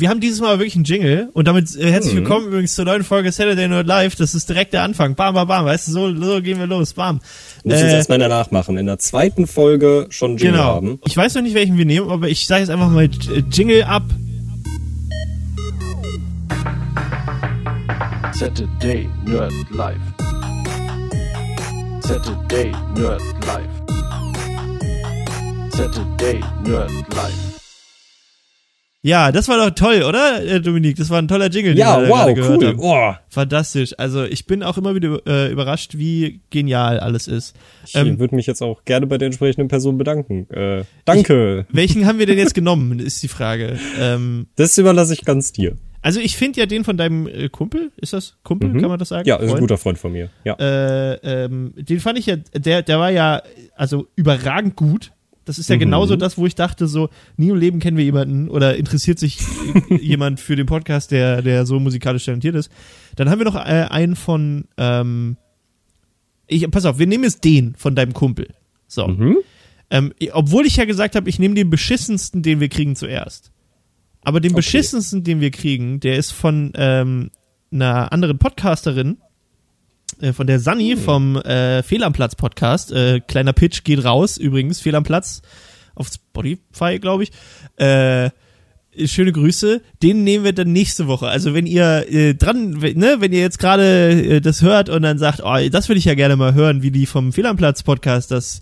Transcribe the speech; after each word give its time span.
Wir 0.00 0.10
haben 0.10 0.20
dieses 0.20 0.40
Mal 0.40 0.60
wirklich 0.60 0.76
einen 0.76 0.84
Jingle 0.84 1.28
und 1.32 1.48
damit 1.48 1.74
äh, 1.74 1.90
herzlich 1.90 2.14
Mhm. 2.14 2.18
willkommen 2.18 2.46
übrigens 2.46 2.72
zur 2.76 2.84
neuen 2.84 3.02
Folge 3.02 3.32
Saturday 3.32 3.66
Night 3.66 3.88
Live. 3.88 4.14
Das 4.14 4.32
ist 4.32 4.48
direkt 4.48 4.72
der 4.72 4.84
Anfang. 4.84 5.16
Bam, 5.16 5.34
bam, 5.34 5.48
bam. 5.48 5.64
Weißt 5.64 5.88
du, 5.88 5.90
so, 5.92 6.14
so 6.14 6.40
gehen 6.40 6.60
wir 6.60 6.68
los. 6.68 6.92
Bam. 6.92 7.18
Muss 7.64 7.82
uns 7.82 7.92
erstmal 7.92 8.20
danach 8.20 8.52
machen. 8.52 8.78
In 8.78 8.86
der 8.86 9.00
zweiten 9.00 9.48
Folge 9.48 10.06
schon 10.10 10.36
Jingle 10.36 10.52
genau. 10.52 10.64
haben. 10.66 11.00
Ich 11.04 11.16
weiß 11.16 11.34
noch 11.34 11.42
nicht, 11.42 11.54
welchen 11.54 11.76
wir 11.78 11.84
nehmen, 11.84 12.10
aber 12.10 12.28
ich 12.28 12.46
sage 12.46 12.60
jetzt 12.60 12.70
einfach 12.70 12.88
mal 12.90 13.06
äh, 13.06 13.42
Jingle 13.50 13.82
ab. 13.82 14.04
Saturday 18.34 19.08
Nerd 19.26 19.52
Live. 19.70 19.96
Saturday 22.02 22.70
Nerd 22.94 23.20
Live. 23.44 23.68
Saturday 25.72 26.40
Nerd 26.64 26.92
Live. 27.16 27.47
Ja, 29.08 29.32
das 29.32 29.48
war 29.48 29.56
doch 29.56 29.74
toll, 29.74 30.02
oder, 30.02 30.44
äh, 30.44 30.60
Dominik? 30.60 30.96
Das 30.96 31.08
war 31.08 31.18
ein 31.18 31.28
toller 31.28 31.48
Jingle, 31.50 31.74
den 31.74 31.80
Ja, 31.80 32.00
wir 32.00 32.08
wow, 32.08 32.34
gehört 32.34 32.60
cool. 32.60 32.66
haben. 32.68 32.78
Oh, 32.80 33.14
Fantastisch. 33.30 33.94
Also 33.98 34.24
ich 34.24 34.46
bin 34.46 34.62
auch 34.62 34.76
immer 34.76 34.94
wieder 34.94 35.20
äh, 35.26 35.50
überrascht, 35.50 35.96
wie 35.96 36.40
genial 36.50 37.00
alles 37.00 37.26
ist. 37.28 37.56
ich 37.86 37.94
Ähm, 37.94 38.18
würde 38.18 38.34
mich 38.36 38.46
jetzt 38.46 38.62
auch 38.62 38.84
gerne 38.84 39.06
bei 39.06 39.16
der 39.16 39.26
entsprechenden 39.26 39.68
Person 39.68 39.96
bedanken. 39.96 40.48
Äh, 40.50 40.84
danke. 41.04 41.66
welchen 41.70 42.04
haben 42.06 42.18
wir 42.18 42.26
denn 42.26 42.38
jetzt 42.38 42.54
genommen, 42.54 42.98
ist 43.00 43.22
die 43.22 43.28
Frage. 43.28 43.78
Ähm, 43.98 44.46
das 44.56 44.76
überlasse 44.76 45.14
ich 45.14 45.24
ganz 45.24 45.52
dir. 45.52 45.76
also 46.02 46.20
ich 46.20 46.36
finde 46.36 46.60
ja 46.60 46.66
den 46.66 46.84
von 46.84 46.96
deinem 46.96 47.26
äh, 47.26 47.48
Kumpel, 47.48 47.90
ist 47.96 48.12
das 48.12 48.36
Kumpel, 48.42 48.68
Mhm. 48.70 48.80
kann 48.80 48.90
man 48.90 48.98
das 48.98 49.08
sagen? 49.08 49.26
Ja, 49.26 49.36
ist 49.36 49.42
ein 49.44 49.48
Freund? 49.48 49.60
guter 49.62 49.78
Freund 49.78 49.98
von 49.98 50.12
mir. 50.12 50.28
Ja. 50.44 50.54
äh, 50.58 51.14
ähm, 51.44 51.72
den 51.76 52.00
fand 52.00 52.18
ich 52.18 52.26
ja, 52.26 52.36
der, 52.36 52.82
der 52.82 52.98
war 52.98 53.10
ja 53.10 53.42
also 53.76 54.06
überragend 54.16 54.76
gut. 54.76 55.12
Das 55.48 55.58
ist 55.58 55.68
ja 55.70 55.76
Mhm. 55.76 55.80
genauso 55.80 56.16
das, 56.16 56.36
wo 56.38 56.46
ich 56.46 56.54
dachte, 56.54 56.86
so, 56.86 57.08
nie 57.36 57.48
im 57.48 57.56
Leben 57.56 57.78
kennen 57.80 57.96
wir 57.96 58.04
jemanden 58.04 58.48
oder 58.48 58.76
interessiert 58.76 59.18
sich 59.18 59.38
jemand 60.00 60.40
für 60.40 60.56
den 60.56 60.66
Podcast, 60.66 61.10
der, 61.10 61.42
der 61.42 61.64
so 61.66 61.80
musikalisch 61.80 62.24
talentiert 62.26 62.54
ist. 62.54 62.70
Dann 63.16 63.30
haben 63.30 63.38
wir 63.38 63.44
noch 63.46 63.56
äh, 63.56 63.86
einen 63.90 64.14
von, 64.16 64.66
ähm, 64.76 65.36
ich, 66.46 66.70
pass 66.70 66.84
auf, 66.84 66.98
wir 66.98 67.06
nehmen 67.06 67.24
jetzt 67.24 67.44
den 67.44 67.74
von 67.76 67.94
deinem 67.94 68.12
Kumpel. 68.14 68.48
So. 68.86 69.08
Mhm. 69.08 69.38
Ähm, 69.90 70.12
obwohl 70.32 70.66
ich 70.66 70.76
ja 70.76 70.84
gesagt 70.84 71.16
habe, 71.16 71.28
ich 71.28 71.38
nehme 71.38 71.54
den 71.54 71.70
beschissensten, 71.70 72.42
den 72.42 72.60
wir 72.60 72.68
kriegen 72.68 72.94
zuerst. 72.96 73.52
Aber 74.22 74.40
den 74.40 74.52
Okay. 74.52 74.58
beschissensten, 74.58 75.24
den 75.24 75.40
wir 75.40 75.50
kriegen, 75.50 76.00
der 76.00 76.16
ist 76.16 76.30
von 76.32 76.72
ähm, 76.74 77.30
einer 77.70 78.12
anderen 78.12 78.38
Podcasterin, 78.38 79.18
äh, 80.20 80.32
von 80.32 80.46
der 80.46 80.60
Sunny 80.60 80.90
Hm. 80.92 80.98
vom 80.98 81.36
äh, 81.36 81.82
Fehl 81.82 82.02
am 82.04 82.12
Platz 82.12 82.34
Podcast. 82.34 82.92
Äh, 82.92 83.20
kleiner 83.20 83.52
Pitch 83.52 83.84
geht 83.84 84.04
raus, 84.04 84.36
übrigens, 84.36 84.80
Fehl 84.80 84.94
am 84.94 85.04
Platz 85.04 85.42
auf 85.94 86.08
Spotify, 86.08 86.98
glaube 87.00 87.24
ich. 87.24 87.30
Äh, 87.76 88.30
schöne 89.04 89.32
Grüße. 89.32 89.80
Den 90.02 90.24
nehmen 90.24 90.44
wir 90.44 90.52
dann 90.52 90.72
nächste 90.72 91.06
Woche. 91.06 91.28
Also 91.28 91.54
wenn 91.54 91.66
ihr 91.66 92.06
äh, 92.10 92.34
dran, 92.34 92.80
wenn- 92.82 92.98
ne, 92.98 93.16
wenn 93.20 93.32
ihr 93.32 93.40
jetzt 93.40 93.58
gerade 93.58 94.10
äh, 94.10 94.40
das 94.40 94.62
hört 94.62 94.88
und 94.88 95.02
dann 95.02 95.18
sagt, 95.18 95.40
oh, 95.44 95.56
das 95.70 95.88
würde 95.88 95.98
ich 95.98 96.04
ja 96.04 96.14
gerne 96.14 96.36
mal 96.36 96.54
hören, 96.54 96.82
wie 96.82 96.90
die 96.90 97.06
vom 97.06 97.32
Fehl 97.32 97.46
am 97.46 97.56
Platz 97.56 97.82
Podcast 97.82 98.30
das 98.30 98.60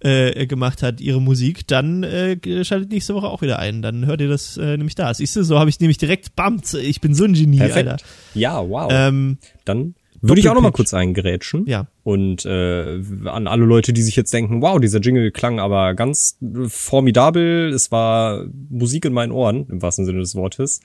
äh, 0.00 0.46
gemacht 0.46 0.82
hat, 0.82 1.00
ihre 1.00 1.20
Musik, 1.20 1.66
dann 1.66 2.04
äh, 2.04 2.36
schaltet 2.64 2.90
nächste 2.92 3.14
Woche 3.14 3.26
auch 3.28 3.42
wieder 3.42 3.58
ein. 3.58 3.82
Dann 3.82 4.06
hört 4.06 4.20
ihr 4.20 4.28
das 4.28 4.56
äh, 4.56 4.76
nämlich 4.76 4.94
da. 4.94 5.12
Siehst 5.12 5.34
du, 5.36 5.42
so 5.42 5.58
habe 5.58 5.70
ich 5.70 5.80
nämlich 5.80 5.98
direkt, 5.98 6.36
bam, 6.36 6.60
ich 6.80 7.00
bin 7.00 7.14
so 7.14 7.24
ein 7.24 7.32
Genie, 7.32 7.58
Perfekt. 7.58 7.88
Alter. 7.88 8.04
Ja, 8.34 8.60
wow. 8.68 8.90
Ähm, 8.92 9.38
Dann 9.64 9.94
würde 10.20 10.40
ich 10.40 10.48
auch 10.48 10.54
noch 10.54 10.62
mal 10.62 10.72
kurz 10.72 10.94
eingrätschen. 10.94 11.66
ja. 11.66 11.86
Und 12.02 12.46
äh, 12.46 13.02
an 13.26 13.46
alle 13.46 13.64
Leute, 13.64 13.92
die 13.92 14.02
sich 14.02 14.16
jetzt 14.16 14.32
denken, 14.32 14.62
wow, 14.62 14.80
dieser 14.80 15.00
Jingle 15.00 15.30
klang 15.30 15.60
aber 15.60 15.94
ganz 15.94 16.38
äh, 16.40 16.68
formidabel, 16.68 17.70
es 17.72 17.92
war 17.92 18.46
Musik 18.70 19.04
in 19.04 19.12
meinen 19.12 19.32
Ohren, 19.32 19.66
im 19.68 19.82
wahrsten 19.82 20.06
Sinne 20.06 20.20
des 20.20 20.34
Wortes, 20.34 20.80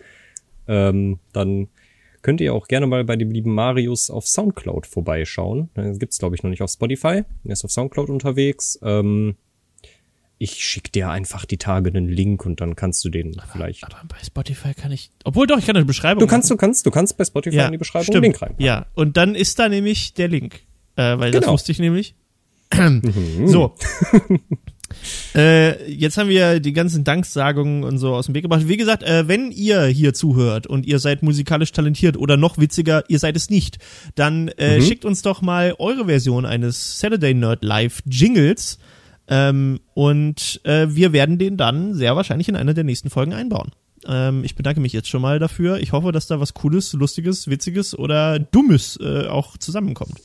ähm, 0.67 1.19
dann 1.31 1.69
könnt 2.21 2.41
ihr 2.41 2.53
auch 2.53 2.67
gerne 2.67 2.87
mal 2.87 3.03
bei 3.03 3.15
dem 3.15 3.31
lieben 3.31 3.53
Marius 3.53 4.09
auf 4.09 4.27
Soundcloud 4.27 4.87
vorbeischauen. 4.87 5.69
Das 5.75 5.99
gibt's 5.99 6.19
glaube 6.19 6.35
ich 6.35 6.43
noch 6.43 6.49
nicht 6.49 6.61
auf 6.61 6.71
Spotify. 6.71 7.23
Er 7.43 7.51
ist 7.51 7.65
auf 7.65 7.71
Soundcloud 7.71 8.09
unterwegs. 8.09 8.79
Ähm, 8.81 9.35
ich 10.43 10.63
schick 10.63 10.91
dir 10.91 11.09
einfach 11.09 11.45
die 11.45 11.57
Tage 11.57 11.89
einen 11.89 12.07
Link 12.09 12.45
und 12.45 12.61
dann 12.61 12.75
kannst 12.75 13.03
du 13.05 13.09
den 13.09 13.35
vielleicht. 13.51 13.83
Aber 13.83 14.01
bei 14.07 14.17
Spotify 14.23 14.73
kann 14.73 14.91
ich, 14.91 15.09
obwohl 15.23 15.47
doch, 15.47 15.57
ich 15.57 15.65
kann 15.65 15.75
eine 15.75 15.85
Beschreibung 15.85 16.19
Du 16.19 16.27
kannst, 16.27 16.51
du 16.51 16.57
kannst, 16.57 16.85
du 16.85 16.91
kannst 16.91 17.17
bei 17.17 17.25
Spotify 17.25 17.59
in 17.65 17.71
die 17.71 17.77
Beschreibung 17.77 18.03
stimmt. 18.03 18.15
einen 18.17 18.23
Link 18.25 18.41
rein. 18.41 18.55
Ja, 18.57 18.85
und 18.93 19.17
dann 19.17 19.35
ist 19.35 19.57
da 19.59 19.69
nämlich 19.69 20.13
der 20.13 20.27
Link. 20.27 20.61
Äh, 20.95 21.17
weil 21.17 21.31
das 21.31 21.41
Genau. 21.41 21.53
wusste 21.53 21.71
ich 21.71 21.79
nämlich. 21.79 22.13
Mhm. 22.73 23.47
so. 23.47 23.75
äh, 25.35 25.91
jetzt 25.91 26.17
haben 26.17 26.29
wir 26.29 26.59
die 26.59 26.73
ganzen 26.73 27.03
Danksagungen 27.03 27.83
und 27.83 27.97
so 27.97 28.13
aus 28.13 28.27
dem 28.27 28.35
Weg 28.35 28.43
gebracht. 28.43 28.67
Wie 28.67 28.77
gesagt, 28.77 29.03
äh, 29.03 29.27
wenn 29.27 29.51
ihr 29.51 29.85
hier 29.85 30.13
zuhört 30.13 30.67
und 30.67 30.85
ihr 30.85 30.99
seid 30.99 31.23
musikalisch 31.23 31.71
talentiert 31.71 32.17
oder 32.17 32.37
noch 32.37 32.57
witziger, 32.57 33.03
ihr 33.07 33.19
seid 33.19 33.35
es 33.35 33.49
nicht, 33.49 33.77
dann 34.15 34.49
äh, 34.49 34.77
Mhm. 34.79 34.83
schickt 34.83 35.05
uns 35.05 35.21
doch 35.21 35.41
mal 35.41 35.75
eure 35.79 36.05
Version 36.05 36.45
eines 36.45 36.99
Saturday 36.99 37.33
Nerd 37.33 37.63
Live 37.63 38.01
Jingles. 38.05 38.77
Ähm, 39.27 39.79
und 39.93 40.61
äh, 40.63 40.87
wir 40.89 41.13
werden 41.13 41.37
den 41.37 41.57
dann 41.57 41.93
sehr 41.93 42.15
wahrscheinlich 42.15 42.49
in 42.49 42.55
einer 42.55 42.73
der 42.73 42.83
nächsten 42.83 43.09
Folgen 43.09 43.33
einbauen. 43.33 43.71
Ähm, 44.05 44.43
ich 44.43 44.55
bedanke 44.55 44.81
mich 44.81 44.93
jetzt 44.93 45.09
schon 45.09 45.21
mal 45.21 45.39
dafür. 45.39 45.77
Ich 45.79 45.91
hoffe, 45.91 46.11
dass 46.11 46.27
da 46.27 46.39
was 46.39 46.53
Cooles, 46.53 46.93
Lustiges, 46.93 47.47
Witziges 47.47 47.97
oder 47.97 48.39
Dummes 48.39 48.99
äh, 49.01 49.27
auch 49.27 49.57
zusammenkommt. 49.57 50.21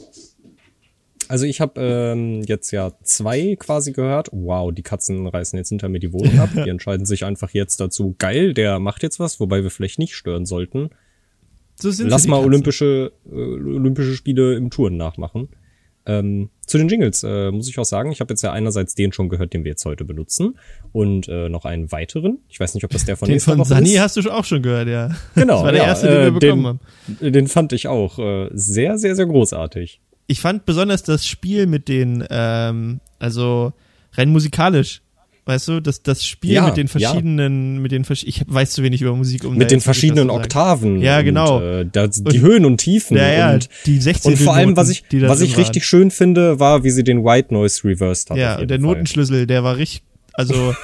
Also 1.29 1.45
ich 1.45 1.61
habe 1.61 1.81
ähm, 1.81 2.43
jetzt 2.43 2.71
ja 2.71 2.93
zwei 3.03 3.55
quasi 3.57 3.93
gehört. 3.93 4.31
Wow, 4.33 4.73
die 4.73 4.83
Katzen 4.83 5.27
reißen 5.27 5.59
jetzt 5.59 5.69
hinter 5.69 5.91
mir 5.91 6.01
die 6.01 6.13
Wohnung 6.13 6.39
ab. 6.41 6.49
Die 6.55 6.71
entscheiden 6.71 7.05
sich 7.05 7.25
einfach 7.25 7.51
jetzt 7.51 7.81
dazu, 7.81 8.15
geil, 8.19 8.55
der 8.55 8.79
macht 8.79 9.03
jetzt 9.03 9.21
was, 9.21 9.39
wobei 9.39 9.63
wir 9.63 9.71
vielleicht 9.71 9.99
nicht 9.99 10.15
stören 10.15 10.47
sollten. 10.47 10.89
So 11.77 11.91
sind 11.91 12.09
Lass 12.09 12.27
mal 12.27 12.43
olympische, 12.43 13.13
äh, 13.31 13.35
olympische 13.35 14.15
Spiele 14.15 14.55
im 14.55 14.71
Touren 14.71 14.97
nachmachen. 14.97 15.49
Ähm, 16.09 16.49
zu 16.67 16.79
den 16.79 16.89
Jingles 16.89 17.23
äh, 17.23 17.51
muss 17.51 17.69
ich 17.69 17.79
auch 17.79 17.85
sagen, 17.85 18.11
ich 18.11 18.21
habe 18.21 18.33
jetzt 18.33 18.43
ja 18.43 18.51
einerseits 18.51 18.95
den 18.95 19.13
schon 19.13 19.29
gehört, 19.29 19.53
den 19.53 19.65
wir 19.65 19.71
jetzt 19.73 19.85
heute 19.85 20.05
benutzen 20.07 20.59
und 20.93 21.29
äh, 21.29 21.51
noch 21.51 21.67
einen 21.67 21.93
weiteren. 21.93 22.39
Ich 22.49 22.59
weiß 22.59 22.75
nicht, 22.75 22.85
ob 22.85 22.91
das 22.91 23.05
der 23.05 23.19
von 23.19 23.29
Den 23.29 23.41
von 23.41 23.61
ist. 23.61 23.99
hast 24.01 24.17
du 24.17 24.31
auch 24.31 24.45
schon 24.45 24.63
gehört, 24.63 24.89
ja. 24.89 25.11
Genau, 25.35 25.57
Das 25.57 25.65
war 25.65 25.73
der 25.73 25.83
ja, 25.83 25.89
erste, 25.89 26.09
den 26.09 26.17
äh, 26.17 26.25
wir 26.25 26.33
bekommen 26.41 26.81
den, 27.09 27.21
haben. 27.21 27.33
Den 27.33 27.47
fand 27.49 27.73
ich 27.75 27.89
auch 27.89 28.19
äh, 28.19 28.49
sehr, 28.53 28.99
sehr, 28.99 29.15
sehr 29.15 29.27
großartig. 29.27 30.01
Ich 30.27 30.41
fand 30.41 30.65
besonders 30.67 31.03
das 31.03 31.27
Spiel 31.27 31.67
mit 31.67 31.89
den, 31.89 32.25
ähm, 32.31 33.01
also 33.19 33.73
rein 34.13 34.31
musikalisch, 34.31 35.03
weißt 35.49 35.67
du, 35.69 35.81
das, 35.81 36.03
das 36.03 36.25
Spiel 36.25 36.53
Ja, 36.53 36.67
mit 36.67 36.77
den 36.77 36.87
ja. 36.87 36.91
verschiedenen, 36.91 37.79
mit 37.83 37.91
den 37.91 38.05
ich 38.11 38.43
weiß 38.47 38.71
zu 38.73 38.83
wenig 38.83 39.01
über 39.03 39.17
Musik, 39.17 39.45
um 39.45 39.57
Mit 39.57 39.71
den 39.71 39.81
verschiedenen. 39.81 40.29
Oktaven. 40.31 41.01
Ja, 41.01 41.23
genau. 41.23 41.57
Und, 41.57 41.63
äh, 41.65 41.87
da, 41.91 42.07
die 42.07 42.21
Und- 42.23 42.41
Höhen 42.41 42.65
und 42.67 42.77
Tiefen. 42.79 43.17
Ja, 43.17 43.33
ja, 43.33 43.55
und 43.55 43.69
die 43.87 43.99
16 43.99 44.33
Und 44.33 44.39
vor 44.39 44.55
allem, 44.55 44.77
was 44.77 44.91
ich, 44.91 45.05
was 45.11 45.41
ich 45.41 45.57
richtig 45.57 45.83
waren. 45.83 45.87
schön 45.87 46.11
finde, 46.11 46.61
war, 46.61 46.85
wie 46.85 46.91
sie 46.91 47.03
den 47.03 47.25
White 47.25 47.53
Noise 47.55 47.83
reversed 47.85 48.31
hat. 48.31 48.37
Ja, 48.37 48.59
und 48.59 48.69
der 48.71 48.79
Fall. 48.79 48.87
Notenschlüssel, 48.87 49.47
der 49.47 49.65
war 49.65 49.77
richtig, 49.79 50.03
also 50.35 50.75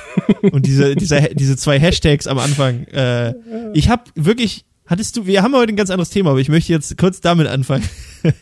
und 0.51 0.67
diese 0.67 0.97
diese 0.97 1.21
diese 1.35 1.57
zwei 1.57 1.79
Hashtags 1.79 2.27
am 2.27 2.39
Anfang. 2.39 2.85
Äh, 2.89 3.35
ich 3.75 3.89
habe 3.91 4.05
wirklich, 4.15 4.65
hattest 4.87 5.17
du, 5.17 5.27
wir 5.27 5.43
haben 5.43 5.55
heute 5.55 5.73
ein 5.75 5.77
ganz 5.77 5.91
anderes 5.91 6.09
Thema, 6.11 6.31
aber 6.31 6.41
ich 6.41 6.49
möchte 6.49 6.73
jetzt 6.73 6.97
kurz 6.99 7.21
damit 7.21 7.47
anfangen. 7.47 7.85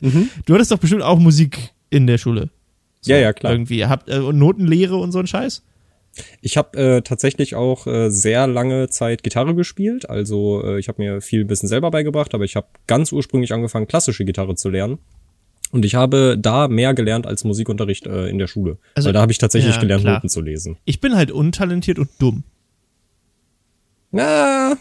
Mhm. 0.01 0.29
Du 0.47 0.55
hattest 0.55 0.71
doch 0.71 0.79
bestimmt 0.79 1.03
auch 1.03 1.19
Musik 1.19 1.73
in 1.91 2.07
der 2.07 2.17
Schule. 2.19 2.49
Ja, 3.05 3.17
ja, 3.17 3.33
klar. 3.33 3.53
Irgendwie 3.53 3.85
habt 3.87 4.09
äh, 4.09 4.19
und 4.19 4.39
Notenlehre 4.39 4.97
und 4.97 5.11
so 5.11 5.19
ein 5.19 5.27
Scheiß. 5.27 5.63
Ich 6.41 6.57
habe 6.57 6.79
äh, 6.79 7.03
tatsächlich 7.03 7.55
auch 7.55 7.87
äh, 7.87 8.11
sehr 8.11 8.47
lange 8.47 8.89
Zeit 8.91 9.23
Gitarre 9.23 9.55
gespielt. 9.55 10.09
Also 10.11 10.63
äh, 10.65 10.79
ich 10.79 10.89
habe 10.89 11.01
mir 11.03 11.21
viel 11.21 11.45
bisschen 11.45 11.69
selber 11.69 11.91
beigebracht, 11.91 12.35
aber 12.35 12.45
ich 12.45 12.55
habe 12.57 12.67
ganz 12.87 13.13
ursprünglich 13.13 13.53
angefangen, 13.53 13.87
klassische 13.89 14.25
Gitarre 14.25 14.55
zu 14.55 14.69
lernen. 14.69 14.99
Und 15.71 15.87
ich 15.87 15.95
habe 15.95 16.37
da 16.39 16.69
mehr 16.69 16.93
gelernt 16.93 17.27
als 17.27 17.45
Musikunterricht 17.45 18.07
äh, 18.07 18.27
in 18.29 18.37
der 18.39 18.47
Schule. 18.47 18.77
Also- 18.95 19.07
Weil 19.07 19.15
da 19.15 19.23
habe 19.23 19.33
ich 19.33 19.39
tatsächlich 19.39 19.75
ja, 19.77 19.81
gelernt, 19.81 20.03
klar. 20.03 20.15
Noten 20.17 20.29
zu 20.29 20.43
lesen. 20.43 20.77
Ich 20.85 21.01
bin 21.01 21.17
halt 21.17 21.31
untalentiert 21.31 21.99
und 21.99 22.11
dumm. 22.19 22.45
Na, 24.11 24.77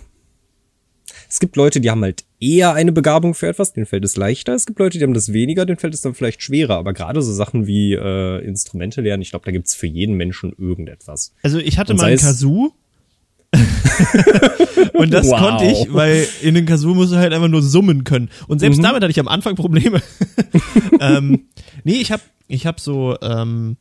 es 1.32 1.40
gibt 1.40 1.56
Leute, 1.56 1.80
die 1.80 1.90
haben 1.90 2.04
halt 2.04 2.26
eher 2.42 2.74
eine 2.74 2.92
Begabung 2.92 3.34
für 3.36 3.48
etwas, 3.48 3.72
denen 3.72 3.86
fällt 3.86 4.04
es 4.04 4.18
leichter. 4.18 4.54
Es 4.54 4.66
gibt 4.66 4.80
Leute, 4.80 4.98
die 4.98 5.04
haben 5.06 5.14
das 5.14 5.32
weniger, 5.32 5.66
denen 5.66 5.78
fällt 5.80 5.94
es 5.94 6.02
dann 6.02 6.14
vielleicht 6.14 6.44
schwerer. 6.44 6.76
Aber 6.76 6.92
gerade 6.92 7.22
so 7.22 7.32
Sachen 7.32 7.68
wie 7.68 7.94
äh, 7.94 8.44
Instrumente 8.46 9.00
lernen, 9.00 9.22
ich 9.22 9.30
glaube, 9.30 9.46
da 9.46 9.52
gibt's 9.52 9.74
für 9.74 9.88
jeden 9.88 10.16
Menschen 10.18 10.52
irgendetwas. 10.58 11.34
Also 11.42 11.58
ich 11.60 11.78
hatte 11.80 11.94
mal 11.94 12.12
ein 12.12 12.18
Kazoo. 12.18 12.72
und 14.94 15.14
das 15.14 15.28
Wow. 15.30 15.40
konnte 15.40 15.66
ich, 15.66 15.94
weil 15.94 16.28
in 16.42 16.54
den 16.56 16.66
Kazoo 16.66 16.94
musst 16.96 17.14
du 17.14 17.18
halt 17.18 17.32
einfach 17.34 17.48
nur 17.48 17.62
summen 17.62 18.04
können. 18.04 18.30
Und 18.48 18.60
selbst 18.60 18.80
Mhm. 18.80 18.84
damit 18.84 19.02
hatte 19.04 19.12
ich 19.12 19.20
am 19.20 19.28
Anfang 19.30 19.56
Probleme. 19.56 20.02
ähm, 21.00 21.46
nee, 21.86 21.96
ich 21.96 22.12
habe 22.12 22.24
ich 22.48 22.66
hab 22.66 22.82
so, 22.82 23.16
ähm, 23.22 23.78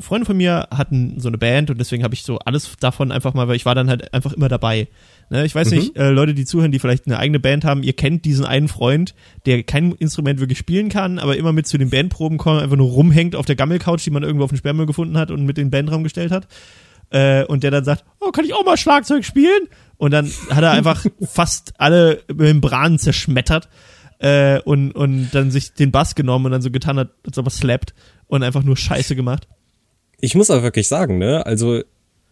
Freunde 0.00 0.26
von 0.26 0.36
mir 0.36 0.68
hatten 0.70 1.18
so 1.18 1.28
eine 1.28 1.38
Band 1.38 1.70
und 1.70 1.78
deswegen 1.78 2.04
habe 2.04 2.14
ich 2.14 2.22
so 2.24 2.38
alles 2.40 2.70
davon 2.78 3.10
einfach 3.10 3.32
mal, 3.34 3.48
weil 3.48 3.56
ich 3.56 3.64
war 3.64 3.74
dann 3.74 3.88
halt 3.88 4.12
einfach 4.12 4.32
immer 4.34 4.48
dabei. 4.48 4.86
Ne, 5.32 5.46
ich 5.46 5.54
weiß 5.54 5.70
Mhm. 5.70 5.76
nicht, 5.78 5.96
äh, 5.96 6.10
Leute, 6.10 6.34
die 6.34 6.44
zuhören, 6.44 6.72
die 6.72 6.78
vielleicht 6.78 7.06
eine 7.06 7.18
eigene 7.18 7.40
Band 7.40 7.64
haben, 7.64 7.82
ihr 7.82 7.94
kennt 7.94 8.26
diesen 8.26 8.44
einen 8.44 8.68
Freund, 8.68 9.14
der 9.46 9.62
kein 9.62 9.92
Instrument 9.92 10.40
wirklich 10.40 10.58
spielen 10.58 10.90
kann, 10.90 11.18
aber 11.18 11.38
immer 11.38 11.54
mit 11.54 11.66
zu 11.66 11.78
den 11.78 11.88
Bandproben 11.88 12.36
kommt, 12.36 12.60
einfach 12.60 12.76
nur 12.76 12.90
rumhängt 12.90 13.34
auf 13.34 13.46
der 13.46 13.56
Gammelcouch, 13.56 14.02
die 14.04 14.10
man 14.10 14.24
irgendwo 14.24 14.44
auf 14.44 14.50
dem 14.50 14.58
Sperrmüll 14.58 14.84
gefunden 14.84 15.16
hat 15.16 15.30
und 15.30 15.46
mit 15.46 15.56
in 15.56 15.64
den 15.66 15.70
Bandraum 15.70 16.02
gestellt 16.04 16.32
hat. 16.32 16.48
Äh, 17.08 17.44
und 17.46 17.62
der 17.62 17.70
dann 17.70 17.82
sagt, 17.82 18.04
oh, 18.20 18.30
kann 18.30 18.44
ich 18.44 18.52
auch 18.52 18.64
mal 18.66 18.76
Schlagzeug 18.76 19.24
spielen? 19.24 19.68
Und 19.96 20.10
dann 20.10 20.30
hat 20.50 20.62
er 20.64 20.72
einfach 20.72 21.06
fast 21.22 21.72
alle 21.78 22.22
Membranen 22.30 22.98
zerschmettert 22.98 23.70
äh, 24.18 24.60
und, 24.60 24.92
und 24.92 25.30
dann 25.32 25.50
sich 25.50 25.72
den 25.72 25.92
Bass 25.92 26.14
genommen 26.14 26.44
und 26.44 26.52
dann 26.52 26.60
so 26.62 26.70
getan 26.70 26.98
hat, 26.98 27.08
als 27.26 27.38
ob 27.38 27.46
er 27.46 27.50
slappt 27.50 27.94
und 28.26 28.42
einfach 28.42 28.64
nur 28.64 28.76
Scheiße 28.76 29.16
gemacht. 29.16 29.48
Ich 30.20 30.34
muss 30.34 30.50
aber 30.50 30.62
wirklich 30.62 30.88
sagen, 30.88 31.16
ne, 31.16 31.46
also 31.46 31.80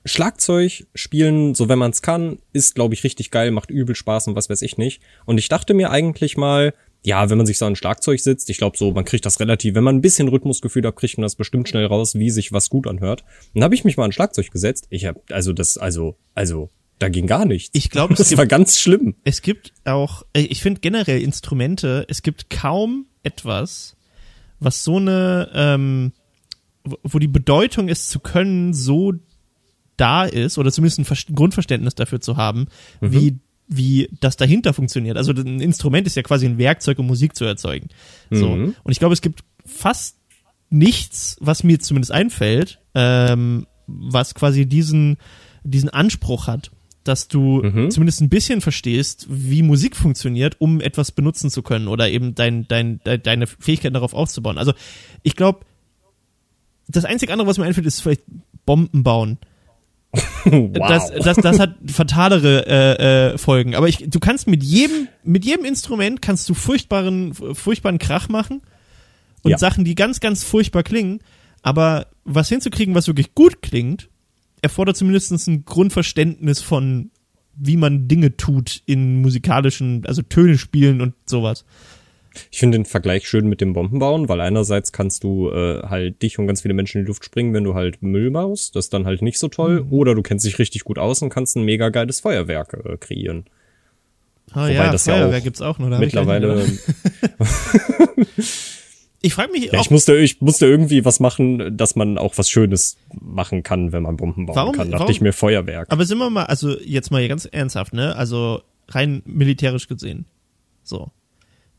Schlagzeug 0.04 0.86
spielen, 0.94 1.54
so 1.54 1.68
wenn 1.68 1.78
man 1.78 1.90
es 1.90 2.02
kann, 2.02 2.38
ist, 2.52 2.74
glaube 2.74 2.94
ich, 2.94 3.04
richtig 3.04 3.30
geil, 3.30 3.50
macht 3.50 3.70
übel 3.70 3.94
Spaß 3.94 4.28
und 4.28 4.34
was 4.36 4.48
weiß 4.50 4.62
ich 4.62 4.78
nicht. 4.78 5.02
Und 5.26 5.38
ich 5.38 5.48
dachte 5.48 5.74
mir 5.74 5.90
eigentlich 5.90 6.36
mal, 6.36 6.72
ja, 7.02 7.30
wenn 7.30 7.38
man 7.38 7.46
sich 7.46 7.58
so 7.58 7.66
an 7.66 7.72
ein 7.72 7.76
Schlagzeug 7.76 8.20
sitzt, 8.20 8.50
ich 8.50 8.58
glaube 8.58 8.76
so, 8.76 8.92
man 8.92 9.04
kriegt 9.04 9.24
das 9.26 9.40
relativ, 9.40 9.74
wenn 9.74 9.84
man 9.84 9.96
ein 9.96 10.00
bisschen 10.02 10.28
Rhythmusgefühl 10.28 10.86
hat, 10.86 10.96
kriegt 10.96 11.16
man 11.18 11.22
das 11.22 11.34
bestimmt 11.34 11.68
schnell 11.68 11.86
raus, 11.86 12.14
wie 12.14 12.30
sich 12.30 12.52
was 12.52 12.70
gut 12.70 12.86
anhört. 12.86 13.24
Dann 13.54 13.62
habe 13.64 13.74
ich 13.74 13.84
mich 13.84 13.96
mal 13.96 14.04
an 14.04 14.10
ein 14.10 14.12
Schlagzeug 14.12 14.50
gesetzt. 14.50 14.86
Ich 14.90 15.04
habe, 15.06 15.20
also 15.30 15.52
das, 15.52 15.76
also, 15.78 16.16
also, 16.34 16.68
da 16.98 17.08
ging 17.08 17.26
gar 17.26 17.46
nichts. 17.46 17.70
Ich 17.72 17.88
glaube, 17.90 18.12
es 18.14 18.18
das 18.18 18.28
gibt, 18.30 18.38
war 18.38 18.46
ganz 18.46 18.78
schlimm. 18.78 19.16
es 19.24 19.40
gibt 19.42 19.72
auch, 19.84 20.24
ich 20.34 20.60
finde 20.62 20.80
generell 20.80 21.22
Instrumente, 21.22 22.04
es 22.08 22.22
gibt 22.22 22.50
kaum 22.50 23.06
etwas, 23.22 23.96
was 24.58 24.84
so 24.84 24.96
eine, 24.96 25.50
ähm, 25.54 26.12
wo- 26.84 27.18
die 27.18 27.28
Bedeutung 27.28 27.88
es 27.88 28.08
zu 28.08 28.20
können, 28.20 28.74
so 28.74 29.12
da 30.00 30.24
ist, 30.24 30.58
oder 30.58 30.72
zumindest 30.72 30.98
ein 31.00 31.04
Ver- 31.04 31.34
Grundverständnis 31.34 31.94
dafür 31.94 32.20
zu 32.20 32.36
haben, 32.36 32.66
wie, 33.00 33.38
wie 33.68 34.08
das 34.20 34.36
dahinter 34.36 34.72
funktioniert. 34.72 35.16
Also 35.16 35.32
ein 35.32 35.60
Instrument 35.60 36.06
ist 36.06 36.16
ja 36.16 36.22
quasi 36.22 36.46
ein 36.46 36.58
Werkzeug, 36.58 36.98
um 36.98 37.06
Musik 37.06 37.36
zu 37.36 37.44
erzeugen. 37.44 37.88
So. 38.30 38.48
Mhm. 38.48 38.74
Und 38.82 38.92
ich 38.92 38.98
glaube, 38.98 39.12
es 39.12 39.20
gibt 39.20 39.44
fast 39.64 40.16
nichts, 40.70 41.36
was 41.40 41.64
mir 41.64 41.78
zumindest 41.80 42.12
einfällt, 42.12 42.80
ähm, 42.94 43.66
was 43.86 44.34
quasi 44.34 44.66
diesen, 44.66 45.16
diesen 45.64 45.88
Anspruch 45.90 46.46
hat, 46.46 46.70
dass 47.02 47.28
du 47.28 47.62
Mhm. 47.62 47.90
zumindest 47.90 48.20
ein 48.20 48.28
bisschen 48.28 48.60
verstehst, 48.60 49.26
wie 49.28 49.62
Musik 49.62 49.96
funktioniert, 49.96 50.56
um 50.60 50.80
etwas 50.80 51.12
benutzen 51.12 51.50
zu 51.50 51.62
können 51.62 51.88
oder 51.88 52.08
eben 52.10 52.34
dein, 52.34 52.68
dein, 52.68 53.00
de, 53.04 53.18
deine 53.18 53.46
Fähigkeit 53.46 53.94
darauf 53.94 54.14
aufzubauen. 54.14 54.58
Also 54.58 54.74
ich 55.22 55.34
glaube, 55.34 55.60
das 56.88 57.04
einzige 57.04 57.32
andere, 57.32 57.48
was 57.48 57.58
mir 57.58 57.64
einfällt, 57.64 57.86
ist 57.86 58.00
vielleicht 58.00 58.22
Bomben 58.66 59.02
bauen. 59.02 59.38
Wow. 60.12 60.72
Das, 60.72 61.12
das, 61.12 61.36
das 61.36 61.58
hat 61.60 61.76
fatalere 61.86 62.66
äh, 62.66 63.32
äh, 63.34 63.38
Folgen. 63.38 63.74
Aber 63.76 63.88
ich, 63.88 64.08
du 64.08 64.18
kannst 64.18 64.48
mit 64.48 64.64
jedem, 64.64 65.08
mit 65.22 65.44
jedem 65.44 65.64
Instrument 65.64 66.20
kannst 66.20 66.48
du 66.48 66.54
furchtbaren, 66.54 67.34
furchtbaren 67.34 67.98
Krach 67.98 68.28
machen 68.28 68.62
und 69.42 69.52
Ja. 69.52 69.58
Sachen, 69.58 69.84
die 69.84 69.94
ganz, 69.94 70.20
ganz 70.20 70.42
furchtbar 70.42 70.82
klingen. 70.82 71.20
Aber 71.62 72.06
was 72.24 72.48
hinzukriegen, 72.48 72.94
was 72.94 73.06
wirklich 73.06 73.34
gut 73.34 73.62
klingt, 73.62 74.08
erfordert 74.62 74.96
zumindest 74.96 75.46
ein 75.46 75.64
Grundverständnis 75.64 76.60
von, 76.60 77.10
wie 77.54 77.76
man 77.76 78.08
Dinge 78.08 78.36
tut 78.36 78.82
in 78.86 79.20
musikalischen, 79.20 80.04
also 80.06 80.22
Töne 80.22 80.58
spielen 80.58 81.00
und 81.00 81.14
sowas. 81.26 81.64
Ich 82.50 82.58
finde 82.60 82.78
den 82.78 82.84
Vergleich 82.84 83.28
schön 83.28 83.48
mit 83.48 83.60
dem 83.60 83.72
Bombenbauen, 83.72 84.28
weil 84.28 84.40
einerseits 84.40 84.92
kannst 84.92 85.24
du 85.24 85.50
äh, 85.50 85.82
halt 85.82 86.22
dich 86.22 86.38
und 86.38 86.46
ganz 86.46 86.62
viele 86.62 86.74
Menschen 86.74 86.98
in 86.98 87.04
die 87.04 87.08
Luft 87.08 87.24
springen, 87.24 87.52
wenn 87.54 87.64
du 87.64 87.74
halt 87.74 88.02
Müll 88.02 88.30
baust. 88.30 88.76
Das 88.76 88.86
ist 88.86 88.94
dann 88.94 89.04
halt 89.06 89.20
nicht 89.22 89.38
so 89.38 89.48
toll. 89.48 89.82
Mhm. 89.84 89.92
Oder 89.92 90.14
du 90.14 90.22
kennst 90.22 90.44
dich 90.46 90.58
richtig 90.58 90.84
gut 90.84 90.98
aus 90.98 91.22
und 91.22 91.28
kannst 91.30 91.56
ein 91.56 91.64
mega 91.64 91.88
geiles 91.88 92.20
Feuerwerk 92.20 92.74
äh, 92.84 92.96
kreieren. 92.98 93.44
Ah, 94.52 94.62
Wobei 94.64 94.74
ja, 94.74 94.92
das 94.92 95.06
ja 95.06 95.14
Feuerwerk 95.14 95.40
auch 95.40 95.44
gibt's 95.44 95.60
auch 95.62 95.78
noch. 95.78 95.90
da 95.90 95.96
ich 95.96 96.00
Mittlerweile, 96.00 96.66
gedacht. 97.36 97.50
Ich 99.22 99.34
frage 99.34 99.52
mich 99.52 99.70
ja, 99.70 99.78
ich 99.78 99.90
musste, 99.90 100.16
ich 100.16 100.40
musste 100.40 100.64
irgendwie 100.66 101.04
was 101.04 101.20
machen, 101.20 101.76
dass 101.76 101.94
man 101.94 102.16
auch 102.16 102.38
was 102.38 102.48
Schönes 102.48 102.96
machen 103.20 103.62
kann, 103.62 103.92
wenn 103.92 104.02
man 104.02 104.16
Bomben 104.16 104.46
bauen 104.46 104.56
Warum- 104.56 104.74
kann. 104.74 104.90
Dachte 104.90 105.00
warum- 105.02 105.12
ich 105.12 105.20
mir 105.20 105.34
Feuerwerk. 105.34 105.88
Aber 105.90 106.06
sind 106.06 106.16
wir 106.18 106.30
mal, 106.30 106.44
also 106.44 106.78
jetzt 106.80 107.10
mal 107.10 107.26
ganz 107.28 107.44
ernsthaft, 107.44 107.92
ne? 107.92 108.16
Also 108.16 108.62
rein 108.88 109.20
militärisch 109.26 109.88
gesehen. 109.88 110.24
So. 110.82 111.10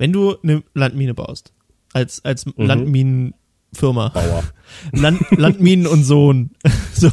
Wenn 0.02 0.14
du 0.14 0.36
eine 0.42 0.64
Landmine 0.74 1.14
baust, 1.14 1.54
als, 1.94 2.26
als 2.26 2.48
Landminenfirma, 2.58 4.10
Bauer. 4.10 4.44
Land, 4.94 5.22
Landminen 5.30 5.86
und 5.86 6.04
Sohn. 6.04 6.50
So, 6.94 7.08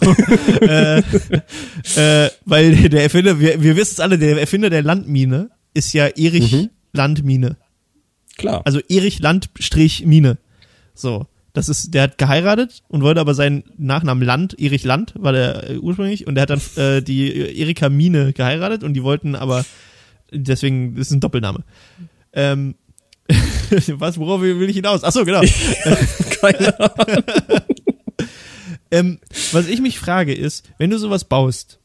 äh, 0.61 0.99
äh, 0.99 2.31
weil 2.45 2.89
der 2.91 3.03
Erfinder, 3.03 3.41
wir, 3.41 3.63
wir 3.63 3.77
wissen 3.77 3.93
es 3.93 4.01
alle, 4.01 4.19
der 4.19 4.39
Erfinder 4.39 4.69
der 4.69 4.83
Landmine 4.83 5.51
ist 5.73 5.93
ja 5.93 6.07
Erich 6.09 6.69
Landmine. 6.93 7.57
Klar. 8.37 8.63
Also 8.65 8.81
Erich 8.89 9.19
Landstrich 9.21 10.05
Mine. 10.05 10.39
So. 10.95 11.27
Das 11.53 11.69
ist, 11.69 11.93
der 11.95 12.03
hat 12.03 12.19
geheiratet 12.19 12.83
und 12.89 13.03
wollte 13.03 13.21
aber 13.21 13.35
seinen 13.35 13.65
Nachnamen 13.77 14.23
Land, 14.25 14.59
Erich 14.59 14.85
Land, 14.85 15.15
war 15.19 15.33
der 15.33 15.71
äh, 15.71 15.79
ursprünglich, 15.79 16.27
und 16.27 16.37
der 16.37 16.43
hat 16.43 16.51
dann 16.51 16.61
äh, 16.77 17.03
die 17.03 17.59
Erika 17.59 17.89
Mine 17.89 18.33
geheiratet 18.33 18.83
und 18.83 18.95
die 18.95 19.03
wollten 19.03 19.35
aber, 19.35 19.65
deswegen, 20.33 20.97
das 20.97 21.09
ist 21.09 21.13
ein 21.13 21.21
Doppelname. 21.21 21.65
Ähm, 22.39 22.75
was, 23.99 24.19
worauf 24.19 24.41
will 24.41 24.71
ich 24.71 24.77
hinaus? 24.77 25.05
Ach 25.05 25.13
so, 25.13 25.25
genau. 25.25 25.41
Keine 26.41 26.79
Ahnung. 26.81 27.25
ähm, 28.91 29.19
was 29.53 29.67
ich 29.69 29.81
mich 29.81 29.99
frage 29.99 30.35
ist, 30.35 30.69
wenn 30.79 30.91
du 30.91 30.99
sowas 30.99 31.25
baust 31.25 31.79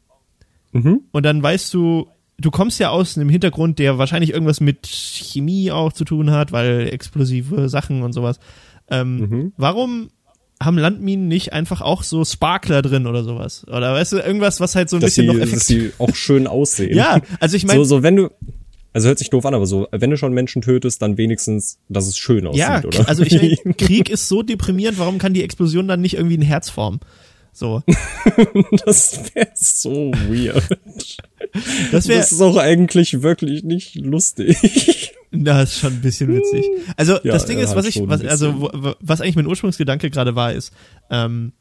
Mhm. 0.76 1.02
und 1.12 1.24
dann 1.24 1.44
weißt 1.44 1.72
du, 1.76 2.08
du 2.40 2.50
kommst 2.50 2.80
ja 2.80 2.90
aus 2.90 3.16
einem 3.16 3.30
Hintergrund, 3.30 3.78
der 3.78 4.00
wahrscheinlich 4.00 4.32
irgendwas 4.32 4.60
mit 4.60 4.88
Chemie 4.88 5.70
auch 5.72 5.94
zu 5.94 6.04
tun 6.04 6.32
hat, 6.32 6.52
weil 6.52 6.90
explosive 6.92 7.70
Sachen 7.70 8.02
und 8.02 8.14
sowas. 8.14 8.40
Ähm, 8.90 9.18
Mhm. 9.18 9.54
Warum 9.56 10.10
haben 10.60 10.78
Landminen 10.80 11.28
nicht 11.28 11.54
einfach 11.54 11.82
auch 11.82 12.02
so 12.04 12.26
Sparkler 12.26 12.82
drin 12.82 13.06
oder 13.06 13.24
sowas? 13.24 13.66
Oder 13.68 13.94
weißt 13.94 14.14
du, 14.14 14.18
irgendwas, 14.20 14.60
was 14.62 14.76
halt 14.76 14.90
so 14.90 14.96
ein 14.98 15.02
Dass 15.02 15.10
bisschen 15.12 15.28
sie, 15.30 15.34
noch 15.34 15.40
dass 15.40 15.50
effektiv. 15.54 15.94
sie 15.98 16.04
auch 16.04 16.16
schön 16.16 16.48
aussehen. 16.48 16.96
Ja, 16.98 17.22
also 17.40 17.56
ich 17.56 17.66
meine, 17.68 17.80
so, 17.80 17.98
so, 17.98 18.02
wenn 18.04 18.16
du, 18.16 18.30
also 18.94 19.08
hört 19.08 19.20
sich 19.20 19.30
doof 19.30 19.46
an, 19.46 19.54
aber 19.54 19.66
so, 19.66 19.88
wenn 19.92 20.12
du 20.12 20.18
schon 20.18 20.34
Menschen 20.34 20.62
tötest, 20.62 21.02
dann 21.02 21.18
wenigstens, 21.18 21.80
dass 21.90 22.08
es 22.08 22.18
schön 22.18 22.46
aussieht, 22.46 22.60
ja, 22.60 22.84
oder? 22.84 23.08
also 23.10 23.24
ich 23.24 23.34
meine, 23.66 23.76
Krieg 23.76 24.10
ist 24.10 24.28
so 24.28 24.44
deprimierend, 24.44 25.00
warum 25.00 25.18
kann 25.18 25.34
die 25.34 25.44
Explosion 25.44 25.88
dann 25.88 26.02
nicht 26.02 26.16
irgendwie 26.16 26.38
ein 26.38 26.44
Herz 26.44 26.70
formen? 26.70 27.00
So. 27.52 27.84
das 28.86 29.20
wäre 29.36 29.52
so 29.54 30.12
weird. 30.28 30.64
Das 31.92 32.08
wäre 32.08 32.20
Das 32.20 32.32
ist 32.32 32.42
auch 32.42 32.58
eigentlich 32.58 33.22
wirklich 33.22 33.64
nicht 33.64 33.96
lustig. 33.96 35.12
Das 35.36 35.72
ist 35.72 35.80
schon 35.80 35.94
ein 35.94 36.02
bisschen 36.02 36.32
witzig. 36.32 36.64
Also 36.96 37.14
Ja, 37.24 37.34
das 37.34 37.48
Ding 37.48 37.58
ja, 37.58 37.64
ist, 37.64 37.76
was 37.76 37.88
ich, 37.88 38.00
was, 38.08 38.24
also 38.24 38.70
was 39.00 39.20
eigentlich 39.20 39.36
mein 39.36 39.48
Ursprungsgedanke 39.48 40.12
gerade 40.12 40.36
war, 40.36 40.54
ist, 40.54 40.72
ähm, 41.10 41.54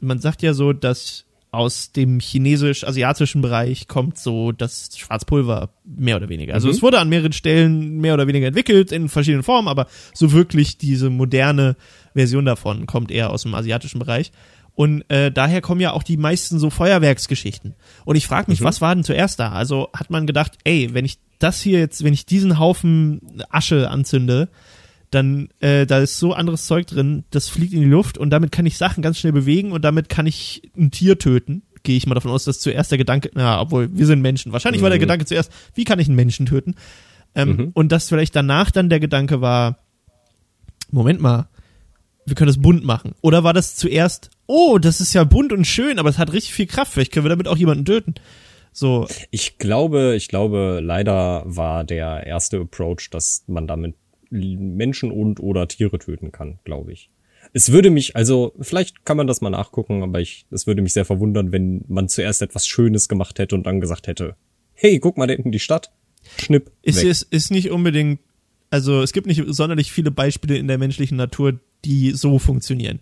man 0.00 0.20
sagt 0.20 0.40
ja 0.40 0.54
so, 0.54 0.72
dass 0.72 1.26
aus 1.52 1.92
dem 1.92 2.20
chinesisch-asiatischen 2.20 3.42
Bereich 3.42 3.88
kommt 3.88 4.18
so 4.18 4.52
das 4.52 4.90
Schwarzpulver 4.96 5.70
mehr 5.84 6.16
oder 6.16 6.28
weniger. 6.28 6.54
Also 6.54 6.68
Mhm. 6.68 6.74
es 6.74 6.82
wurde 6.82 6.98
an 7.00 7.08
mehreren 7.08 7.32
Stellen 7.32 7.98
mehr 7.98 8.14
oder 8.14 8.26
weniger 8.26 8.46
entwickelt 8.46 8.92
in 8.92 9.08
verschiedenen 9.08 9.42
Formen, 9.42 9.66
aber 9.68 9.86
so 10.14 10.32
wirklich 10.32 10.78
diese 10.78 11.10
moderne 11.10 11.76
Version 12.14 12.44
davon 12.44 12.86
kommt 12.86 13.10
eher 13.10 13.30
aus 13.30 13.42
dem 13.42 13.54
asiatischen 13.54 13.98
Bereich. 13.98 14.30
Und 14.76 15.02
äh, 15.10 15.30
daher 15.32 15.60
kommen 15.60 15.80
ja 15.80 15.92
auch 15.92 16.04
die 16.04 16.16
meisten 16.16 16.58
so 16.58 16.70
Feuerwerksgeschichten. 16.70 17.74
Und 18.04 18.16
ich 18.16 18.26
frage 18.26 18.50
mich, 18.50 18.60
Mhm. 18.60 18.64
was 18.64 18.80
war 18.80 18.94
denn 18.94 19.04
zuerst 19.04 19.40
da? 19.40 19.50
Also 19.52 19.88
hat 19.94 20.10
man 20.10 20.26
gedacht, 20.26 20.52
ey, 20.64 20.94
wenn 20.94 21.04
ich 21.04 21.18
das 21.38 21.60
hier 21.60 21.78
jetzt, 21.80 22.04
wenn 22.04 22.12
ich 22.14 22.26
diesen 22.26 22.58
Haufen 22.58 23.20
Asche 23.50 23.90
anzünde, 23.90 24.48
dann 25.10 25.48
äh, 25.60 25.86
da 25.86 25.98
ist 25.98 26.18
so 26.18 26.32
anderes 26.34 26.66
Zeug 26.66 26.86
drin, 26.86 27.24
das 27.30 27.48
fliegt 27.48 27.72
in 27.72 27.80
die 27.80 27.86
Luft 27.86 28.16
und 28.18 28.30
damit 28.30 28.52
kann 28.52 28.66
ich 28.66 28.76
Sachen 28.78 29.02
ganz 29.02 29.18
schnell 29.18 29.32
bewegen 29.32 29.72
und 29.72 29.82
damit 29.82 30.08
kann 30.08 30.26
ich 30.26 30.70
ein 30.76 30.90
Tier 30.90 31.18
töten. 31.18 31.62
Gehe 31.82 31.96
ich 31.96 32.06
mal 32.06 32.14
davon 32.14 32.30
aus, 32.30 32.44
dass 32.44 32.60
zuerst 32.60 32.90
der 32.90 32.98
Gedanke, 32.98 33.30
na, 33.34 33.60
obwohl 33.60 33.88
wir 33.96 34.06
sind 34.06 34.20
Menschen. 34.20 34.52
Wahrscheinlich 34.52 34.82
war 34.82 34.90
der 34.90 34.98
Mhm. 34.98 35.02
Gedanke 35.02 35.24
zuerst, 35.24 35.50
wie 35.74 35.84
kann 35.84 35.98
ich 35.98 36.06
einen 36.08 36.16
Menschen 36.16 36.46
töten? 36.46 36.74
Ähm, 37.34 37.48
Mhm. 37.56 37.70
Und 37.74 37.90
dass 37.92 38.08
vielleicht 38.08 38.36
danach 38.36 38.70
dann 38.70 38.88
der 38.90 39.00
Gedanke 39.00 39.40
war, 39.40 39.78
Moment 40.90 41.20
mal, 41.20 41.48
wir 42.26 42.34
können 42.34 42.48
das 42.48 42.60
bunt 42.60 42.84
machen. 42.84 43.14
Oder 43.22 43.44
war 43.44 43.52
das 43.54 43.76
zuerst, 43.76 44.30
oh, 44.46 44.78
das 44.78 45.00
ist 45.00 45.14
ja 45.14 45.24
bunt 45.24 45.52
und 45.52 45.66
schön, 45.66 45.98
aber 45.98 46.08
es 46.08 46.18
hat 46.18 46.32
richtig 46.32 46.52
viel 46.54 46.66
Kraft, 46.66 46.92
vielleicht 46.92 47.12
können 47.12 47.24
wir 47.24 47.30
damit 47.30 47.48
auch 47.48 47.56
jemanden 47.56 47.84
töten. 47.84 48.14
So, 48.72 49.08
Ich 49.32 49.58
glaube, 49.58 50.14
ich 50.16 50.28
glaube, 50.28 50.80
leider 50.82 51.42
war 51.46 51.82
der 51.82 52.26
erste 52.26 52.58
Approach, 52.60 53.08
dass 53.10 53.42
man 53.48 53.66
damit 53.66 53.94
Menschen 54.30 55.10
und 55.10 55.40
oder 55.40 55.68
Tiere 55.68 55.98
töten 55.98 56.32
kann, 56.32 56.58
glaube 56.64 56.92
ich. 56.92 57.10
Es 57.52 57.72
würde 57.72 57.90
mich, 57.90 58.16
also 58.16 58.52
vielleicht 58.60 59.04
kann 59.04 59.16
man 59.16 59.26
das 59.26 59.40
mal 59.40 59.50
nachgucken, 59.50 60.02
aber 60.02 60.20
ich, 60.20 60.46
es 60.50 60.66
würde 60.66 60.82
mich 60.82 60.92
sehr 60.92 61.04
verwundern, 61.04 61.52
wenn 61.52 61.84
man 61.88 62.08
zuerst 62.08 62.42
etwas 62.42 62.66
Schönes 62.66 63.08
gemacht 63.08 63.38
hätte 63.38 63.54
und 63.54 63.64
dann 63.64 63.80
gesagt 63.80 64.06
hätte, 64.06 64.36
hey, 64.74 64.98
guck 64.98 65.16
mal 65.16 65.26
da 65.26 65.34
hinten 65.34 65.52
die 65.52 65.58
Stadt, 65.58 65.90
schnipp, 66.38 66.70
ist, 66.82 67.02
weg. 67.02 67.08
ist, 67.08 67.22
ist 67.22 67.50
nicht 67.50 67.70
unbedingt, 67.70 68.20
also 68.70 69.02
es 69.02 69.12
gibt 69.12 69.26
nicht 69.26 69.42
sonderlich 69.48 69.90
viele 69.90 70.10
Beispiele 70.10 70.56
in 70.56 70.68
der 70.68 70.78
menschlichen 70.78 71.16
Natur, 71.16 71.58
die 71.84 72.12
so 72.12 72.38
funktionieren. 72.38 73.00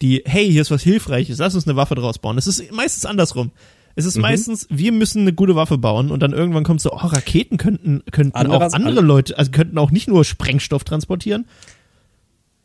Die, 0.00 0.22
hey, 0.24 0.50
hier 0.50 0.62
ist 0.62 0.70
was 0.70 0.82
Hilfreiches, 0.82 1.38
lass 1.38 1.54
uns 1.54 1.66
eine 1.66 1.76
Waffe 1.76 1.96
draus 1.96 2.18
bauen. 2.18 2.38
Es 2.38 2.46
ist 2.46 2.70
meistens 2.70 3.04
andersrum. 3.04 3.50
Es 3.94 4.04
Mhm. 4.04 4.08
ist 4.08 4.18
meistens, 4.18 4.66
wir 4.70 4.92
müssen 4.92 5.22
eine 5.22 5.32
gute 5.32 5.56
Waffe 5.56 5.78
bauen 5.78 6.10
und 6.10 6.20
dann 6.22 6.32
irgendwann 6.32 6.64
kommt 6.64 6.80
so, 6.80 6.92
oh, 6.92 6.96
Raketen 6.96 7.56
könnten, 7.56 8.02
könnten 8.12 8.36
auch 8.36 8.72
andere 8.72 9.00
Leute, 9.00 9.36
also 9.38 9.50
könnten 9.50 9.78
auch 9.78 9.90
nicht 9.90 10.08
nur 10.08 10.24
Sprengstoff 10.24 10.84
transportieren. 10.84 11.46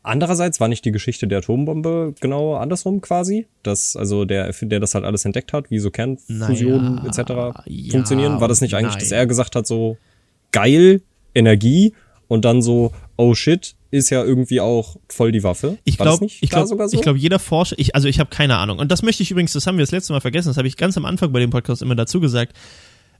Andererseits 0.06 0.60
war 0.60 0.68
nicht 0.68 0.84
die 0.84 0.92
Geschichte 0.92 1.26
der 1.26 1.38
Atombombe 1.38 2.14
genau 2.20 2.56
andersrum 2.56 3.00
quasi, 3.00 3.46
dass 3.62 3.96
also 3.96 4.26
der 4.26 4.52
der 4.52 4.78
das 4.78 4.94
halt 4.94 5.04
alles 5.06 5.24
entdeckt 5.24 5.54
hat, 5.54 5.70
wie 5.70 5.78
so 5.78 5.90
Kernfusion 5.90 6.96
Naja, 6.96 7.08
etc. 7.08 7.30
ja 7.66 7.90
funktionieren, 7.92 8.38
war 8.38 8.48
das 8.48 8.60
nicht 8.60 8.74
eigentlich, 8.74 8.96
nein. 8.96 9.00
dass 9.00 9.12
er 9.12 9.26
gesagt 9.26 9.56
hat 9.56 9.66
so 9.66 9.96
geil 10.52 11.00
Energie 11.34 11.94
und 12.28 12.44
dann 12.44 12.60
so 12.60 12.92
oh 13.16 13.34
shit 13.34 13.76
ist 13.94 14.10
ja 14.10 14.24
irgendwie 14.24 14.60
auch 14.60 14.96
voll 15.08 15.30
die 15.32 15.42
Waffe. 15.44 15.78
Ich 15.84 15.96
das 15.96 16.04
glaube, 16.06 16.24
nicht 16.24 16.42
ich 16.42 16.50
glaube, 16.50 16.66
sogar 16.66 16.88
so? 16.88 16.96
ich 16.96 17.02
glaube, 17.02 17.18
jeder 17.18 17.38
Forscher, 17.38 17.76
ich, 17.78 17.94
also 17.94 18.08
ich 18.08 18.18
habe 18.18 18.28
keine 18.30 18.56
Ahnung. 18.58 18.78
Und 18.80 18.90
das 18.90 19.02
möchte 19.02 19.22
ich 19.22 19.30
übrigens, 19.30 19.52
das 19.52 19.66
haben 19.66 19.76
wir 19.78 19.82
das 19.84 19.92
letzte 19.92 20.12
Mal 20.12 20.20
vergessen, 20.20 20.48
das 20.48 20.56
habe 20.56 20.66
ich 20.68 20.76
ganz 20.76 20.96
am 20.96 21.04
Anfang 21.04 21.32
bei 21.32 21.40
dem 21.40 21.50
Podcast 21.50 21.80
immer 21.82 21.94
dazu 21.94 22.20
gesagt. 22.20 22.54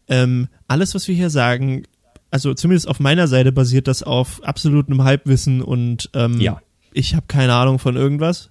Ähm, 0.08 0.48
alles, 0.68 0.94
was 0.94 1.06
wir 1.08 1.14
hier 1.14 1.30
sagen, 1.30 1.84
also 2.30 2.52
zumindest 2.54 2.88
auf 2.88 2.98
meiner 3.00 3.28
Seite 3.28 3.52
basiert 3.52 3.86
das 3.88 4.02
auf 4.02 4.42
absolutem 4.42 5.02
Halbwissen 5.04 5.62
und 5.62 6.10
ähm, 6.14 6.40
Ja. 6.40 6.60
ich 6.92 7.14
habe 7.14 7.26
keine 7.28 7.54
Ahnung 7.54 7.78
von 7.78 7.94
irgendwas. 7.96 8.50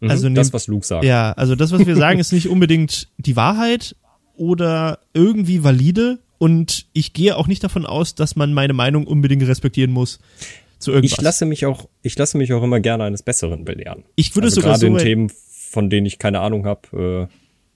Mhm, 0.00 0.10
also 0.10 0.28
das 0.28 0.46
nehmt- 0.48 0.52
was 0.52 0.66
Luke 0.66 0.86
sagt. 0.86 1.04
Ja, 1.04 1.32
also 1.32 1.54
das, 1.56 1.72
was 1.72 1.86
wir 1.86 1.96
sagen, 2.04 2.18
ist 2.20 2.32
nicht 2.32 2.48
unbedingt 2.48 3.08
die 3.16 3.36
Wahrheit 3.36 3.96
oder 4.36 4.98
irgendwie 5.14 5.64
valide. 5.64 6.18
Und 6.40 6.86
ich 6.92 7.14
gehe 7.14 7.36
auch 7.36 7.48
nicht 7.48 7.64
davon 7.64 7.84
aus, 7.84 8.14
dass 8.14 8.36
man 8.36 8.52
meine 8.54 8.72
Meinung 8.72 9.08
unbedingt 9.08 9.42
respektieren 9.42 9.90
muss 9.90 10.20
zu 10.78 10.92
irgendwas. 10.92 11.18
Ich 11.18 11.22
lasse 11.22 11.44
mich 11.46 11.66
auch, 11.66 11.88
ich 12.02 12.16
lasse 12.18 12.38
mich 12.38 12.52
auch 12.52 12.62
immer 12.62 12.80
gerne 12.80 13.04
eines 13.04 13.22
Besseren 13.22 13.64
belehren. 13.64 14.04
Ich 14.16 14.34
würde 14.36 14.46
also 14.46 14.56
sogar 14.56 14.70
gerade 14.72 14.80
so 14.80 14.86
in 14.86 14.94
weit- 14.94 15.02
Themen, 15.02 15.32
von 15.70 15.90
denen 15.90 16.06
ich 16.06 16.18
keine 16.18 16.40
Ahnung 16.40 16.64
habe. 16.66 17.28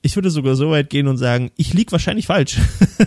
ich 0.04 0.16
würde 0.16 0.30
sogar 0.30 0.56
so 0.56 0.70
weit 0.70 0.90
gehen 0.90 1.06
und 1.06 1.16
sagen, 1.16 1.50
ich 1.56 1.74
lieg 1.74 1.92
wahrscheinlich 1.92 2.26
falsch. 2.26 2.58
Äh, 2.98 3.06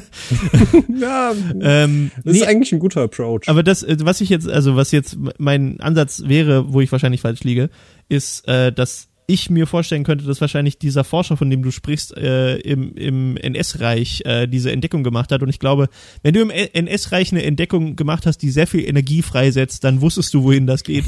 ja, 0.99 1.33
ähm, 1.61 2.11
das 2.23 2.33
nee, 2.33 2.39
ist 2.39 2.47
eigentlich 2.47 2.71
ein 2.71 2.79
guter 2.79 3.01
Approach. 3.01 3.41
aber 3.47 3.63
das, 3.63 3.83
äh, 3.83 3.97
was 4.01 4.21
ich 4.21 4.29
jetzt, 4.29 4.47
also 4.47 4.75
was 4.75 4.91
jetzt 4.91 5.17
mein 5.37 5.79
Ansatz 5.81 6.23
wäre, 6.25 6.71
wo 6.73 6.81
ich 6.81 6.91
wahrscheinlich 6.91 7.21
falsch 7.21 7.43
liege, 7.43 7.69
ist, 8.07 8.47
äh, 8.47 8.71
dass 8.71 9.09
ich 9.27 9.49
mir 9.49 9.67
vorstellen 9.67 10.03
könnte, 10.03 10.25
dass 10.25 10.41
wahrscheinlich 10.41 10.77
dieser 10.77 11.03
Forscher, 11.03 11.37
von 11.37 11.49
dem 11.49 11.63
du 11.63 11.71
sprichst, 11.71 12.15
äh, 12.15 12.57
im, 12.57 12.95
im 12.95 13.37
NS-Reich 13.37 14.21
äh, 14.25 14.47
diese 14.47 14.71
Entdeckung 14.71 15.03
gemacht 15.03 15.31
hat. 15.31 15.41
Und 15.41 15.49
ich 15.49 15.59
glaube, 15.59 15.89
wenn 16.23 16.33
du 16.33 16.41
im 16.41 16.49
NS-Reich 16.49 17.31
eine 17.31 17.43
Entdeckung 17.43 17.95
gemacht 17.95 18.25
hast, 18.25 18.39
die 18.39 18.51
sehr 18.51 18.67
viel 18.67 18.87
Energie 18.87 19.21
freisetzt, 19.21 19.83
dann 19.83 20.01
wusstest 20.01 20.33
du, 20.33 20.43
wohin 20.43 20.67
das 20.67 20.83
geht. 20.83 21.05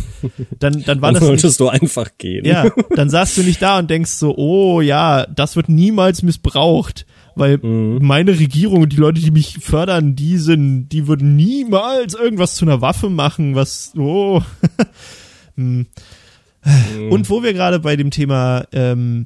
Dann, 0.59 0.83
dann 0.83 1.01
war 1.01 1.12
Dann 1.12 1.21
das 1.21 1.29
nicht, 1.29 1.41
solltest 1.41 1.59
du 1.59 1.67
einfach 1.69 2.09
gehen. 2.17 2.45
ja, 2.45 2.71
dann 2.95 3.09
saßt 3.09 3.38
du 3.38 3.43
nicht 3.43 3.62
da 3.62 3.79
und 3.79 3.89
denkst 3.89 4.12
so, 4.12 4.36
oh 4.36 4.81
ja, 4.81 5.25
das 5.25 5.55
wird 5.55 5.69
niemals 5.69 6.24
missbraucht, 6.24 7.05
weil 7.36 7.59
meine 7.59 8.39
Regierung 8.39 8.81
und 8.83 8.93
die 8.93 8.97
Leute, 8.97 9.21
die 9.21 9.31
mich 9.31 9.59
fördern, 9.59 10.15
die 10.15 10.38
sind, 10.38 10.89
die 10.89 11.07
würden 11.07 11.36
niemals 11.36 12.15
irgendwas 12.15 12.55
zu 12.55 12.65
einer 12.65 12.81
Waffe 12.81 13.09
machen, 13.09 13.55
was, 13.55 13.93
oh. 13.97 14.41
Hm. 15.55 15.88
Und 17.09 17.29
wo 17.29 17.43
wir 17.43 17.53
gerade 17.53 17.79
bei 17.79 17.95
dem 17.95 18.12
Thema 18.12 18.65
ähm, 18.71 19.25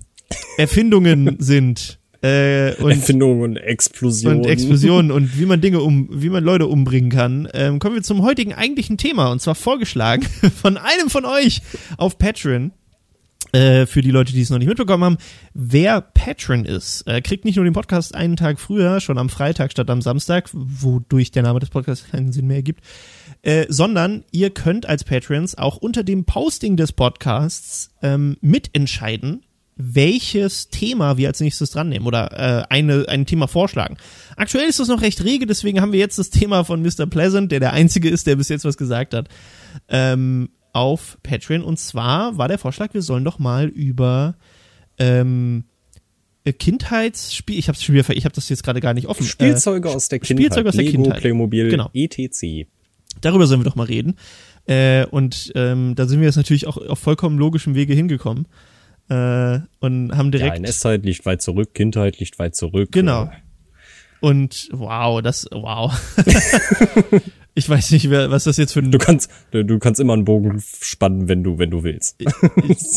Erfindungen 0.57 1.35
sind 1.39 1.99
äh, 2.21 2.73
und 2.75 2.91
Erfindung 2.91 3.41
und 3.41 3.57
Explosion. 3.57 4.37
und 4.37 4.45
Explosionen 4.45 5.11
und 5.11 5.39
wie 5.39 5.45
man 5.45 5.59
Dinge 5.59 5.81
um, 5.81 6.07
wie 6.11 6.29
man 6.29 6.43
Leute 6.43 6.67
umbringen 6.67 7.09
kann, 7.09 7.47
ähm, 7.53 7.79
kommen 7.79 7.95
wir 7.95 8.03
zum 8.03 8.21
heutigen 8.21 8.53
eigentlichen 8.53 8.97
Thema 8.97 9.31
und 9.31 9.41
zwar 9.41 9.55
vorgeschlagen 9.55 10.23
von 10.61 10.77
einem 10.77 11.09
von 11.09 11.25
euch 11.25 11.61
auf 11.97 12.17
Patreon. 12.17 12.71
Äh, 13.53 13.85
für 13.85 14.01
die 14.01 14.11
Leute, 14.11 14.31
die 14.31 14.41
es 14.41 14.49
noch 14.49 14.59
nicht 14.59 14.69
mitbekommen 14.69 15.03
haben, 15.03 15.17
wer 15.53 15.99
Patron 15.99 16.63
ist, 16.63 17.05
äh, 17.05 17.21
kriegt 17.21 17.43
nicht 17.43 17.57
nur 17.57 17.65
den 17.65 17.73
Podcast 17.73 18.15
einen 18.15 18.37
Tag 18.37 18.61
früher, 18.61 19.01
schon 19.01 19.17
am 19.17 19.27
Freitag 19.27 19.71
statt 19.71 19.89
am 19.89 20.01
Samstag, 20.01 20.49
wodurch 20.53 21.31
der 21.31 21.43
Name 21.43 21.59
des 21.59 21.69
Podcasts 21.69 22.09
keinen 22.09 22.31
Sinn 22.31 22.47
mehr 22.47 22.57
ergibt, 22.57 22.81
äh, 23.43 23.65
sondern 23.69 24.23
ihr 24.31 24.49
könnt 24.51 24.85
als 24.85 25.03
Patrons 25.03 25.57
auch 25.57 25.77
unter 25.77 26.03
dem 26.03 26.25
Posting 26.25 26.77
des 26.77 26.91
Podcasts 26.91 27.89
ähm, 28.01 28.37
mitentscheiden, 28.41 29.43
welches 29.77 30.69
Thema 30.69 31.17
wir 31.17 31.27
als 31.29 31.39
nächstes 31.39 31.71
dran 31.71 31.89
nehmen 31.89 32.05
oder 32.05 32.31
äh, 32.33 32.65
eine, 32.69 33.05
ein 33.07 33.25
Thema 33.25 33.47
vorschlagen. 33.47 33.97
Aktuell 34.35 34.67
ist 34.69 34.79
das 34.79 34.89
noch 34.89 35.01
recht 35.01 35.23
rege, 35.23 35.47
deswegen 35.47 35.81
haben 35.81 35.91
wir 35.91 35.99
jetzt 35.99 36.19
das 36.19 36.29
Thema 36.29 36.63
von 36.65 36.81
Mr. 36.83 37.07
Pleasant, 37.07 37.51
der 37.51 37.59
der 37.59 37.73
einzige 37.73 38.09
ist, 38.09 38.27
der 38.27 38.35
bis 38.35 38.49
jetzt 38.49 38.63
was 38.65 38.77
gesagt 38.77 39.13
hat, 39.15 39.27
ähm, 39.89 40.49
auf 40.73 41.17
Patreon. 41.23 41.63
Und 41.63 41.79
zwar 41.79 42.37
war 42.37 42.47
der 42.47 42.59
Vorschlag, 42.59 42.93
wir 42.93 43.01
sollen 43.01 43.23
doch 43.25 43.39
mal 43.39 43.67
über 43.67 44.35
ähm, 44.99 45.63
äh, 46.43 46.53
Kindheitsspiel, 46.53 47.57
ich 47.57 47.67
hab's 47.67 47.83
schon 47.83 47.95
wieder, 47.95 48.03
ver- 48.03 48.15
ich 48.15 48.25
habe 48.25 48.35
das 48.35 48.49
jetzt 48.49 48.63
gerade 48.63 48.81
gar 48.81 48.93
nicht 48.93 49.07
offen. 49.07 49.25
Spielzeuge 49.25 49.89
aus 49.89 50.09
der 50.09 50.19
Kindheit. 50.19 50.37
Spielzeuge 50.45 50.69
aus 50.69 50.75
der 50.75 50.83
Lego, 50.85 51.01
Kindheit. 51.03 51.21
Playmobil, 51.21 51.69
Genau. 51.69 51.89
etc. 51.93 52.67
Darüber 53.21 53.47
sollen 53.47 53.61
wir 53.61 53.65
doch 53.69 53.75
mal 53.75 53.85
reden. 53.87 54.15
Äh, 54.67 55.05
und 55.05 55.51
ähm, 55.55 55.95
da 55.95 56.05
sind 56.07 56.19
wir 56.19 56.27
jetzt 56.27 56.35
natürlich 56.35 56.67
auch 56.67 56.77
auf 56.77 56.99
vollkommen 56.99 57.37
logischem 57.37 57.75
Wege 57.75 57.93
hingekommen. 57.93 58.47
Äh, 59.09 59.59
und 59.79 60.15
haben 60.15 60.27
Ja, 60.27 60.39
direkt. 60.39 60.57
NS-Zeit 60.57 61.03
liegt 61.05 61.25
weit 61.25 61.41
zurück, 61.41 61.73
Kindheit 61.73 62.19
liegt 62.19 62.39
weit 62.39 62.55
zurück. 62.55 62.89
Genau. 62.91 63.29
Und 64.19 64.69
wow, 64.71 65.21
das, 65.21 65.47
wow. 65.51 65.91
ich 67.55 67.67
weiß 67.67 67.91
nicht, 67.91 68.09
wer, 68.11 68.29
was 68.29 68.43
das 68.43 68.57
jetzt 68.57 68.73
für 68.73 68.79
ein. 68.79 68.91
Du 68.91 68.99
kannst, 68.99 69.31
du, 69.49 69.65
du 69.65 69.79
kannst 69.79 69.99
immer 69.99 70.13
einen 70.13 70.25
Bogen 70.25 70.63
spannen, 70.81 71.27
wenn 71.27 71.43
du, 71.43 71.57
wenn 71.57 71.71
du 71.71 71.83
willst. 71.83 72.21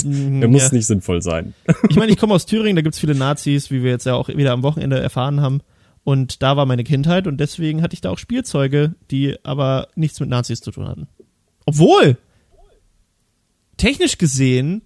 Mm, 0.04 0.40
Der 0.40 0.48
muss 0.48 0.64
ja. 0.68 0.74
nicht 0.74 0.86
sinnvoll 0.86 1.22
sein. 1.22 1.54
Ich 1.88 1.96
meine, 1.96 2.12
ich 2.12 2.18
komme 2.18 2.34
aus 2.34 2.46
Thüringen, 2.46 2.76
da 2.76 2.82
gibt's 2.82 2.98
viele 2.98 3.14
Nazis, 3.14 3.70
wie 3.70 3.82
wir 3.82 3.90
jetzt 3.90 4.04
ja 4.06 4.14
auch 4.14 4.28
wieder 4.28 4.52
am 4.52 4.62
Wochenende 4.62 5.00
erfahren 5.00 5.40
haben. 5.40 5.60
Und 6.04 6.42
da 6.42 6.56
war 6.56 6.66
meine 6.66 6.84
Kindheit 6.84 7.26
und 7.26 7.38
deswegen 7.38 7.82
hatte 7.82 7.94
ich 7.94 8.02
da 8.02 8.10
auch 8.10 8.18
Spielzeuge, 8.18 8.94
die 9.10 9.36
aber 9.42 9.88
nichts 9.94 10.20
mit 10.20 10.28
Nazis 10.28 10.60
zu 10.60 10.70
tun 10.70 10.86
hatten. 10.86 11.08
Obwohl, 11.64 12.18
technisch 13.78 14.18
gesehen, 14.18 14.82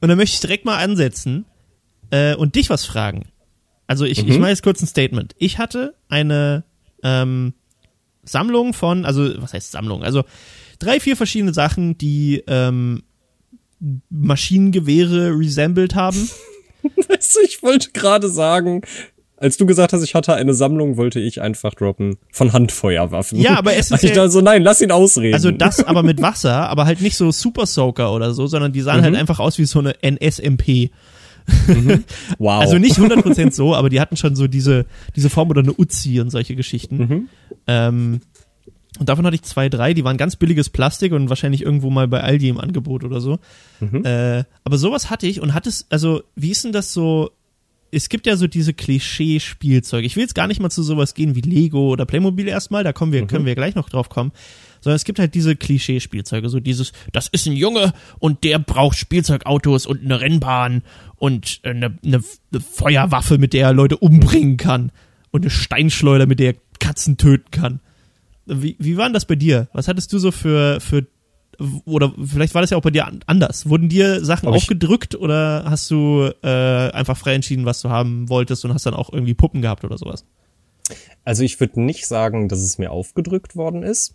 und 0.00 0.08
da 0.08 0.16
möchte 0.16 0.34
ich 0.34 0.40
direkt 0.40 0.64
mal 0.64 0.78
ansetzen 0.78 1.46
äh, 2.10 2.34
und 2.34 2.56
dich 2.56 2.70
was 2.70 2.84
fragen. 2.84 3.26
Also 3.86 4.04
ich, 4.04 4.26
ich 4.26 4.38
mache 4.38 4.50
jetzt 4.50 4.64
kurz 4.64 4.82
ein 4.82 4.88
Statement. 4.88 5.36
Ich 5.38 5.58
hatte 5.58 5.94
eine 6.08 6.64
ähm, 7.04 7.54
Sammlung 8.24 8.74
von, 8.74 9.04
also 9.04 9.40
was 9.40 9.52
heißt 9.52 9.70
Sammlung? 9.70 10.02
Also 10.02 10.24
drei, 10.80 10.98
vier 10.98 11.16
verschiedene 11.16 11.54
Sachen, 11.54 11.96
die 11.96 12.42
ähm, 12.48 13.04
Maschinengewehre 14.10 15.30
resembled 15.30 15.94
haben. 15.94 16.28
Ich 17.44 17.64
wollte 17.64 17.90
gerade 17.90 18.28
sagen, 18.28 18.82
als 19.36 19.56
du 19.56 19.66
gesagt 19.66 19.92
hast, 19.92 20.02
ich 20.02 20.14
hatte 20.14 20.34
eine 20.34 20.54
Sammlung, 20.54 20.96
wollte 20.96 21.20
ich 21.20 21.42
einfach 21.42 21.74
droppen 21.74 22.16
von 22.30 22.52
Handfeuerwaffen. 22.52 23.38
Ja, 23.38 23.58
aber 23.58 23.74
es 23.74 23.90
ist 23.90 24.02
ich 24.02 24.12
dachte 24.12 24.30
so, 24.30 24.40
nein, 24.40 24.62
lass 24.62 24.80
ihn 24.80 24.90
ausreden. 24.90 25.34
Also 25.34 25.50
das 25.50 25.84
aber 25.84 26.02
mit 26.02 26.22
Wasser, 26.22 26.68
aber 26.68 26.86
halt 26.86 27.00
nicht 27.00 27.16
so 27.16 27.30
Super 27.30 27.66
Soaker 27.66 28.12
oder 28.12 28.32
so, 28.32 28.46
sondern 28.46 28.72
die 28.72 28.80
sahen 28.80 29.02
halt 29.02 29.14
einfach 29.14 29.38
aus 29.38 29.58
wie 29.58 29.64
so 29.64 29.78
eine 29.78 29.94
NSMP. 30.02 30.90
wow. 32.38 32.60
Also 32.60 32.78
nicht 32.78 32.98
100% 32.98 33.52
so, 33.54 33.74
aber 33.74 33.88
die 33.88 34.00
hatten 34.00 34.16
schon 34.16 34.34
so 34.34 34.48
diese, 34.48 34.86
diese 35.14 35.30
Form 35.30 35.50
oder 35.50 35.62
eine 35.62 35.74
Uzi 35.76 36.20
und 36.20 36.30
solche 36.30 36.56
Geschichten. 36.56 37.28
Ähm, 37.66 38.20
und 38.98 39.08
davon 39.08 39.26
hatte 39.26 39.34
ich 39.34 39.42
zwei, 39.42 39.68
drei, 39.68 39.92
die 39.92 40.04
waren 40.04 40.16
ganz 40.16 40.36
billiges 40.36 40.70
Plastik 40.70 41.12
und 41.12 41.28
wahrscheinlich 41.28 41.62
irgendwo 41.62 41.90
mal 41.90 42.08
bei 42.08 42.22
Aldi 42.22 42.48
im 42.48 42.58
Angebot 42.58 43.04
oder 43.04 43.20
so. 43.20 43.38
Äh, 43.80 44.44
aber 44.64 44.78
sowas 44.78 45.10
hatte 45.10 45.26
ich 45.26 45.40
und 45.40 45.52
hat 45.52 45.66
es, 45.66 45.86
also 45.90 46.22
wie 46.34 46.50
ist 46.50 46.64
denn 46.64 46.72
das 46.72 46.92
so, 46.94 47.30
es 47.96 48.10
gibt 48.10 48.26
ja 48.26 48.36
so 48.36 48.46
diese 48.46 48.74
Klischee-Spielzeuge. 48.74 50.06
Ich 50.06 50.16
will 50.16 50.22
jetzt 50.22 50.34
gar 50.34 50.46
nicht 50.46 50.60
mal 50.60 50.70
zu 50.70 50.82
sowas 50.82 51.14
gehen 51.14 51.34
wie 51.34 51.40
Lego 51.40 51.90
oder 51.90 52.04
Playmobil 52.04 52.46
erstmal, 52.46 52.84
da 52.84 52.92
kommen 52.92 53.12
wir, 53.12 53.26
können 53.26 53.46
wir 53.46 53.54
gleich 53.54 53.74
noch 53.74 53.88
drauf 53.88 54.10
kommen. 54.10 54.32
Sondern 54.82 54.96
es 54.96 55.04
gibt 55.04 55.18
halt 55.18 55.34
diese 55.34 55.56
Klischee-Spielzeuge, 55.56 56.50
so 56.50 56.60
dieses, 56.60 56.92
das 57.12 57.28
ist 57.28 57.46
ein 57.46 57.54
Junge 57.54 57.94
und 58.18 58.44
der 58.44 58.58
braucht 58.58 58.98
Spielzeugautos 58.98 59.86
und 59.86 60.04
eine 60.04 60.20
Rennbahn 60.20 60.82
und 61.16 61.60
eine, 61.62 61.98
eine, 62.04 62.22
eine 62.52 62.60
Feuerwaffe, 62.60 63.38
mit 63.38 63.54
der 63.54 63.68
er 63.68 63.72
Leute 63.72 63.96
umbringen 63.96 64.58
kann 64.58 64.92
und 65.30 65.42
eine 65.42 65.50
Steinschleuder, 65.50 66.26
mit 66.26 66.38
der 66.38 66.52
er 66.52 66.60
Katzen 66.78 67.16
töten 67.16 67.50
kann. 67.50 67.80
Wie, 68.44 68.76
wie 68.78 68.96
war 68.98 69.06
denn 69.06 69.14
das 69.14 69.24
bei 69.24 69.36
dir? 69.36 69.68
Was 69.72 69.88
hattest 69.88 70.12
du 70.12 70.18
so 70.18 70.30
für, 70.30 70.80
für 70.80 71.06
oder 71.84 72.12
vielleicht 72.24 72.54
war 72.54 72.60
das 72.62 72.70
ja 72.70 72.76
auch 72.76 72.82
bei 72.82 72.90
dir 72.90 73.06
an- 73.06 73.20
anders. 73.26 73.68
Wurden 73.68 73.88
dir 73.88 74.24
Sachen 74.24 74.48
Ob 74.48 74.56
ich- 74.56 74.62
aufgedrückt 74.62 75.14
oder 75.14 75.64
hast 75.66 75.90
du 75.90 76.30
äh, 76.42 76.48
einfach 76.48 77.16
frei 77.16 77.34
entschieden, 77.34 77.64
was 77.64 77.80
du 77.82 77.88
haben 77.90 78.28
wolltest 78.28 78.64
und 78.64 78.72
hast 78.74 78.86
dann 78.86 78.94
auch 78.94 79.12
irgendwie 79.12 79.34
Puppen 79.34 79.62
gehabt 79.62 79.84
oder 79.84 79.98
sowas? 79.98 80.24
Also 81.24 81.42
ich 81.42 81.58
würde 81.58 81.80
nicht 81.80 82.06
sagen, 82.06 82.48
dass 82.48 82.60
es 82.60 82.78
mir 82.78 82.90
aufgedrückt 82.92 83.56
worden 83.56 83.82
ist. 83.82 84.14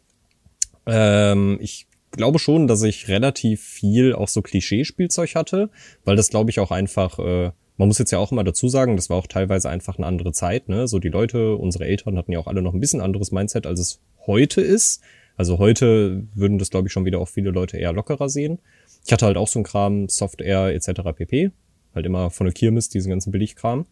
Ähm, 0.86 1.57
ich 1.62 1.88
glaube 2.12 2.39
schon, 2.39 2.67
dass 2.67 2.81
ich 2.83 3.07
relativ 3.07 3.62
viel 3.62 4.13
auch 4.13 4.27
so 4.27 4.41
Klischee-Spielzeug 4.41 5.36
hatte, 5.36 5.69
weil 6.05 6.15
das 6.15 6.29
glaube 6.29 6.50
ich 6.50 6.60
auch 6.60 6.71
einfach, 6.71 7.19
äh, 7.19 7.51
man 7.77 7.88
muss 7.88 7.98
jetzt 8.00 8.12
ja 8.12 8.19
auch 8.19 8.31
immer 8.31 8.43
dazu 8.43 8.67
sagen, 8.69 8.95
das 8.95 9.10
war 9.10 9.17
auch 9.17 9.27
teilweise 9.27 9.69
einfach 9.69 9.98
eine 9.98 10.07
andere 10.07 10.31
Zeit, 10.33 10.69
ne? 10.69 10.88
So 10.88 11.00
die 11.00 11.10
Leute, 11.10 11.55
unsere 11.55 11.86
Eltern 11.86 12.17
hatten 12.17 12.31
ja 12.31 12.39
auch 12.39 12.48
alle 12.48 12.62
noch 12.62 12.74
ein 12.74 12.79
bisschen 12.79 13.01
anderes 13.01 13.31
Mindset, 13.31 13.65
als 13.65 13.79
es 13.79 14.00
heute 14.27 14.62
ist. 14.62 15.01
Also 15.38 15.57
heute 15.57 16.27
würden 16.33 16.57
das 16.57 16.69
glaube 16.69 16.88
ich 16.88 16.93
schon 16.93 17.05
wieder 17.05 17.19
auch 17.19 17.29
viele 17.29 17.51
Leute 17.51 17.77
eher 17.77 17.93
lockerer 17.93 18.29
sehen. 18.29 18.59
Ich 19.05 19.11
hatte 19.11 19.25
halt 19.25 19.38
auch 19.38 19.47
so 19.47 19.59
ein 19.59 19.63
Kram, 19.63 20.07
Software 20.09 20.73
etc. 20.73 21.01
pp. 21.15 21.51
Halt 21.95 22.05
immer 22.05 22.29
von 22.29 22.45
der 22.45 22.53
Kirmes, 22.53 22.89
diesen 22.89 23.09
ganzen 23.09 23.31
Billigkram. 23.31 23.85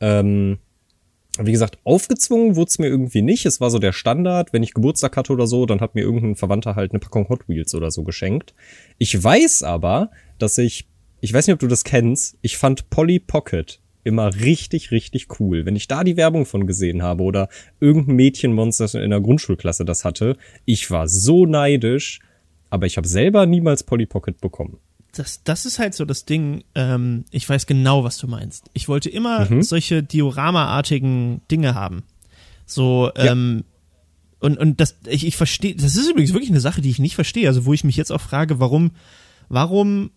Ähm, 0.00 0.58
wie 1.38 1.52
gesagt, 1.52 1.78
aufgezwungen 1.84 2.56
wurde 2.56 2.68
es 2.68 2.78
mir 2.78 2.86
irgendwie 2.86 3.22
nicht. 3.22 3.44
Es 3.44 3.60
war 3.60 3.70
so 3.70 3.78
der 3.78 3.92
Standard. 3.92 4.52
Wenn 4.52 4.62
ich 4.62 4.72
Geburtstag 4.72 5.16
hatte 5.16 5.32
oder 5.32 5.46
so, 5.46 5.66
dann 5.66 5.80
hat 5.80 5.94
mir 5.94 6.00
irgendein 6.02 6.36
Verwandter 6.36 6.76
halt 6.76 6.92
eine 6.92 7.00
Packung 7.00 7.28
Hot 7.28 7.48
Wheels 7.48 7.74
oder 7.74 7.90
so 7.90 8.04
geschenkt. 8.04 8.54
Ich 8.98 9.22
weiß 9.22 9.62
aber, 9.62 10.10
dass 10.38 10.56
ich, 10.56 10.88
ich 11.20 11.32
weiß 11.32 11.46
nicht, 11.46 11.54
ob 11.54 11.60
du 11.60 11.66
das 11.66 11.84
kennst, 11.84 12.38
ich 12.40 12.56
fand 12.56 12.88
Polly 12.88 13.18
Pocket 13.18 13.80
immer 14.06 14.34
richtig, 14.34 14.90
richtig 14.90 15.40
cool. 15.40 15.66
Wenn 15.66 15.76
ich 15.76 15.88
da 15.88 16.04
die 16.04 16.16
Werbung 16.16 16.46
von 16.46 16.66
gesehen 16.66 17.02
habe 17.02 17.22
oder 17.22 17.48
irgendein 17.80 18.16
Mädchenmonster 18.16 19.02
in 19.02 19.10
der 19.10 19.20
Grundschulklasse 19.20 19.84
das 19.84 20.04
hatte, 20.04 20.36
ich 20.64 20.90
war 20.90 21.08
so 21.08 21.44
neidisch, 21.46 22.20
aber 22.70 22.86
ich 22.86 22.96
habe 22.96 23.08
selber 23.08 23.46
niemals 23.46 23.82
Polly 23.82 24.06
Pocket 24.06 24.40
bekommen. 24.40 24.78
das, 25.12 25.42
das 25.44 25.64
ist 25.64 25.78
halt 25.78 25.94
so 25.94 26.04
das 26.04 26.24
Ding, 26.26 26.62
ähm, 26.74 27.24
ich 27.30 27.48
weiß 27.48 27.66
genau, 27.66 28.04
was 28.04 28.18
du 28.18 28.26
meinst. 28.28 28.68
Ich 28.74 28.86
wollte 28.86 29.08
immer 29.08 29.48
Mhm. 29.50 29.62
solche 29.62 30.02
Diorama-artigen 30.02 31.40
Dinge 31.50 31.74
haben. 31.74 32.02
So, 32.66 33.10
ähm, 33.16 33.64
und, 34.40 34.58
und 34.58 34.78
das, 34.80 34.96
ich, 35.08 35.26
ich 35.26 35.36
verstehe, 35.36 35.74
das 35.74 35.96
ist 35.96 36.10
übrigens 36.10 36.32
wirklich 36.34 36.50
eine 36.50 36.60
Sache, 36.60 36.82
die 36.82 36.90
ich 36.90 36.98
nicht 36.98 37.14
verstehe. 37.14 37.48
Also, 37.48 37.64
wo 37.64 37.72
ich 37.72 37.82
mich 37.84 37.96
jetzt 37.96 38.12
auch 38.12 38.20
frage, 38.20 38.60
warum, 38.60 38.90
warum, 39.48 40.10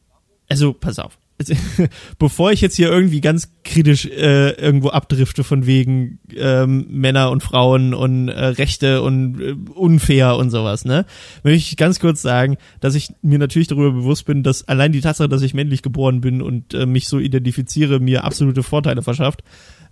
also, 0.49 0.73
pass 0.73 0.99
auf. 0.99 1.17
Bevor 2.19 2.51
ich 2.51 2.61
jetzt 2.61 2.75
hier 2.75 2.89
irgendwie 2.89 3.21
ganz 3.21 3.53
kritisch 3.63 4.05
äh, 4.05 4.51
irgendwo 4.51 4.89
abdrifte 4.89 5.43
von 5.43 5.65
wegen 5.65 6.19
ähm, 6.35 6.85
Männer 6.89 7.31
und 7.31 7.41
Frauen 7.41 7.93
und 7.93 8.27
äh, 8.27 8.45
Rechte 8.45 9.01
und 9.01 9.41
äh, 9.41 9.55
unfair 9.73 10.35
und 10.35 10.49
sowas, 10.49 10.85
ne, 10.85 11.05
möchte 11.43 11.57
ich 11.57 11.77
ganz 11.77 11.99
kurz 11.99 12.21
sagen, 12.21 12.57
dass 12.81 12.95
ich 12.95 13.09
mir 13.21 13.39
natürlich 13.39 13.67
darüber 13.67 13.91
bewusst 13.91 14.25
bin, 14.25 14.43
dass 14.43 14.67
allein 14.67 14.91
die 14.91 15.01
Tatsache, 15.01 15.29
dass 15.29 15.41
ich 15.41 15.53
männlich 15.53 15.81
geboren 15.81 16.21
bin 16.21 16.41
und 16.41 16.73
äh, 16.73 16.85
mich 16.85 17.07
so 17.07 17.19
identifiziere, 17.19 17.99
mir 17.99 18.25
absolute 18.25 18.63
Vorteile 18.63 19.01
verschafft 19.01 19.43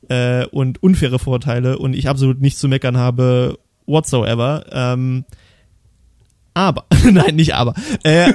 äh, 0.10 0.46
und 0.48 0.84
unfaire 0.84 1.20
Vorteile 1.20 1.77
und 1.77 1.94
ich 1.94 2.10
absolut 2.10 2.42
nichts 2.42 2.60
zu 2.60 2.68
meckern 2.68 2.98
habe 2.98 3.58
whatsoever. 3.86 4.66
Ähm, 4.72 5.24
aber, 6.58 6.86
nein, 7.12 7.36
nicht 7.36 7.54
aber. 7.54 7.76
Äh, 8.04 8.34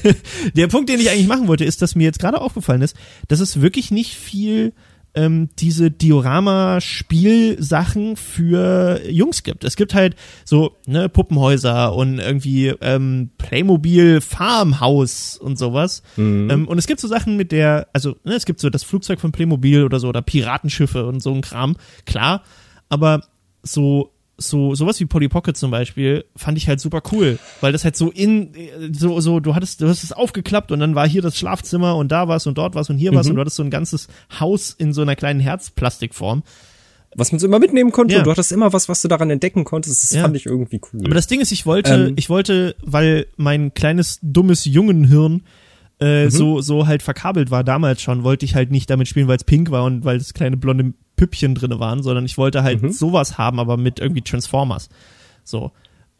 der 0.54 0.68
Punkt, 0.68 0.88
den 0.88 1.00
ich 1.00 1.10
eigentlich 1.10 1.28
machen 1.28 1.48
wollte, 1.48 1.64
ist, 1.64 1.82
dass 1.82 1.94
mir 1.94 2.04
jetzt 2.04 2.18
gerade 2.18 2.40
aufgefallen 2.40 2.82
ist, 2.82 2.96
dass 3.28 3.40
es 3.40 3.60
wirklich 3.60 3.90
nicht 3.90 4.14
viel 4.14 4.72
ähm, 5.14 5.48
diese 5.58 5.90
Diorama-Spielsachen 5.90 8.16
für 8.16 9.00
Jungs 9.08 9.42
gibt. 9.42 9.64
Es 9.64 9.76
gibt 9.76 9.94
halt 9.94 10.16
so 10.44 10.76
ne, 10.86 11.08
Puppenhäuser 11.08 11.94
und 11.94 12.18
irgendwie 12.18 12.74
ähm, 12.80 13.30
Playmobil 13.36 14.20
Farmhaus 14.20 15.36
und 15.36 15.58
sowas. 15.58 16.02
Ähm, 16.50 16.68
und 16.68 16.78
es 16.78 16.86
gibt 16.86 17.00
so 17.00 17.08
Sachen 17.08 17.36
mit 17.36 17.50
der, 17.52 17.88
also 17.92 18.16
ne, 18.24 18.34
es 18.34 18.46
gibt 18.46 18.60
so 18.60 18.70
das 18.70 18.84
Flugzeug 18.84 19.20
von 19.20 19.32
Playmobil 19.32 19.84
oder 19.84 20.00
so 20.00 20.08
oder 20.08 20.22
Piratenschiffe 20.22 21.06
und 21.06 21.22
so 21.22 21.34
ein 21.34 21.40
Kram, 21.40 21.76
klar. 22.06 22.42
Aber 22.88 23.22
so 23.62 24.12
so 24.40 24.74
sowas 24.76 25.00
wie 25.00 25.04
Polly 25.06 25.28
Pocket 25.28 25.56
zum 25.56 25.70
Beispiel 25.72 26.24
fand 26.36 26.56
ich 26.56 26.68
halt 26.68 26.78
super 26.80 27.02
cool, 27.12 27.38
weil 27.60 27.72
das 27.72 27.84
halt 27.84 27.96
so 27.96 28.10
in 28.10 28.52
so 28.92 29.20
so 29.20 29.40
du 29.40 29.54
hattest 29.56 29.80
du 29.80 29.88
hast 29.88 30.04
es 30.04 30.12
aufgeklappt 30.12 30.70
und 30.70 30.78
dann 30.78 30.94
war 30.94 31.08
hier 31.08 31.22
das 31.22 31.36
Schlafzimmer 31.36 31.96
und 31.96 32.12
da 32.12 32.28
was 32.28 32.46
und 32.46 32.56
dort 32.56 32.74
was 32.76 32.88
und 32.88 32.98
hier 32.98 33.12
was 33.14 33.28
und 33.28 33.34
du 33.34 33.40
hattest 33.40 33.56
so 33.56 33.64
ein 33.64 33.70
ganzes 33.70 34.06
Haus 34.38 34.70
in 34.78 34.92
so 34.92 35.02
einer 35.02 35.16
kleinen 35.16 35.40
Herzplastikform. 35.40 36.42
Was 37.16 37.32
man 37.32 37.38
so 37.38 37.46
immer 37.46 37.58
mitnehmen 37.58 37.90
konnte 37.90 38.12
Ja. 38.14 38.20
und 38.20 38.26
du 38.26 38.30
hattest 38.30 38.52
immer 38.52 38.72
was, 38.72 38.88
was 38.88 39.00
du 39.00 39.08
daran 39.08 39.30
entdecken 39.30 39.64
konntest. 39.64 40.04
Das 40.04 40.10
Ja. 40.12 40.22
fand 40.22 40.36
ich 40.36 40.44
irgendwie 40.46 40.80
cool. 40.92 41.00
Aber 41.04 41.14
das 41.14 41.26
Ding 41.26 41.40
ist, 41.40 41.50
ich 41.52 41.64
wollte 41.66 41.94
Ähm. 42.08 42.12
ich 42.16 42.28
wollte, 42.28 42.76
weil 42.82 43.26
mein 43.36 43.72
kleines 43.74 44.18
dummes 44.22 44.66
Jungenhirn 44.66 45.42
äh, 46.00 46.26
Mhm. 46.26 46.30
so 46.30 46.60
so 46.60 46.86
halt 46.86 47.02
verkabelt 47.02 47.50
war 47.50 47.64
damals 47.64 48.02
schon, 48.02 48.22
wollte 48.22 48.44
ich 48.44 48.54
halt 48.54 48.70
nicht 48.70 48.88
damit 48.88 49.08
spielen, 49.08 49.26
weil 49.26 49.36
es 49.38 49.42
pink 49.42 49.72
war 49.72 49.82
und 49.84 50.04
weil 50.04 50.16
es 50.18 50.32
kleine 50.32 50.56
blonde 50.56 50.92
Püppchen 51.18 51.54
drinne 51.54 51.78
waren, 51.78 52.02
sondern 52.02 52.24
ich 52.24 52.38
wollte 52.38 52.62
halt 52.62 52.80
Mhm. 52.82 52.92
sowas 52.92 53.36
haben, 53.36 53.58
aber 53.60 53.76
mit 53.76 53.98
irgendwie 54.00 54.22
Transformers. 54.22 54.88
So. 55.44 55.72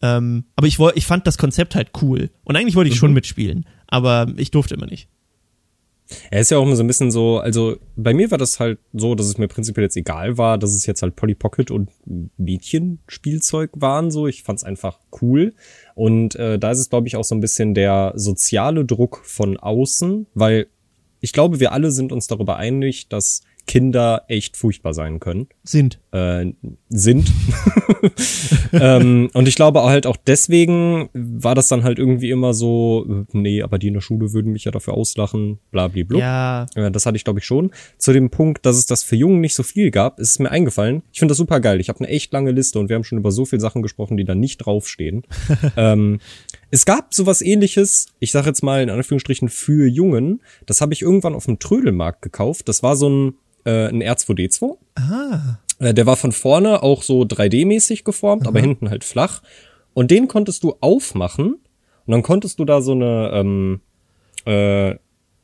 Ähm, 0.02 0.44
aber 0.56 0.66
ich 0.66 0.78
wollte, 0.78 0.98
ich 0.98 1.06
fand 1.06 1.26
das 1.26 1.38
Konzept 1.38 1.74
halt 1.74 1.90
cool. 2.02 2.30
Und 2.44 2.56
eigentlich 2.56 2.76
wollte 2.76 2.88
ich 2.90 2.96
Mhm. 2.96 3.00
schon 3.00 3.12
mitspielen, 3.14 3.66
aber 3.86 4.26
ich 4.36 4.50
durfte 4.50 4.74
immer 4.74 4.86
nicht. 4.86 5.08
Er 6.30 6.40
ist 6.40 6.50
ja 6.50 6.56
auch 6.56 6.62
immer 6.62 6.74
so 6.76 6.82
ein 6.82 6.86
bisschen 6.86 7.10
so, 7.10 7.38
also 7.38 7.76
bei 7.96 8.14
mir 8.14 8.30
war 8.30 8.38
das 8.38 8.60
halt 8.60 8.78
so, 8.94 9.14
dass 9.14 9.26
es 9.26 9.36
mir 9.36 9.46
prinzipiell 9.46 9.84
jetzt 9.84 9.96
egal 9.96 10.38
war, 10.38 10.56
dass 10.56 10.74
es 10.74 10.86
jetzt 10.86 11.02
halt 11.02 11.16
Polly 11.16 11.34
Pocket 11.34 11.70
und 11.70 11.90
Mädchenspielzeug 12.38 13.70
waren, 13.74 14.10
so. 14.10 14.26
Ich 14.26 14.42
fand's 14.42 14.64
einfach 14.64 14.98
cool. 15.20 15.54
Und 15.94 16.34
äh, 16.36 16.58
da 16.58 16.70
ist 16.70 16.78
es, 16.78 16.90
glaube 16.90 17.06
ich, 17.08 17.16
auch 17.16 17.24
so 17.24 17.34
ein 17.34 17.40
bisschen 17.40 17.74
der 17.74 18.12
soziale 18.16 18.84
Druck 18.84 19.20
von 19.24 19.56
außen, 19.56 20.26
weil 20.34 20.66
ich 21.20 21.32
glaube, 21.32 21.60
wir 21.60 21.72
alle 21.72 21.90
sind 21.90 22.12
uns 22.12 22.26
darüber 22.26 22.56
einig, 22.56 23.08
dass 23.08 23.42
Kinder 23.68 24.24
echt 24.28 24.56
furchtbar 24.56 24.94
sein 24.94 25.20
können 25.20 25.46
Sind. 25.62 26.00
äh, 26.10 26.46
sind. 26.88 27.30
ähm, 28.72 29.28
und 29.34 29.46
ich 29.46 29.54
glaube 29.54 29.82
halt 29.82 30.06
auch 30.06 30.16
deswegen 30.16 31.10
war 31.12 31.54
das 31.54 31.68
dann 31.68 31.84
halt 31.84 31.98
irgendwie 31.98 32.30
immer 32.30 32.54
so, 32.54 33.06
äh, 33.08 33.24
nee, 33.32 33.62
aber 33.62 33.78
die 33.78 33.88
in 33.88 33.94
der 33.94 34.00
Schule 34.00 34.32
würden 34.32 34.52
mich 34.52 34.64
ja 34.64 34.72
dafür 34.72 34.94
auslachen, 34.94 35.58
bla 35.70 35.88
bla 35.88 36.02
bla. 36.04 36.18
Ja, 36.18 36.66
Ja, 36.74 36.90
das 36.90 37.06
hatte 37.06 37.16
ich, 37.16 37.24
glaube 37.24 37.40
ich, 37.40 37.44
schon. 37.44 37.70
Zu 37.98 38.12
dem 38.12 38.30
Punkt, 38.30 38.64
dass 38.64 38.76
es 38.76 38.86
das 38.86 39.02
für 39.02 39.16
Jungen 39.16 39.40
nicht 39.40 39.54
so 39.54 39.62
viel 39.62 39.90
gab, 39.90 40.18
ist 40.18 40.30
es 40.30 40.38
mir 40.38 40.50
eingefallen. 40.50 41.02
Ich 41.12 41.18
finde 41.18 41.32
das 41.32 41.38
super 41.38 41.60
geil. 41.60 41.78
Ich 41.78 41.90
habe 41.90 42.00
eine 42.00 42.08
echt 42.08 42.32
lange 42.32 42.50
Liste 42.50 42.78
und 42.78 42.88
wir 42.88 42.96
haben 42.96 43.04
schon 43.04 43.18
über 43.18 43.30
so 43.30 43.44
viele 43.44 43.60
Sachen 43.60 43.82
gesprochen, 43.82 44.16
die 44.16 44.24
da 44.24 44.34
nicht 44.34 44.58
draufstehen. 44.58 45.22
ähm, 45.76 46.20
es 46.70 46.86
gab 46.86 47.14
sowas 47.14 47.42
ähnliches, 47.42 48.06
ich 48.18 48.32
sage 48.32 48.48
jetzt 48.48 48.62
mal 48.62 48.82
in 48.82 48.90
Anführungsstrichen 48.90 49.48
für 49.48 49.86
Jungen. 49.86 50.42
Das 50.66 50.80
habe 50.80 50.92
ich 50.94 51.02
irgendwann 51.02 51.34
auf 51.34 51.44
dem 51.44 51.58
Trödelmarkt 51.58 52.22
gekauft. 52.22 52.68
Das 52.68 52.82
war 52.82 52.96
so 52.96 53.08
ein, 53.08 53.34
äh, 53.64 53.88
ein 53.88 54.02
R2D2. 54.02 54.76
ah, 54.96 55.58
Äh, 55.78 55.94
Der 55.94 56.06
war 56.06 56.16
von 56.16 56.32
vorne 56.32 56.82
auch 56.82 57.02
so 57.02 57.22
3D-mäßig 57.22 58.04
geformt, 58.04 58.46
aber 58.46 58.60
hinten 58.60 58.90
halt 58.90 59.04
flach. 59.04 59.42
Und 59.94 60.10
den 60.10 60.28
konntest 60.28 60.62
du 60.64 60.76
aufmachen 60.80 61.54
und 62.06 62.12
dann 62.12 62.22
konntest 62.22 62.58
du 62.58 62.64
da 62.64 62.80
so 62.80 62.92
eine 62.92 63.30
ähm, 63.34 63.80
äh, 64.44 64.94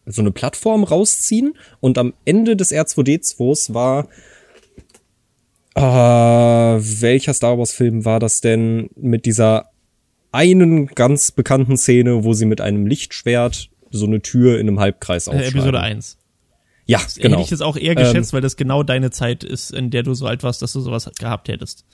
so 0.07 0.20
eine 0.20 0.31
Plattform 0.33 0.85
rausziehen 0.85 1.55
und 1.81 1.96
am 1.98 2.12
Ende 2.24 2.57
des 2.57 2.72
R2D2s 2.72 3.72
war 3.72 4.07
äh, 5.74 5.81
welcher 5.81 7.35
Star 7.35 7.59
Wars 7.59 7.72
Film 7.72 8.05
war 8.05 8.20
das 8.20 8.40
denn 8.40 8.90
mit 8.96 9.24
dieser 9.27 9.70
einen 10.33 10.87
ganz 10.88 11.31
bekannten 11.31 11.77
Szene, 11.77 12.24
wo 12.24 12.33
sie 12.35 12.44
mit 12.44 12.61
einem 12.61 12.87
Lichtschwert 12.87 13.70
so 13.90 14.07
eine 14.07 14.20
Tür 14.20 14.59
in 14.59 14.68
einem 14.68 14.81
Halbkreis 14.81 15.27
äh, 15.27 15.31
aufschlagen. 15.31 15.57
Episode 15.59 15.81
1. 15.81 16.18
Ja, 16.87 16.99
Hätte 17.01 17.20
genau. 17.20 17.40
ich 17.40 17.49
das 17.49 17.61
auch 17.62 17.77
eher 17.77 17.94
geschätzt, 17.94 18.33
weil 18.33 18.40
das 18.42 18.57
genau 18.57 18.83
deine 18.83 19.11
Zeit 19.11 19.42
ist, 19.44 19.70
in 19.73 19.90
der 19.90 20.03
du 20.03 20.12
so 20.14 20.27
alt 20.27 20.42
warst, 20.42 20.61
dass 20.62 20.73
du 20.75 20.81
sowas 20.81 21.11
gehabt 21.18 21.49
hättest. 21.49 21.85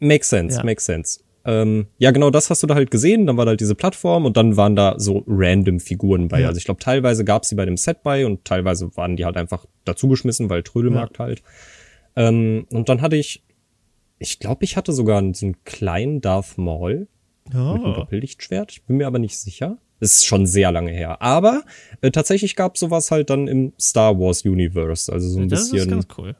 Makes 0.00 0.28
sense, 0.28 0.58
Ja. 0.58 0.64
makes 0.64 0.84
sense. 0.84 1.20
Ähm, 1.44 1.86
ja, 1.96 2.10
genau 2.10 2.28
das 2.30 2.50
hast 2.50 2.62
du 2.62 2.66
da 2.66 2.74
halt 2.74 2.90
gesehen. 2.90 3.26
Dann 3.26 3.38
war 3.38 3.46
da 3.46 3.50
halt 3.50 3.60
diese 3.60 3.74
Plattform 3.74 4.26
und 4.26 4.36
dann 4.36 4.56
waren 4.58 4.76
da 4.76 4.96
so 4.98 5.24
random 5.26 5.80
Figuren 5.80 6.28
bei. 6.28 6.40
Ja. 6.42 6.48
Also 6.48 6.58
ich 6.58 6.66
glaube, 6.66 6.80
teilweise 6.80 7.24
gab's 7.24 7.48
die 7.48 7.54
bei 7.54 7.64
dem 7.64 7.78
Set 7.78 8.02
bei 8.02 8.26
und 8.26 8.44
teilweise 8.44 8.94
waren 8.96 9.16
die 9.16 9.24
halt 9.24 9.36
einfach 9.38 9.64
dazugeschmissen, 9.86 10.50
weil 10.50 10.62
Trödelmarkt 10.62 11.18
halt. 11.18 11.42
Ähm, 12.16 12.66
und 12.70 12.88
dann 12.90 13.00
hatte 13.00 13.16
ich, 13.16 13.42
ich 14.18 14.40
glaube, 14.40 14.64
ich 14.64 14.76
hatte 14.76 14.92
sogar 14.92 15.22
so 15.32 15.46
einen 15.46 15.64
kleinen 15.64 16.20
Darth 16.20 16.58
Maul 16.58 17.08
mit 17.46 17.54
einem 17.54 17.80
Oh. 17.84 17.92
Doppellichtschwert. 17.94 18.72
Ich 18.72 18.82
bin 18.82 18.98
mir 18.98 19.06
aber 19.06 19.18
nicht 19.18 19.38
sicher. 19.38 19.78
Das 20.00 20.12
ist 20.14 20.26
schon 20.26 20.46
sehr 20.46 20.70
lange 20.72 20.90
her. 20.92 21.20
Aber 21.22 21.64
äh, 22.00 22.10
tatsächlich 22.10 22.54
gab's 22.56 22.80
sowas 22.80 23.10
halt 23.10 23.30
dann 23.30 23.48
im 23.48 23.72
Star 23.80 24.18
Wars 24.18 24.42
Universe. 24.44 25.12
Also 25.12 25.28
so 25.28 25.40
ein 25.40 25.48
Das 25.48 25.62
ist 25.62 25.72
bisschen. 25.72 25.90
ganz 25.90 26.06
cool. 26.16 26.36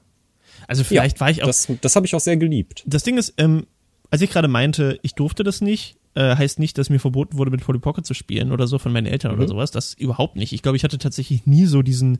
Also 0.66 0.84
vielleicht 0.84 1.18
war 1.20 1.30
ich 1.30 1.42
auch 1.42 1.46
das 1.46 1.66
das 1.80 1.96
habe 1.96 2.06
ich 2.06 2.14
auch 2.14 2.20
sehr 2.20 2.36
geliebt. 2.36 2.84
das 2.86 3.02
Ding 3.02 3.16
ist, 3.16 3.34
ähm, 3.38 3.66
als 4.10 4.20
ich 4.22 4.30
gerade 4.30 4.48
meinte, 4.48 4.98
ich 5.02 5.14
durfte 5.14 5.42
das 5.44 5.60
nicht, 5.60 5.96
äh, 6.14 6.36
heißt 6.36 6.58
nicht, 6.58 6.78
dass 6.78 6.90
mir 6.90 6.98
verboten 6.98 7.38
wurde, 7.38 7.50
mit 7.50 7.62
Polly 7.62 7.78
Pocket 7.78 8.04
zu 8.06 8.14
spielen 8.14 8.52
oder 8.52 8.66
so 8.66 8.78
von 8.78 8.92
meinen 8.92 9.06
Eltern 9.06 9.32
oder 9.34 9.48
sowas. 9.48 9.70
Das 9.70 9.94
überhaupt 9.94 10.36
nicht. 10.36 10.52
Ich 10.52 10.62
glaube, 10.62 10.76
ich 10.76 10.84
hatte 10.84 10.98
tatsächlich 10.98 11.46
nie 11.46 11.66
so 11.66 11.82
diesen, 11.82 12.18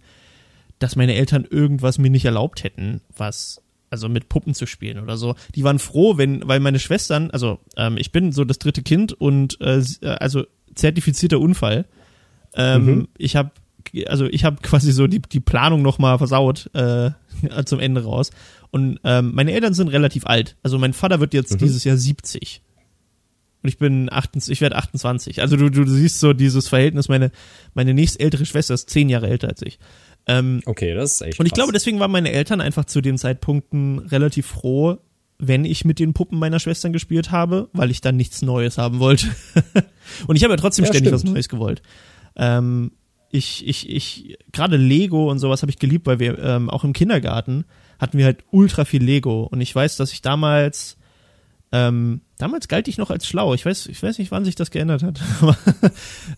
dass 0.79 0.97
meine 0.97 1.15
Eltern 1.15 1.47
irgendwas 1.49 1.99
mir 1.99 2.11
nicht 2.11 2.25
erlaubt 2.25 2.65
hätten, 2.65 3.01
was 3.17 3.63
also 3.91 4.09
mit 4.09 4.29
Puppen 4.29 4.55
zu 4.55 4.67
spielen 4.67 4.99
oder 4.99 5.17
so. 5.17 5.35
Die 5.55 5.65
waren 5.65 5.79
froh, 5.79 6.19
wenn, 6.19 6.47
weil 6.47 6.61
meine 6.61 6.79
Schwestern, 6.79 7.31
also 7.31 7.59
ähm, 7.77 7.97
ich 7.97 8.13
bin 8.13 8.33
so 8.33 8.45
das 8.45 8.59
dritte 8.59 8.83
Kind 8.83 9.15
und 9.15 9.59
äh, 9.63 9.83
äh, 10.03 10.09
also 10.09 10.45
zertifizierter 10.79 11.39
Unfall. 11.41 11.85
Ähm, 12.55 13.09
Ich 13.19 13.37
habe 13.37 13.51
also 14.07 14.27
ich 14.27 14.45
habe 14.45 14.59
quasi 14.63 14.93
so 14.93 15.07
die, 15.07 15.21
die 15.21 15.41
Planung 15.41 15.81
noch 15.83 15.99
mal 15.99 16.19
versaut 16.19 16.71
äh, 16.75 17.11
zum 17.65 17.81
Ende 17.81 18.05
raus. 18.05 18.31
Und 18.71 19.01
ähm, 19.05 19.33
meine 19.35 19.53
Eltern 19.53 19.73
sind 19.73 19.89
relativ 19.89 20.27
alt. 20.27 20.57
Also 20.63 20.79
mein 20.79 20.93
Vater 20.93 21.21
wird 21.21 21.33
jetzt 21.33 21.61
dieses 21.61 21.85
Jahr 21.85 21.97
70. 21.97 22.61
Und 23.63 23.69
ich 23.71 23.79
bin 23.79 24.13
28, 24.13 24.53
ich 24.53 24.61
werde 24.61 24.77
28. 24.77 25.41
Also 25.41 25.57
du, 25.57 25.71
du 25.71 25.87
siehst 25.89 26.21
so 26.21 26.33
dieses 26.35 26.69
Verhältnis, 26.69 27.09
meine, 27.09 27.31
meine 27.75 27.95
nächstältere 27.95 28.45
Schwester 28.45 28.75
ist 28.75 28.91
zehn 28.91 29.09
Jahre 29.09 29.29
älter 29.29 29.49
als 29.49 29.63
ich. 29.63 29.79
Ähm, 30.27 30.61
Okay, 30.67 30.95
das 30.95 31.15
ist 31.15 31.21
echt 31.23 31.41
und 31.41 31.47
ich 31.47 31.53
krass. 31.53 31.59
glaube, 31.61 31.73
deswegen 31.73 31.99
waren 31.99 32.11
meine 32.11 32.31
Eltern 32.31 32.61
einfach 32.61 32.85
zu 32.85 33.01
den 33.01 33.17
Zeitpunkten 33.17 34.01
relativ 34.01 34.47
froh, 34.47 34.99
wenn 35.39 35.65
ich 35.65 35.85
mit 35.85 35.99
den 35.99 36.15
Puppen 36.15 36.39
meiner 36.39 36.59
Schwestern 36.59 36.93
gespielt 36.93 37.31
habe, 37.31 37.69
weil 37.73 37.91
ich 37.91 38.01
dann 38.01 38.17
nichts 38.17 38.43
Neues 38.43 38.77
haben 38.77 38.99
wollte. 38.99 39.27
und 40.27 40.37
ich 40.37 40.43
habe 40.43 40.55
ja 40.55 40.57
trotzdem 40.57 40.85
Ja, 40.85 40.93
ständig 40.93 41.13
was 41.13 41.21
stimmt. 41.21 41.35
Neues 41.35 41.49
gewollt. 41.49 41.83
Ähm, 42.37 42.93
ich, 43.31 43.67
ich, 43.67 43.89
ich, 43.89 44.39
gerade 44.53 44.77
Lego 44.77 45.31
und 45.31 45.39
sowas 45.39 45.63
habe 45.63 45.71
ich 45.71 45.79
geliebt, 45.79 46.07
weil 46.07 46.19
wir 46.19 46.39
ähm, 46.39 46.71
auch 46.71 46.83
im 46.83 46.93
Kindergarten 46.93 47.65
hatten 47.99 48.19
wir 48.19 48.25
halt 48.25 48.45
ultra 48.51 48.85
viel 48.85 49.03
Lego. 49.03 49.45
Und 49.45 49.61
ich 49.61 49.75
weiß, 49.75 49.97
dass 49.97 50.13
ich 50.13 50.23
damals, 50.23 50.97
ähm, 51.71 52.23
damals 52.39 52.69
galt 52.69 52.89
ich 52.89 52.99
noch 52.99 53.11
als 53.11 53.27
schlau. 53.27 53.55
Ich 53.55 53.67
weiß, 53.67 53.87
ich 53.87 54.03
weiß 54.03 54.19
nicht, 54.19 54.31
wann 54.31 54.45
sich 54.45 54.55
das 54.55 54.71
geändert 54.71 55.03
hat. 55.03 55.21
Aber 55.41 55.57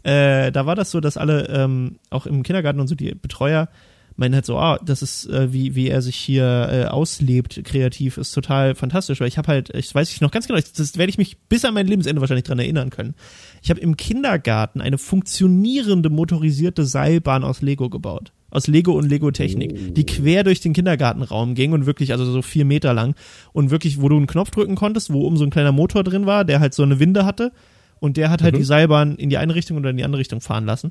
äh, 0.03 0.51
da 0.53 0.67
war 0.67 0.75
das 0.75 0.91
so, 0.91 1.01
dass 1.01 1.17
alle, 1.17 1.47
ähm, 1.49 1.99
auch 2.11 2.27
im 2.27 2.43
Kindergarten 2.43 2.81
und 2.81 2.89
so, 2.89 2.95
die 2.95 3.15
Betreuer, 3.15 3.69
meinen 4.17 4.35
halt 4.35 4.47
so, 4.47 4.59
ah, 4.59 4.79
das 4.85 5.03
ist, 5.03 5.27
äh, 5.29 5.53
wie, 5.53 5.75
wie 5.75 5.89
er 5.89 6.03
sich 6.03 6.17
hier 6.17 6.69
äh, 6.71 6.85
auslebt, 6.87 7.61
kreativ, 7.65 8.19
ist 8.19 8.33
total 8.33 8.75
fantastisch. 8.75 9.21
Weil 9.21 9.29
ich 9.29 9.39
habe 9.39 9.49
halt, 9.49 9.75
ich 9.75 9.95
weiß 9.95 10.13
ich 10.13 10.21
noch 10.21 10.31
ganz 10.31 10.47
genau, 10.47 10.59
das 10.59 10.99
werde 10.99 11.11
ich 11.11 11.19
mich 11.19 11.39
bis 11.49 11.65
an 11.65 11.75
mein 11.75 11.87
Lebensende 11.87 12.21
wahrscheinlich 12.21 12.45
dran 12.45 12.59
erinnern 12.59 12.91
können. 12.91 13.15
Ich 13.63 13.71
habe 13.71 13.81
im 13.81 13.97
Kindergarten 13.97 14.81
eine 14.81 14.99
funktionierende 14.99 16.11
motorisierte 16.11 16.85
Seilbahn 16.85 17.45
aus 17.45 17.63
Lego 17.63 17.89
gebaut. 17.89 18.33
Aus 18.53 18.67
Lego 18.67 18.93
und 18.93 19.09
Lego-Technik, 19.09 19.95
die 19.95 20.05
quer 20.05 20.43
durch 20.43 20.61
den 20.61 20.73
Kindergartenraum 20.73 21.55
ging 21.55 21.73
und 21.73 21.87
wirklich, 21.87 22.11
also 22.11 22.25
so 22.25 22.43
vier 22.43 22.65
Meter 22.65 22.93
lang 22.93 23.15
und 23.53 23.71
wirklich, 23.71 24.01
wo 24.03 24.09
du 24.09 24.17
einen 24.17 24.27
Knopf 24.27 24.51
drücken 24.51 24.75
konntest, 24.75 25.13
wo 25.13 25.21
oben 25.25 25.37
so 25.37 25.45
ein 25.45 25.51
kleiner 25.51 25.71
Motor 25.71 26.03
drin 26.03 26.27
war, 26.27 26.45
der 26.45 26.59
halt 26.59 26.75
so 26.75 26.83
eine 26.83 26.99
Winde 26.99 27.25
hatte 27.25 27.53
und 28.01 28.17
der 28.17 28.29
hat 28.29 28.43
halt 28.43 28.55
Mhm. 28.55 28.59
die 28.59 28.65
Seilbahn 28.65 29.15
in 29.15 29.31
die 29.31 29.39
eine 29.39 29.55
Richtung 29.55 29.77
oder 29.77 29.91
in 29.91 29.97
die 29.97 30.05
andere 30.05 30.19
Richtung 30.19 30.41
fahren 30.41 30.67
lassen 30.67 30.91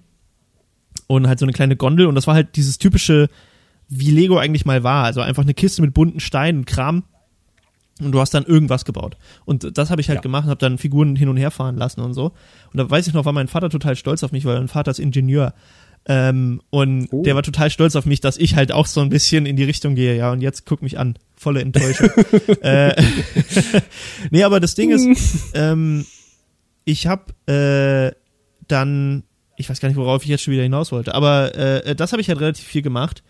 und 1.10 1.28
halt 1.28 1.39
so 1.39 1.45
eine 1.45 1.54
kleine 1.54 1.76
Gondel 1.76 2.06
und 2.06 2.13
das 2.13 2.28
war 2.28 2.36
halt 2.36 2.56
dieses 2.56 2.78
typische, 2.78 3.30
wie 3.89 4.12
Lego 4.12 4.38
eigentlich 4.38 4.65
mal 4.65 4.84
war, 4.84 5.04
also 5.06 5.22
einfach 5.22 5.41
eine 5.41 5.56
Kiste 5.56 5.82
mit 5.82 5.93
bunten 5.95 6.19
Steinen 6.19 6.60
und 6.60 6.65
Kram 6.65 7.04
und 8.00 8.12
du 8.12 8.19
hast 8.22 8.34
dann 8.36 8.45
irgendwas 8.45 8.86
gebaut. 8.86 9.17
Und 9.43 9.76
das 9.78 9.89
habe 9.89 10.02
ich 10.02 10.08
halt 10.10 10.17
Ja. 10.17 10.22
gemacht, 10.22 10.45
habe 10.48 10.60
dann 10.60 10.78
Figuren 10.78 11.15
hin 11.15 11.28
und 11.28 11.38
her 11.38 11.50
fahren 11.50 11.78
lassen 11.78 12.02
und 12.02 12.13
so. 12.13 12.26
Und 12.72 12.78
da 12.78 12.88
weiß 12.89 13.08
ich 13.08 13.13
noch, 13.15 13.26
war 13.26 13.34
mein 13.34 13.48
Vater 13.48 13.69
total 13.72 13.95
stolz 13.95 14.24
auf 14.24 14.32
mich, 14.32 14.45
weil 14.45 14.58
mein 14.60 14.67
Vater 14.67 14.91
ist 14.91 15.00
Ingenieur. 15.00 15.54
Ähm, 16.06 16.62
und 16.69 17.08
Oh. 17.12 17.24
der 17.24 17.34
war 17.36 17.41
total 17.43 17.69
stolz 17.72 17.95
auf 17.95 18.06
mich, 18.06 18.22
dass 18.22 18.38
ich 18.38 18.56
halt 18.56 18.72
auch 18.72 18.86
so 18.86 19.02
ein 19.02 19.10
bisschen 19.10 19.45
in 19.48 19.56
die 19.56 19.63
Richtung 19.65 19.95
gehe, 19.95 20.15
ja. 20.15 20.32
Und 20.32 20.41
jetzt 20.41 20.65
guck 20.67 20.82
mich 20.84 20.98
an, 21.00 21.15
volle 21.36 21.62
Enttäuschung. 21.62 22.10
äh, 22.62 22.93
nee, 24.32 24.43
aber 24.43 24.60
das 24.60 24.76
Ding 24.76 24.91
ist, 24.91 25.52
ähm, 25.56 26.06
ich 26.86 27.08
habe 27.08 27.34
äh, 27.52 28.15
dann, 28.67 29.24
ich 29.60 29.69
weiß 29.69 29.80
gar 29.80 29.89
nicht, 29.89 29.98
worauf 29.98 30.24
ich 30.24 30.30
jetzt 30.30 30.43
schon 30.43 30.54
wieder 30.54 30.63
hinaus 30.63 30.91
wollte, 30.91 31.13
aber 31.13 31.54
äh, 31.56 31.95
das 31.95 32.12
habe 32.12 32.22
ich 32.22 32.30
halt 32.30 32.39
relativ 32.39 32.65
viel 32.65 32.82
gemacht. 32.82 33.24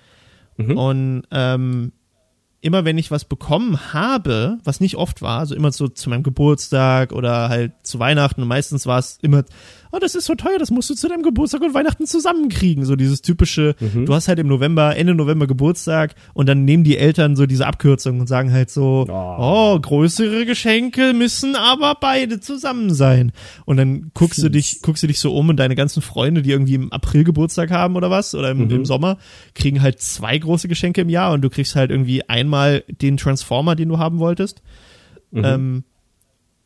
Mhm. 0.57 0.77
Und 0.77 1.23
ähm, 1.31 1.91
immer 2.61 2.85
wenn 2.85 2.97
ich 2.97 3.09
was 3.09 3.25
bekommen 3.25 3.93
habe, 3.93 4.57
was 4.63 4.79
nicht 4.79 4.95
oft 4.95 5.21
war, 5.21 5.39
also 5.39 5.55
immer 5.55 5.71
so 5.71 5.87
zu 5.87 6.09
meinem 6.09 6.23
Geburtstag 6.23 7.13
oder 7.13 7.49
halt 7.49 7.71
zu 7.83 7.99
Weihnachten, 7.99 8.41
und 8.41 8.47
meistens 8.47 8.85
war 8.85 8.99
es 8.99 9.17
immer, 9.21 9.43
oh, 9.91 9.97
das 9.99 10.15
ist 10.15 10.25
so 10.25 10.35
teuer, 10.35 10.57
das 10.59 10.71
musst 10.71 10.89
du 10.89 10.93
zu 10.95 11.07
deinem 11.07 11.23
Geburtstag 11.23 11.61
und 11.61 11.73
Weihnachten 11.73 12.05
zusammenkriegen. 12.05 12.85
So 12.85 12.95
dieses 12.95 13.21
typische, 13.21 13.75
du 14.05 14.13
hast 14.13 14.27
halt 14.27 14.39
im 14.39 14.47
November, 14.47 14.95
Ende 14.95 15.15
November 15.15 15.47
Geburtstag 15.47 16.15
und 16.33 16.47
dann 16.47 16.65
nehmen 16.65 16.83
die 16.83 16.97
Eltern 16.97 17.35
so 17.35 17.45
diese 17.45 17.65
Abkürzung 17.67 18.19
und 18.19 18.27
sagen 18.27 18.51
halt 18.51 18.69
so, 18.69 19.05
Oh. 19.09 19.73
oh, 19.75 19.79
größere 19.79 20.45
Geschenke 20.45 21.13
müssen 21.13 21.55
aber 21.55 21.95
beide 21.99 22.39
zusammen 22.39 22.93
sein. 22.93 23.31
Und 23.65 23.77
dann 23.77 24.11
guckst 24.13 24.41
du 24.43 24.49
dich, 24.49 24.81
guckst 24.81 25.03
du 25.03 25.07
dich 25.07 25.19
so 25.19 25.35
um 25.35 25.49
und 25.49 25.57
deine 25.57 25.75
ganzen 25.75 26.01
Freunde, 26.01 26.41
die 26.41 26.51
irgendwie 26.51 26.75
im 26.75 26.91
April 26.91 27.23
Geburtstag 27.23 27.71
haben 27.71 27.95
oder 27.95 28.09
was, 28.11 28.35
oder 28.35 28.51
im, 28.51 28.69
im 28.69 28.85
Sommer, 28.85 29.17
kriegen 29.55 29.81
halt 29.81 29.99
zwei 30.01 30.37
große 30.37 30.67
Geschenke 30.67 31.01
im 31.01 31.09
Jahr 31.09 31.33
und 31.33 31.41
du 31.41 31.49
kriegst 31.49 31.75
halt 31.75 31.91
irgendwie 31.91 32.27
einmal 32.29 32.83
den 32.87 33.17
Transformer, 33.17 33.75
den 33.75 33.89
du 33.89 33.97
haben 33.97 34.19
wolltest. 34.19 34.61
Ähm, 35.45 35.83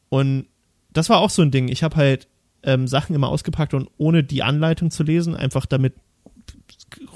und 0.09 0.45
das 0.91 1.09
war 1.09 1.19
auch 1.19 1.29
so 1.29 1.41
ein 1.41 1.51
Ding. 1.51 1.67
Ich 1.69 1.83
habe 1.83 1.95
halt 1.95 2.27
ähm, 2.63 2.87
Sachen 2.87 3.15
immer 3.15 3.29
ausgepackt 3.29 3.73
und 3.73 3.89
ohne 3.97 4.23
die 4.23 4.43
Anleitung 4.43 4.91
zu 4.91 5.03
lesen, 5.03 5.35
einfach 5.35 5.65
damit 5.65 5.93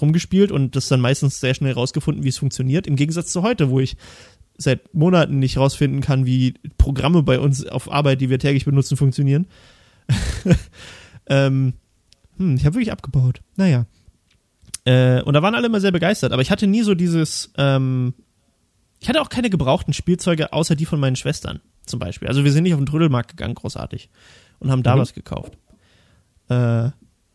rumgespielt 0.01 0.51
und 0.51 0.75
das 0.75 0.87
dann 0.87 1.01
meistens 1.01 1.39
sehr 1.39 1.53
schnell 1.53 1.73
rausgefunden, 1.73 2.23
wie 2.23 2.29
es 2.29 2.37
funktioniert. 2.37 2.87
Im 2.87 2.95
Gegensatz 2.95 3.31
zu 3.31 3.43
heute, 3.43 3.69
wo 3.69 3.79
ich 3.79 3.97
seit 4.57 4.93
Monaten 4.93 5.39
nicht 5.39 5.57
rausfinden 5.57 6.01
kann, 6.01 6.25
wie 6.25 6.55
Programme 6.77 7.23
bei 7.23 7.39
uns 7.39 7.65
auf 7.65 7.91
Arbeit, 7.91 8.21
die 8.21 8.29
wir 8.29 8.39
täglich 8.39 8.65
benutzen, 8.65 8.97
funktionieren. 8.97 9.47
ähm, 11.27 11.73
hm, 12.37 12.55
ich 12.55 12.65
habe 12.65 12.75
wirklich 12.75 12.91
abgebaut. 12.91 13.41
Naja. 13.55 13.85
Äh, 14.85 15.21
und 15.21 15.33
da 15.33 15.41
waren 15.41 15.53
alle 15.53 15.67
immer 15.67 15.81
sehr 15.81 15.91
begeistert, 15.91 16.31
aber 16.31 16.41
ich 16.41 16.49
hatte 16.49 16.65
nie 16.65 16.81
so 16.81 16.95
dieses, 16.95 17.51
ähm, 17.57 18.13
ich 18.99 19.09
hatte 19.09 19.21
auch 19.21 19.29
keine 19.29 19.49
gebrauchten 19.49 19.93
Spielzeuge, 19.93 20.53
außer 20.53 20.75
die 20.75 20.85
von 20.85 20.99
meinen 20.99 21.15
Schwestern 21.15 21.59
zum 21.85 21.99
Beispiel. 21.99 22.27
Also 22.27 22.43
wir 22.43 22.51
sind 22.51 22.63
nicht 22.63 22.73
auf 22.73 22.79
den 22.79 22.87
Trödelmarkt 22.87 23.29
gegangen, 23.29 23.55
großartig, 23.55 24.09
und 24.59 24.71
haben 24.71 24.83
da 24.83 24.95
Mhm. 24.95 24.99
was 24.99 25.13
gekauft. 25.13 25.57
Äh, 26.49 26.89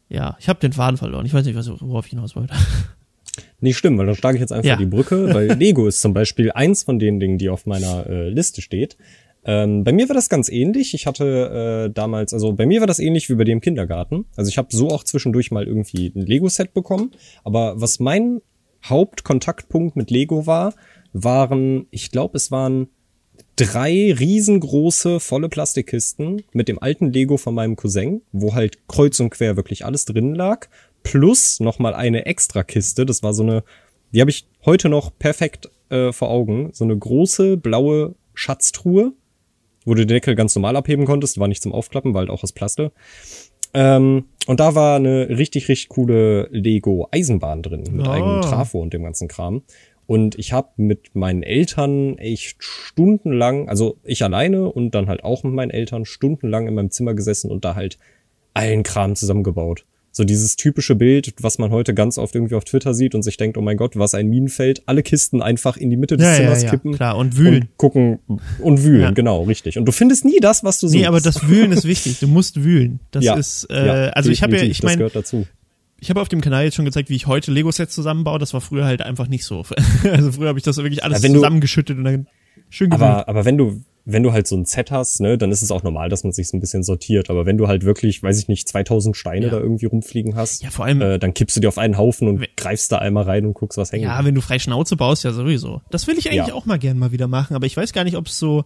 ja, 0.09 0.37
ich 0.41 0.49
habe 0.49 0.61
den 0.61 0.73
Faden 0.73 0.97
verloren. 0.97 1.25
Ich 1.27 1.35
weiß 1.35 1.45
nicht, 1.47 1.57
was, 1.57 1.69
worauf 1.81 2.07
ich 2.07 2.11
hinaus 2.11 2.37
wollte. 2.37 2.55
Nicht 3.61 3.79
stimmt, 3.79 3.97
weil 3.99 4.07
dann 4.07 4.15
schlage 4.15 4.37
ich 4.37 4.41
jetzt 4.41 4.53
einfach 4.53 4.69
Ja. 4.69 4.77
die 4.77 4.87
Brücke, 4.87 5.33
weil 5.33 5.53
Lego 5.59 5.87
ist 5.87 6.01
zum 6.01 6.13
Beispiel 6.13 6.51
eins 6.53 6.83
von 6.83 6.99
den 6.99 7.19
Dingen, 7.21 7.39
die 7.39 7.49
auf 7.49 7.65
meiner 7.65 8.07
äh, 8.07 8.29
Liste 8.29 8.61
steht. 8.61 8.97
Ähm, 9.45 9.85
bei 9.85 9.93
mir 9.93 10.09
war 10.09 10.15
das 10.15 10.29
ganz 10.29 10.49
ähnlich. 10.49 10.95
Ich 10.95 11.07
hatte 11.07 11.87
äh, 11.89 11.93
damals, 11.93 12.33
also 12.35 12.53
bei 12.53 12.67
mir 12.67 12.81
war 12.81 12.87
das 12.87 12.99
ähnlich 12.99 13.29
wie 13.31 13.35
bei 13.35 13.45
dem 13.45 13.61
Kindergarten. 13.61 14.27
Also 14.37 14.49
ich 14.49 14.59
habe 14.59 14.69
so 14.71 14.89
auch 14.89 15.03
zwischendurch 15.05 15.51
mal 15.51 15.67
irgendwie 15.67 16.13
ein 16.15 16.27
Lego-Set 16.27 16.75
bekommen. 16.75 17.13
Aber 17.43 17.81
was 17.81 17.99
mein 18.01 18.41
Hauptkontaktpunkt 18.85 19.97
mit 19.97 20.11
Lego 20.11 20.47
war, 20.47 20.75
waren, 21.13 21.87
ich 21.91 22.11
glaube, 22.11 22.37
es 22.37 22.51
waren 22.51 22.89
drei 23.67 24.15
riesengroße 24.19 25.21
volle 25.21 25.49
Plastikkisten 25.49 26.43
mit 26.53 26.69
dem 26.69 26.81
alten 26.83 27.13
Lego 27.13 27.37
von 27.37 27.55
meinem 27.55 27.77
Cousin, 27.77 28.23
wo 28.33 28.55
halt 28.55 28.87
kreuz 28.89 29.21
und 29.21 29.31
quer 29.31 29.57
wirklich 29.57 29.85
alles 29.85 30.05
drin 30.05 30.35
lag, 30.35 30.67
plus 31.03 31.61
nochmal 31.61 31.95
eine 31.95 32.27
extra 32.27 32.63
Kiste, 32.63 33.07
das 33.07 33.23
war 33.23 33.35
so 33.35 33.43
eine, 33.43 33.65
die 34.13 34.21
habe 34.21 34.31
ich 34.31 34.47
heute 34.65 34.89
noch 34.89 35.11
perfekt 35.19 35.71
äh, 35.91 36.13
vor 36.13 36.31
Augen, 36.31 36.71
so 36.73 36.85
eine 36.85 36.97
große 36.97 37.57
blaue 37.57 38.15
Schatztruhe, 38.35 39.13
wo 39.85 39.95
du 39.95 40.03
den 40.07 40.09
Deckel 40.09 40.35
ganz 40.35 40.55
normal 40.55 40.77
abheben 40.77 41.07
konntest, 41.07 41.39
war 41.39 41.49
nicht 41.49 41.63
zum 41.63 41.73
Aufklappen, 41.73 42.15
war 42.15 42.21
halt 42.21 42.31
auch 42.31 42.43
aus 42.43 42.53
Plaste. 42.53 42.93
Ähm, 43.75 44.27
und 44.47 44.61
da 44.61 44.75
war 44.75 44.97
eine 44.97 45.31
richtig, 45.31 45.69
richtig 45.69 45.89
coole 45.89 46.49
Lego-Eisenbahn 46.51 47.63
drin, 47.63 47.85
mit 47.91 48.07
Oh. 48.07 48.11
eigenem 48.11 48.43
Trafo 48.43 48.81
und 48.81 48.93
dem 48.93 49.03
ganzen 49.03 49.29
Kram. 49.29 49.63
Und 50.13 50.39
ich 50.39 50.53
habe 50.53 50.69
mit 50.77 51.15
meinen 51.15 51.43
Eltern 51.43 52.19
echt 52.19 52.63
stundenlang, 52.63 53.71
also 53.71 53.97
ich 54.05 54.23
alleine 54.23 54.71
und 54.71 54.91
dann 54.91 55.07
halt 55.07 55.25
auch 55.25 55.43
mit 55.43 55.55
meinen 55.55 55.71
Eltern 55.71 56.05
stundenlang 56.05 56.67
in 56.67 56.75
meinem 56.75 56.91
Zimmer 56.91 57.15
gesessen 57.15 57.51
und 57.51 57.65
da 57.65 57.77
halt 57.77 57.97
allen 58.53 58.83
Kram 58.83 59.17
zusammengebaut. 59.17 59.87
So 60.11 60.25
dieses 60.25 60.57
typische 60.57 60.97
Bild, 60.97 61.33
was 61.41 61.57
man 61.57 61.71
heute 61.71 61.95
ganz 61.95 62.19
oft 62.19 62.35
irgendwie 62.35 62.57
auf 62.57 62.65
Twitter 62.65 62.93
sieht 62.93 63.15
und 63.15 63.23
sich 63.23 63.39
denkt, 63.39 63.57
oh 63.57 63.63
mein 63.63 63.79
Gott, 63.79 63.97
was 63.97 64.13
ein 64.13 64.29
Minenfeld, 64.29 64.83
alle 64.85 65.03
Kisten 65.03 65.41
einfach 65.41 65.79
in 65.79 65.89
die 65.89 65.97
Mitte 65.97 66.19
des 66.19 66.37
Zimmers 66.37 66.67
kippen. 66.67 66.93
klar. 66.93 67.17
Und 67.17 67.39
wühlen. 67.39 67.63
Und 67.63 67.77
gucken 67.79 68.19
und 68.59 68.85
wühlen, 68.85 69.01
Ja. 69.01 69.11
genau, 69.13 69.45
richtig. 69.45 69.79
Und 69.79 69.87
du 69.87 69.93
findest 69.93 70.27
nie 70.27 70.41
das, 70.41 70.63
was 70.63 70.79
du 70.79 70.89
suchst. 70.89 71.01
Nee, 71.01 71.07
aber 71.07 71.23
das 71.23 71.49
Wühlen 71.49 71.73
ist 71.73 71.87
wichtig. 71.87 72.21
Du 72.21 72.29
musst 72.29 72.63
wühlen. 72.63 73.01
Das 73.13 73.25
ja, 73.25 73.35
ist, 73.35 73.65
äh, 73.71 73.87
ja, 73.87 73.93
also 74.11 74.31
ich 74.31 74.43
habe 74.43 74.59
ja, 74.59 74.63
ich 74.63 74.81
das 74.81 74.85
meine, 74.85 74.99
gehört 74.99 75.17
dazu. 75.17 75.47
Ich 76.03 76.11
habe 76.11 76.21
auf 76.21 76.29
dem 76.29 76.41
Kanal 76.41 76.65
jetzt 76.65 76.75
schon 76.75 76.85
gezeigt, 76.85 77.11
wie 77.11 77.15
ich 77.17 77.29
heute 77.29 77.53
Lego-Sets 77.53 77.95
zusammenbaue. 77.95 78.39
Das 78.41 78.53
war 78.55 78.61
früher 78.61 78.85
halt 78.85 79.03
einfach 79.03 79.29
nicht 79.29 79.45
so. 79.45 79.65
Also 80.05 80.33
früher 80.33 80.49
habe 80.49 80.59
ich 80.59 80.65
das 80.65 80.77
wirklich 80.79 81.05
alles 81.05 81.23
Ja, 81.23 81.31
zusammengeschüttet 81.33 81.97
und 81.97 82.05
dann 82.05 82.27
schön 82.71 82.91
gewühlt. 82.91 83.03
Aber, 83.09 83.29
aber 83.29 83.45
wenn 83.45 83.57
du, 83.57 83.83
wenn 84.05 84.25
du 84.25 84.33
halt 84.33 84.49
so 84.49 84.57
ein 84.57 84.65
Set 84.65 84.91
hast, 84.91 85.21
ne, 85.21 85.39
dann 85.39 85.53
ist 85.53 85.63
es 85.63 85.71
auch 85.71 85.85
normal, 85.85 86.09
dass 86.09 86.25
man 86.25 86.33
sich 86.33 86.49
so 86.49 86.57
ein 86.57 86.61
bisschen 86.61 86.83
sortiert. 86.83 87.31
Aber 87.31 87.47
wenn 87.47 87.57
du 87.57 87.69
halt 87.69 87.85
wirklich, 87.85 88.21
weiß 88.21 88.37
ich 88.41 88.49
nicht, 88.49 88.67
2000 88.69 89.17
Steine 89.17 89.47
Ja. 89.47 89.53
da 89.53 89.61
irgendwie 89.61 89.87
rumfliegen 89.87 90.35
hast, 90.35 90.65
Ja, 90.65 90.71
vor 90.71 90.87
allem- 90.87 91.01
äh, 91.01 91.19
dann 91.21 91.35
kippst 91.35 91.55
du 91.57 91.61
dir 91.61 91.69
auf 91.69 91.79
einen 91.79 91.97
Haufen 91.97 92.27
und 92.27 92.45
greifst 92.57 92.91
da 92.91 92.99
einmal 92.99 93.23
rein 93.23 93.47
und 93.47 93.55
guckst, 93.55 93.79
was 93.79 93.93
hängen. 93.93 94.03
Ja, 94.05 94.25
wenn 94.25 94.35
du 94.35 94.41
frei 94.41 94.59
Schnauze 94.59 94.97
baust, 94.97 95.23
ja 95.23 95.33
sowieso. 95.33 95.83
Das 95.91 96.09
will 96.09 96.19
ich 96.19 96.29
eigentlich 96.29 96.49
Ja. 96.49 96.55
auch 96.55 96.67
mal 96.67 96.81
gern 96.81 96.99
mal 96.99 97.13
wieder 97.13 97.29
machen, 97.29 97.55
aber 97.55 97.67
ich 97.67 97.77
weiß 97.77 97.93
gar 97.93 98.03
nicht, 98.03 98.17
ob 98.17 98.27
es 98.27 98.39
so. 98.41 98.65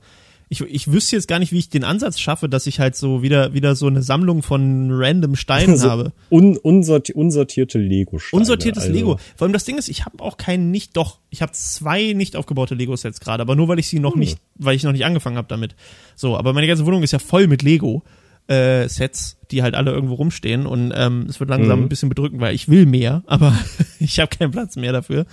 Ich, 0.49 0.61
ich 0.61 0.93
wüsste 0.93 1.17
jetzt 1.17 1.27
gar 1.27 1.41
nicht, 1.41 1.51
wie 1.51 1.59
ich 1.59 1.71
den 1.71 1.83
Ansatz 1.83 2.21
schaffe, 2.21 2.49
dass 2.49 2.69
ich 2.69 2.79
halt 2.79 2.95
so 2.95 3.21
wieder 3.23 3.53
wieder 3.53 3.75
so 3.75 3.89
eine 3.89 4.01
Sammlung 4.03 4.43
von 4.45 4.91
random 4.93 5.35
Steinen 5.35 5.77
so 5.77 5.91
habe. 5.91 6.13
un, 6.31 6.57
unsorti 6.57 7.13
unsortierte 7.15 7.79
Lego-Steine. 7.81 8.41
Unsortiertes 8.41 8.85
also. 8.85 8.95
Lego. 8.95 9.19
Vor 9.35 9.47
allem 9.47 9.53
das 9.53 9.65
Ding 9.65 9.77
ist, 9.77 9.89
ich 9.89 10.05
habe 10.05 10.23
auch 10.23 10.37
keinen 10.37 10.71
nicht 10.71 10.97
doch. 10.97 11.19
Ich 11.31 11.43
habe 11.43 11.51
zwei 11.53 12.13
nicht 12.13 12.37
aufgebaute 12.37 12.77
Lego-Sets 12.77 13.19
gerade, 13.19 13.41
aber 13.43 13.57
nur 13.57 13.67
weil 13.67 13.81
ich 13.81 13.89
sie 13.89 13.99
noch 13.99 14.13
Hm. 14.13 14.21
nicht, 14.21 14.39
weil 14.55 14.77
ich 14.77 14.85
noch 14.85 14.93
nicht 14.93 15.05
angefangen 15.05 15.37
habe 15.37 15.49
damit. 15.49 15.75
So, 16.15 16.37
aber 16.37 16.53
meine 16.53 16.69
ganze 16.69 16.87
Wohnung 16.87 17.03
ist 17.03 17.13
ja 17.13 17.19
voll 17.19 17.49
mit 17.49 17.63
Lego. 17.63 18.05
Äh, 18.47 18.89
Sets, 18.89 19.39
die 19.51 19.65
halt 19.65 19.75
alle 19.75 19.91
irgendwo 19.91 20.15
rumstehen 20.15 20.67
und 20.67 20.93
ähm, 20.95 21.27
es 21.29 21.41
wird 21.41 21.51
langsam 21.51 21.81
Mhm. 21.81 21.87
ein 21.87 21.89
bisschen 21.89 22.09
bedrückend, 22.09 22.41
weil 22.41 22.55
ich 22.55 22.69
will 22.69 22.87
mehr, 22.87 23.25
aber 23.27 23.53
ich 23.99 24.21
habe 24.21 24.29
keinen 24.37 24.53
Platz 24.53 24.77
mehr 24.77 24.93
dafür. 24.93 25.27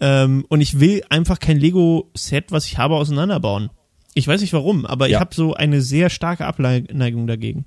Ähm, 0.00 0.46
und 0.48 0.62
ich 0.62 0.80
will 0.80 1.02
einfach 1.10 1.38
kein 1.38 1.58
Lego-Set, 1.58 2.46
was 2.52 2.64
ich 2.64 2.78
habe, 2.78 2.94
auseinanderbauen. 2.94 3.68
Ich 4.14 4.26
weiß 4.26 4.40
nicht 4.40 4.52
warum, 4.52 4.86
aber 4.86 5.06
ich 5.06 5.12
Ja. 5.12 5.20
habe 5.20 5.34
so 5.34 5.54
eine 5.54 5.80
sehr 5.82 6.10
starke 6.10 6.46
Abneigung 6.46 7.26
dagegen. 7.26 7.64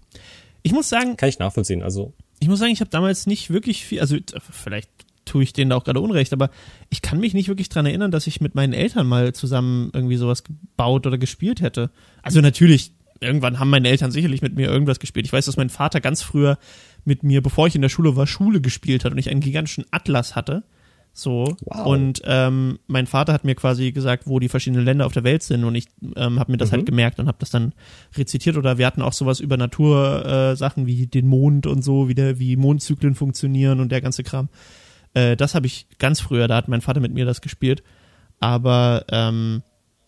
Ich 0.62 0.72
muss 0.74 0.90
sagen, 0.90 1.18
Kann 1.18 1.30
ich 1.30 1.40
nachvollziehen. 1.40 1.84
Also, 1.84 2.14
ich 2.40 2.48
muss 2.48 2.60
sagen, 2.60 2.72
ich 2.72 2.80
habe 2.82 2.90
damals 2.90 3.26
nicht 3.28 3.50
wirklich 3.50 3.86
viel, 3.86 4.00
also 4.02 4.18
vielleicht 4.52 4.90
tue 5.26 5.44
ich 5.44 5.54
denen 5.54 5.70
da 5.70 5.78
auch 5.78 5.86
gerade 5.86 6.02
Unrecht, 6.02 6.34
aber 6.34 6.50
ich 6.90 7.02
kann 7.02 7.20
mich 7.20 7.34
nicht 7.34 7.48
wirklich 7.48 7.70
dran 7.70 7.86
erinnern, 7.86 8.12
dass 8.12 8.28
ich 8.28 8.42
mit 8.42 8.56
meinen 8.56 8.74
Eltern 8.74 9.08
mal 9.08 9.34
zusammen 9.34 9.90
irgendwie 9.94 10.18
sowas 10.18 10.44
gebaut 10.44 11.08
oder 11.08 11.18
gespielt 11.18 11.62
hätte. 11.62 11.92
Also 12.22 12.42
natürlich, 12.42 12.92
irgendwann 13.22 13.58
haben 13.60 13.70
meine 13.70 13.88
Eltern 13.88 14.12
sicherlich 14.12 14.42
mit 14.42 14.56
mir 14.56 14.68
irgendwas 14.68 15.00
gespielt. 15.00 15.26
Ich 15.26 15.32
weiß, 15.32 15.46
dass 15.46 15.56
mein 15.56 15.70
Vater 15.70 16.02
ganz 16.02 16.22
früher 16.22 16.58
mit 17.06 17.24
mir, 17.24 17.42
bevor 17.42 17.68
ich 17.68 17.76
in 17.76 17.82
der 17.82 17.88
Schule 17.90 18.18
war, 18.18 18.28
Schule 18.28 18.60
gespielt 18.60 19.06
hat 19.06 19.14
und 19.14 19.18
ich 19.18 19.30
einen 19.30 19.40
gigantischen 19.40 19.86
Atlas 19.92 20.36
hatte. 20.36 20.64
So. 21.16 21.56
Wow. 21.66 21.86
Und 21.86 22.22
ähm, 22.26 22.80
mein 22.88 23.06
Vater 23.06 23.34
hat 23.34 23.44
mir 23.44 23.54
quasi 23.54 23.92
gesagt, 23.92 24.26
wo 24.26 24.40
die 24.40 24.50
verschiedenen 24.50 24.84
Länder 24.84 25.06
auf 25.06 25.14
der 25.14 25.24
Welt 25.24 25.44
sind 25.44 25.64
und 25.64 25.76
ich 25.76 25.86
ähm, 26.16 26.40
habe 26.40 26.52
mir 26.52 26.58
das 26.58 26.72
Mhm. 26.72 26.78
halt 26.78 26.86
gemerkt 26.88 27.20
und 27.20 27.28
habe 27.28 27.38
das 27.40 27.52
dann 27.52 27.74
rezitiert 28.18 28.58
oder 28.58 28.80
wir 28.80 28.88
hatten 28.88 29.04
auch 29.04 29.14
sowas 29.14 29.40
über 29.40 29.56
Natursachen 29.56 30.84
äh, 30.84 30.88
wie 30.88 31.06
den 31.06 31.28
Mond 31.28 31.68
und 31.68 31.84
so, 31.84 32.10
wie, 32.10 32.16
der, 32.16 32.40
wie 32.40 32.56
Mondzyklen 32.56 33.14
funktionieren 33.14 33.80
und 33.80 33.92
der 33.92 34.02
ganze 34.02 34.24
Kram. 34.24 34.50
Äh, 35.14 35.36
das 35.38 35.54
habe 35.54 35.68
ich 35.68 35.88
ganz 36.00 36.20
früher, 36.20 36.48
da 36.48 36.56
hat 36.56 36.68
mein 36.68 36.82
Vater 36.82 37.00
mit 37.00 37.14
mir 37.14 37.26
das 37.26 37.42
gespielt. 37.42 37.84
Aber 38.40 39.06
ähm, 39.10 39.62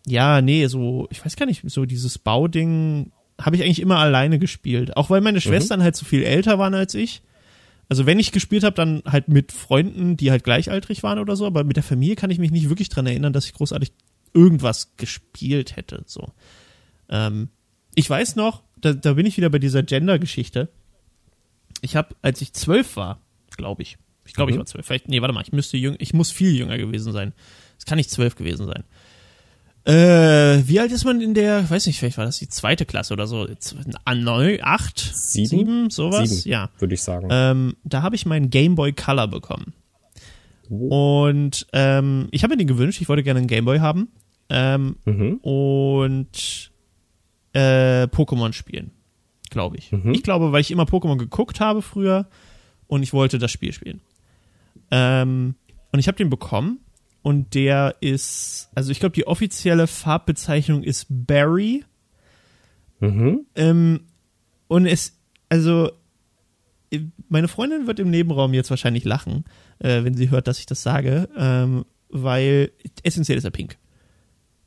ja, 0.08 0.42
nee, 0.42 0.66
so, 0.68 1.08
ich 1.12 1.24
weiß 1.24 1.36
gar 1.36 1.46
nicht, 1.46 1.64
so 1.70 1.86
dieses 1.86 2.18
Bauding 2.18 3.12
habe 3.40 3.56
ich 3.56 3.64
eigentlich 3.64 3.82
immer 3.82 4.00
alleine 4.00 4.40
gespielt. 4.40 4.98
Auch 4.98 5.10
weil 5.10 5.22
meine 5.22 5.42
Schwestern 5.42 5.84
halt 5.84 5.96
so 5.96 6.06
viel 6.06 6.24
älter 6.24 6.58
waren 6.58 6.74
als 6.74 6.96
ich. 6.96 7.22
Also 7.90 8.06
wenn 8.06 8.20
ich 8.20 8.32
gespielt 8.32 8.64
habe, 8.64 8.76
dann 8.76 9.04
halt 9.06 9.28
mit 9.28 9.52
Freunden, 9.52 10.18
die 10.18 10.32
halt 10.32 10.44
gleichaltrig 10.44 11.04
waren 11.04 11.20
oder 11.20 11.36
so, 11.36 11.46
aber 11.46 11.64
mit 11.64 11.76
der 11.76 11.84
Familie 11.84 12.16
kann 12.16 12.32
ich 12.32 12.40
mich 12.40 12.52
nicht 12.52 12.70
wirklich 12.70 12.90
dran 12.90 13.06
erinnern, 13.06 13.34
dass 13.34 13.46
ich 13.46 13.54
großartig 13.54 13.92
irgendwas 14.34 14.96
gespielt 14.98 15.76
hätte. 15.76 16.04
So. 16.08 16.34
Ähm, 17.10 17.50
ich 17.94 18.10
weiß 18.10 18.36
noch, 18.36 18.64
da, 18.82 18.94
da 18.94 19.14
bin 19.14 19.26
ich 19.26 19.38
wieder 19.38 19.50
bei 19.50 19.60
dieser 19.60 19.84
Gender-Geschichte. 19.84 20.70
Ich 21.82 21.96
habe, 21.96 22.16
als 22.22 22.42
ich 22.42 22.54
zwölf 22.54 22.96
war, 22.98 23.22
glaube 23.56 23.84
ich, 23.84 23.98
ich 24.26 24.34
glaube, 24.34 24.52
ich 24.52 24.56
Mhm. 24.56 24.60
war 24.62 24.66
zwölf. 24.66 24.86
Vielleicht, 24.86 25.08
nee, 25.08 25.22
warte 25.22 25.34
mal, 25.34 25.44
ich 25.44 25.52
müsste 25.54 25.78
jüng, 25.78 25.96
ich 26.00 26.14
muss 26.14 26.32
viel 26.32 26.56
jünger 26.56 26.78
gewesen 26.78 27.14
sein. 27.14 27.34
Es 27.78 27.86
kann 27.86 27.98
nicht 27.98 28.10
zwölf 28.10 28.36
gewesen 28.36 28.66
sein. 28.66 28.84
Äh, 29.86 30.68
wie 30.68 30.80
alt 30.80 30.92
ist 30.92 31.06
man 31.06 31.22
in 31.22 31.36
der, 31.36 31.70
weiß 31.70 31.86
nicht, 31.86 32.00
vielleicht 32.00 32.18
war 32.18 32.26
das 32.26 32.40
die 32.40 32.50
zweite 32.50 32.86
Klasse 32.86 33.14
oder 33.14 33.28
so, 33.28 33.48
ah, 34.04 34.16
neun, 34.16 34.58
acht, 34.64 35.00
Sieben? 35.00 35.48
sieben 35.48 35.90
sowas, 35.92 36.30
Sieben, 36.30 36.50
ja. 36.50 36.70
würde 36.80 36.96
ich 36.96 37.04
sagen. 37.04 37.28
Ähm, 37.30 37.76
da 37.84 38.02
habe 38.02 38.16
ich 38.16 38.26
meinen 38.26 38.50
Game 38.50 38.74
Boy 38.74 38.94
Color 38.94 39.28
bekommen. 39.28 39.74
Und 40.70 41.68
ähm, 41.74 42.28
ich 42.32 42.44
habe 42.44 42.54
mir 42.54 42.58
den 42.58 42.68
gewünscht, 42.68 43.00
ich 43.00 43.08
wollte 43.08 43.22
gerne 43.22 43.40
einen 43.40 43.48
Game 43.48 43.66
Boy 43.66 43.78
haben. 43.78 44.10
Ähm, 44.48 44.98
mhm. 45.06 45.40
und 45.42 46.72
äh, 47.54 48.04
Pokémon 48.04 48.54
spielen, 48.54 48.92
glaube 49.50 49.78
ich. 49.78 49.92
Mhm. 49.92 50.14
Ich 50.14 50.22
glaube, 50.22 50.52
weil 50.52 50.62
ich 50.62 50.70
immer 50.70 50.84
Pokémon 50.84 51.18
geguckt 51.18 51.60
habe 51.60 51.82
früher 51.82 52.28
und 52.86 53.02
ich 53.02 53.12
wollte 53.12 53.40
das 53.40 53.52
Spiel 53.52 53.74
spielen. 53.74 54.02
Ähm, 54.92 55.56
und 55.92 56.00
ich 56.00 56.08
habe 56.08 56.18
den 56.18 56.30
bekommen 56.30 56.80
und 57.26 57.56
der 57.56 57.96
ist, 58.02 58.70
also 58.76 58.92
ich 58.92 59.00
glaube, 59.00 59.14
die 59.14 59.26
offizielle 59.26 59.88
Farbbezeichnung 59.88 60.84
ist 60.84 61.08
Berry. 61.10 61.84
Mhm. 63.00 63.48
Ähm, 63.56 64.02
und 64.68 64.86
es, 64.86 65.18
also, 65.50 65.90
äh, 66.92 67.00
meine 67.28 67.48
Freundin 67.48 67.88
wird 67.88 68.00
im 68.00 68.12
Nebenraum 68.12 68.54
jetzt 68.54 68.70
wahrscheinlich 68.70 69.06
lachen, 69.06 69.46
äh, 69.80 70.04
wenn 70.04 70.14
sie 70.14 70.30
hört, 70.30 70.46
dass 70.48 70.60
ich 70.60 70.68
das 70.68 70.84
sage, 70.84 71.28
ähm, 71.36 71.86
weil 72.10 72.70
essentiell 73.02 73.40
ist 73.40 73.44
er 73.44 73.50
pink. 73.50 73.80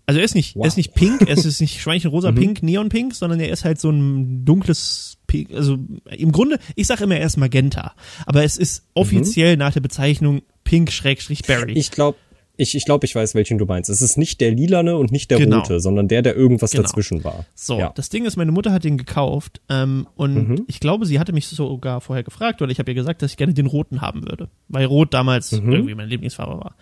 Also 0.07 0.19
er 0.19 0.25
ist 0.25 0.35
nicht, 0.35 0.57
Wow. 0.57 0.65
er 0.65 0.69
ist 0.69 0.79
nicht 0.79 0.95
pink, 0.95 1.21
er 1.29 1.37
ist 1.37 1.61
nicht 1.61 1.81
schweinchenrosa 1.81 2.33
pink, 2.33 2.65
neonpink, 2.65 3.15
sondern 3.15 3.39
er 3.39 3.51
ist 3.51 3.65
halt 3.65 3.79
so 3.81 3.91
ein 3.91 4.45
dunkles 4.45 5.19
Pink, 5.29 5.53
also 5.55 5.79
im 6.11 6.33
Grunde, 6.33 6.59
ich 6.75 6.89
sage 6.89 7.05
immer, 7.05 7.19
er 7.19 7.27
ist 7.27 7.37
magenta, 7.37 7.95
aber 8.27 8.43
es 8.43 8.57
ist 8.57 8.89
offiziell 8.95 9.57
nach 9.57 9.75
der 9.75 9.81
Bezeichnung 9.81 10.43
pink-berry. 10.65 11.75
Ich 11.75 11.93
glaube, 11.93 12.19
ich, 12.59 12.75
ich, 12.75 12.85
glaub, 12.85 13.05
ich 13.05 13.15
weiß, 13.15 13.35
welchen 13.35 13.57
du 13.57 13.65
meinst. 13.65 13.89
Es 13.89 14.03
ist 14.03 14.19
nicht 14.19 14.41
der 14.43 14.51
lilane 14.51 14.97
und 14.97 15.11
nicht 15.13 15.31
der 15.31 15.39
Genau. 15.39 15.59
rote, 15.61 15.81
sondern 15.81 16.09
der, 16.09 16.21
der 16.23 16.37
irgendwas 16.37 16.73
Genau. 16.73 16.83
dazwischen 16.83 17.25
war. 17.25 17.47
So, 17.55 17.79
ja. 17.79 17.93
das 17.95 18.09
Ding 18.11 18.27
ist, 18.27 18.37
meine 18.37 18.53
Mutter 18.53 18.73
hat 18.73 18.85
den 18.85 18.99
gekauft 18.99 19.61
ähm, 19.71 20.07
und 20.17 20.35
Mhm. 20.49 20.65
ich 20.67 20.81
glaube, 20.81 21.07
sie 21.07 21.19
hatte 21.19 21.33
mich 21.33 21.47
sogar 21.47 22.01
vorher 22.01 22.23
gefragt 22.25 22.61
oder 22.61 22.71
ich 22.71 22.79
habe 22.79 22.91
ihr 22.91 22.95
gesagt, 22.95 23.23
dass 23.23 23.31
ich 23.31 23.37
gerne 23.39 23.55
den 23.55 23.67
roten 23.67 24.01
haben 24.03 24.23
würde, 24.29 24.49
weil 24.69 24.85
rot 24.85 25.15
damals 25.15 25.53
Mhm. 25.53 25.73
irgendwie 25.73 25.95
meine 25.95 26.09
Lieblingsfarbe 26.09 26.59
war. 26.61 26.75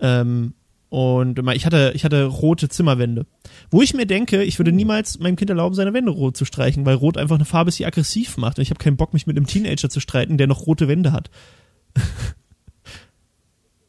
Ähm, 0.00 0.54
und 0.90 1.38
ich 1.54 1.66
hatte, 1.66 1.92
ich 1.94 2.04
hatte 2.04 2.24
rote 2.24 2.68
Zimmerwände. 2.70 3.26
Wo 3.70 3.82
ich 3.82 3.92
mir 3.92 4.06
denke, 4.06 4.42
ich 4.44 4.54
Mhm. 4.54 4.58
würde 4.60 4.72
niemals 4.72 5.18
meinem 5.18 5.36
Kind 5.36 5.50
erlauben, 5.50 5.74
seine 5.74 5.92
Wände 5.92 6.12
rot 6.12 6.36
zu 6.36 6.44
streichen, 6.46 6.86
weil 6.86 6.94
rot 6.94 7.18
einfach 7.18 7.34
eine 7.34 7.44
Farbe 7.44 7.68
ist, 7.68 7.78
die 7.78 7.84
aggressiv 7.84 8.36
macht. 8.38 8.56
Und 8.58 8.62
ich 8.62 8.70
habe 8.70 8.78
keinen 8.78 8.96
Bock, 8.96 9.12
mich 9.12 9.26
mit 9.26 9.36
einem 9.36 9.46
Teenager 9.46 9.90
zu 9.90 10.00
streiten, 10.00 10.38
der 10.38 10.46
noch 10.46 10.66
rote 10.66 10.88
Wände 10.88 11.12
hat. 11.12 11.28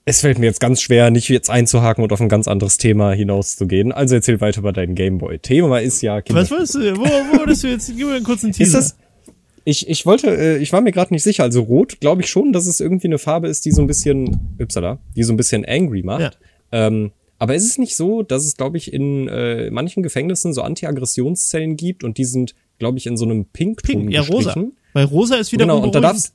Es 0.10 0.22
fällt 0.22 0.40
mir 0.40 0.48
jetzt 0.48 0.60
ganz 0.60 0.82
schwer, 0.82 1.12
nicht 1.12 1.30
jetzt 1.30 1.52
einzuhaken 1.52 2.04
und 2.04 2.12
auf 2.12 2.20
ein 2.20 2.30
ganz 2.30 2.48
anderes 2.48 2.80
Thema 2.80 3.12
hinauszugehen. 3.12 3.92
Also 3.92 4.16
erzähl 4.16 4.42
weiter 4.42 4.62
über 4.62 4.74
deinen 4.74 4.96
Gameboy. 4.96 5.38
Thema 5.38 5.82
ist 5.82 6.02
ja 6.02 6.20
Kinder. 6.22 6.42
Was 6.42 6.50
wolltest 6.50 6.74
du? 6.74 6.98
Wo, 6.98 7.04
wo 7.04 7.38
wolltest 7.38 7.64
du 7.64 7.68
jetzt? 7.68 7.96
Gib 7.96 8.08
mir 8.08 8.16
einen 8.16 8.24
kurzen 8.24 8.50
Ist 8.50 8.58
Teaser. 8.58 8.80
das? 8.80 8.98
Ich, 9.66 9.88
ich 9.88 10.08
wollte, 10.08 10.36
äh, 10.36 10.58
ich 10.58 10.74
war 10.74 10.82
mir 10.82 10.92
gerade 10.92 11.14
nicht 11.14 11.22
sicher. 11.22 11.44
Also 11.44 11.62
rot, 11.62 12.00
glaube 12.00 12.24
ich 12.24 12.28
schon, 12.28 12.54
dass 12.54 12.66
es 12.66 12.80
irgendwie 12.80 13.06
eine 13.06 13.20
Farbe 13.20 13.50
ist, 13.50 13.66
die 13.66 13.72
so 13.72 13.82
ein 13.84 13.88
bisschen, 13.88 14.56
upsala, 14.60 14.98
die 15.16 15.22
so 15.22 15.32
ein 15.32 15.38
bisschen 15.38 15.64
angry 15.64 16.02
macht. 16.02 16.40
Ja. 16.72 16.88
Ähm, 16.88 17.12
aber 17.38 17.54
ist 17.54 17.66
es 17.66 17.78
nicht 17.78 17.96
so, 17.96 18.24
dass 18.24 18.46
es, 18.46 18.58
glaube 18.58 18.78
ich, 18.78 18.92
in 18.92 19.28
äh, 19.28 19.70
manchen 19.70 20.02
Gefängnissen 20.02 20.56
so 20.56 20.64
Anti-Aggressionszellen 20.64 21.78
gibt 21.78 22.04
und 22.04 22.18
die 22.18 22.26
sind, 22.26 22.56
glaube 22.80 22.98
ich, 22.98 23.06
in 23.06 23.16
so 23.16 23.26
einem 23.26 23.46
Pinkton 23.46 24.08
Pink, 24.08 24.12
ja, 24.12 24.22
rosa. 24.22 24.56
Weil 24.94 25.06
rosa 25.06 25.36
ist 25.36 25.52
wiederum 25.52 25.70
Genau, 25.70 25.86
und 25.86 25.94
da 25.94 26.00
darfst, 26.00 26.34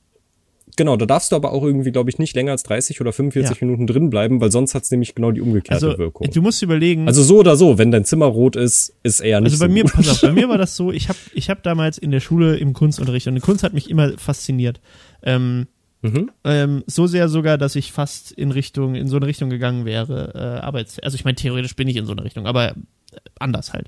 genau, 0.76 0.96
da 0.96 1.06
darfst 1.06 1.32
du 1.32 1.36
aber 1.36 1.52
auch 1.52 1.62
irgendwie, 1.62 1.92
glaube 1.92 2.10
ich, 2.10 2.18
nicht 2.18 2.34
länger 2.36 2.52
als 2.52 2.62
30 2.64 3.00
oder 3.00 3.12
45 3.12 3.60
Ja. 3.60 3.66
Minuten 3.66 3.86
drin 3.86 4.10
bleiben, 4.10 4.40
weil 4.40 4.50
sonst 4.50 4.74
hat's 4.74 4.90
nämlich 4.90 5.14
genau 5.14 5.30
die 5.32 5.40
umgekehrte 5.40 5.86
also, 5.86 5.98
Wirkung. 5.98 6.30
du 6.30 6.42
musst 6.42 6.62
überlegen, 6.62 7.06
Also 7.06 7.22
so 7.22 7.38
oder 7.38 7.56
so, 7.56 7.78
wenn 7.78 7.90
dein 7.90 8.04
Zimmer 8.04 8.26
rot 8.26 8.56
ist, 8.56 8.94
ist 9.02 9.20
eher 9.20 9.40
nicht 9.40 9.52
Also 9.52 9.64
bei 9.64 9.68
so 9.68 9.72
mir, 9.74 9.82
gut. 9.84 9.92
pass 9.92 10.08
auf, 10.08 10.20
bei 10.20 10.32
mir 10.32 10.48
war 10.48 10.58
das 10.58 10.76
so, 10.76 10.92
ich 10.92 11.08
habe 11.08 11.18
ich 11.34 11.50
hab 11.50 11.62
damals 11.62 11.98
in 11.98 12.10
der 12.10 12.20
Schule 12.20 12.56
im 12.56 12.72
Kunstunterricht 12.72 13.26
und 13.26 13.40
Kunst 13.40 13.62
hat 13.62 13.72
mich 13.74 13.90
immer 13.90 14.16
fasziniert. 14.18 14.80
Ähm, 15.22 15.66
Mhm. 16.02 16.30
ähm, 16.44 16.84
so 16.86 17.06
sehr 17.06 17.30
sogar, 17.30 17.56
dass 17.56 17.76
ich 17.76 17.90
fast 17.90 18.30
in 18.32 18.50
Richtung, 18.50 18.94
in 18.94 19.08
so 19.08 19.16
eine 19.16 19.26
Richtung 19.26 19.48
gegangen 19.48 19.86
wäre, 19.86 20.32
äh, 20.34 20.60
Arbeits, 20.62 20.98
also 20.98 21.14
ich 21.14 21.24
meine, 21.24 21.36
theoretisch 21.36 21.76
bin 21.76 21.88
ich 21.88 21.96
in 21.96 22.04
so 22.04 22.12
eine 22.12 22.22
Richtung, 22.24 22.46
aber 22.46 22.74
anders 23.38 23.72
halt. 23.72 23.86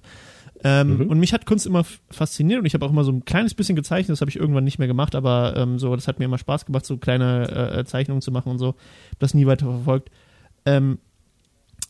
Ähm, 0.64 0.98
Mhm. 0.98 1.06
Und 1.10 1.18
mich 1.18 1.32
hat 1.32 1.44
Kunst 1.46 1.66
immer 1.66 1.84
fasziniert 2.10 2.60
und 2.60 2.66
ich 2.66 2.74
habe 2.74 2.84
auch 2.86 2.90
immer 2.90 3.04
so 3.04 3.12
ein 3.12 3.24
kleines 3.24 3.54
bisschen 3.54 3.76
gezeichnet, 3.76 4.10
das 4.10 4.20
habe 4.20 4.30
ich 4.30 4.36
irgendwann 4.36 4.64
nicht 4.64 4.78
mehr 4.78 4.88
gemacht, 4.88 5.14
aber 5.14 5.54
ähm, 5.56 5.78
so, 5.78 5.94
das 5.94 6.08
hat 6.08 6.18
mir 6.18 6.24
immer 6.24 6.38
Spaß 6.38 6.64
gemacht, 6.66 6.86
so 6.86 6.96
kleine 6.96 7.74
äh, 7.76 7.84
Zeichnungen 7.84 8.22
zu 8.22 8.30
machen 8.32 8.50
und 8.50 8.58
so. 8.58 8.68
Hab 8.68 9.18
das 9.18 9.34
nie 9.34 9.46
weiter 9.46 9.66
verfolgt. 9.66 10.10
Ähm, 10.64 10.98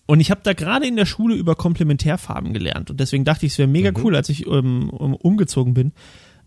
und 0.06 0.20
ich 0.20 0.30
habe 0.30 0.40
da 0.44 0.52
gerade 0.52 0.86
in 0.86 0.96
der 0.96 1.06
Schule 1.06 1.34
über 1.34 1.54
Komplementärfarben 1.54 2.52
gelernt. 2.52 2.90
Und 2.90 3.00
deswegen 3.00 3.24
dachte 3.24 3.46
ich, 3.46 3.52
es 3.52 3.58
wäre 3.58 3.68
mega 3.68 3.90
Mhm. 3.90 4.04
cool, 4.04 4.16
als 4.16 4.28
ich 4.28 4.46
ähm, 4.46 4.90
um, 4.90 5.14
umgezogen 5.14 5.74
bin 5.74 5.92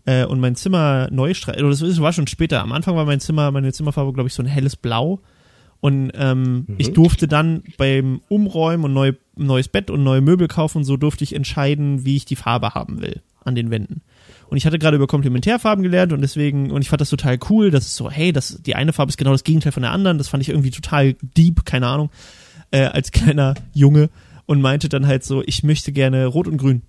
äh, 0.06 0.24
und 0.24 0.40
mein 0.40 0.56
Zimmer 0.56 1.08
neu 1.10 1.34
streichen. 1.34 1.64
Oder 1.64 1.70
das 1.76 2.00
war 2.00 2.12
schon 2.12 2.26
später. 2.26 2.62
Am 2.62 2.72
Anfang 2.72 2.96
war 2.96 3.04
mein 3.04 3.20
Zimmer, 3.20 3.50
meine 3.50 3.72
Zimmerfarbe, 3.72 4.12
glaube 4.12 4.28
ich, 4.28 4.34
so 4.34 4.42
ein 4.42 4.46
helles 4.46 4.76
Blau. 4.76 5.20
Und 5.80 6.12
ähm, 6.14 6.64
Mhm. 6.68 6.74
ich 6.78 6.92
durfte 6.92 7.26
dann 7.26 7.62
beim 7.78 8.20
Umräumen 8.28 8.84
und 8.84 8.92
neu, 8.92 9.12
neues 9.36 9.68
Bett 9.68 9.90
und 9.90 10.02
neue 10.02 10.20
Möbel 10.20 10.46
kaufen 10.48 10.78
und 10.78 10.84
so 10.84 10.96
durfte 10.96 11.24
ich 11.24 11.34
entscheiden, 11.34 12.04
wie 12.04 12.16
ich 12.16 12.24
die 12.26 12.36
Farbe 12.36 12.74
haben 12.74 13.00
will 13.00 13.22
an 13.44 13.54
den 13.54 13.70
Wänden. 13.70 14.02
Und 14.48 14.56
ich 14.58 14.66
hatte 14.66 14.78
gerade 14.78 14.96
über 14.96 15.06
Komplementärfarben 15.06 15.82
gelernt 15.82 16.12
und 16.12 16.20
deswegen, 16.20 16.70
und 16.70 16.82
ich 16.82 16.88
fand 16.90 17.00
das 17.00 17.08
total 17.08 17.38
cool, 17.48 17.70
dass 17.70 17.86
es 17.86 17.96
so, 17.96 18.10
hey, 18.10 18.32
das, 18.32 18.60
die 18.62 18.74
eine 18.74 18.92
Farbe 18.92 19.08
ist 19.08 19.16
genau 19.16 19.30
das 19.32 19.44
Gegenteil 19.44 19.72
von 19.72 19.82
der 19.82 19.92
anderen. 19.92 20.18
Das 20.18 20.28
fand 20.28 20.42
ich 20.42 20.50
irgendwie 20.50 20.70
total 20.72 21.14
deep, 21.22 21.64
keine 21.64 21.86
Ahnung, 21.86 22.10
äh, 22.72 22.82
als 22.84 23.12
kleiner 23.12 23.54
Junge 23.72 24.10
und 24.46 24.60
meinte 24.60 24.88
dann 24.90 25.06
halt 25.06 25.24
so, 25.24 25.42
ich 25.46 25.62
möchte 25.62 25.92
gerne 25.92 26.26
rot 26.26 26.48
und 26.48 26.58
grün. 26.58 26.82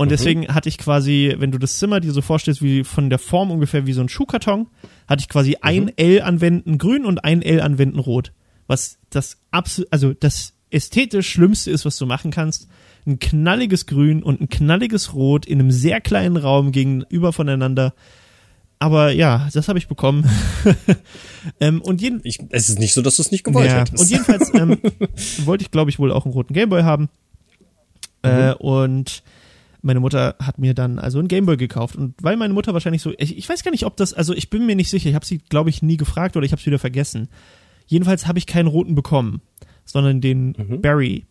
Und 0.00 0.06
Mhm. 0.06 0.10
deswegen 0.12 0.48
hatte 0.54 0.70
ich 0.70 0.78
quasi, 0.78 1.34
wenn 1.36 1.50
du 1.50 1.58
das 1.58 1.76
Zimmer 1.76 2.00
dir 2.00 2.12
so 2.12 2.22
vorstellst, 2.22 2.62
wie 2.62 2.84
von 2.84 3.10
der 3.10 3.18
Form 3.18 3.50
ungefähr 3.50 3.84
wie 3.84 3.92
so 3.92 4.00
ein 4.00 4.08
Schuhkarton, 4.08 4.66
hatte 5.06 5.20
ich 5.20 5.28
quasi 5.28 5.58
ein 5.60 5.92
L 5.98 6.22
an 6.22 6.40
Wänden 6.40 6.78
grün 6.78 7.04
und 7.04 7.22
ein 7.22 7.42
L 7.42 7.60
an 7.60 7.76
Wänden 7.76 7.98
rot. 7.98 8.32
Was 8.66 8.96
das 9.10 9.36
absolut, 9.50 9.92
also 9.92 10.14
das 10.14 10.54
ästhetisch 10.70 11.28
Schlimmste 11.28 11.70
ist, 11.70 11.84
was 11.84 11.98
du 11.98 12.06
machen 12.06 12.30
kannst. 12.30 12.66
Ein 13.06 13.18
knalliges 13.18 13.84
Grün 13.84 14.22
und 14.22 14.40
ein 14.40 14.48
knalliges 14.48 15.12
Rot 15.12 15.44
in 15.44 15.60
einem 15.60 15.70
sehr 15.70 16.00
kleinen 16.00 16.38
Raum 16.38 16.72
gegenüber 16.72 17.34
voneinander. 17.34 17.92
Aber 18.78 19.10
ja, 19.12 19.50
das 19.52 19.68
habe 19.68 19.78
ich 19.78 19.86
bekommen. 19.86 20.24
ähm, 21.60 21.82
und 21.82 22.00
jeden, 22.00 22.22
Ich, 22.24 22.38
es 22.48 22.70
ist 22.70 22.78
nicht 22.78 22.94
so, 22.94 23.02
dass 23.02 23.16
du 23.16 23.22
es 23.22 23.30
nicht 23.32 23.44
gewollt 23.44 23.66
ja, 23.68 23.80
hättest. 23.80 24.00
und 24.02 24.08
jedenfalls 24.08 24.50
ähm, 24.54 24.78
wollte 25.44 25.60
ich, 25.62 25.70
glaube 25.70 25.90
ich, 25.90 25.98
wohl 25.98 26.10
auch 26.10 26.24
einen 26.24 26.32
roten 26.32 26.54
Gameboy 26.54 26.84
haben. 26.84 27.10
Äh, 28.22 28.54
und 28.54 29.22
meine 29.82 30.00
Mutter 30.00 30.36
hat 30.40 30.58
mir 30.58 30.74
dann 30.74 30.98
also 30.98 31.18
einen 31.18 31.28
Gameboy 31.28 31.56
gekauft. 31.56 31.96
Und 31.96 32.14
weil 32.22 32.36
meine 32.36 32.54
Mutter 32.54 32.74
wahrscheinlich 32.74 33.02
so, 33.02 33.12
ich, 33.18 33.36
ich 33.36 33.48
weiß 33.48 33.62
gar 33.62 33.70
nicht, 33.70 33.84
ob 33.86 33.96
das, 33.96 34.12
also 34.14 34.34
ich 34.34 34.50
bin 34.50 34.66
mir 34.66 34.76
nicht 34.76 34.90
sicher, 34.90 35.08
ich 35.08 35.14
habe 35.14 35.24
sie, 35.26 35.38
glaube 35.38 35.70
ich, 35.70 35.82
nie 35.82 35.96
gefragt 35.96 36.36
oder 36.36 36.44
ich 36.44 36.52
habe 36.52 36.60
es 36.60 36.66
wieder 36.66 36.78
vergessen. 36.78 37.28
Jedenfalls 37.86 38.26
habe 38.26 38.38
ich 38.38 38.46
keinen 38.46 38.66
roten 38.68 38.94
bekommen, 38.94 39.40
sondern 39.84 40.20
den 40.20 40.54
Mhm. 40.56 40.80
Barry. 40.82 41.26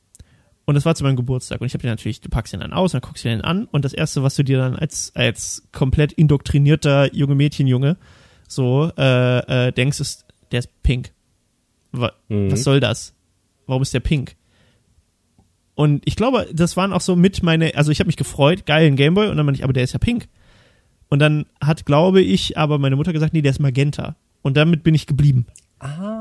Und 0.66 0.76
das 0.76 0.86
war 0.86 0.94
zu 0.94 1.04
meinem 1.04 1.16
Geburtstag. 1.16 1.62
Und 1.62 1.68
ich 1.68 1.74
habe 1.74 1.82
den 1.82 1.90
natürlich, 1.90 2.22
du 2.22 2.30
packst 2.30 2.54
ihn 2.54 2.60
dann 2.60 2.74
aus, 2.74 2.92
dann 2.92 3.02
guckst 3.02 3.24
du 3.26 3.30
den 3.30 3.42
an. 3.42 3.66
Und 3.66 3.86
das 3.86 3.94
Erste, 3.94 4.22
was 4.22 4.36
du 4.36 4.44
dir 4.44 4.60
dann 4.60 4.76
als, 4.76 5.12
als 5.16 5.64
komplett 5.72 6.12
indoktrinierter 6.14 7.14
junge 7.16 7.34
Mädchenjunge 7.36 7.98
so 8.48 8.92
äh, 8.98 9.68
äh, 9.68 9.72
denkst, 9.72 10.00
ist, 10.00 10.26
der 10.52 10.60
ist 10.60 10.84
pink. 10.84 11.12
Wa 11.92 12.12
Mhm. 12.28 12.52
Was 12.52 12.64
soll 12.64 12.80
das? 12.80 13.14
Warum 13.66 13.82
ist 13.82 13.94
der 13.94 14.00
pink? 14.00 14.36
Und 15.80 16.02
ich 16.04 16.18
glaube, 16.18 16.46
das 16.52 16.76
waren 16.76 16.92
auch 16.92 17.00
so 17.00 17.16
mit 17.16 17.42
meine, 17.42 17.74
also 17.76 17.90
ich 17.90 18.02
habe 18.02 18.10
mich 18.10 18.18
gefreut, 18.18 18.66
geil, 18.66 18.86
ein 18.86 18.98
Gameboy, 18.98 19.30
und 19.30 19.38
dann 19.38 19.46
meinte 19.46 19.60
ich, 19.60 19.64
aber 19.64 19.72
der 19.72 19.86
ist 19.86 19.94
ja 19.94 20.00
pink. 20.00 20.28
Und 21.08 21.20
dann 21.20 21.46
hat, 21.62 21.86
glaube 21.86 22.22
ich, 22.22 22.58
aber 22.58 22.78
meine 22.80 22.98
Mutter 22.98 23.14
gesagt, 23.14 23.34
nee, 23.34 23.42
der 23.42 23.52
ist 23.52 23.60
magenta. 23.60 24.18
Und 24.42 24.58
damit 24.58 24.84
bin 24.84 24.94
ich 24.94 25.08
geblieben. 25.08 25.46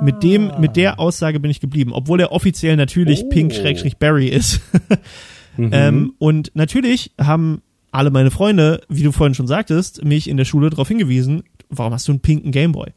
Mit 0.00 0.22
dem, 0.22 0.52
mit 0.60 0.76
der 0.76 1.00
Aussage 1.00 1.40
bin 1.40 1.50
ich 1.50 1.58
geblieben, 1.58 1.92
obwohl 1.92 2.20
er 2.20 2.30
offiziell 2.30 2.76
natürlich 2.76 3.24
Oh. 3.24 3.28
Pink-Barry 3.30 4.28
ist. 4.28 4.60
ähm, 5.58 6.12
und 6.18 6.52
natürlich 6.54 7.10
haben 7.20 7.62
alle 7.90 8.10
meine 8.10 8.30
Freunde, 8.30 8.82
wie 8.88 9.02
du 9.02 9.10
vorhin 9.10 9.34
schon 9.34 9.48
sagtest, 9.48 10.04
mich 10.04 10.30
in 10.30 10.36
der 10.36 10.44
Schule 10.44 10.70
darauf 10.70 10.86
hingewiesen, 10.86 11.42
warum 11.68 11.92
hast 11.92 12.06
du 12.06 12.12
einen 12.12 12.20
pinken 12.20 12.52
Gameboy? 12.52 12.92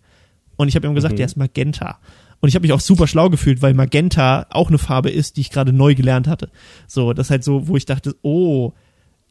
Und 0.58 0.68
ich 0.68 0.76
habe 0.76 0.86
ihm 0.86 0.94
gesagt, 0.94 1.18
der 1.18 1.26
ist 1.26 1.38
Magenta. 1.38 1.98
Und 2.42 2.50
ich 2.50 2.56
habe 2.56 2.64
mich 2.64 2.74
auch 2.74 2.82
super 2.82 3.08
schlau 3.08 3.30
gefühlt, 3.30 3.62
weil 3.62 3.74
Magenta 3.76 4.48
auch 4.50 4.70
eine 4.70 4.80
Farbe 4.80 5.12
ist, 5.12 5.38
die 5.38 5.42
ich 5.42 5.52
gerade 5.52 5.72
neu 5.72 5.96
gelernt 5.96 6.28
hatte. 6.28 6.50
So, 6.88 7.14
das 7.14 7.28
ist 7.28 7.32
halt 7.32 7.44
so, 7.44 7.68
wo 7.68 7.78
ich 7.78 7.86
dachte, 7.86 8.16
oh, 8.24 8.74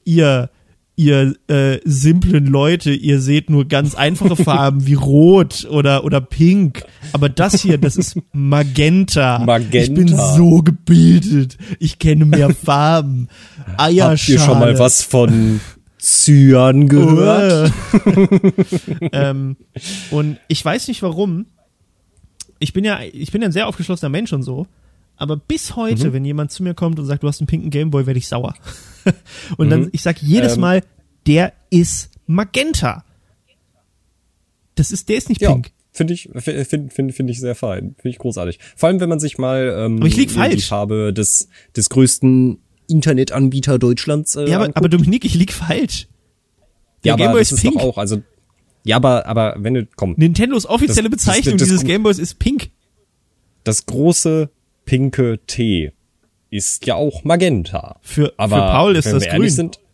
ihr, 0.04 0.48
ihr 0.94 1.34
äh, 1.48 1.80
simplen 1.84 2.46
Leute, 2.46 2.92
ihr 2.92 3.20
seht 3.20 3.50
nur 3.50 3.66
ganz 3.66 3.96
einfache 3.96 4.36
Farben 4.44 4.86
wie 4.86 4.94
Rot 4.94 5.66
oder, 5.68 6.04
oder 6.04 6.20
Pink. 6.20 6.84
Aber 7.12 7.28
das 7.28 7.60
hier, 7.60 7.78
das 7.78 7.96
ist 7.96 8.16
Magenta. 8.32 9.40
Magenta. 9.40 9.78
Ich 9.78 9.92
bin 9.92 10.08
so 10.08 10.62
gebildet. 10.62 11.58
Ich 11.80 11.98
kenne 11.98 12.26
mehr 12.26 12.54
Farben. 12.64 13.28
Eierschale. 13.76 14.10
Habt 14.10 14.28
ihr 14.28 14.38
schon 14.38 14.58
mal 14.60 14.78
was 14.78 15.02
von 15.02 15.60
Cyan 15.98 16.88
gehört? 16.88 17.72
ähm, 19.12 19.56
und 20.12 20.38
ich 20.46 20.64
weiß 20.64 20.86
nicht 20.88 21.02
warum. 21.02 21.46
Ich 22.60 22.72
bin 22.72 22.84
ja, 22.84 23.00
ich 23.02 23.32
bin 23.32 23.42
ja 23.42 23.48
ein 23.48 23.52
sehr 23.52 23.66
aufgeschlossener 23.66 24.08
Mensch 24.10 24.32
und 24.32 24.42
so. 24.44 24.66
Aber 25.16 25.36
bis 25.36 25.74
heute, 25.76 26.08
Mhm. 26.08 26.12
wenn 26.12 26.24
jemand 26.24 26.50
zu 26.52 26.62
mir 26.62 26.74
kommt 26.74 26.98
und 26.98 27.06
sagt, 27.06 27.22
du 27.24 27.28
hast 27.28 27.40
einen 27.40 27.46
pinken 27.48 27.70
Gameboy, 27.70 28.06
werde 28.06 28.18
ich 28.18 28.28
sauer. 28.28 28.54
und 29.58 29.68
dann, 29.70 29.82
Mhm. 29.82 29.88
ich 29.92 30.02
sag 30.02 30.22
jedes 30.22 30.54
Ähm. 30.54 30.60
Mal, 30.60 30.82
der 31.26 31.52
ist 31.70 32.10
Magenta. 32.26 33.04
Das 34.74 34.92
ist, 34.92 35.08
der 35.08 35.16
ist 35.16 35.28
nicht 35.28 35.40
Ja, 35.42 35.52
pink. 35.52 35.72
finde 35.92 36.14
ich, 36.14 36.30
finde 36.36 36.64
find, 36.90 37.12
find 37.14 37.28
ich 37.30 37.40
sehr 37.40 37.54
fein. 37.54 37.94
Finde 37.98 38.08
ich 38.10 38.18
großartig. 38.18 38.58
Vor 38.76 38.88
allem, 38.88 39.00
wenn 39.00 39.08
man 39.08 39.20
sich 39.20 39.36
mal 39.36 39.74
ähm, 39.76 39.96
Aber 39.98 40.06
ich 40.06 40.16
lieg 40.16 40.28
die 40.28 40.34
falsch. 40.34 40.68
Farbe 40.68 41.12
des, 41.12 41.48
des 41.76 41.90
größten 41.90 42.58
Internetanbieter 42.88 43.78
Deutschlands 43.78 44.36
äh, 44.36 44.48
Ja, 44.48 44.60
aber, 44.60 44.70
aber 44.74 44.88
Dominik, 44.88 45.24
ich 45.24 45.34
lieg 45.34 45.52
falsch. 45.52 46.08
Der 47.04 47.10
ja, 47.10 47.14
aber 47.14 47.24
Gameboy 47.24 47.42
ist 47.42 47.60
pink. 47.60 47.74
doch 47.74 47.82
auch, 47.82 47.98
also 47.98 48.22
ja, 48.84 48.96
aber 48.96 49.26
aber 49.26 49.54
wenn 49.58 49.74
du 49.74 49.86
komm, 49.96 50.14
Nintendos 50.16 50.66
offizielle 50.66 51.10
Das- 51.10 51.24
Bezeichnung 51.24 51.56
das- 51.58 51.68
dieses 51.68 51.80
das- 51.82 51.86
Gameboys 51.88 52.18
ist 52.18 52.38
pink. 52.38 52.70
das 53.64 53.86
große 53.86 54.50
pinke 54.84 55.38
T 55.46 55.92
ist 56.50 56.86
ja 56.86 56.94
auch 56.96 57.22
Magenta. 57.24 57.98
Für, 58.02 58.32
Aber 58.36 58.56
für 58.56 58.62
Paul 58.62 58.96
ist 58.96 59.06
das 59.12 59.24
grün. 59.28 59.48
sind, 59.50 59.78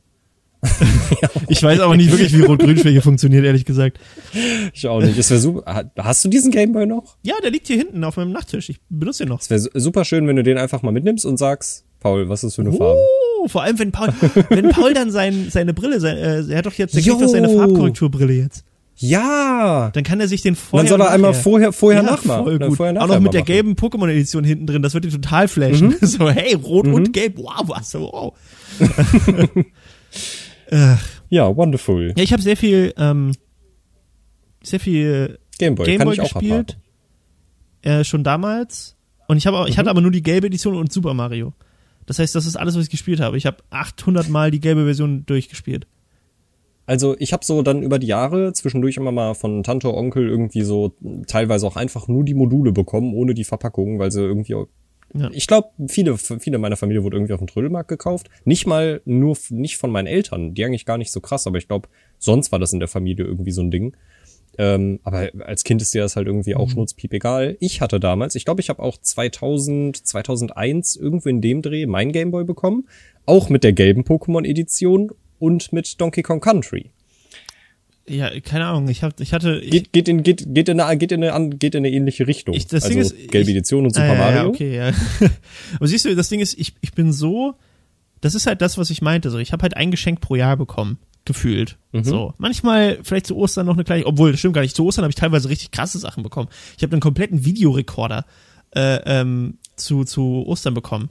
Ich 1.48 1.62
weiß 1.62 1.80
aber 1.80 1.96
nicht 1.96 2.10
wirklich, 2.10 2.32
wie 2.36 2.42
Rot-Grün-Schwäche 2.42 3.02
funktioniert, 3.02 3.44
ehrlich 3.44 3.64
gesagt. 3.64 3.98
ich 4.72 4.86
auch 4.88 5.00
nicht. 5.00 5.18
Es 5.18 5.28
super. 5.28 5.72
ha- 5.72 5.90
Hast 5.98 6.24
du 6.24 6.28
diesen 6.28 6.50
Gameboy 6.50 6.86
noch? 6.86 7.16
Ja, 7.22 7.34
der 7.42 7.50
liegt 7.50 7.66
hier 7.66 7.76
hinten 7.76 8.02
auf 8.04 8.16
meinem 8.16 8.32
Nachttisch. 8.32 8.68
Ich 8.70 8.80
benutze 8.88 9.24
den 9.24 9.28
noch. 9.28 9.40
Es 9.40 9.50
wäre 9.50 9.60
super 9.74 10.04
schön, 10.04 10.26
wenn 10.26 10.36
du 10.36 10.42
den 10.42 10.58
einfach 10.58 10.82
mal 10.82 10.92
mitnimmst 10.92 11.26
und 11.26 11.36
sagst, 11.36 11.84
Paul, 12.00 12.28
was 12.28 12.42
ist 12.42 12.54
für 12.56 12.62
eine 12.62 12.72
Farbe? 12.72 12.98
Oh, 13.42 13.48
vor 13.48 13.62
allem 13.62 13.78
wenn 13.78 13.92
Paul, 13.92 14.08
wenn 14.48 14.70
Paul 14.70 14.94
dann 14.94 15.10
sein, 15.10 15.48
seine 15.50 15.74
Brille, 15.74 16.00
sein, 16.00 16.16
äh, 16.16 16.42
er 16.50 16.58
hat 16.58 16.66
doch 16.66 16.72
jetzt, 16.74 16.94
der 16.94 17.02
kriegt 17.02 17.20
doch 17.20 17.28
seine 17.28 17.48
Farbkorrekturbrille 17.50 18.32
jetzt. 18.32 18.64
Ja. 18.98 19.90
Dann 19.92 20.04
kann 20.04 20.20
er 20.20 20.28
sich 20.28 20.42
den 20.42 20.56
vorher 20.56 20.88
Dann 20.88 20.98
soll 20.98 21.06
er 21.06 21.12
einmal 21.12 21.34
vorher, 21.34 21.72
vorher 21.72 22.02
ja, 22.02 22.10
nachmachen. 22.10 22.44
Voll 22.44 22.58
gut. 22.58 22.76
Vorher, 22.76 23.02
Auch 23.02 23.06
noch 23.06 23.20
mit 23.20 23.34
der 23.34 23.42
machen. 23.42 23.46
gelben 23.46 23.72
Pokémon-Edition 23.74 24.42
hinten 24.44 24.66
drin, 24.66 24.82
das 24.82 24.94
wird 24.94 25.04
ihn 25.04 25.10
total 25.10 25.48
flashen. 25.48 25.88
Mhm. 25.88 25.96
So, 26.06 26.30
hey, 26.30 26.54
rot 26.54 26.86
und 26.86 27.12
gelb, 27.12 27.36
wow, 27.38 27.62
was, 27.66 27.94
wow. 27.94 28.34
Ach. 30.70 30.98
Ja, 31.28 31.56
wonderful. 31.56 32.14
Ja, 32.16 32.22
ich 32.22 32.32
habe 32.32 32.40
sehr 32.42 32.56
viel, 32.56 32.94
ähm, 32.96 33.32
sehr 34.62 34.78
viel 34.78 35.38
Gameboy, 35.58 35.84
Gameboy 35.86 36.14
ich 36.14 36.20
gespielt, 36.20 36.78
äh, 37.82 38.04
schon 38.04 38.22
damals. 38.22 38.96
Und 39.26 39.36
ich 39.36 39.46
habe 39.48 39.58
auch, 39.58 39.66
ich 39.66 39.74
Mhm. 39.74 39.78
hatte 39.78 39.90
aber 39.90 40.00
nur 40.00 40.12
die 40.12 40.22
gelbe 40.22 40.46
Edition 40.46 40.76
und 40.76 40.92
Super 40.92 41.14
Mario. 41.14 41.52
Das 42.06 42.20
heißt, 42.20 42.32
das 42.36 42.46
ist 42.46 42.54
alles, 42.54 42.76
was 42.76 42.84
ich 42.84 42.90
gespielt 42.90 43.18
habe. 43.18 43.36
Ich 43.36 43.44
habe 43.46 43.56
800 43.70 44.28
Mal 44.28 44.52
die 44.52 44.60
gelbe 44.60 44.84
Version 44.84 45.26
durchgespielt. 45.26 45.88
Also 46.86 47.16
ich 47.18 47.32
habe 47.32 47.44
so 47.44 47.62
dann 47.62 47.82
über 47.82 47.98
die 47.98 48.06
Jahre 48.06 48.52
zwischendurch 48.52 48.96
immer 48.96 49.12
mal 49.12 49.34
von 49.34 49.62
Tante, 49.62 49.92
Onkel 49.92 50.28
irgendwie 50.28 50.62
so 50.62 50.92
teilweise 51.26 51.66
auch 51.66 51.76
einfach 51.76 52.08
nur 52.08 52.24
die 52.24 52.34
Module 52.34 52.72
bekommen, 52.72 53.14
ohne 53.14 53.34
die 53.34 53.44
Verpackung, 53.44 53.98
weil 53.98 54.12
sie 54.12 54.22
irgendwie 54.22 54.54
Ja. 55.14 55.30
Ich 55.32 55.46
glaube, 55.46 55.68
viele, 55.88 56.16
viele 56.18 56.58
meiner 56.58 56.76
Familie 56.76 57.02
wurde 57.02 57.16
irgendwie 57.16 57.32
auf 57.32 57.38
dem 57.38 57.46
Trödelmarkt 57.46 57.88
gekauft. 57.88 58.28
Nicht 58.44 58.66
mal 58.66 59.00
nur, 59.04 59.36
nicht 59.50 59.78
von 59.78 59.90
meinen 59.90 60.06
Eltern, 60.06 60.54
die 60.54 60.64
eigentlich 60.64 60.84
gar 60.84 60.98
nicht 60.98 61.12
so 61.12 61.20
krass, 61.20 61.46
aber 61.46 61.58
ich 61.58 61.68
glaube, 61.68 61.88
sonst 62.18 62.52
war 62.52 62.58
das 62.58 62.72
in 62.72 62.80
der 62.80 62.88
Familie 62.88 63.24
irgendwie 63.24 63.52
so 63.52 63.62
ein 63.62 63.70
Ding. 63.70 63.96
Ähm, 64.58 65.00
aber 65.04 65.30
als 65.40 65.64
Kind 65.64 65.82
ist 65.82 65.94
dir 65.94 66.02
das 66.02 66.16
halt 66.16 66.26
irgendwie 66.26 66.54
auch 66.54 66.70
schnurzpiep 66.70 67.12
egal. 67.12 67.56
Ich 67.60 67.80
hatte 67.80 68.00
damals, 68.00 68.34
ich 68.34 68.44
glaube, 68.44 68.60
ich 68.60 68.68
habe 68.68 68.82
auch 68.82 68.96
2000, 68.98 70.06
2001 70.06 70.96
irgendwo 70.96 71.28
in 71.28 71.40
dem 71.40 71.62
Dreh 71.62 71.86
mein 71.86 72.12
Gameboy 72.12 72.44
bekommen. 72.44 72.88
Auch 73.26 73.48
mit 73.48 73.64
der 73.64 73.72
gelben 73.72 74.02
Pokémon-Edition 74.02 75.12
und 75.38 75.72
mit 75.72 76.00
Donkey 76.00 76.22
Kong 76.22 76.40
Country. 76.40 76.90
Ja, 78.08 78.30
keine 78.40 78.66
Ahnung. 78.66 78.88
Ich, 78.88 79.02
hab, 79.02 79.20
ich 79.20 79.32
hatte. 79.32 79.58
Ich, 79.58 79.70
Geht, 79.70 79.92
geht, 79.92 80.08
in, 80.08 80.22
geht, 80.22 80.44
geht, 80.54 80.68
in 80.68 80.80
eine, 80.80 80.96
geht, 80.96 81.10
in 81.10 81.24
eine, 81.24 81.50
geht 81.56 81.74
in 81.74 81.78
eine 81.84 81.90
ähnliche 81.90 82.26
Richtung. 82.28 82.54
Ich- 82.54 82.66
das 82.68 82.84
also 82.84 82.88
Ding 82.90 82.98
ist, 83.00 83.16
gelbe 83.32 83.50
ich- 83.50 83.56
Edition 83.56 83.84
und 83.84 83.94
Super 83.94 84.06
Ah, 84.10 84.12
ja, 84.12 84.18
Mario. 84.18 84.36
Ja, 84.42 84.46
okay, 84.46 84.76
ja. 84.76 84.92
Aber 85.76 85.86
siehst 85.88 86.04
du, 86.04 86.14
das 86.14 86.28
Ding 86.28 86.38
ist, 86.40 86.56
ich, 86.58 86.74
ich 86.80 86.92
bin 86.92 87.12
so. 87.12 87.54
Das 88.20 88.34
ist 88.34 88.46
halt 88.46 88.62
das, 88.62 88.78
was 88.78 88.90
ich 88.90 89.02
meinte. 89.02 89.30
So, 89.30 89.38
ich 89.38 89.52
habe 89.52 89.62
halt 89.62 89.76
ein 89.76 89.90
Geschenk 89.90 90.20
pro 90.20 90.36
Jahr 90.36 90.56
bekommen. 90.56 90.98
Gefühlt. 91.24 91.76
Mhm. 91.90 92.04
So. 92.04 92.34
Manchmal 92.38 93.00
vielleicht 93.02 93.26
zu 93.26 93.36
Ostern 93.36 93.66
noch 93.66 93.74
eine 93.74 93.82
kleine. 93.82 94.06
Obwohl, 94.06 94.30
das 94.30 94.38
stimmt 94.38 94.54
gar 94.54 94.62
nicht. 94.62 94.76
Zu 94.76 94.84
Ostern 94.86 95.02
habe 95.02 95.10
ich 95.10 95.16
teilweise 95.16 95.48
richtig 95.48 95.72
krasse 95.72 95.98
Sachen 95.98 96.22
bekommen. 96.22 96.48
Ich 96.76 96.84
habe 96.84 96.92
einen 96.92 97.00
kompletten 97.00 97.44
Videorekorder 97.44 98.24
äh, 98.74 99.00
ähm, 99.04 99.58
zu, 99.74 100.04
zu 100.04 100.44
Ostern 100.46 100.74
bekommen. 100.74 101.10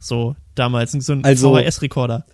So, 0.00 0.34
damals. 0.56 0.90
So 0.92 1.12
ein 1.12 1.24
Also- 1.24 1.54
VHS-Rekorder. 1.56 2.26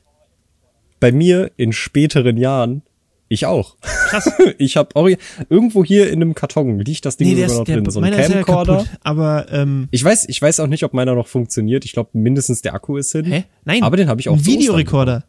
Bei 1.02 1.12
mir 1.12 1.50
in 1.58 1.72
späteren 1.72 2.36
Jahren, 2.38 2.82
ich 3.28 3.44
auch. 3.46 3.76
Krass. 3.80 4.30
Ich 4.58 4.76
habe 4.76 5.16
irgendwo 5.48 5.84
hier 5.84 6.08
in 6.10 6.20
einem 6.22 6.34
Karton 6.34 6.78
liegt 6.78 7.04
das 7.06 7.16
Ding 7.16 7.28
Nee, 7.28 7.34
der 7.34 7.48
sogar 7.48 7.52
ist, 7.54 7.58
noch 7.58 7.64
der, 7.66 7.76
drin, 7.76 7.90
so 7.90 8.00
ein 8.00 8.12
Camcorder. 8.12 8.76
kaputt. 8.76 8.90
Aber, 9.02 9.46
ähm, 9.50 9.88
Ich 9.90 10.04
weiß, 10.04 10.28
ich 10.28 10.40
weiß 10.40 10.60
auch 10.60 10.66
nicht, 10.66 10.84
ob 10.84 10.92
meiner 10.94 11.14
noch 11.14 11.26
funktioniert. 11.26 11.84
Ich 11.84 11.92
glaube, 11.92 12.10
mindestens 12.12 12.62
der 12.62 12.74
Akku 12.74 12.96
ist 12.98 13.12
hin. 13.12 13.24
hä? 13.24 13.44
Nein. 13.64 13.82
Aber 13.82 13.96
den 13.96 14.08
habe 14.08 14.20
ich 14.20 14.28
auch 14.28 14.38
Videorekorder. 14.38 15.24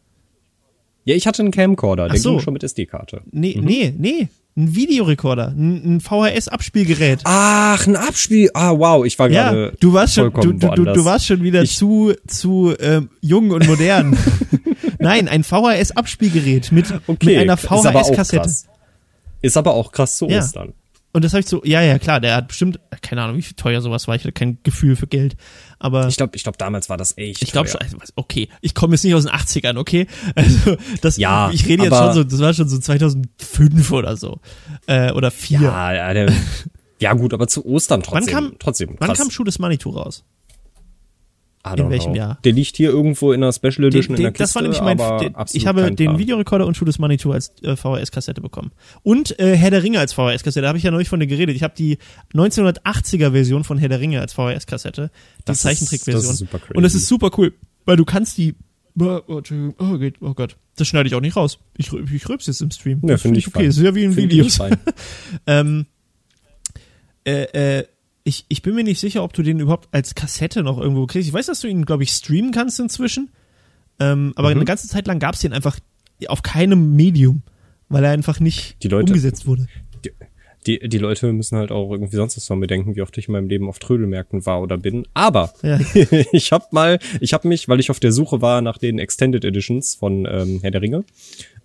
Ja, 1.06 1.14
ich 1.14 1.26
hatte 1.26 1.42
einen 1.42 1.50
Camcorder, 1.50 2.04
der 2.08 2.14
Ach 2.14 2.18
so. 2.22 2.30
ging 2.32 2.40
schon 2.40 2.52
mit 2.54 2.62
SD-Karte. 2.62 3.22
Nee, 3.30 3.60
nee, 3.62 3.92
nee. 3.96 4.28
Ein 4.56 4.74
Videorekorder. 4.76 5.48
Ein, 5.48 5.96
ein 5.96 6.00
VHS-Abspielgerät. 6.00 7.20
Ach, 7.24 7.86
ein 7.86 7.96
Abspiel. 7.96 8.50
Ah, 8.54 8.78
wow, 8.78 9.04
ich 9.04 9.18
war 9.18 9.28
Ja, 9.28 9.50
gerade 9.50 9.72
du 9.80 9.92
warst 9.92 10.14
schon, 10.14 10.26
du, 10.32 10.40
vollkommen 10.42 10.84
du, 10.84 10.92
du 10.92 11.04
warst 11.04 11.26
schon 11.26 11.42
wieder 11.42 11.62
Ich- 11.62 11.76
zu, 11.76 12.12
zu 12.26 12.72
ähm, 12.80 13.10
jung 13.20 13.50
und 13.50 13.66
modern. 13.66 14.16
Nein, 15.04 15.28
ein 15.28 15.44
VHS-Abspielgerät 15.44 16.72
mit, 16.72 16.92
okay, 17.06 17.26
mit 17.26 17.38
einer 17.38 17.54
ist 17.54 17.60
VHS-Kassette. 17.66 18.42
krass. 18.42 18.66
Ist 19.42 19.56
aber 19.56 19.74
auch 19.74 19.92
krass 19.92 20.16
zu 20.16 20.26
Ja. 20.28 20.38
Ostern. 20.40 20.72
Und 21.12 21.22
das 21.24 21.32
habe 21.32 21.40
ich 21.42 21.46
so, 21.46 21.62
ja, 21.64 21.80
ja, 21.80 22.00
klar, 22.00 22.18
der 22.18 22.34
hat 22.34 22.48
bestimmt, 22.48 22.80
keine 23.00 23.22
Ahnung, 23.22 23.36
wie 23.36 23.42
viel 23.42 23.54
teuer 23.54 23.80
sowas 23.80 24.08
war. 24.08 24.16
Ich 24.16 24.22
hatte 24.22 24.32
kein 24.32 24.58
Gefühl 24.64 24.96
für 24.96 25.06
Geld. 25.06 25.36
Aber 25.78 26.08
Ich 26.08 26.16
glaube, 26.16 26.34
ich 26.34 26.42
glaub, 26.42 26.58
damals 26.58 26.88
war 26.90 26.96
das 26.96 27.16
echt. 27.16 27.40
ich 27.40 27.52
glaube 27.52 27.68
schon, 27.68 27.80
also, 27.80 27.96
okay, 28.16 28.48
ich 28.62 28.74
komme 28.74 28.94
jetzt 28.94 29.04
nicht 29.04 29.14
aus 29.14 29.22
den 29.24 29.32
80ern, 29.32 29.76
okay? 29.78 30.08
Also, 30.34 30.76
das, 31.02 31.16
Ja, 31.16 31.50
ich 31.52 31.68
rede 31.68 31.84
jetzt 31.84 31.96
schon 31.96 32.12
so, 32.14 32.24
das 32.24 32.40
war 32.40 32.52
schon 32.52 32.68
so 32.68 32.78
2005 32.78 33.92
oder 33.92 34.16
so. 34.16 34.40
Äh, 34.88 35.12
oder 35.12 35.30
4. 35.30 35.60
Ja, 35.60 35.92
ja, 35.92 36.12
der, 36.14 36.32
ja 37.00 37.12
gut, 37.12 37.32
aber 37.32 37.46
zu 37.46 37.64
Ostern 37.64 38.02
trotzdem. 38.02 38.34
Wann 38.34 38.44
kam, 38.50 38.58
trotzdem 38.58 38.96
wann 38.98 39.08
krass. 39.08 39.18
kam 39.18 39.30
Shoot 39.30 39.46
is 39.46 39.60
Money 39.60 39.78
Tour 39.78 39.94
raus? 40.02 40.24
In 41.72 41.88
welchem 41.90 42.12
know. 42.12 42.16
Jahr? 42.18 42.38
Der 42.44 42.52
liegt 42.52 42.76
hier 42.76 42.90
irgendwo 42.90 43.32
in 43.32 43.42
einer 43.42 43.52
Special 43.52 43.84
Edition 43.84 44.16
Den, 44.16 44.16
in 44.16 44.22
der 44.24 44.30
den, 44.30 44.34
Kiste, 44.34 44.42
das 44.42 44.54
war 44.54 44.62
nämlich 44.62 44.82
mein, 44.82 44.98
den, 44.98 45.34
ich 45.54 45.66
habe 45.66 45.82
den 45.82 45.96
Plan. 45.96 46.18
Videorekorder 46.18 46.66
und 46.66 46.76
Shoot 46.76 46.88
is 46.88 46.98
Money 46.98 47.16
Tour 47.16 47.34
als 47.34 47.52
äh, 47.62 47.74
VHS-Kassette 47.74 48.42
bekommen. 48.42 48.72
Und 49.02 49.38
äh, 49.38 49.56
Herr 49.56 49.70
der 49.70 49.82
Ringe 49.82 49.98
als 49.98 50.12
VHS-Kassette, 50.12 50.60
da 50.60 50.68
habe 50.68 50.76
ich 50.78 50.84
ja 50.84 50.90
neulich 50.90 51.08
von 51.08 51.20
dir 51.20 51.26
geredet. 51.26 51.56
Ich 51.56 51.62
habe 51.62 51.74
die 51.76 51.96
1980er-Version 52.34 53.64
von 53.64 53.78
Herr 53.78 53.88
der 53.88 54.00
Ringe 54.00 54.20
als 54.20 54.34
VHS-Kassette, 54.34 55.10
die 55.38 55.42
Das 55.46 55.56
ist- 55.58 55.62
Zeichentrickversion. 55.62 56.22
das 56.22 56.32
ist 56.32 56.38
super 56.38 56.58
crazy. 56.58 56.76
Und 56.76 56.82
das 56.82 56.94
ist 56.94 57.06
super 57.08 57.30
cool, 57.38 57.54
weil 57.86 57.96
du 57.96 58.04
kannst 58.04 58.36
die 58.38 58.54
Oh, 58.96 59.20
oh, 59.26 59.40
geht, 59.98 60.22
oh 60.22 60.34
Gott, 60.34 60.56
das 60.76 60.86
schneide 60.86 61.08
ich 61.08 61.16
auch 61.16 61.20
nicht 61.20 61.34
raus. 61.34 61.58
Ich, 61.76 61.92
ich 61.92 62.28
rülps 62.28 62.46
jetzt 62.46 62.62
im 62.62 62.70
Stream. 62.70 63.00
Ja, 63.04 63.16
finde 63.16 63.40
ich 63.40 63.48
okay. 63.48 63.58
fein. 63.58 63.68
Ist 63.70 63.80
ja 63.80 63.92
wie 63.96 64.04
in 64.04 64.12
Find 64.12 64.30
Videos. 64.30 64.60
Ähm, 65.48 65.86
äh, 67.26 67.78
äh, 67.78 67.84
ich, 68.24 68.46
ich 68.48 68.62
bin 68.62 68.74
mir 68.74 68.84
nicht 68.84 69.00
sicher, 69.00 69.22
ob 69.22 69.32
du 69.34 69.42
den 69.42 69.60
überhaupt 69.60 69.88
als 69.92 70.14
Kassette 70.14 70.62
noch 70.62 70.78
irgendwo 70.78 71.06
kriegst. 71.06 71.28
Ich 71.28 71.34
weiß, 71.34 71.46
dass 71.46 71.60
du 71.60 71.68
ihn, 71.68 71.84
glaube 71.84 72.02
ich, 72.02 72.10
streamen 72.10 72.52
kannst 72.52 72.80
inzwischen. 72.80 73.30
Ähm, 74.00 74.32
aber 74.36 74.50
Mhm. 74.50 74.56
eine 74.56 74.64
ganze 74.64 74.88
Zeit 74.88 75.06
lang 75.06 75.18
gab 75.18 75.34
es 75.34 75.40
den 75.42 75.52
einfach 75.52 75.78
auf 76.28 76.42
keinem 76.42 76.96
Medium, 76.96 77.42
weil 77.88 78.02
er 78.04 78.10
einfach 78.10 78.40
nicht 78.40 78.82
Die 78.82 78.88
Leute- 78.88 79.12
umgesetzt 79.12 79.46
wurde. 79.46 79.66
Die, 80.66 80.78
die 80.88 80.96
Leute 80.98 81.30
müssen 81.34 81.58
halt 81.58 81.70
auch 81.70 81.90
irgendwie 81.92 82.16
sonst 82.16 82.38
was 82.38 82.46
von 82.46 82.58
mir 82.58 82.66
denken, 82.66 82.96
wie 82.96 83.02
oft 83.02 83.16
ich 83.18 83.28
in 83.28 83.32
meinem 83.32 83.48
Leben 83.50 83.68
auf 83.68 83.78
Trödelmärkten 83.78 84.46
war 84.46 84.62
oder 84.62 84.78
bin. 84.78 85.06
Aber 85.12 85.52
Ja. 85.62 85.78
ich 86.32 86.52
habe 86.52 86.64
mal, 86.70 86.98
ich 87.20 87.34
habe 87.34 87.46
mich, 87.48 87.68
weil 87.68 87.80
ich 87.80 87.90
auf 87.90 88.00
der 88.00 88.12
Suche 88.12 88.40
war 88.40 88.62
nach 88.62 88.78
den 88.78 88.98
Extended 88.98 89.44
Editions 89.44 89.94
von 89.94 90.26
ähm, 90.26 90.60
Herr 90.62 90.70
der 90.70 90.80
Ringe. 90.80 91.04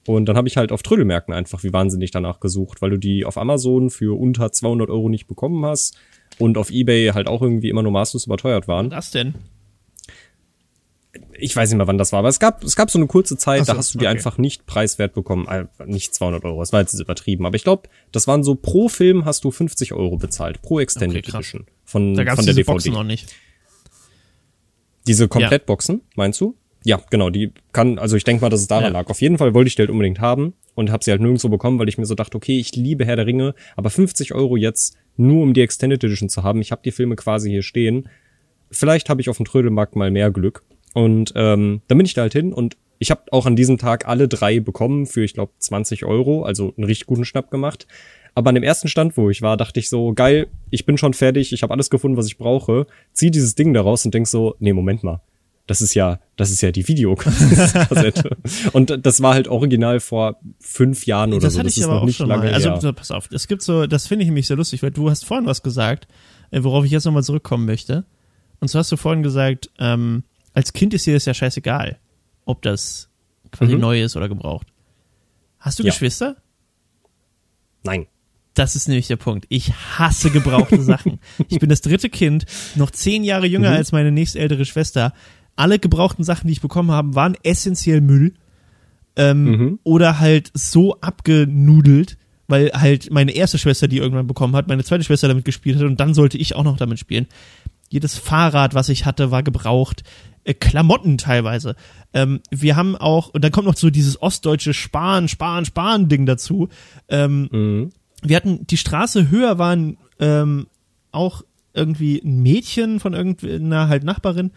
Und 0.06 0.26
dann 0.26 0.36
habe 0.36 0.50
ich 0.50 0.58
halt 0.58 0.74
auf 0.74 0.82
Trödelmärkten 0.84 1.34
einfach 1.34 1.64
wie 1.64 1.72
wahnsinnig 1.72 2.12
danach 2.12 2.42
gesucht, 2.42 2.82
weil 2.82 2.90
du 2.90 2.98
die 2.98 3.24
auf 3.24 3.38
Amazon 3.38 3.90
für 3.90 4.20
unter 4.20 4.52
200 4.52 4.90
Euro 4.90 5.08
nicht 5.08 5.28
bekommen 5.28 5.64
hast. 5.66 5.98
Und 6.40 6.58
auf 6.58 6.72
Ebay 6.72 7.12
halt 7.14 7.28
auch 7.28 7.42
irgendwie 7.42 7.70
immer 7.70 7.84
nur 7.84 7.92
maßlos 7.92 8.26
überteuert 8.26 8.68
waren. 8.68 8.90
Das 8.90 9.12
denn? 9.12 9.36
Ich 11.42 11.56
weiß 11.56 11.70
nicht 11.70 11.78
mehr, 11.78 11.88
wann 11.88 11.98
das 11.98 12.12
war, 12.12 12.20
aber 12.20 12.28
es 12.28 12.40
gab, 12.40 12.64
es 12.64 12.76
gab 12.76 12.92
so 12.92 13.00
eine 13.00 13.08
kurze 13.08 13.36
Zeit, 13.38 13.66
so, 13.66 13.72
da 13.72 13.78
hast 13.78 13.94
du 13.94 13.98
die 13.98 14.06
okay. 14.06 14.16
einfach 14.16 14.38
nicht 14.38 14.66
preiswert 14.68 15.14
bekommen. 15.14 15.48
Äh, 15.48 15.66
Nicht 15.86 16.14
200 16.14 16.44
Euro, 16.46 16.60
das 16.60 16.72
war 16.74 16.82
jetzt 16.82 16.94
übertrieben. 16.94 17.46
Aber 17.46 17.56
ich 17.56 17.64
glaube, 17.64 17.90
das 18.12 18.28
waren 18.28 18.44
so 18.44 18.56
pro 18.56 18.90
Film 18.90 19.26
hast 19.26 19.44
du 19.44 19.52
50 19.52 19.94
Euro 19.94 20.18
bezahlt, 20.18 20.62
pro 20.62 20.80
Extended 20.80 21.26
Okay. 21.26 21.38
Edition 21.38 21.66
von, 21.86 22.14
Da 22.14 22.24
gab 22.24 22.34
es 22.34 22.36
von 22.38 22.46
der 22.46 22.54
diese 22.54 22.62
DVD. 22.62 22.74
Boxen 22.74 22.94
noch 22.94 23.04
nicht. 23.04 23.34
Diese 25.08 25.28
Komplettboxen, 25.28 26.02
meinst 26.16 26.40
du? 26.42 26.56
Ja, 26.84 27.02
genau, 27.10 27.30
die 27.30 27.52
kann, 27.74 27.98
also 28.00 28.16
ich 28.16 28.24
denke 28.24 28.42
mal, 28.42 28.50
dass 28.50 28.62
es 28.62 28.68
daran 28.68 28.86
Ja. 28.86 28.90
lag. 29.00 29.08
Auf 29.10 29.22
jeden 29.22 29.38
Fall 29.38 29.54
wollte 29.54 29.68
ich 29.70 29.76
die 29.76 29.82
halt 29.82 29.90
unbedingt 29.90 30.20
haben 30.20 30.54
und 30.76 30.92
habe 30.92 31.04
sie 31.04 31.12
halt 31.12 31.22
nirgendwo 31.22 31.50
bekommen, 31.50 31.80
weil 31.80 31.90
ich 31.90 31.98
mir 31.98 32.06
so 32.06 32.16
dachte, 32.16 32.38
okay, 32.38 32.60
ich 32.60 32.76
liebe 32.76 33.06
Herr 33.06 33.16
der 33.16 33.26
Ringe, 33.26 33.56
aber 33.76 33.90
50 33.90 34.34
Euro 34.34 34.56
jetzt 34.56 34.96
nur 35.20 35.44
um 35.44 35.54
die 35.54 35.62
Extended 35.62 36.04
Edition 36.04 36.30
zu 36.30 36.44
haben. 36.44 36.62
Ich 36.62 36.72
habe 36.72 36.82
die 36.84 36.92
Filme 36.92 37.16
quasi 37.16 37.50
hier 37.50 37.64
stehen. 37.64 38.10
Vielleicht 38.72 39.10
habe 39.10 39.22
ich 39.22 39.30
auf 39.30 39.38
dem 39.38 39.46
Trödelmarkt 39.46 39.96
mal 39.96 40.12
mehr 40.12 40.32
Glück. 40.32 40.64
Und 40.94 41.34
ähm, 41.36 41.82
dann 41.88 41.98
bin 41.98 42.06
ich 42.06 42.14
da 42.14 42.22
halt 42.22 42.34
hin 42.34 42.54
und 42.54 42.78
ich 42.98 43.12
habe 43.12 43.22
auch 43.32 43.46
an 43.46 43.56
diesem 43.56 43.78
Tag 43.78 44.08
alle 44.08 44.28
drei 44.28 44.60
bekommen 44.60 45.06
für, 45.06 45.24
ich 45.24 45.34
glaube, 45.34 45.54
20 45.60 46.06
Euro, 46.06 46.44
also 46.44 46.74
einen 46.76 46.86
richtig 46.86 47.08
guten 47.08 47.26
Schnapp 47.26 47.50
gemacht. 47.52 47.88
Aber 48.36 48.50
an 48.50 48.56
dem 48.56 48.64
ersten 48.64 48.88
Stand, 48.88 49.18
wo 49.18 49.30
ich 49.30 49.42
war, 49.42 49.58
dachte 49.58 49.80
ich 49.80 49.90
so, 49.90 50.14
geil, 50.14 50.48
ich 50.70 50.86
bin 50.86 50.98
schon 50.98 51.14
fertig, 51.14 51.54
ich 51.54 51.64
habe 51.64 51.74
alles 51.74 51.90
gefunden, 51.90 52.18
was 52.18 52.28
ich 52.28 52.38
brauche. 52.38 52.88
Zieh 53.14 53.32
dieses 53.32 53.56
Ding 53.56 53.74
da 53.74 53.82
raus 53.82 54.06
und 54.06 54.14
denk 54.14 54.28
so, 54.28 54.56
nee, 54.60 54.74
Moment 54.74 55.04
mal. 55.04 55.22
Das 55.70 55.82
ist 55.82 55.94
ja, 55.94 56.20
das 56.36 56.50
ist 56.50 56.62
ja 56.62 56.72
die 56.72 56.88
Videokassette. 56.88 58.36
und 58.74 59.06
das 59.06 59.22
war 59.22 59.36
halt 59.36 59.48
original 59.48 60.00
vor 60.00 60.40
fünf 60.60 61.06
Jahren 61.06 61.32
oder 61.32 61.42
das 61.44 61.54
so. 61.54 61.60
hatte 61.60 61.68
Das 61.68 61.78
ich 61.78 61.84
ist 61.84 61.88
aber 61.88 62.02
auch 62.02 62.06
nicht 62.06 62.18
schon 62.18 62.28
lange 62.28 62.46
mal. 62.46 62.54
Also 62.56 62.72
her. 62.82 62.94
pass 62.94 63.12
auf, 63.12 63.30
es 63.32 63.48
gibt 63.48 63.62
so, 63.62 63.86
das 63.86 64.08
finde 64.08 64.24
ich 64.24 64.28
nämlich 64.30 64.48
sehr 64.48 64.58
lustig, 64.58 64.82
weil 64.82 64.90
du 64.90 65.10
hast 65.12 65.26
vorhin 65.26 65.46
was 65.46 65.62
gesagt, 65.62 66.08
äh, 66.50 66.64
worauf 66.64 66.86
ich 66.86 66.92
jetzt 66.92 67.06
nochmal 67.06 67.24
zurückkommen 67.24 67.66
möchte. 67.68 68.04
Und 68.60 68.68
so 68.70 68.80
hast 68.80 68.92
du 68.92 68.98
vorhin 68.98 69.22
gesagt, 69.22 69.70
ähm, 69.78 70.24
als 70.54 70.74
Kind 70.74 70.96
ist 70.96 71.06
dir 71.06 71.14
das 71.14 71.26
ja 71.26 71.36
scheißegal, 71.36 72.00
ob 72.46 72.64
das 72.64 73.10
quasi 73.52 73.76
Mhm. 73.76 73.82
neu 73.82 74.02
ist 74.04 74.18
oder 74.18 74.28
gebraucht. 74.28 74.68
Hast 75.60 75.78
du 75.78 75.84
Ja. 75.84 75.92
Geschwister? 75.92 76.38
Nein. 77.84 78.08
Das 78.56 78.76
ist 78.76 78.88
nämlich 78.88 79.08
der 79.08 79.16
Punkt. 79.16 79.46
Ich 79.50 79.72
hasse 79.72 80.32
gebrauchte 80.32 80.82
Sachen. 80.82 81.20
Ich 81.48 81.60
bin 81.60 81.70
das 81.70 81.82
dritte 81.82 82.10
Kind, 82.10 82.46
noch 82.76 82.92
zehn 82.92 83.24
Jahre 83.24 83.46
jünger 83.46 83.70
Mhm. 83.70 83.76
als 83.78 83.92
meine 83.92 84.12
nächstältere 84.12 84.66
Schwester. 84.66 85.14
Alle 85.60 85.78
gebrauchten 85.80 86.24
Sachen, 86.24 86.48
die 86.48 86.54
ich 86.54 86.62
bekommen 86.62 86.92
habe, 86.92 87.16
waren 87.16 87.36
essentiell 87.44 88.02
Müll. 88.02 88.34
Ähm, 89.16 89.44
Mhm. 89.44 89.80
Oder 89.84 90.20
halt 90.20 90.52
so 90.54 91.00
abgenudelt, 91.02 92.18
weil 92.48 92.72
halt 92.74 93.12
meine 93.12 93.32
erste 93.32 93.58
Schwester 93.58 93.88
die 93.88 93.98
irgendwann 93.98 94.28
bekommen 94.28 94.56
hat, 94.56 94.68
meine 94.68 94.84
zweite 94.84 95.04
Schwester 95.04 95.28
damit 95.28 95.46
gespielt 95.46 95.78
hat 95.78 95.84
und 95.86 96.00
dann 96.00 96.14
sollte 96.14 96.38
ich 96.38 96.56
auch 96.56 96.64
noch 96.64 96.78
damit 96.78 97.00
spielen. 97.00 97.28
Jedes 97.90 98.18
Fahrrad, 98.18 98.74
was 98.76 98.90
ich 98.90 99.06
hatte, 99.06 99.32
war 99.32 99.44
gebraucht. 99.44 100.04
Äh, 100.44 100.54
Klamotten 100.54 101.18
teilweise. 101.18 101.76
Ähm, 102.14 102.40
wir 102.52 102.76
haben 102.76 102.96
auch, 102.96 103.30
und 103.30 103.44
dann 103.44 103.52
kommt 103.52 103.68
noch 103.68 103.76
so 103.76 103.90
dieses 103.90 104.22
ostdeutsche 104.22 104.74
Sparen, 104.74 105.28
Sparen, 105.28 105.66
Sparen-Ding 105.66 106.26
dazu. 106.26 106.70
Ähm, 107.10 107.50
Mhm. 107.52 107.90
wir 108.24 108.36
hatten 108.36 108.66
die 108.68 108.78
Straße 108.78 109.30
höher 109.32 109.58
waren 109.58 109.98
ähm, 110.20 110.68
auch 111.12 111.44
irgendwie 111.74 112.22
ein 112.24 112.42
Mädchen 112.42 113.00
von 113.00 113.14
irgendeiner 113.14 113.88
halt 113.88 114.04
Nachbarin, 114.04 114.52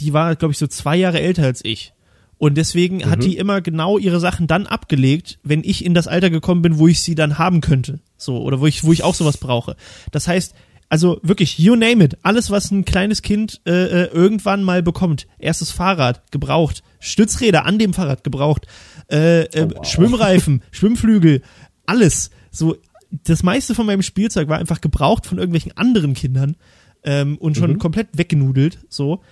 die 0.00 0.12
war, 0.12 0.34
glaube 0.36 0.52
ich, 0.52 0.58
so 0.58 0.66
zwei 0.66 0.96
Jahre 0.96 1.20
älter 1.20 1.44
als 1.44 1.64
ich. 1.64 1.92
Und 2.38 2.56
deswegen 2.56 3.08
hat 3.08 3.22
die 3.22 3.36
immer 3.36 3.60
genau 3.60 3.98
ihre 3.98 4.18
Sachen 4.18 4.48
dann 4.48 4.66
abgelegt, 4.66 5.38
wenn 5.44 5.62
ich 5.62 5.84
in 5.84 5.94
das 5.94 6.08
Alter 6.08 6.28
gekommen 6.28 6.60
bin, 6.60 6.78
wo 6.78 6.88
ich 6.88 7.00
sie 7.00 7.14
dann 7.14 7.38
haben 7.38 7.60
könnte. 7.60 8.00
So, 8.16 8.42
oder 8.42 8.58
wo 8.58 8.66
ich, 8.66 8.82
wo 8.82 8.92
ich 8.92 9.04
auch 9.04 9.14
sowas 9.14 9.36
brauche. 9.36 9.76
Das 10.10 10.26
heißt, 10.26 10.52
also 10.88 11.20
wirklich, 11.22 11.58
you 11.60 11.76
name 11.76 12.02
it. 12.02 12.18
Alles, 12.22 12.50
was 12.50 12.72
ein 12.72 12.84
kleines 12.84 13.22
Kind 13.22 13.60
äh, 13.64 13.70
äh, 13.70 14.04
irgendwann 14.12 14.64
mal 14.64 14.82
bekommt. 14.82 15.28
Erstes 15.38 15.70
Fahrrad, 15.70 16.32
gebraucht. 16.32 16.82
Stützräder 16.98 17.64
an 17.64 17.78
dem 17.78 17.94
Fahrrad, 17.94 18.24
gebraucht. 18.24 18.66
Äh, 19.08 19.42
äh, 19.44 19.68
Oh, 19.70 19.70
wow. 19.76 19.86
Schwimmreifen, 19.86 20.62
Schwimmflügel, 20.72 21.42
alles. 21.86 22.30
So, 22.50 22.76
das 23.24 23.42
meiste 23.44 23.74
von 23.74 23.86
meinem 23.86 24.02
Spielzeug 24.02 24.48
war 24.48 24.58
einfach 24.58 24.80
gebraucht 24.80 25.26
von 25.26 25.38
irgendwelchen 25.38 25.76
anderen 25.76 26.14
Kindern 26.14 26.56
ähm, 27.04 27.38
und 27.38 27.56
schon 27.56 27.78
komplett 27.78 28.08
weggenudelt. 28.18 28.78
So, 28.88 29.22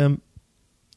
ähm, 0.00 0.20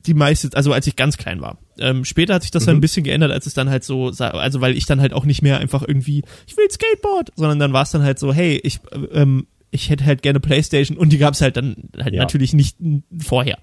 die 0.06 0.14
meiste, 0.14 0.50
also 0.56 0.74
als 0.74 0.86
ich 0.88 0.96
ganz 0.96 1.18
klein 1.18 1.40
war. 1.42 1.58
Ähm, 1.80 2.04
später 2.04 2.34
hat 2.34 2.42
sich 2.42 2.52
das 2.52 2.66
dann 2.66 2.76
ein 2.76 2.82
bisschen 2.82 3.04
geändert, 3.04 3.32
als 3.32 3.46
es 3.46 3.54
dann 3.54 3.70
halt 3.70 3.84
so, 3.84 4.12
also 4.18 4.62
weil 4.62 4.76
ich 4.76 4.86
dann 4.86 5.00
halt 5.00 5.14
auch 5.14 5.26
nicht 5.26 5.42
mehr 5.42 5.60
einfach 5.60 5.82
irgendwie, 5.88 6.24
ich 6.46 6.58
will 6.58 6.70
Skateboard, 6.70 7.32
sondern 7.36 7.58
dann 7.60 7.74
war 7.74 7.84
es 7.84 7.92
dann 7.92 8.04
halt 8.04 8.20
so, 8.20 8.34
hey, 8.34 8.60
ich, 8.64 8.80
äh, 8.92 8.98
ähm, 9.22 9.48
ich 9.72 9.90
hätte 9.90 10.06
halt 10.06 10.22
gerne 10.22 10.40
Playstation 10.40 10.98
und 10.98 11.10
die 11.14 11.18
gab 11.18 11.34
es 11.34 11.42
halt 11.42 11.58
dann 11.58 11.90
halt 11.98 12.14
Ja. 12.14 12.22
natürlich 12.22 12.54
nicht 12.54 12.78
vorher. 13.18 13.58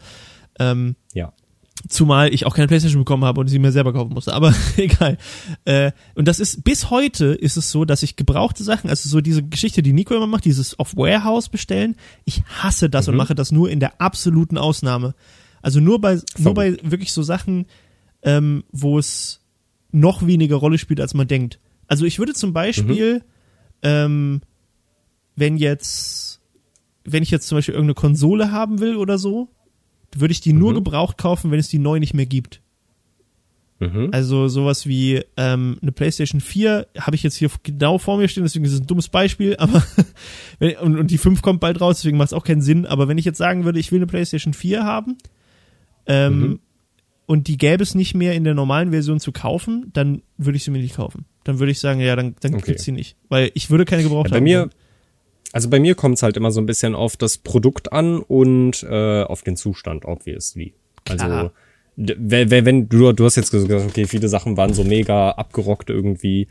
Ähm, 0.59 0.97
Ja. 1.15 1.33
Zumal 1.89 2.33
ich 2.33 2.47
auch 2.47 2.55
keine 2.55 2.69
Playstation 2.69 3.03
bekommen 3.03 3.25
habe 3.25 3.41
und 3.41 3.49
sie 3.49 3.59
mir 3.59 3.73
selber 3.73 3.93
kaufen 3.93 4.13
musste. 4.13 4.35
Aber 4.35 4.55
egal. 4.77 5.17
Äh, 5.65 5.93
und 6.15 6.29
das 6.29 6.39
ist, 6.39 6.63
bis 6.63 6.91
heute 6.91 7.27
ist 7.27 7.57
es 7.57 7.71
so, 7.71 7.85
dass 7.85 8.03
ich 8.03 8.17
gebrauchte 8.17 8.63
Sachen, 8.65 8.91
also 8.91 9.09
so 9.09 9.21
diese 9.21 9.43
Geschichte, 9.43 9.83
die 9.83 9.93
Nico 9.93 10.15
immer 10.15 10.27
macht, 10.27 10.45
dieses 10.45 10.79
auf 10.79 10.97
Warehouse 10.97 11.49
bestellen, 11.49 11.97
ich 12.25 12.43
hasse 12.45 12.91
das 12.91 13.09
und 13.09 13.17
mache 13.17 13.35
das 13.35 13.51
nur 13.51 13.71
in 13.71 13.81
der 13.81 14.01
absoluten 14.01 14.59
Ausnahme. 14.59 15.15
Also 15.63 15.81
nur 15.81 16.01
bei, 16.01 16.21
nur 16.39 16.55
bei 16.55 16.77
wirklich 16.83 17.13
so 17.13 17.23
Sachen, 17.23 17.67
ähm, 18.23 18.65
wo 18.73 18.99
es 18.99 19.41
noch 19.91 20.27
weniger 20.27 20.57
Rolle 20.57 20.79
spielt, 20.79 21.01
als 21.01 21.15
man 21.15 21.29
denkt. 21.29 21.59
Also 21.87 22.05
ich 22.05 22.19
würde 22.19 22.35
zum 22.35 22.53
Beispiel, 22.53 23.23
ähm, 23.83 24.43
wenn 25.35 25.57
jetzt, 25.57 26.41
wenn 27.05 27.23
ich 27.23 27.31
jetzt 27.31 27.49
zum 27.49 27.59
Beispiel 27.59 27.75
irgendeine 27.75 27.95
Konsole 27.95 28.53
haben 28.53 28.81
will 28.81 28.97
oder 28.97 29.19
so, 29.19 29.49
würde 30.17 30.33
ich 30.33 30.41
die 30.41 30.53
nur 30.53 30.75
gebraucht 30.75 31.19
kaufen, 31.19 31.51
wenn 31.51 31.59
es 31.61 31.69
die 31.69 31.79
neu 31.79 31.99
nicht 32.01 32.15
mehr 32.15 32.27
gibt. 32.27 32.61
Mhm. 33.79 34.11
Also 34.13 34.49
sowas 34.49 34.87
wie 34.87 35.23
ähm, 35.39 35.79
eine 35.81 35.91
PlayStation 35.93 36.41
4 36.43 36.87
habe 36.99 37.17
ich 37.17 37.23
jetzt 37.23 37.37
hier 37.37 37.49
genau 37.63 37.97
vor 37.97 38.19
mir 38.19 38.29
stehen, 38.29 38.43
deswegen 38.43 38.67
ist 38.67 38.73
es 38.75 38.81
ein 38.81 38.87
dummes 38.87 39.09
Beispiel, 39.09 39.57
aber 39.57 39.83
und, 40.83 40.99
und 40.99 41.11
die 41.11 41.17
5 41.17 41.41
kommt 41.41 41.61
bald 41.61 41.81
raus, 41.81 41.97
deswegen 41.99 42.19
macht 42.19 42.29
es 42.29 42.33
auch 42.35 42.45
keinen 42.45 42.61
Sinn. 42.61 42.85
Aber 42.85 43.09
wenn 43.09 43.17
ich 43.17 43.25
jetzt 43.25 43.39
sagen 43.39 43.65
würde, 43.65 43.79
ich 43.79 43.91
will 43.91 43.99
eine 44.01 44.07
PlayStation 44.07 44.53
4 44.53 44.85
haben 44.85 45.17
ähm, 46.07 46.41
Mhm. 46.41 46.61
und 47.27 47.49
die 47.49 47.57
gäbe 47.57 47.83
es 47.83 47.95
nicht 47.95 48.15
mehr 48.15 48.35
in 48.35 48.45
der 48.45 48.55
normalen 48.55 48.91
Version 48.91 49.19
zu 49.19 49.33
kaufen, 49.33 49.91
dann 49.95 50.21
würde 50.37 50.57
ich 50.57 50.65
sie 50.65 50.71
mir 50.71 50.83
nicht 50.83 50.97
kaufen. 50.97 51.25
Dann 51.45 51.59
würde 51.59 51.73
ich 51.73 51.81
sagen, 51.81 52.01
ja, 52.01 52.15
dann, 52.17 52.35
dann 52.41 52.55
Okay. 52.57 52.67
gibt's 52.67 52.85
sie 52.85 52.93
nicht. 52.93 53.17
Weil 53.31 53.51
ich 53.55 53.71
würde 53.71 53.87
keine 53.87 54.03
gebraucht 54.03 54.27
Ja, 54.27 54.33
bei 54.33 54.37
haben. 54.37 54.45
mir, 54.45 54.69
also 55.53 55.69
bei 55.69 55.81
mir 55.81 55.95
kommt 55.95 56.17
es 56.17 56.23
halt 56.23 56.37
immer 56.37 56.51
so 56.51 56.61
ein 56.61 56.67
bisschen 56.67 56.95
auf 56.95 57.17
das 57.17 57.39
Produkt 57.39 57.93
an 57.93 58.19
und 58.21 58.83
äh, 58.83 59.23
auf 59.23 59.43
den 59.43 59.57
Zustand, 59.57 60.05
obviously. 60.05 60.75
Also 61.09 61.25
Klar. 61.25 61.53
wenn, 61.97 62.51
wenn, 62.51 62.89
du, 62.89 63.13
du 63.13 63.25
hast 63.25 63.37
jetzt 63.37 63.51
gesagt, 63.51 63.73
okay, 63.73 64.07
viele 64.07 64.29
Sachen 64.29 64.57
waren 64.57 64.75
so 64.75 64.85
mega 64.85 65.31
abgerockt 65.33 65.91
irgendwie. 65.91 66.49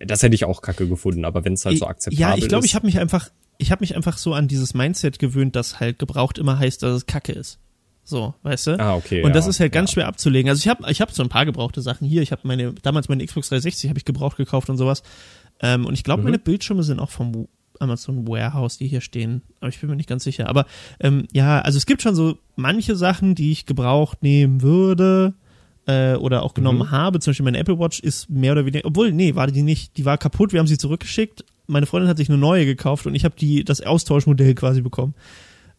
Das 0.00 0.22
hätte 0.22 0.34
ich 0.34 0.44
auch 0.44 0.60
kacke 0.62 0.86
gefunden, 0.86 1.24
aber 1.24 1.44
wenn 1.44 1.54
es 1.54 1.64
halt 1.64 1.78
so 1.78 1.86
akzeptabel 1.86 2.20
Ja, 2.20 2.36
ich 2.36 2.48
glaube, 2.48 2.64
ist. 2.64 2.70
ich 2.70 2.74
habe 2.74 2.86
mich 2.86 2.98
einfach, 2.98 3.30
ich 3.58 3.70
habe 3.70 3.80
mich 3.80 3.96
einfach 3.96 4.18
so 4.18 4.34
an 4.34 4.48
dieses 4.48 4.74
Mindset 4.74 5.18
gewöhnt, 5.18 5.56
dass 5.56 5.80
halt 5.80 5.98
gebraucht 5.98 6.38
immer 6.38 6.58
heißt, 6.58 6.82
dass 6.82 6.94
es 6.94 7.06
Kacke 7.06 7.32
ist. 7.32 7.58
So, 8.04 8.34
weißt 8.42 8.68
du? 8.68 8.80
Ah, 8.80 8.96
okay, 8.96 9.22
Und 9.22 9.34
das 9.36 9.44
ja, 9.44 9.50
ist 9.50 9.60
halt 9.60 9.72
ganz 9.72 9.90
ja. 9.90 9.94
schwer 9.94 10.06
abzulegen. 10.08 10.48
Also 10.50 10.60
ich 10.60 10.68
habe, 10.68 10.90
ich 10.90 11.00
habe 11.02 11.12
so 11.12 11.22
ein 11.22 11.28
paar 11.28 11.44
gebrauchte 11.44 11.82
Sachen 11.82 12.06
hier. 12.08 12.22
Ich 12.22 12.32
habe 12.32 12.42
meine, 12.44 12.72
damals 12.82 13.08
meine 13.10 13.24
Xbox 13.24 13.48
360 13.50 13.90
habe 13.90 13.98
ich 13.98 14.06
gebraucht 14.06 14.38
gekauft 14.38 14.70
und 14.70 14.78
sowas. 14.78 15.02
Ähm, 15.60 15.84
und 15.84 15.92
ich 15.94 16.00
Mhm. 16.00 16.04
glaube, 16.04 16.22
meine 16.22 16.38
Bildschirme 16.38 16.82
sind 16.82 17.00
auch 17.00 17.10
vom 17.10 17.48
Amazon 17.80 18.26
Warehouse, 18.28 18.78
die 18.78 18.88
hier 18.88 19.00
stehen. 19.00 19.42
Aber 19.60 19.68
ich 19.68 19.80
bin 19.80 19.88
mir 19.90 19.96
nicht 19.96 20.08
ganz 20.08 20.24
sicher. 20.24 20.48
Aber 20.48 20.66
ähm, 21.00 21.26
ja, 21.32 21.60
also 21.60 21.76
es 21.78 21.86
gibt 21.86 22.02
schon 22.02 22.14
so 22.14 22.38
manche 22.56 22.96
Sachen, 22.96 23.34
die 23.34 23.52
ich 23.52 23.66
gebraucht 23.66 24.22
nehmen 24.22 24.62
würde 24.62 25.34
äh, 25.86 26.14
oder 26.14 26.42
auch 26.42 26.54
genommen 26.54 26.80
Mhm. 26.80 26.90
habe. 26.90 27.20
Zum 27.20 27.30
Beispiel 27.30 27.44
meine 27.44 27.58
Apple 27.58 27.78
Watch 27.78 28.00
ist 28.00 28.28
mehr 28.30 28.52
oder 28.52 28.64
weniger, 28.66 28.86
obwohl, 28.86 29.12
nee, 29.12 29.34
war 29.34 29.46
die 29.46 29.62
nicht, 29.62 29.96
die 29.96 30.04
war 30.04 30.18
kaputt, 30.18 30.52
wir 30.52 30.60
haben 30.60 30.66
sie 30.66 30.78
zurückgeschickt. 30.78 31.44
Meine 31.66 31.86
Freundin 31.86 32.08
hat 32.08 32.16
sich 32.16 32.28
eine 32.28 32.38
neue 32.38 32.64
gekauft 32.66 33.06
und 33.06 33.14
ich 33.14 33.24
habe 33.24 33.34
die 33.38 33.62
das 33.64 33.80
Austauschmodell 33.82 34.54
quasi 34.54 34.80
bekommen. 34.80 35.14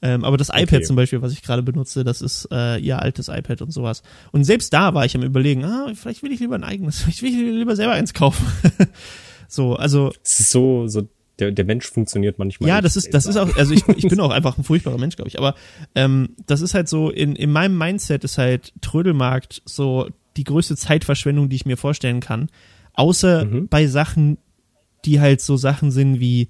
Ähm, 0.02 0.24
aber 0.24 0.38
das 0.38 0.48
iPad 0.48 0.64
Okay. 0.76 0.82
zum 0.84 0.96
Beispiel, 0.96 1.22
was 1.22 1.34
ich 1.34 1.42
gerade 1.42 1.62
benutze, 1.62 2.06
das 2.06 2.22
ist 2.22 2.48
äh, 2.54 2.78
ihr 2.78 3.02
altes 3.02 3.28
iPad 3.28 3.62
und 3.64 3.72
sowas. 3.72 4.02
Und 4.32 4.46
selbst 4.46 4.72
da 4.72 4.94
war 4.94 5.04
ich 5.04 5.14
am 5.14 5.24
überlegen, 5.24 5.66
ah, 5.66 5.92
vielleicht 5.94 6.24
will 6.24 6.32
ich 6.32 6.40
lieber 6.40 6.56
ein 6.56 6.64
eigenes, 6.64 7.00
vielleicht 7.02 7.22
will 7.22 7.30
ich 7.34 7.36
lieber 7.58 7.76
selber 7.76 7.94
eins 7.94 8.14
kaufen. 8.14 8.46
so, 9.50 9.76
also 9.76 10.14
so, 10.24 10.88
so 10.88 11.10
der, 11.40 11.52
der 11.52 11.66
Mensch 11.66 11.90
funktioniert 11.90 12.38
manchmal. 12.40 12.70
ja, 12.70 12.82
das 12.82 12.96
ist, 12.96 13.14
das 13.14 13.26
ist 13.26 13.38
auch, 13.38 13.56
also 13.58 13.74
ich, 13.74 13.88
ich 13.88 14.08
bin 14.08 14.20
auch 14.22 14.32
einfach 14.32 14.58
ein 14.58 14.64
furchtbarer 14.64 14.98
Mensch, 14.98 15.16
glaube 15.16 15.30
ich. 15.30 15.38
Aber 15.40 15.56
ähm, 15.96 16.36
das 16.48 16.62
ist 16.62 16.74
halt 16.74 16.88
so, 16.90 17.10
in, 17.10 17.36
in 17.36 17.52
meinem 17.52 17.78
Mindset 17.78 18.24
ist 18.24 18.38
halt 18.38 18.74
Trödelmarkt 18.82 19.62
so 19.66 20.10
die 20.38 20.44
größte 20.44 20.76
Zeitverschwendung, 20.76 21.50
die 21.50 21.56
ich 21.56 21.66
mir 21.66 21.78
vorstellen 21.78 22.20
kann. 22.20 22.50
Außer 22.94 23.46
Mhm. 23.46 23.68
bei 23.70 23.88
Sachen, 23.88 24.38
die 25.06 25.20
halt 25.20 25.42
so 25.42 25.56
Sachen 25.58 25.92
sind 25.92 26.20
wie 26.20 26.50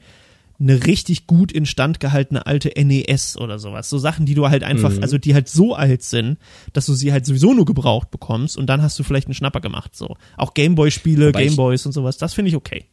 eine 0.62 0.86
richtig 0.88 1.26
gut 1.26 1.54
instand 1.54 2.02
gehaltene 2.02 2.46
alte 2.46 2.70
NES 2.76 3.38
oder 3.38 3.60
sowas. 3.60 3.90
So 3.90 3.98
Sachen, 3.98 4.26
die 4.26 4.34
du 4.36 4.50
halt 4.50 4.64
einfach, 4.66 4.92
Mhm. 4.92 5.02
also 5.02 5.18
die 5.18 5.34
halt 5.34 5.48
so 5.48 5.74
alt 5.74 6.04
sind, 6.04 6.38
dass 6.74 6.86
du 6.86 6.94
sie 6.96 7.14
halt 7.14 7.26
sowieso 7.26 7.54
nur 7.54 7.64
gebraucht 7.64 8.12
bekommst 8.12 8.58
und 8.58 8.66
dann 8.68 8.82
hast 8.82 9.00
du 9.00 9.04
vielleicht 9.04 9.28
einen 9.28 9.36
Schnapper 9.36 9.62
gemacht. 9.62 9.96
So. 9.96 10.18
Auch 10.36 10.54
Gameboy-Spiele, 10.54 11.32
Gameboys 11.32 11.86
und 11.86 11.94
sowas, 11.94 12.18
das 12.18 12.34
finde 12.34 12.50
ich 12.50 12.56
okay. 12.58 12.84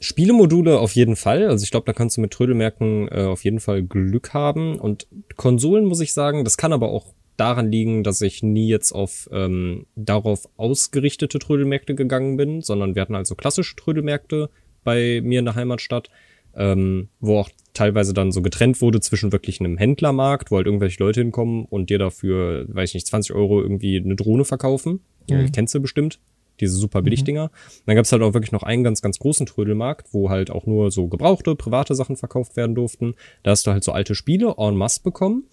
Spielemodule 0.00 0.80
auf 0.80 0.92
jeden 0.92 1.14
Fall. 1.14 1.46
Also 1.46 1.62
ich 1.62 1.70
glaube, 1.70 1.86
da 1.86 1.92
kannst 1.92 2.16
du 2.16 2.22
mit 2.22 2.32
Trödelmärkten 2.32 3.08
äh, 3.08 3.24
auf 3.24 3.44
jeden 3.44 3.60
Fall 3.60 3.82
Glück 3.82 4.32
haben. 4.32 4.78
Und 4.78 5.06
Konsolen 5.36 5.84
muss 5.84 6.00
ich 6.00 6.14
sagen, 6.14 6.42
das 6.42 6.56
kann 6.56 6.72
aber 6.72 6.88
auch 6.88 7.12
daran 7.36 7.70
liegen, 7.70 8.02
dass 8.02 8.20
ich 8.22 8.42
nie 8.42 8.68
jetzt 8.68 8.92
auf 8.92 9.28
ähm, 9.32 9.86
darauf 9.96 10.48
ausgerichtete 10.56 11.38
Trödelmärkte 11.38 11.94
gegangen 11.94 12.36
bin, 12.36 12.62
sondern 12.62 12.94
wir 12.94 13.02
hatten 13.02 13.14
also 13.14 13.34
klassische 13.34 13.76
Trödelmärkte 13.76 14.50
bei 14.84 15.20
mir 15.22 15.38
in 15.38 15.44
der 15.44 15.54
Heimatstadt, 15.54 16.10
ähm, 16.54 17.08
wo 17.20 17.38
auch 17.38 17.50
teilweise 17.74 18.14
dann 18.14 18.32
so 18.32 18.42
getrennt 18.42 18.80
wurde 18.80 19.00
zwischen 19.00 19.32
wirklich 19.32 19.60
einem 19.60 19.76
Händlermarkt, 19.76 20.50
wo 20.50 20.56
halt 20.56 20.66
irgendwelche 20.66 21.02
Leute 21.02 21.20
hinkommen 21.20 21.64
und 21.66 21.90
dir 21.90 21.98
dafür, 21.98 22.66
weiß 22.68 22.90
ich 22.90 22.94
nicht, 22.94 23.06
20 23.06 23.34
Euro 23.34 23.60
irgendwie 23.62 23.98
eine 23.98 24.16
Drohne 24.16 24.44
verkaufen. 24.44 25.00
Mhm. 25.30 25.52
Kennst 25.52 25.74
du 25.74 25.80
bestimmt? 25.80 26.20
Diese 26.60 26.76
super 26.76 27.02
Billigdinger. 27.02 27.46
Mhm. 27.46 27.82
Dann 27.86 27.96
gab's 27.96 28.12
halt 28.12 28.22
auch 28.22 28.34
wirklich 28.34 28.52
noch 28.52 28.62
einen 28.62 28.84
ganz, 28.84 29.02
ganz 29.02 29.18
großen 29.18 29.46
Trödelmarkt, 29.46 30.12
wo 30.12 30.30
halt 30.30 30.50
auch 30.50 30.66
nur 30.66 30.90
so 30.90 31.08
gebrauchte, 31.08 31.54
private 31.56 31.94
Sachen 31.94 32.16
verkauft 32.16 32.56
werden 32.56 32.74
durften. 32.74 33.14
Da 33.42 33.52
hast 33.52 33.66
du 33.66 33.72
halt 33.72 33.84
so 33.84 33.92
alte 33.92 34.14
Spiele 34.14 34.54
en 34.58 34.76
masse 34.76 35.02
bekommen. 35.02 35.44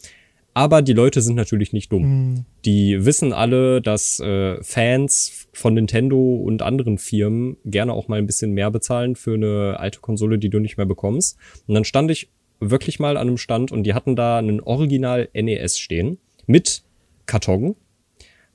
Aber 0.58 0.82
die 0.82 0.94
Leute 0.94 1.22
sind 1.22 1.36
natürlich 1.36 1.72
nicht 1.72 1.92
dumm. 1.92 2.02
Mhm. 2.02 2.46
Die 2.66 3.06
wissen 3.06 3.32
alle, 3.32 3.80
dass 3.80 4.20
äh, 4.20 4.58
Fans 4.64 5.48
von 5.54 5.76
Nintendo 5.76 6.18
und 6.18 6.64
anderen 6.64 6.98
Firmen 6.98 7.58
gerne 7.64 7.94
auch 7.94 8.08
mal 8.08 8.18
ein 8.18 8.26
bisschen 8.26 8.54
mehr 8.54 8.72
bezahlen 8.72 9.16
für 9.16 9.36
eine 9.36 9.80
alte 9.80 10.00
Konsole, 10.00 10.40
die 10.40 10.50
du 10.50 10.60
nicht 10.60 10.78
mehr 10.78 10.88
bekommst. 10.88 11.38
Und 11.68 11.76
dann 11.76 11.84
stand 11.84 12.10
ich 12.10 12.32
wirklich 12.60 13.00
mal 13.00 13.18
an 13.18 13.28
einem 13.28 13.38
Stand 13.38 13.72
und 13.72 13.84
die 13.84 13.94
hatten 13.94 14.16
da 14.16 14.40
einen 14.40 14.60
Original 14.60 15.30
NES 15.32 15.78
stehen 15.78 16.18
mit 16.48 16.82
Karton. 17.28 17.76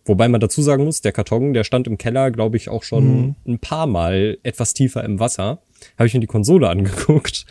Wobei 0.05 0.29
man 0.29 0.41
dazu 0.41 0.63
sagen 0.63 0.85
muss, 0.85 1.01
der 1.01 1.13
Karton, 1.13 1.55
der 1.55 1.65
stand 1.65 1.87
im 1.87 1.99
Keller, 1.99 2.31
glaube 2.31 2.57
ich, 2.57 2.69
auch 2.69 2.83
schon 2.83 3.05
mhm. 3.05 3.35
ein 3.47 3.59
paar 3.59 3.87
Mal 3.87 4.39
etwas 4.43 4.75
tiefer 4.75 5.05
im 5.05 5.21
Wasser. 5.21 5.63
Habe 5.99 6.07
ich 6.07 6.15
mir 6.15 6.21
die 6.21 6.27
Konsole 6.27 6.69
angeguckt 6.69 7.47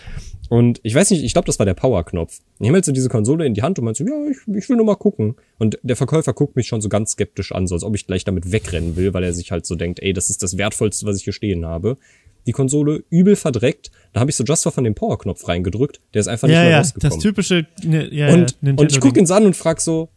und 0.52 0.82
ich 0.84 0.94
weiß 0.94 1.12
nicht, 1.12 1.24
ich 1.24 1.32
glaube, 1.32 1.46
das 1.46 1.60
war 1.60 1.66
der 1.66 1.76
Power-Knopf. 1.76 2.40
Ich 2.56 2.60
nehme 2.60 2.78
jetzt 2.78 2.86
so 2.86 2.92
diese 2.92 3.08
Konsole 3.08 3.46
in 3.46 3.54
die 3.54 3.62
Hand 3.62 3.80
und 3.80 3.86
meinte 3.86 4.04
so, 4.04 4.10
ja, 4.10 4.30
ich, 4.30 4.38
ich 4.54 4.68
will 4.68 4.76
nur 4.76 4.86
mal 4.86 4.96
gucken. 4.96 5.36
Und 5.60 5.80
der 5.82 5.96
Verkäufer 5.96 6.34
guckt 6.34 6.58
mich 6.58 6.68
schon 6.68 6.82
so 6.82 6.90
ganz 6.90 7.12
skeptisch 7.12 7.54
an, 7.54 7.68
so 7.68 7.76
als 7.76 7.86
ob 7.86 7.96
ich 7.96 8.06
gleich 8.06 8.26
damit 8.26 8.52
wegrennen 8.52 8.98
will, 8.98 9.14
weil 9.14 9.24
er 9.24 9.32
sich 9.32 9.54
halt 9.54 9.66
so 9.66 9.76
denkt, 9.76 10.02
ey, 10.02 10.12
das 10.12 10.30
ist 10.30 10.44
das 10.44 10.58
Wertvollste, 10.58 11.06
was 11.06 11.16
ich 11.16 11.24
hier 11.24 11.32
stehen 11.32 11.66
habe. 11.66 11.98
Die 12.48 12.52
Konsole 12.52 13.06
übel 13.10 13.38
verdreckt. 13.38 13.92
Da 14.12 14.20
habe 14.20 14.30
ich 14.30 14.36
so 14.36 14.44
just 14.44 14.68
von 14.70 14.84
dem 14.84 14.94
Power-Knopf 14.94 15.48
reingedrückt. 15.48 16.02
Der 16.14 16.20
ist 16.20 16.28
einfach 16.28 16.50
nicht 16.50 16.56
ja, 16.56 16.64
mehr 16.64 16.72
ja, 16.72 16.78
rausgekommen. 16.80 17.16
Das 17.16 17.24
typische, 17.24 17.68
ne, 17.84 18.14
ja, 18.14 18.34
und, 18.34 18.58
ja, 18.62 18.74
und 18.76 18.92
ich 18.92 19.00
gucke 19.00 19.22
ihn 19.22 19.32
an 19.32 19.46
und 19.46 19.56
frag 19.56 19.80
so, 19.80 20.10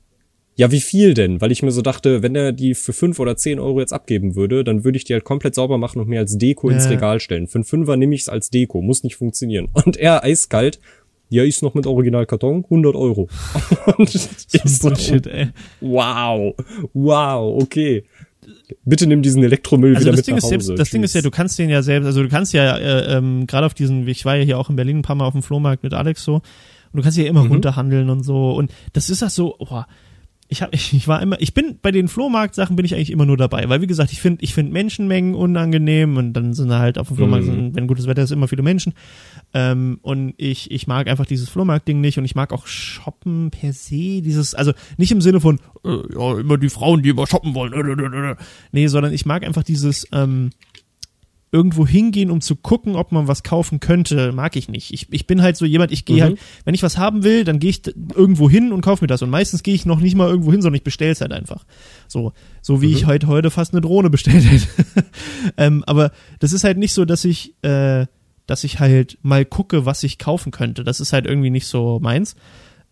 ja, 0.57 0.71
wie 0.71 0.81
viel 0.81 1.15
denn? 1.15 1.41
Weil 1.41 1.51
ich 1.51 1.63
mir 1.63 1.73
so 1.73 1.83
dachte, 1.83 2.23
wenn 2.23 2.37
er 2.37 2.53
die 2.53 2.75
für 2.75 2.93
fünf 2.93 3.19
oder 3.19 3.37
zehn 3.37 3.59
Euro 3.59 3.81
jetzt 3.81 3.93
abgeben 3.93 4.37
würde, 4.37 4.63
dann 4.63 4.85
würde 4.85 4.97
ich 4.97 5.05
die 5.05 5.13
halt 5.13 5.25
komplett 5.25 5.55
sauber 5.55 5.79
machen 5.79 6.01
und 6.01 6.09
mir 6.09 6.21
als 6.21 6.39
Deko 6.39 6.71
ja. 6.71 6.77
ins 6.77 6.89
Regal 6.89 7.19
stellen. 7.21 7.49
Für 7.49 7.57
einen 7.57 7.65
Fünfer 7.65 7.97
nehme 7.97 8.15
ich 8.15 8.23
es 8.23 8.29
als 8.29 8.51
Deko, 8.51 8.81
muss 8.81 9.03
nicht 9.03 9.17
funktionieren. 9.17 9.69
Und 9.85 9.97
er 9.97 10.23
eiskalt, 10.23 10.79
ja, 11.29 11.43
ist 11.43 11.63
noch 11.63 11.75
mit 11.75 11.87
Originalkarton, 11.87 12.65
100 12.65 12.95
Euro. 12.95 13.29
und 13.97 14.09
so, 14.09 14.89
Bullshit, 14.89 15.27
ey. 15.27 15.49
Wow, 15.81 16.55
wow, 16.93 17.63
okay. 17.63 18.05
Bitte 18.85 19.07
nimm 19.07 19.23
diesen 19.23 19.43
Elektromüll 19.43 19.97
also 19.97 20.03
wieder 20.03 20.13
das 20.13 20.19
mit 20.19 20.27
Ding 20.27 20.35
nach 20.35 20.39
ist 20.39 20.45
Hause. 20.45 20.61
Selbst, 20.61 20.79
das 20.79 20.91
Ding 20.91 21.03
ist 21.03 21.15
ja, 21.15 21.23
du 21.23 21.31
kannst 21.31 21.59
den 21.59 21.71
ja 21.71 21.83
selbst, 21.83 22.07
also 22.07 22.23
du 22.23 22.29
kannst 22.29 22.53
ja 22.53 22.77
äh, 22.77 23.17
ähm, 23.17 23.47
gerade 23.47 23.67
auf 23.67 23.75
diesen, 23.75 24.07
ich 24.07 24.25
war 24.25 24.37
ja 24.37 24.45
hier 24.45 24.59
auch 24.59 24.71
in 24.71 24.77
Berlin 24.77 24.99
ein 24.99 25.03
paar 25.03 25.17
Mal 25.17 25.25
auf 25.25 25.33
dem 25.33 25.43
Flohmarkt 25.43 25.83
mit 25.83 25.95
Alex 25.95 26.23
so, 26.23 26.35
und 26.35 26.43
du 26.93 27.03
kannst 27.03 27.19
ja 27.19 27.25
immer 27.25 27.43
Mhm. 27.45 27.53
runterhandeln 27.53 28.11
und 28.11 28.23
so. 28.23 28.53
Und 28.53 28.71
das 28.93 29.11
ist 29.11 29.23
das 29.23 29.35
so, 29.35 29.57
boah, 29.59 29.89
ich 30.49 30.63
hab, 30.63 30.75
ich, 30.75 30.93
ich 30.93 31.09
war 31.09 31.23
immer, 31.23 31.41
ich 31.41 31.55
bin 31.55 31.79
bei 31.81 31.91
den 31.91 32.07
Flohmarkt-Sachen 32.07 32.77
bin 32.77 32.85
ich 32.85 32.95
eigentlich 32.95 33.11
immer 33.11 33.25
nur 33.25 33.37
dabei, 33.37 33.69
weil 33.69 33.81
wie 33.81 33.87
gesagt, 33.87 34.13
ich 34.13 34.21
finde, 34.21 34.45
ich 34.45 34.53
finde 34.53 34.73
Menschenmengen 34.73 35.35
unangenehm 35.35 36.17
und 36.17 36.35
dann 36.35 36.53
sind 36.53 36.69
da 36.69 36.81
halt 36.81 36.99
auf 36.99 37.09
dem 37.09 37.17
Flohmarkt, 37.17 37.47
sind, 37.47 37.75
wenn 37.75 37.87
gutes 37.87 38.07
Wetter 38.07 38.23
ist, 38.23 38.31
immer 38.31 38.47
viele 38.47 38.63
Menschen. 38.63 38.93
Ähm, 39.55 39.99
und 40.03 40.35
ich, 40.37 40.71
ich 40.71 40.87
mag 40.87 41.09
einfach 41.09 41.27
dieses 41.27 41.49
Flohmarkt-Ding 41.49 42.01
nicht 42.01 42.19
und 42.19 42.25
ich 42.25 42.35
mag 42.35 42.53
auch 42.53 42.67
Shoppen 42.67 43.51
per 43.51 43.73
se, 43.73 44.21
dieses, 44.23 44.55
also 44.55 44.73
nicht 44.99 45.13
im 45.13 45.23
Sinne 45.23 45.41
von, 45.41 45.61
äh, 45.85 45.97
ja, 46.15 46.39
immer 46.39 46.59
die 46.59 46.69
Frauen, 46.69 47.03
die 47.03 47.09
immer 47.09 47.27
shoppen 47.27 47.55
wollen, 47.55 47.73
äh, 47.73 48.31
äh. 48.31 48.37
nee, 48.73 48.87
sondern 48.87 49.13
ich 49.13 49.25
mag 49.25 49.45
einfach 49.45 49.63
dieses, 49.63 50.07
ähm, 50.13 50.51
irgendwo 51.55 51.87
hingehen, 51.87 52.31
um 52.33 52.41
zu 52.41 52.57
gucken, 52.57 52.97
ob 52.97 53.13
man 53.13 53.29
was 53.29 53.45
kaufen 53.45 53.79
könnte, 53.79 54.33
mag 54.33 54.57
ich 54.57 54.69
nicht. 54.69 54.93
Ich, 54.93 55.07
ich 55.13 55.27
bin 55.29 55.41
halt 55.41 55.57
so 55.57 55.65
jemand, 55.65 55.93
ich 55.93 56.05
gehe 56.05 56.17
Mhm. 56.17 56.21
halt, 56.23 56.39
wenn 56.65 56.75
ich 56.75 56.83
was 56.83 56.99
haben 56.99 57.23
will, 57.23 57.45
dann 57.45 57.61
gehe 57.61 57.71
ich 57.71 57.83
irgendwo 58.15 58.51
hin 58.51 58.73
und 58.73 58.81
kaufe 58.81 59.05
mir 59.05 59.07
das. 59.07 59.23
Und 59.23 59.31
meistens 59.31 59.63
gehe 59.63 59.75
ich 59.75 59.87
noch 59.87 60.01
nicht 60.01 60.17
mal 60.17 60.29
irgendwo 60.29 60.51
hin, 60.51 60.61
sondern 60.63 60.77
ich 60.79 60.83
bestelle 60.85 61.13
es 61.13 61.21
halt 61.21 61.33
einfach. 61.33 61.65
So, 62.09 62.33
so 62.61 62.83
wie 62.83 62.89
Mhm. 62.89 62.93
ich 62.95 63.07
heute 63.07 63.29
heute 63.29 63.51
fast 63.51 63.73
eine 63.73 63.81
Drohne 63.83 64.11
bestellt 64.11 64.45
hätte. 64.45 64.67
ähm, 65.57 65.85
aber 65.87 66.11
das 66.41 66.53
ist 66.53 66.65
halt 66.65 66.77
nicht 66.77 66.93
so, 66.93 67.05
dass 67.05 67.25
ich, 67.25 67.55
äh, 67.63 68.07
dass 68.47 68.65
ich 68.65 68.81
halt 68.81 69.17
mal 69.23 69.45
gucke, 69.45 69.87
was 69.87 70.03
ich 70.03 70.19
kaufen 70.19 70.51
könnte. 70.51 70.83
Das 70.83 70.99
ist 71.01 71.13
halt 71.13 71.25
irgendwie 71.25 71.51
nicht 71.51 71.67
so 71.69 72.01
meins. 72.03 72.35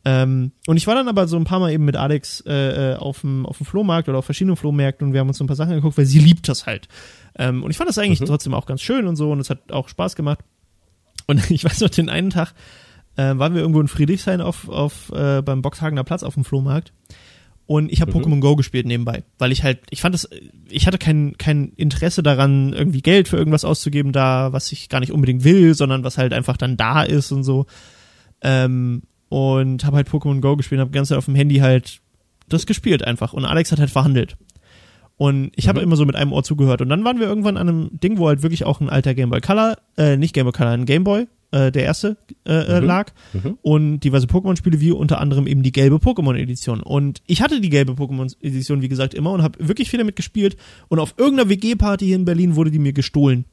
Ähm, 0.05 0.53
und 0.67 0.77
ich 0.77 0.87
war 0.87 0.95
dann 0.97 1.07
aber 1.09 1.29
so 1.29 1.37
ein 1.37 1.45
paar 1.45 1.61
Mal 1.61 1.73
eben 1.73 1.85
mit 1.85 1.97
Alex 1.97 2.43
äh, 2.47 2.93
äh, 2.93 2.97
auf 2.97 3.21
dem 3.21 3.47
auf 3.47 3.59
dem 3.59 3.67
Flohmarkt 3.67 4.09
oder 4.09 4.19
auf 4.19 4.25
verschiedenen 4.25 4.57
Flohmärkten 4.57 5.07
und 5.07 5.13
wir 5.13 5.21
haben 5.21 5.29
uns 5.29 5.39
so 5.39 5.45
ein 5.45 5.47
paar 5.47 5.55
Sachen 5.57 5.71
angeguckt, 5.71 5.97
weil 5.97 6.07
sie 6.07 6.19
liebt 6.19 6.49
das 6.49 6.67
halt. 6.67 6.89
Ähm, 7.39 7.63
und 7.63 7.71
ich 7.71 7.77
fand 7.77 7.89
das 7.89 7.99
eigentlich 7.99 8.21
Mhm. 8.21 8.27
trotzdem 8.27 8.55
auch 8.55 8.67
ganz 8.67 8.81
schön 8.83 9.07
und 9.07 9.17
so 9.17 9.31
und 9.33 9.41
es 9.41 9.51
hat 9.51 9.73
auch 9.73 9.89
Spaß 9.89 10.17
gemacht. 10.17 10.41
Und 11.27 11.39
ich 11.51 11.65
weiß 11.65 11.81
noch, 11.81 11.91
den 11.91 12.09
einen 12.09 12.31
Tag 12.31 12.55
äh, 13.17 13.37
waren 13.37 13.55
wir 13.55 13.61
irgendwo 13.61 13.81
in 13.81 13.89
Friedrichshain 13.89 14.41
auf, 14.41 14.69
auf 14.69 15.11
äh, 15.15 15.43
beim 15.43 15.63
Boxhagener 15.63 16.05
Platz 16.05 16.23
auf 16.23 16.35
dem 16.35 16.45
Flohmarkt 16.45 16.93
und 17.67 17.93
ich 17.93 18.01
habe 18.01 18.13
Mhm. 18.13 18.19
Pokémon 18.19 18.41
Go 18.41 18.57
gespielt 18.57 18.87
nebenbei, 18.87 19.23
weil 19.39 19.53
ich 19.53 19.63
halt, 19.63 19.81
ich 19.91 20.01
fand 20.01 20.15
das, 20.15 20.29
ich 20.69 20.87
hatte 20.87 20.99
kein, 20.99 21.37
kein 21.39 21.73
Interesse 21.77 22.23
daran, 22.23 22.73
irgendwie 22.73 23.03
Geld 23.03 23.29
für 23.29 23.37
irgendwas 23.37 23.65
auszugeben 23.65 24.13
da, 24.13 24.53
was 24.53 24.73
ich 24.73 24.89
gar 24.89 25.01
nicht 25.01 25.13
unbedingt 25.13 25.45
will, 25.45 25.75
sondern 25.75 26.05
was 26.05 26.19
halt 26.19 26.33
einfach 26.33 26.57
dann 26.57 26.77
da 26.77 27.03
ist 27.03 27.31
und 27.33 27.45
so. 27.45 27.67
Ähm, 28.43 29.03
und 29.29 29.85
habe 29.85 29.97
halt 29.97 30.09
Pokémon 30.09 30.41
Go 30.41 30.57
gespielt, 30.57 30.81
habe 30.81 30.91
ganz 30.91 31.11
auf 31.13 31.25
dem 31.27 31.35
Handy 31.35 31.57
halt 31.59 32.01
das 32.49 32.67
gespielt 32.67 33.03
einfach. 33.05 33.33
Und 33.33 33.45
Alex 33.47 33.73
hat 33.73 33.79
halt 33.79 33.91
verhandelt. 33.91 34.37
Und 35.17 35.53
ich 35.57 35.69
habe 35.69 35.81
Mhm. 35.81 35.85
immer 35.85 35.97
so 35.97 36.05
mit 36.07 36.17
einem 36.17 36.33
Ohr 36.33 36.43
zugehört. 36.43 36.81
Und 36.83 36.89
dann 36.89 37.05
waren 37.05 37.21
wir 37.21 37.27
irgendwann 37.29 37.57
an 37.57 37.69
einem 37.69 37.91
Ding, 38.01 38.19
wo 38.19 38.29
halt 38.29 38.43
wirklich 38.43 38.65
auch 38.65 38.81
ein 38.81 38.89
alter 38.91 39.15
Game 39.15 39.31
Boy 39.31 39.41
Color, 39.41 39.77
äh, 39.97 40.17
nicht 40.17 40.35
Game 40.35 40.45
Boy 40.45 40.53
Color, 40.53 40.71
ein 40.71 40.85
Game 40.87 41.05
Boy, 41.05 41.27
äh, 41.53 41.71
der 41.71 41.85
erste, 41.85 42.17
äh, 42.47 42.53
äh, 42.55 42.81
Mhm. 42.81 42.87
lag. 42.87 43.13
Mhm. 43.35 43.59
Und 43.63 44.01
diverse 44.01 44.27
Pokémon-Spiele, 44.27 44.81
wie 44.81 44.91
unter 44.91 45.21
anderem 45.21 45.47
eben 45.47 45.63
die 45.63 45.71
gelbe 45.71 45.97
Pokémon-Edition. 45.97 46.81
Und 46.81 47.21
ich 47.27 47.43
hatte 47.43 47.61
die 47.61 47.69
gelbe 47.71 47.93
Pokémon-Edition, 47.93 48.81
wie 48.83 48.89
gesagt, 48.89 49.15
immer 49.15 49.31
und 49.33 49.43
habe 49.43 49.59
wirklich 49.69 49.91
viel 49.91 49.99
damit 49.99 50.17
gespielt. 50.17 50.57
Und 50.89 50.99
auf 50.99 51.15
irgendeiner 51.19 51.51
WG-Party 51.51 52.07
hier 52.07 52.17
in 52.17 52.25
Berlin 52.25 52.57
wurde 52.57 52.71
die 52.71 52.79
mir 52.81 52.93
gestohlen. 52.95 53.45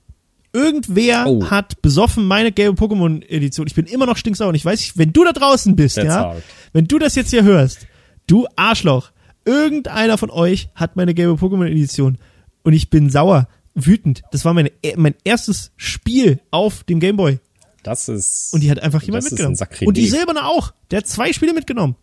Irgendwer 0.52 1.26
Oh. 1.28 1.46
hat 1.52 1.80
besoffen 1.84 2.26
meine 2.26 2.52
gelbe 2.52 2.82
Pokémon-Edition. 2.84 3.68
Ich 3.68 3.76
bin 3.76 3.86
immer 3.86 4.08
noch 4.08 4.18
stinksauer. 4.18 4.50
Und 4.50 4.56
ich 4.56 4.66
weiß 4.66 4.80
nicht, 4.80 4.98
wenn 4.98 5.14
du 5.14 5.24
da 5.24 5.32
draußen 5.32 5.76
bist, 5.76 5.96
That's 5.98 6.08
ja, 6.08 6.20
hard. 6.22 6.44
wenn 6.74 6.86
du 6.86 6.98
das 6.98 7.14
jetzt 7.16 7.30
hier 7.30 7.44
hörst, 7.44 7.86
du 8.26 8.48
Arschloch, 8.56 9.12
irgendeiner 9.46 10.18
von 10.18 10.30
euch 10.30 10.70
hat 10.76 10.96
meine 10.96 11.14
gelbe 11.14 11.34
Pokémon-Edition 11.34 12.18
und 12.64 12.74
ich 12.74 12.90
bin 12.90 13.10
sauer, 13.10 13.48
wütend. 13.76 14.22
Das 14.32 14.46
war 14.46 14.54
meine, 14.54 14.72
äh, 14.84 14.96
mein 14.98 15.16
erstes 15.24 15.72
Spiel 15.78 16.40
auf 16.52 16.84
dem 16.84 17.00
Gameboy 17.00 17.40
Das 17.84 18.10
ist. 18.10 18.54
und 18.54 18.62
die 18.62 18.70
hat 18.72 18.82
einfach 18.82 19.02
jemand 19.04 19.24
mitgenommen. 19.24 19.56
ein. 19.60 19.88
Und 19.88 19.98
die 19.98 20.08
silberne 20.08 20.46
auch. 20.46 20.74
Der 20.92 20.98
hat 20.98 21.08
zwei 21.08 21.32
Spiele 21.34 21.54
mitgenommen. 21.54 21.96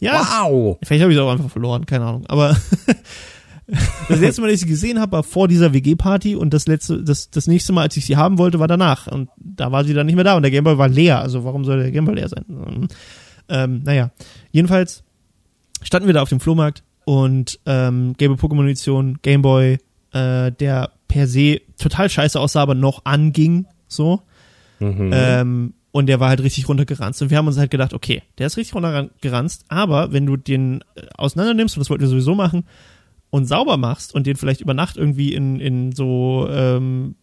Ja. 0.00 0.20
Wow! 0.20 0.78
Vielleicht 0.82 1.02
habe 1.02 1.12
ich 1.12 1.18
es 1.18 1.24
auch 1.24 1.30
einfach 1.30 1.50
verloren, 1.50 1.86
keine 1.86 2.04
Ahnung. 2.04 2.26
Aber 2.26 2.56
das 4.08 4.20
letzte 4.20 4.42
Mal, 4.42 4.48
dass 4.48 4.56
ich 4.56 4.60
sie 4.60 4.66
gesehen 4.68 5.00
habe, 5.00 5.12
war 5.12 5.22
vor 5.22 5.48
dieser 5.48 5.72
WG-Party 5.72 6.36
und 6.36 6.52
das 6.52 6.66
letzte, 6.66 7.02
das, 7.02 7.30
das 7.30 7.46
nächste 7.46 7.72
Mal, 7.72 7.82
als 7.82 7.96
ich 7.96 8.04
sie 8.04 8.16
haben 8.16 8.36
wollte, 8.38 8.58
war 8.58 8.68
danach. 8.68 9.06
Und 9.06 9.30
da 9.36 9.72
war 9.72 9.84
sie 9.84 9.94
dann 9.94 10.06
nicht 10.06 10.14
mehr 10.16 10.24
da 10.24 10.36
und 10.36 10.42
der 10.42 10.50
Gameboy 10.50 10.76
war 10.78 10.88
leer. 10.88 11.20
Also 11.20 11.44
warum 11.44 11.64
soll 11.64 11.82
der 11.82 11.90
Gameboy 11.90 12.14
leer 12.16 12.28
sein? 12.28 12.44
Ähm, 12.48 12.88
Ähm, 13.46 13.82
naja, 13.84 14.10
jedenfalls 14.52 15.03
standen 15.84 16.08
wir 16.08 16.14
da 16.14 16.22
auf 16.22 16.28
dem 16.28 16.40
Flohmarkt 16.40 16.82
und 17.04 17.60
ähm, 17.66 18.14
gelbe 18.18 18.34
Pokémon-Edition, 18.34 19.18
Gameboy, 19.22 19.78
äh, 20.12 20.52
der 20.52 20.90
per 21.06 21.26
se 21.26 21.60
total 21.78 22.10
scheiße 22.10 22.40
aussah, 22.40 22.62
aber 22.62 22.74
noch 22.74 23.04
anging, 23.04 23.66
so. 23.86 24.22
Mhm. 24.80 25.10
Ähm, 25.12 25.74
und 25.92 26.06
der 26.06 26.18
war 26.18 26.28
halt 26.28 26.42
richtig 26.42 26.68
runtergeranzt. 26.68 27.22
Und 27.22 27.30
wir 27.30 27.38
haben 27.38 27.46
uns 27.46 27.56
halt 27.56 27.70
gedacht, 27.70 27.94
okay, 27.94 28.22
der 28.38 28.48
ist 28.48 28.56
richtig 28.56 28.74
runtergeranzt, 28.74 29.64
aber 29.68 30.12
wenn 30.12 30.26
du 30.26 30.36
den 30.36 30.82
äh, 30.96 31.02
auseinander 31.16 31.54
nimmst, 31.54 31.76
und 31.76 31.80
das 31.80 31.90
wollten 31.90 32.02
wir 32.02 32.08
sowieso 32.08 32.34
machen, 32.34 32.64
und 33.30 33.46
sauber 33.46 33.76
machst 33.76 34.14
und 34.14 34.26
den 34.26 34.36
vielleicht 34.36 34.60
über 34.60 34.74
Nacht 34.74 34.96
irgendwie 34.96 35.34
in, 35.34 35.60
in 35.60 35.92
so 35.92 36.46
ähm, 36.50 37.16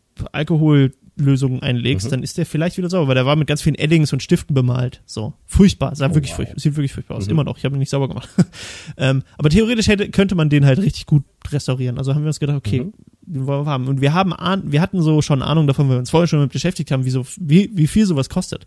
Alkohollösungen 1.17 1.61
einlegst, 1.61 2.07
Mhm. 2.07 2.11
dann 2.11 2.23
ist 2.23 2.37
der 2.37 2.45
vielleicht 2.45 2.77
wieder 2.77 2.89
sauber, 2.89 3.09
weil 3.09 3.15
der 3.15 3.25
war 3.25 3.35
mit 3.35 3.47
ganz 3.47 3.61
vielen 3.61 3.75
Eddings 3.75 4.11
und 4.13 4.23
Stiften 4.23 4.53
bemalt. 4.53 5.01
So. 5.05 5.33
Furchtbar, 5.45 5.95
sah 5.95 6.07
Oh, 6.09 6.13
wirklich 6.15 6.31
wow. 6.31 6.37
furchtbar, 6.37 6.59
sieht 6.59 6.75
wirklich 6.75 6.93
furchtbar 6.93 7.17
aus. 7.17 7.25
Mhm. 7.25 7.31
Immer 7.31 7.43
noch, 7.43 7.57
ich 7.57 7.65
habe 7.65 7.75
ihn 7.75 7.79
nicht 7.79 7.89
sauber 7.89 8.07
gemacht. 8.07 8.29
ähm, 8.97 9.23
aber 9.37 9.49
theoretisch 9.49 9.87
hätte, 9.87 10.09
könnte 10.09 10.35
man 10.35 10.49
den 10.49 10.65
halt 10.65 10.79
richtig 10.79 11.05
gut 11.05 11.23
restaurieren. 11.51 11.97
Also 11.97 12.15
haben 12.15 12.21
wir 12.23 12.27
uns 12.27 12.39
gedacht, 12.39 12.57
okay, 12.57 12.81
Mhm. 12.85 12.93
den 13.21 13.47
wollen 13.47 13.65
wir 13.65 13.71
haben. 13.71 13.87
Und 13.87 14.01
wir 14.01 14.13
haben 14.13 14.33
Ahn 14.33 14.71
wir 14.71 14.81
hatten 14.81 15.01
so 15.01 15.21
schon 15.21 15.41
Ahnung 15.41 15.67
davon, 15.67 15.87
weil 15.89 15.95
wir 15.95 15.99
uns 15.99 16.09
vorher 16.09 16.27
schon 16.27 16.39
damit 16.39 16.53
beschäftigt 16.53 16.91
haben, 16.91 17.05
wie, 17.05 17.09
so, 17.11 17.25
wie, 17.39 17.69
wie 17.73 17.87
viel 17.87 18.05
sowas 18.05 18.29
kostet. 18.29 18.65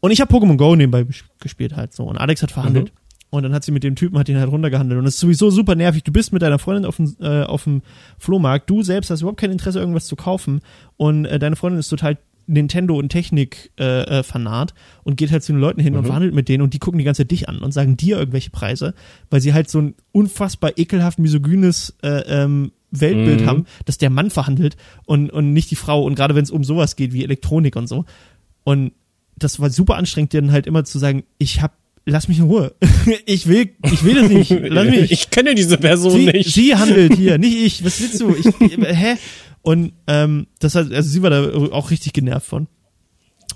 Und 0.00 0.10
ich 0.10 0.20
habe 0.20 0.32
Pokémon 0.34 0.56
Go 0.56 0.74
nebenbei 0.76 1.06
gespielt 1.40 1.74
halt 1.76 1.92
so. 1.92 2.04
Und 2.04 2.18
Alex 2.18 2.42
hat 2.42 2.50
verhandelt. 2.50 2.86
Mhm. 2.92 3.05
Und 3.36 3.42
dann 3.44 3.54
hat 3.54 3.64
sie 3.64 3.72
mit 3.72 3.84
dem 3.84 3.94
Typen, 3.94 4.18
hat 4.18 4.28
ihn 4.28 4.38
halt 4.38 4.50
runtergehandelt. 4.50 4.98
Und 4.98 5.04
das 5.04 5.14
ist 5.14 5.20
sowieso 5.20 5.50
super 5.50 5.74
nervig. 5.74 6.02
Du 6.04 6.12
bist 6.12 6.32
mit 6.32 6.42
deiner 6.42 6.58
Freundin 6.58 6.84
auf 6.86 6.96
dem, 6.96 7.14
äh, 7.20 7.42
auf 7.42 7.64
dem 7.64 7.82
Flohmarkt. 8.18 8.68
Du 8.68 8.82
selbst 8.82 9.10
hast 9.10 9.20
überhaupt 9.20 9.40
kein 9.40 9.52
Interesse, 9.52 9.78
irgendwas 9.78 10.06
zu 10.06 10.16
kaufen. 10.16 10.60
Und 10.96 11.24
äh, 11.26 11.38
deine 11.38 11.56
Freundin 11.56 11.80
ist 11.80 11.88
total 11.88 12.18
Nintendo 12.48 12.96
und 12.96 13.08
Technik 13.08 13.72
äh, 13.78 14.02
äh, 14.02 14.22
fanat 14.22 14.72
und 15.02 15.16
geht 15.16 15.32
halt 15.32 15.42
zu 15.42 15.52
den 15.52 15.60
Leuten 15.60 15.80
hin 15.80 15.96
und 15.96 16.02
Mhm. 16.02 16.06
verhandelt 16.06 16.32
mit 16.34 16.48
denen 16.48 16.62
und 16.62 16.74
die 16.74 16.78
gucken 16.78 16.98
die 16.98 17.04
ganze 17.04 17.22
Zeit 17.22 17.32
dich 17.32 17.48
an 17.48 17.58
und 17.58 17.72
sagen 17.72 17.96
dir 17.96 18.18
irgendwelche 18.18 18.50
Preise, 18.50 18.94
weil 19.30 19.40
sie 19.40 19.52
halt 19.52 19.68
so 19.68 19.80
ein 19.80 19.94
unfassbar 20.12 20.72
ekelhaft 20.78 21.18
misogynes 21.18 21.96
äh, 22.04 22.20
ähm, 22.28 22.70
Weltbild 22.92 23.40
Mhm. 23.40 23.46
haben, 23.46 23.66
dass 23.84 23.98
der 23.98 24.10
Mann 24.10 24.30
verhandelt 24.30 24.76
und, 25.06 25.30
und 25.30 25.54
nicht 25.54 25.72
die 25.72 25.76
Frau 25.76 26.04
und 26.04 26.14
gerade 26.14 26.36
wenn 26.36 26.44
es 26.44 26.52
um 26.52 26.62
sowas 26.62 26.94
geht 26.94 27.12
wie 27.12 27.24
Elektronik 27.24 27.74
und 27.74 27.88
so. 27.88 28.04
Und 28.62 28.92
das 29.36 29.58
war 29.58 29.68
super 29.70 29.96
anstrengend, 29.96 30.32
denen 30.32 30.52
halt 30.52 30.68
immer 30.68 30.84
zu 30.84 31.00
sagen, 31.00 31.24
ich 31.38 31.62
hab, 31.62 31.72
lass 32.06 32.28
mich 32.28 32.38
in 32.38 32.44
Ruhe. 32.44 32.74
ich 33.26 33.46
will, 33.46 33.70
ich 33.92 34.04
will 34.04 34.14
das 34.14 34.28
nicht. 34.30 34.50
Lass 34.50 34.86
mich. 34.86 35.10
Ich 35.16 35.30
kenne 35.30 35.54
diese 35.54 35.76
Person 35.76 36.12
Sie, 36.12 36.26
nicht. 36.26 36.54
sie 36.54 36.74
handelt 36.74 37.14
hier, 37.14 37.36
nicht 37.38 37.56
ich. 37.56 37.84
Was 37.84 38.00
willst 38.00 38.20
du? 38.20 38.34
Ich, 38.34 38.46
hä? 38.78 39.16
Und 39.62 39.92
ähm, 40.06 40.46
das 40.60 40.74
hat, 40.76 40.92
also 40.92 41.08
sie 41.08 41.22
war 41.22 41.30
da 41.30 41.52
auch 41.72 41.90
richtig 41.90 42.12
genervt 42.12 42.46
von. 42.46 42.68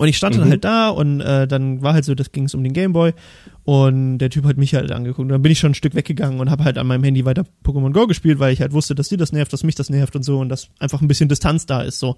Und 0.01 0.09
ich 0.09 0.16
stand 0.16 0.34
dann 0.36 0.46
Mhm. 0.46 0.51
halt 0.51 0.64
da 0.64 0.88
und 0.88 1.20
äh, 1.20 1.46
dann 1.46 1.82
war 1.82 1.92
halt 1.92 2.07
so, 2.07 2.14
das 2.14 2.32
ging 2.32 2.44
es 2.44 2.55
um 2.55 2.64
den 2.64 2.72
Gameboy 2.72 3.12
und 3.64 4.16
der 4.16 4.30
Typ 4.30 4.46
hat 4.46 4.57
mich 4.57 4.74
halt 4.74 4.90
angeguckt. 4.92 5.20
Und 5.20 5.28
dann 5.28 5.42
bin 5.42 5.53
ich 5.53 5.59
schon 5.59 5.72
ein 5.72 5.74
Stück 5.74 5.94
weggegangen 5.94 6.40
und 6.40 6.51
habe 6.51 6.64
halt 6.64 6.78
an 6.78 6.86
meinem 6.86 7.05
Handy 7.05 7.26
weiter 7.26 7.44
Pokémon 7.62 7.92
Go 7.92 8.07
gespielt, 8.07 8.38
weil 8.38 8.51
ich 8.55 8.62
halt 8.62 8.72
wusste, 8.72 8.94
dass 8.94 9.11
sie 9.11 9.18
das 9.18 9.30
nervt, 9.32 9.53
dass 9.53 9.62
mich 9.62 9.74
das 9.74 9.90
nervt 9.90 10.16
und 10.16 10.22
so 10.22 10.38
und 10.38 10.48
dass 10.48 10.68
einfach 10.78 11.03
ein 11.03 11.07
bisschen 11.09 11.28
Distanz 11.28 11.66
da 11.66 11.82
ist 11.82 11.98
so. 11.98 12.12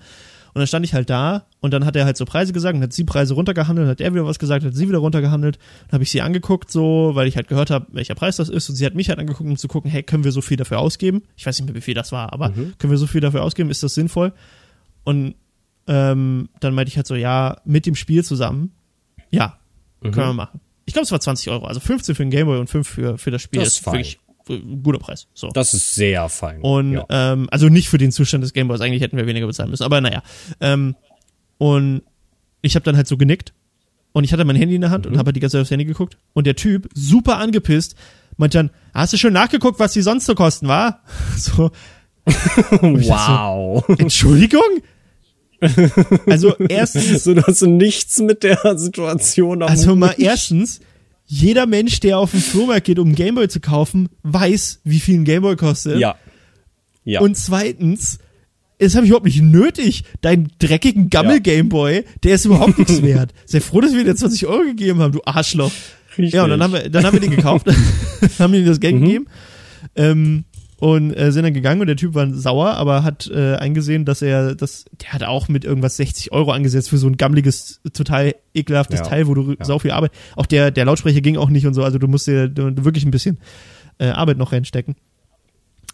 Und 0.55 0.59
dann 0.61 0.67
stand 0.69 0.85
ich 0.85 0.95
halt 0.95 1.11
da 1.11 1.47
und 1.61 1.75
dann 1.75 1.85
hat 1.85 1.97
er 1.97 2.05
halt 2.05 2.17
so 2.17 2.25
Preise 2.25 2.53
gesagt 2.53 2.77
und 2.77 2.83
hat 2.85 2.93
sie 2.93 3.03
Preise 3.03 3.35
runtergehandelt, 3.35 3.89
hat 3.89 4.01
er 4.01 4.15
wieder 4.15 4.27
was 4.27 4.39
gesagt, 4.39 4.65
hat 4.65 4.75
sie 4.77 4.87
wieder 4.89 4.99
runtergehandelt. 4.99 5.59
Dann 5.89 5.95
habe 5.95 6.05
ich 6.05 6.11
sie 6.13 6.21
angeguckt 6.23 6.71
so, 6.71 7.11
weil 7.15 7.27
ich 7.27 7.35
halt 7.35 7.49
gehört 7.49 7.71
habe, 7.71 7.87
welcher 7.91 8.15
Preis 8.15 8.37
das 8.37 8.49
ist 8.49 8.69
und 8.69 8.77
sie 8.77 8.87
hat 8.87 8.95
mich 8.95 9.09
halt 9.09 9.19
angeguckt, 9.19 9.51
um 9.51 9.57
zu 9.57 9.67
gucken, 9.67 9.91
hey, 9.91 10.05
können 10.05 10.23
wir 10.23 10.31
so 10.31 10.41
viel 10.41 10.57
dafür 10.57 10.79
ausgeben? 10.79 11.23
Ich 11.37 11.47
weiß 11.47 11.59
nicht 11.59 11.67
mehr, 11.67 11.75
wie 11.75 11.81
viel 11.81 11.95
das 11.95 12.13
war, 12.13 12.33
aber 12.33 12.51
können 12.79 12.93
wir 12.93 12.99
so 12.99 13.09
viel 13.09 13.21
dafür 13.21 13.43
ausgeben? 13.43 13.71
Ist 13.71 13.83
das 13.83 13.95
sinnvoll? 13.95 14.33
Und 15.03 15.35
ähm, 15.87 16.49
dann 16.61 16.75
meinte 16.75 16.89
ich 16.91 16.97
halt 16.97 17.07
so, 17.07 17.15
ja, 17.15 17.57
mit 17.65 17.87
dem 17.87 17.95
Spiel 17.95 18.25
zusammen, 18.25 18.73
ja, 19.31 19.59
können 20.03 20.15
wir 20.17 20.33
machen. 20.33 20.61
Ich 20.85 20.93
glaube, 20.95 21.05
es 21.05 21.13
war 21.13 21.21
20 21.21 21.51
Euro, 21.51 21.67
also 21.67 21.81
15 21.81 22.15
für 22.15 22.23
den 22.25 22.31
Gameboy 22.31 22.59
und 22.59 22.69
5 22.69 22.89
für, 22.89 23.19
für 23.19 23.31
das 23.31 23.43
Spiel. 23.43 23.61
Das 23.61 23.69
ist 23.75 23.79
fein. 23.85 23.95
wirklich 23.95 24.19
ein 24.49 24.83
guter 24.83 24.99
Preis. 24.99 25.29
So. 25.35 25.49
Das 25.51 25.73
ist 25.75 25.95
sehr 25.95 26.29
fein. 26.29 26.61
Und 26.61 26.95
ja. 26.95 27.07
ähm, 27.09 27.49
also 27.53 27.69
nicht 27.69 27.89
für 27.89 27.99
den 27.99 28.11
Zustand 28.11 28.43
des 28.43 28.53
Gameboys, 28.53 28.81
eigentlich 28.81 29.01
hätten 29.03 29.17
wir 29.17 29.27
weniger 29.27 29.47
bezahlen 29.47 29.71
müssen, 29.71 29.85
aber 29.85 30.01
naja. 30.01 30.23
Ähm, 30.61 30.97
und 31.59 32.03
ich 32.61 32.75
habe 32.75 32.85
dann 32.85 32.97
halt 32.97 33.07
so 33.07 33.17
genickt 33.17 33.53
und 34.13 34.25
ich 34.25 34.33
hatte 34.33 34.45
mein 34.45 34.57
Handy 34.57 34.75
in 34.75 34.81
der 34.81 34.91
Hand 34.91 35.07
Mhm. 35.07 35.13
und 35.13 35.19
habe 35.19 35.29
halt 35.29 35.37
die 35.37 35.41
ganze 35.41 35.57
Zeit 35.57 35.63
aufs 35.63 35.71
Handy 35.71 35.85
geguckt 35.85 36.19
und 36.33 36.47
der 36.47 36.57
Typ, 36.57 36.89
super 36.95 37.39
angepisst, 37.39 37.95
meinte 38.37 38.59
dann, 38.59 38.71
hast 38.93 39.13
du 39.13 39.17
schon 39.19 39.33
nachgeguckt, 39.33 39.79
was 39.79 39.93
die 39.93 40.03
sonst 40.03 40.27
so 40.27 40.35
kosten, 40.35 40.67
war? 40.69 41.03
So, 41.37 41.71
wow. 42.71 43.85
Entschuldigung? 43.99 44.63
Also 46.27 46.55
erstens, 46.69 47.25
so, 47.25 47.35
du 47.35 47.43
hast 47.43 47.61
so 47.61 47.67
nichts 47.67 48.19
mit 48.21 48.43
der 48.43 48.77
Situation 48.79 49.63
am 49.63 49.69
also 49.69 49.95
mal 49.97 50.15
erstens, 50.19 50.81
jeder 51.27 51.67
Mensch, 51.67 52.01
der 52.01 52.19
auf 52.19 52.33
den 52.33 52.41
Flohmarkt 52.41 52.87
geht, 52.87 52.99
um 52.99 53.07
einen 53.09 53.15
Gameboy 53.15 53.49
zu 53.49 53.61
kaufen, 53.61 54.09
weiß, 54.23 54.81
wie 54.85 55.01
viel 55.01 55.21
ein 55.21 55.25
Gameboy 55.25 55.57
kostet. 55.57 55.99
Ja. 55.99 56.17
Ja. 57.05 57.21
Und 57.21 57.37
zweitens, 57.37 58.19
das 58.79 58.95
habe 58.95 59.05
ich 59.07 59.11
überhaupt 59.11 59.27
nicht 59.27 59.41
nötig. 59.41 60.05
Deinen 60.21 60.51
dreckigen 60.59 61.09
Gammel-Gameboy, 61.11 62.05
der 62.23 62.35
ist 62.35 62.45
überhaupt 62.45 62.79
nichts 62.79 63.03
wert. 63.03 63.33
Sei 63.47 63.61
froh, 63.61 63.81
dass 63.81 63.95
wir 63.95 64.05
dir 64.05 64.15
20 64.15 64.47
Euro 64.47 64.65
gegeben 64.65 65.01
haben, 65.01 65.13
du 65.13 65.21
Arschloch. 65.25 65.73
Richtig. 66.19 66.35
Ja, 66.35 66.45
und 66.45 66.51
dann 66.51 66.63
haben 66.63 66.73
wir, 66.75 66.91
dann 66.91 67.05
haben 67.05 67.15
wir 67.15 67.21
den 67.21 67.31
gekauft, 67.31 67.67
haben 68.39 68.55
ihm 68.55 68.67
das 68.67 68.81
Geld 68.81 68.97
Mhm. 68.97 69.01
gegeben 69.05 69.27
ähm, 69.97 70.45
und 70.83 71.13
äh, 71.15 71.31
sind 71.31 71.45
dann 71.45 71.55
gegangen 71.55 71.81
und 71.81 71.87
der 71.87 71.95
Typ 71.95 72.15
war 72.15 72.29
sauer, 72.35 72.71
aber 72.71 73.05
hat 73.05 73.31
äh, 73.33 73.55
eingesehen, 73.55 74.05
dass 74.05 74.21
er, 74.21 74.57
das, 74.57 74.85
der 75.01 75.13
hat 75.13 75.23
auch 75.23 75.47
mit 75.47 75.65
irgendwas 75.65 75.97
60 75.97 76.33
Euro 76.33 76.51
angesetzt 76.51 76.89
für 76.91 76.99
so 76.99 77.07
ein 77.07 77.17
gammeliges, 77.17 77.81
total 77.93 78.35
ekelhaftes 78.53 78.99
Ja. 78.99 79.07
Teil, 79.07 79.29
wo 79.29 79.35
du 79.35 79.53
Ja. 79.53 79.65
sau 79.65 79.79
viel 79.79 79.93
Arbeit, 79.93 80.11
auch 80.35 80.47
der, 80.47 80.73
der 80.73 80.85
Lautsprecher 80.85 81.21
ging 81.21 81.37
auch 81.37 81.51
nicht 81.51 81.67
und 81.69 81.75
so, 81.75 81.85
also 81.85 81.99
du 81.99 82.09
musst 82.09 82.27
dir 82.27 82.49
du- 82.49 82.85
wirklich 82.85 83.05
ein 83.05 83.13
bisschen 83.13 83.39
äh, 83.99 84.07
Arbeit 84.09 84.39
noch 84.39 84.51
reinstecken. 84.51 84.97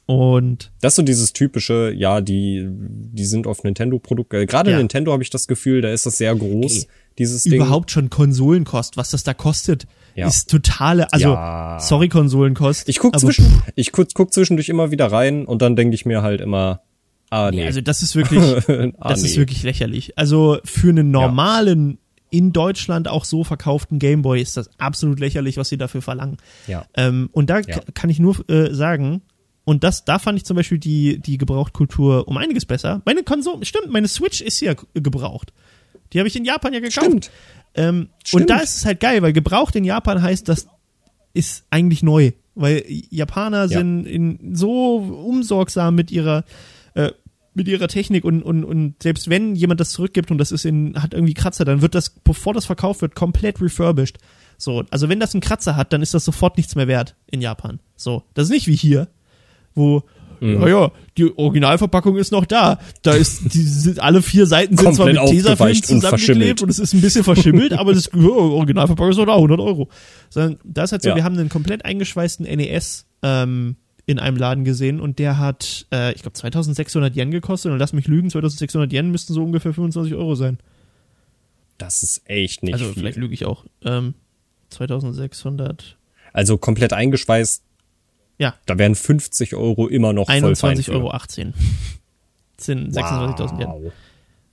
Und 0.07 0.70
Das 0.80 0.93
ist 0.93 0.97
so 0.97 1.03
dieses 1.03 1.34
typische, 1.34 1.93
ja, 1.95 2.22
die, 2.22 2.66
die 2.66 3.24
sind 3.26 3.47
auf 3.47 3.62
Nintendo-Produkte. 3.64 4.47
Gerade 4.47 4.70
Ja. 4.70 4.78
Nintendo 4.78 5.12
habe 5.12 5.22
ich 5.22 5.28
das 5.28 5.47
Gefühl, 5.49 5.82
da 5.82 5.91
ist 5.91 6.07
das 6.07 6.16
sehr 6.16 6.34
groß, 6.34 6.84
Ey, 6.84 6.89
dieses 7.18 7.43
Ding. 7.43 7.57
überhaupt 7.57 7.91
schon 7.91 8.09
Konsolenkost, 8.09 8.97
was 8.97 9.11
das 9.11 9.22
da 9.22 9.34
kostet, 9.34 9.86
Ja. 10.18 10.28
ist 10.28 10.50
totale, 10.50 11.12
also 11.12 11.28
Ja. 11.30 11.78
sorry 11.80 12.08
Konsolenkost. 12.08 12.88
Ich 12.88 12.98
guck 12.98 13.18
zwischen, 13.18 13.62
ich 13.74 13.92
guck, 13.92 14.08
guck 14.14 14.32
zwischendurch 14.32 14.68
immer 14.68 14.90
wieder 14.90 15.10
rein 15.12 15.44
und 15.46 15.62
dann 15.62 15.76
denke 15.76 15.94
ich 15.94 16.04
mir 16.06 16.22
halt 16.22 16.40
immer, 16.40 16.82
ah, 17.30 17.50
nee. 17.50 17.58
Nee, 17.58 17.66
also 17.66 17.80
das 17.80 18.02
ist 18.02 18.16
wirklich, 18.16 18.42
ah, 18.98 19.08
das 19.08 19.22
nee. 19.22 19.28
ist 19.28 19.36
wirklich 19.36 19.62
lächerlich. 19.62 20.18
Also 20.18 20.58
für 20.64 20.88
einen 20.90 21.10
normalen, 21.10 21.98
in 22.30 22.52
Deutschland 22.52 23.08
auch 23.08 23.24
so 23.24 23.42
verkauften 23.42 23.98
Gameboy 23.98 24.42
ist 24.42 24.56
das 24.58 24.68
absolut 24.78 25.18
lächerlich, 25.18 25.56
was 25.56 25.70
sie 25.70 25.78
dafür 25.78 26.02
verlangen. 26.02 26.36
Ja. 26.66 26.84
Ähm, 26.94 27.30
und 27.32 27.48
da 27.48 27.60
Ja. 27.60 27.76
ka- 27.78 27.82
kann 27.94 28.10
ich 28.10 28.18
nur 28.18 28.46
äh, 28.50 28.74
sagen, 28.74 29.22
und 29.64 29.84
das, 29.84 30.04
da 30.04 30.18
fand 30.18 30.36
ich 30.38 30.44
zum 30.44 30.56
Beispiel 30.56 30.78
die, 30.78 31.20
die 31.20 31.38
Gebrauchtkultur 31.38 32.26
um 32.28 32.36
einiges 32.38 32.64
besser. 32.66 33.02
Meine 33.06 33.22
Konsole, 33.22 33.64
stimmt, 33.64 33.90
meine 33.90 34.08
Switch 34.08 34.40
ist 34.40 34.60
ja 34.60 34.74
gebraucht. 34.94 35.52
Die 36.12 36.18
habe 36.18 36.28
ich 36.28 36.36
in 36.36 36.44
Japan 36.46 36.72
ja 36.72 36.80
gekauft. 36.80 37.06
Stimmt. 37.06 37.30
Ähm. 37.79 38.09
Und 38.33 38.51
da 38.51 38.59
ist 38.59 38.76
es 38.76 38.85
halt 38.85 39.01
geil, 39.01 39.22
weil 39.22 39.33
gebraucht 39.33 39.76
in 39.76 39.85
Japan 39.85 40.20
heißt, 40.20 40.49
das 40.49 40.66
ist 41.33 41.64
eigentlich 41.70 42.03
neu. 42.03 42.33
Weil 42.55 42.85
Japaner 43.11 43.62
Ja. 43.62 43.68
sind 43.68 44.05
in, 44.05 44.55
so 44.55 44.97
umsorgsam 44.97 45.95
mit 45.95 46.11
ihrer, 46.11 46.45
äh, 46.95 47.12
mit 47.55 47.68
ihrer 47.68 47.89
Technik 47.89 48.24
und, 48.24 48.43
und, 48.43 48.64
und 48.64 49.03
selbst 49.03 49.31
wenn 49.31 49.55
jemand 49.55 49.81
das 49.81 49.91
zurückgibt 49.91 50.31
und 50.31 50.39
das 50.39 50.53
ist 50.53 50.64
in, 50.64 51.01
hat 51.01 51.14
irgendwie 51.14 51.35
Kratzer, 51.35 51.64
dann 51.64 51.83
wird 51.83 51.95
das, 51.95 52.11
bevor 52.11 52.55
das 52.55 52.66
verkauft 52.66 53.01
wird, 53.01 53.14
komplett 53.14 53.61
refurbished. 53.61 54.18
So, 54.57 54.85
also 54.91 55.09
wenn 55.09 55.20
das 55.20 55.35
einen 55.35 55.41
Kratzer 55.41 55.76
hat, 55.76 55.93
dann 55.93 56.03
ist 56.03 56.14
das 56.14 56.24
sofort 56.24 56.57
nichts 56.57 56.74
mehr 56.74 56.89
wert 56.89 57.14
in 57.31 57.41
Japan. 57.41 57.79
So, 57.97 58.24
das 58.35 58.45
ist 58.47 58.51
nicht 58.51 58.66
wie 58.66 58.74
hier, 58.76 59.07
wo 59.74 60.03
Mhm. 60.41 60.61
naja, 60.61 60.93
die 61.16 61.36
Originalverpackung 61.36 62.16
ist 62.16 62.30
noch 62.32 62.45
da. 62.47 62.78
Da 63.03 63.12
ist, 63.14 63.53
die 63.55 63.62
sind, 63.62 64.01
alle 64.01 64.22
vier 64.22 64.47
Seiten 64.47 64.76
sind 64.76 64.95
zwar 64.95 65.07
mit 65.07 65.16
Tesafilm 65.16 65.70
und 65.70 65.84
zusammengeklebt 65.84 66.09
verschimmelt. 66.09 66.62
und 66.62 66.68
es 66.70 66.78
ist 66.78 66.93
ein 66.95 67.01
bisschen 67.01 67.24
verschimmelt, 67.24 67.72
aber 67.72 67.93
das 67.95 68.11
ja, 68.14 68.28
Originalverpackung 68.28 69.11
ist 69.11 69.16
noch 69.18 69.26
da, 69.26 69.34
100 69.34 69.61
Euro. 69.61 69.89
Sondern 70.30 70.59
da 70.64 70.84
ist 70.84 70.93
halt 70.93 71.03
so, 71.03 71.09
Ja. 71.09 71.16
wir 71.16 71.24
haben 71.24 71.39
einen 71.39 71.49
komplett 71.49 71.84
eingeschweißten 71.84 72.47
NES 72.47 73.07
ähm, 73.22 73.76
in 74.07 74.18
einem 74.18 74.36
Laden 74.36 74.64
gesehen 74.64 75.01
und 75.01 75.18
der 75.18 75.39
hat, 75.39 75.86
äh, 75.93 76.12
ich 76.14 76.22
glaube, 76.22 76.32
2600 76.34 77.14
Yen 77.16 77.30
gekostet 77.30 77.72
und 77.72 77.78
lass 77.78 77.93
mich 77.93 78.07
lügen, 78.09 78.30
2600 78.30 78.93
Yen 78.93 79.11
müssten 79.11 79.34
so 79.34 79.43
ungefähr 79.45 79.74
25 79.74 80.14
Euro 80.14 80.34
sein. 80.34 80.59
Das 81.78 82.03
ist 82.03 82.22
echt 82.24 82.62
nicht 82.62 82.72
also 82.74 82.86
viel. 82.86 82.95
vielleicht 82.95 83.18
lüge 83.18 83.34
ich 83.34 83.45
auch. 83.45 83.64
Ähm, 83.84 84.14
2600, 84.70 85.97
Also 86.32 86.59
komplett 86.59 86.93
eingeschweißt, 86.93 87.62
ja, 88.39 88.55
da 88.66 88.78
wären 88.78 88.95
50 88.95 89.55
Euro 89.55 89.86
immer 89.89 90.12
noch 90.12 90.26
voll 90.26 90.36
21,18 90.36 90.57
fein 90.57 90.82
für. 90.82 90.93
Euro. 90.93 91.12
Sind 92.57 92.93
26.000 92.93 93.61
Yen. 93.61 93.68
Wow. 93.68 93.93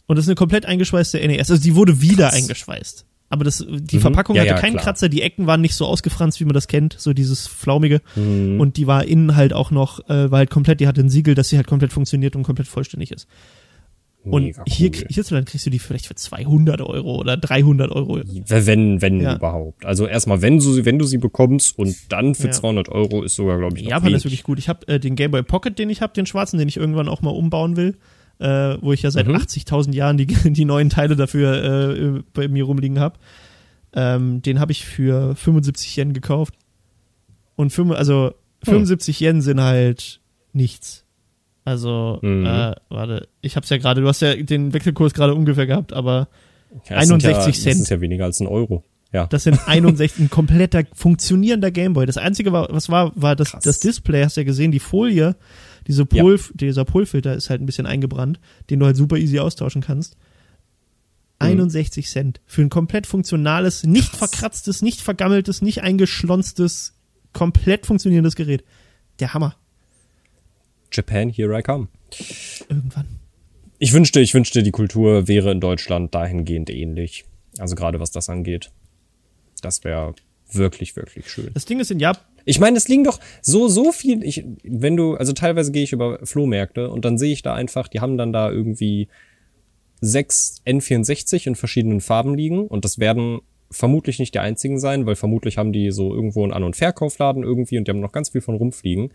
Und 0.08 0.16
das 0.18 0.26
ist 0.26 0.30
eine 0.30 0.36
komplett 0.36 0.66
eingeschweißte 0.66 1.18
NES. 1.28 1.50
Also 1.50 1.62
die 1.64 1.76
wurde 1.76 2.02
wieder 2.02 2.32
eingeschweißt. 2.34 3.06
Aber 3.30 3.44
das, 3.44 3.66
die 3.68 3.98
Mhm. 3.98 4.02
Verpackung 4.02 4.36
Ja, 4.36 4.44
hatte 4.44 4.50
ja, 4.52 4.58
keinen 4.60 4.74
klar. 4.74 4.84
Kratzer, 4.84 5.10
die 5.10 5.24
Ecken 5.24 5.48
waren 5.48 5.60
nicht 5.62 5.74
so 5.74 5.88
ausgefranst, 5.88 6.40
wie 6.40 6.46
man 6.46 6.54
das 6.54 6.68
kennt, 6.68 6.96
so 7.00 7.12
dieses 7.14 7.48
flaumige. 7.48 8.02
Mhm. 8.16 8.60
Und 8.62 8.78
die 8.78 8.86
war 8.86 9.06
innen 9.06 9.36
halt 9.36 9.52
auch 9.54 9.72
noch, 9.72 10.08
äh, 10.08 10.30
war 10.30 10.38
halt 10.38 10.52
komplett, 10.52 10.80
die 10.80 10.88
hatte 10.88 11.02
ein 11.02 11.10
Siegel, 11.10 11.34
dass 11.34 11.50
sie 11.50 11.58
halt 11.58 11.66
komplett 11.66 11.92
funktioniert 11.92 12.36
und 12.36 12.44
komplett 12.44 12.68
vollständig 12.68 13.12
ist. 13.12 13.28
Und 14.32 14.44
Mega 14.44 14.64
hier, 14.68 14.90
cool. 14.96 15.06
hierzulande 15.10 15.50
kriegst 15.52 15.66
du 15.66 15.70
die 15.70 15.80
vielleicht 15.80 16.08
für 16.08 16.16
200 16.16 16.82
Euro 16.82 17.16
oder 17.18 17.38
300 17.38 17.92
Euro. 17.92 18.20
Wenn, 18.26 19.02
wenn 19.02 19.20
Ja. 19.22 19.36
überhaupt. 19.36 19.86
Also 19.86 20.08
erstmal, 20.08 20.42
wenn 20.42 20.58
du, 20.58 20.74
sie- 20.74 20.86
wenn 20.86 20.98
du 20.98 21.06
sie 21.06 21.18
bekommst 21.20 21.78
und 21.78 21.96
dann 22.12 22.34
für 22.36 22.48
Ja. 22.48 22.52
200 22.54 22.90
Euro 22.90 23.22
ist 23.24 23.36
sogar, 23.36 23.58
glaube 23.60 23.78
ich, 23.78 23.84
noch 23.84 23.92
Japan 23.92 24.06
wenig. 24.08 24.18
ist 24.18 24.24
wirklich 24.26 24.44
gut. 24.44 24.58
Ich 24.60 24.68
habe 24.70 24.88
äh, 24.88 25.00
den 25.00 25.16
Game 25.16 25.32
Boy 25.32 25.44
Pocket, 25.44 25.78
den 25.78 25.90
ich 25.90 26.02
habe, 26.02 26.14
den 26.14 26.26
schwarzen, 26.26 26.58
den 26.58 26.68
ich 26.68 26.78
irgendwann 26.78 27.08
auch 27.08 27.22
mal 27.22 27.30
umbauen 27.32 27.78
will, 27.78 27.98
äh, 28.40 28.76
wo 28.82 28.94
ich 28.94 29.02
ja 29.04 29.12
seit 29.12 29.28
Mhm. 29.28 29.36
80.000 29.36 29.94
Jahren 29.94 30.18
die, 30.18 30.26
die 30.54 30.66
neuen 30.66 30.90
Teile 30.90 31.16
dafür 31.16 31.94
äh, 32.18 32.22
bei 32.34 32.48
mir 32.48 32.64
rumliegen 32.66 33.00
habe. 33.00 33.20
Ähm, 33.94 34.42
den 34.42 34.60
habe 34.60 34.72
ich 34.72 34.86
für 34.86 35.36
75 35.36 35.96
Yen 35.98 36.14
gekauft. 36.14 36.54
Und 37.56 37.72
fünf, 37.72 37.92
also 37.92 38.34
Hm. 38.66 38.72
75 38.74 39.22
Yen 39.22 39.42
sind 39.42 39.62
halt 39.62 40.20
nichts. 40.52 41.05
Also, 41.66 42.20
Mhm. 42.22 42.46
äh, 42.46 42.76
warte, 42.90 43.28
ich 43.42 43.56
hab's 43.58 43.70
ja 43.70 43.78
gerade, 43.78 44.00
du 44.02 44.08
hast 44.08 44.22
ja 44.22 44.36
den 44.36 44.72
Wechselkurs 44.74 45.14
gerade 45.14 45.34
ungefähr 45.36 45.66
gehabt, 45.66 45.92
aber 45.94 46.28
Ja, 46.90 46.98
das 46.98 47.08
sind 47.08 47.26
61 47.26 47.56
ja, 47.58 47.62
Cent. 47.64 47.76
Das 47.76 47.82
ist 47.82 47.90
ja 47.90 48.02
weniger 48.02 48.26
als 48.26 48.40
ein 48.40 48.48
Euro. 48.48 48.84
Ja. 49.14 49.28
das 49.28 49.44
sind 49.44 49.66
61, 49.68 50.20
ein 50.26 50.30
kompletter 50.30 50.84
funktionierender 50.94 51.72
Gameboy. 51.72 52.06
Das 52.06 52.18
einzige, 52.18 52.52
was 52.52 52.90
war, 52.90 53.14
war 53.16 53.36
das, 53.38 53.52
Krass. 53.52 53.64
das 53.64 53.80
Display, 53.80 54.24
hast 54.26 54.36
du 54.36 54.42
ja 54.42 54.46
gesehen, 54.46 54.72
die 54.74 54.80
Folie, 54.80 55.36
diese 55.88 56.06
Pol, 56.06 56.38
dieser 56.54 56.84
Polfilter 56.84 57.34
ist 57.34 57.50
halt 57.50 57.62
ein 57.62 57.66
bisschen 57.66 57.86
eingebrannt, 57.86 58.40
den 58.70 58.80
du 58.80 58.86
halt 58.86 58.98
super 58.98 59.16
easy 59.18 59.40
austauschen 59.40 59.82
kannst. 59.82 60.18
Mhm. 61.40 61.46
61 61.48 62.10
Cent 62.10 62.42
für 62.46 62.62
ein 62.62 62.70
komplett 62.70 63.08
funktionales, 63.08 63.84
nicht 63.86 64.14
verkratztes, 64.16 64.82
nicht 64.82 65.00
vergammeltes, 65.02 65.62
nicht 65.62 65.82
eingeschlonstes 65.82 66.94
komplett 67.34 67.86
funktionierendes 67.86 68.36
Gerät. 68.36 68.64
Der 69.20 69.34
Hammer. 69.34 69.56
Japan, 70.96 71.30
here 71.30 71.58
I 71.58 71.62
come. 71.62 71.88
Irgendwann. 72.70 73.20
Ich 73.78 73.94
wünschte, 73.94 74.22
ich 74.22 74.34
wünschte, 74.34 74.64
die 74.64 74.72
Kultur 74.72 75.28
wäre 75.28 75.52
in 75.52 75.60
Deutschland 75.60 76.16
dahingehend 76.16 76.70
ähnlich. 76.70 77.26
Also 77.58 77.76
gerade 77.76 78.00
was 78.00 78.12
das 78.12 78.30
angeht. 78.30 78.72
Das 79.62 79.84
wäre 79.84 80.16
wirklich, 80.52 80.96
wirklich 80.96 81.30
schön. 81.30 81.52
Das 81.54 81.66
Ding 81.66 81.80
ist 81.80 81.92
in 81.92 82.00
Japan, 82.00 82.24
Ich 82.46 82.60
meine, 82.60 82.78
es 82.78 82.88
liegen 82.88 83.04
doch 83.04 83.20
so, 83.42 83.68
so 83.68 83.92
viel, 83.92 84.24
ich, 84.24 84.46
wenn 84.64 84.96
du, 84.96 85.16
also 85.16 85.34
teilweise 85.34 85.72
gehe 85.72 85.84
ich 85.84 85.92
über 85.92 86.20
Flohmärkte 86.24 86.90
und 86.90 87.04
dann 87.04 87.18
sehe 87.18 87.34
ich 87.34 87.42
da 87.42 87.54
einfach, 87.54 87.88
die 87.88 88.00
haben 88.00 88.18
dann 88.18 88.32
da 88.32 88.50
irgendwie 88.50 89.08
sechs 90.02 90.62
N64 90.66 91.48
in 91.48 91.56
verschiedenen 91.56 92.02
Farben 92.02 92.36
liegen 92.36 92.68
und 92.68 92.86
das 92.86 93.00
werden 93.00 93.42
vermutlich 93.72 94.20
nicht 94.20 94.34
die 94.36 94.40
einzigen 94.40 94.80
sein, 94.80 95.06
weil 95.06 95.16
vermutlich 95.16 95.58
haben 95.58 95.74
die 95.74 95.92
so 95.92 96.14
irgendwo 96.14 96.44
einen 96.44 96.54
An- 96.54 96.64
und 96.64 96.76
Verkaufladen 96.76 97.44
irgendwie 97.44 97.78
und 97.78 97.88
die 97.88 97.92
haben 97.92 98.00
noch 98.00 98.12
ganz 98.12 98.30
viel 98.30 98.42
von 98.42 98.56
rumfliegen. 98.56 99.12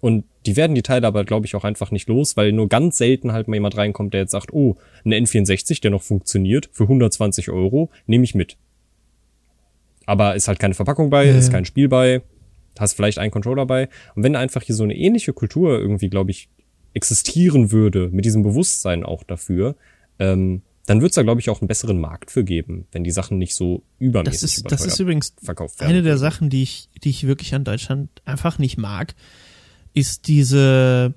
Und 0.00 0.24
die 0.46 0.56
werden 0.56 0.74
die 0.74 0.82
Teile 0.82 1.06
aber, 1.06 1.24
glaube 1.24 1.46
ich, 1.46 1.54
auch 1.56 1.64
einfach 1.64 1.90
nicht 1.90 2.08
los, 2.08 2.36
weil 2.36 2.52
nur 2.52 2.68
ganz 2.68 2.98
selten 2.98 3.32
halt 3.32 3.48
mal 3.48 3.56
jemand 3.56 3.76
reinkommt, 3.76 4.14
der 4.14 4.22
jetzt 4.22 4.30
sagt, 4.30 4.52
oh, 4.52 4.76
eine 5.04 5.16
N64, 5.16 5.80
der 5.80 5.90
noch 5.90 6.02
funktioniert, 6.02 6.68
für 6.72 6.84
120 6.84 7.50
Euro, 7.50 7.90
nehme 8.06 8.24
ich 8.24 8.34
mit. 8.34 8.56
Aber 10.06 10.36
ist 10.36 10.48
halt 10.48 10.58
keine 10.58 10.74
Verpackung 10.74 11.10
bei, 11.10 11.26
Ja, 11.26 11.36
ist 11.36 11.50
kein 11.50 11.64
Spiel 11.64 11.88
bei, 11.88 12.22
hast 12.78 12.94
vielleicht 12.94 13.18
einen 13.18 13.30
Controller 13.30 13.66
bei. 13.66 13.88
Und 14.14 14.22
wenn 14.22 14.36
einfach 14.36 14.62
hier 14.62 14.74
so 14.74 14.84
eine 14.84 14.96
ähnliche 14.96 15.32
Kultur 15.32 15.78
irgendwie, 15.78 16.08
glaube 16.08 16.30
ich, 16.30 16.48
existieren 16.94 17.72
würde, 17.72 18.08
mit 18.10 18.24
diesem 18.24 18.42
Bewusstsein 18.42 19.04
auch 19.04 19.22
dafür, 19.24 19.76
ähm, 20.18 20.62
dann 20.86 21.02
wird's 21.02 21.16
da, 21.16 21.22
glaube 21.22 21.40
ich, 21.40 21.50
auch 21.50 21.60
einen 21.60 21.68
besseren 21.68 22.00
Markt 22.00 22.30
für 22.30 22.44
geben, 22.44 22.86
wenn 22.92 23.04
die 23.04 23.10
Sachen 23.10 23.36
nicht 23.36 23.54
so 23.54 23.82
übermäßig 23.98 24.40
das 24.40 24.56
ist, 24.56 24.72
das 24.72 24.86
ist 24.86 24.98
übrigens 24.98 25.34
verkauft 25.42 25.80
werden. 25.80 25.90
eine 25.90 26.02
der 26.02 26.16
Sachen, 26.16 26.48
die 26.48 26.62
ich, 26.62 26.88
die 27.04 27.10
ich 27.10 27.26
wirklich 27.26 27.54
an 27.54 27.64
Deutschland 27.64 28.08
einfach 28.24 28.58
nicht 28.58 28.78
mag, 28.78 29.14
ist 29.98 30.26
diese, 30.28 31.14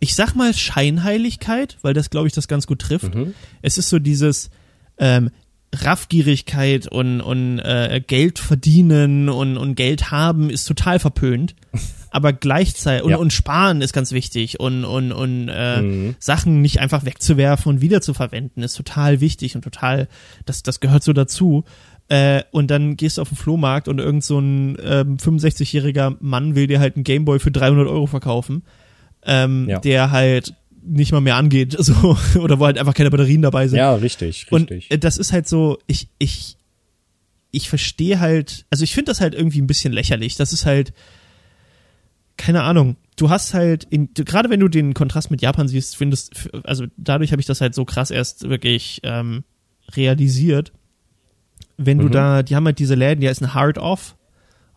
ich 0.00 0.14
sag 0.14 0.34
mal 0.34 0.52
Scheinheiligkeit, 0.54 1.78
weil 1.82 1.94
das, 1.94 2.10
glaube 2.10 2.26
ich, 2.26 2.32
das 2.34 2.48
ganz 2.48 2.66
gut 2.66 2.80
trifft. 2.80 3.14
Mhm. 3.14 3.34
Es 3.62 3.78
ist 3.78 3.88
so 3.88 3.98
dieses 3.98 4.50
ähm, 4.98 5.30
Raffgierigkeit 5.74 6.86
und, 6.86 7.20
und 7.20 7.58
äh, 7.58 8.00
Geld 8.06 8.38
verdienen 8.38 9.28
und, 9.28 9.56
und 9.56 9.74
Geld 9.74 10.10
haben 10.10 10.50
ist 10.50 10.64
total 10.66 10.98
verpönt. 10.98 11.54
Aber 12.10 12.32
gleichzeitig, 12.32 13.02
und, 13.04 13.10
Ja. 13.10 13.16
und 13.16 13.32
sparen 13.32 13.80
ist 13.82 13.92
ganz 13.92 14.12
wichtig 14.12 14.60
und, 14.60 14.84
und, 14.84 15.10
und 15.12 15.48
äh, 15.48 15.82
Mhm. 15.82 16.14
Sachen 16.20 16.62
nicht 16.62 16.78
einfach 16.80 17.04
wegzuwerfen 17.04 17.70
und 17.70 17.80
wiederzuverwenden 17.80 18.62
ist 18.62 18.74
total 18.76 19.20
wichtig 19.20 19.56
und 19.56 19.62
total, 19.62 20.06
das, 20.46 20.62
das 20.62 20.78
gehört 20.78 21.02
so 21.02 21.12
dazu. 21.12 21.64
Äh, 22.08 22.42
und 22.50 22.70
dann 22.70 22.96
gehst 22.96 23.16
du 23.18 23.22
auf 23.22 23.28
den 23.30 23.36
Flohmarkt 23.38 23.88
und 23.88 23.98
irgend 23.98 24.22
so 24.24 24.38
ein 24.38 24.76
ähm, 24.82 25.16
65-jähriger 25.16 26.16
Mann 26.20 26.54
will 26.54 26.66
dir 26.66 26.78
halt 26.78 26.96
einen 26.96 27.04
Gameboy 27.04 27.38
für 27.38 27.50
300 27.50 27.86
Euro 27.88 28.06
verkaufen, 28.06 28.62
ähm, 29.24 29.68
Ja. 29.68 29.78
der 29.80 30.10
halt 30.10 30.54
nicht 30.86 31.12
mal 31.12 31.22
mehr 31.22 31.36
angeht, 31.36 31.74
so, 31.78 32.16
oder 32.38 32.58
wo 32.60 32.66
halt 32.66 32.76
einfach 32.78 32.92
keine 32.92 33.10
Batterien 33.10 33.40
dabei 33.40 33.68
sind. 33.68 33.78
Ja, 33.78 33.94
richtig, 33.94 34.46
Und 34.50 34.70
richtig. 34.70 34.90
äh, 34.90 34.98
das 34.98 35.16
ist 35.16 35.32
halt 35.32 35.48
so, 35.48 35.78
ich, 35.86 36.08
ich, 36.18 36.58
ich 37.52 37.70
verstehe 37.70 38.20
halt, 38.20 38.66
also 38.68 38.84
ich 38.84 38.92
finde 38.92 39.10
das 39.10 39.22
halt 39.22 39.34
irgendwie 39.34 39.62
ein 39.62 39.66
bisschen 39.66 39.92
lächerlich. 39.94 40.36
Das 40.36 40.52
ist 40.52 40.66
halt, 40.66 40.92
keine 42.36 42.64
Ahnung, 42.64 42.96
du 43.16 43.30
hast 43.30 43.54
halt, 43.54 43.84
in, 43.84 44.12
gerade 44.12 44.50
wenn 44.50 44.60
du 44.60 44.68
den 44.68 44.92
Kontrast 44.92 45.30
mit 45.30 45.40
Japan 45.40 45.68
siehst, 45.68 45.96
findest, 45.96 46.50
also 46.64 46.84
dadurch 46.98 47.32
habe 47.32 47.40
ich 47.40 47.46
das 47.46 47.60
halt 47.62 47.74
so 47.74 47.84
krass 47.86 48.10
erst 48.10 48.48
wirklich 48.48 49.00
ähm, 49.04 49.44
realisiert. 49.96 50.72
Wenn 51.76 51.98
du 51.98 52.06
Mhm. 52.06 52.12
da, 52.12 52.42
die 52.42 52.54
haben 52.56 52.66
halt 52.66 52.78
diese 52.78 52.94
Läden, 52.94 53.20
die 53.20 53.28
heißen 53.28 53.54
Hard 53.54 53.78
Off 53.78 54.16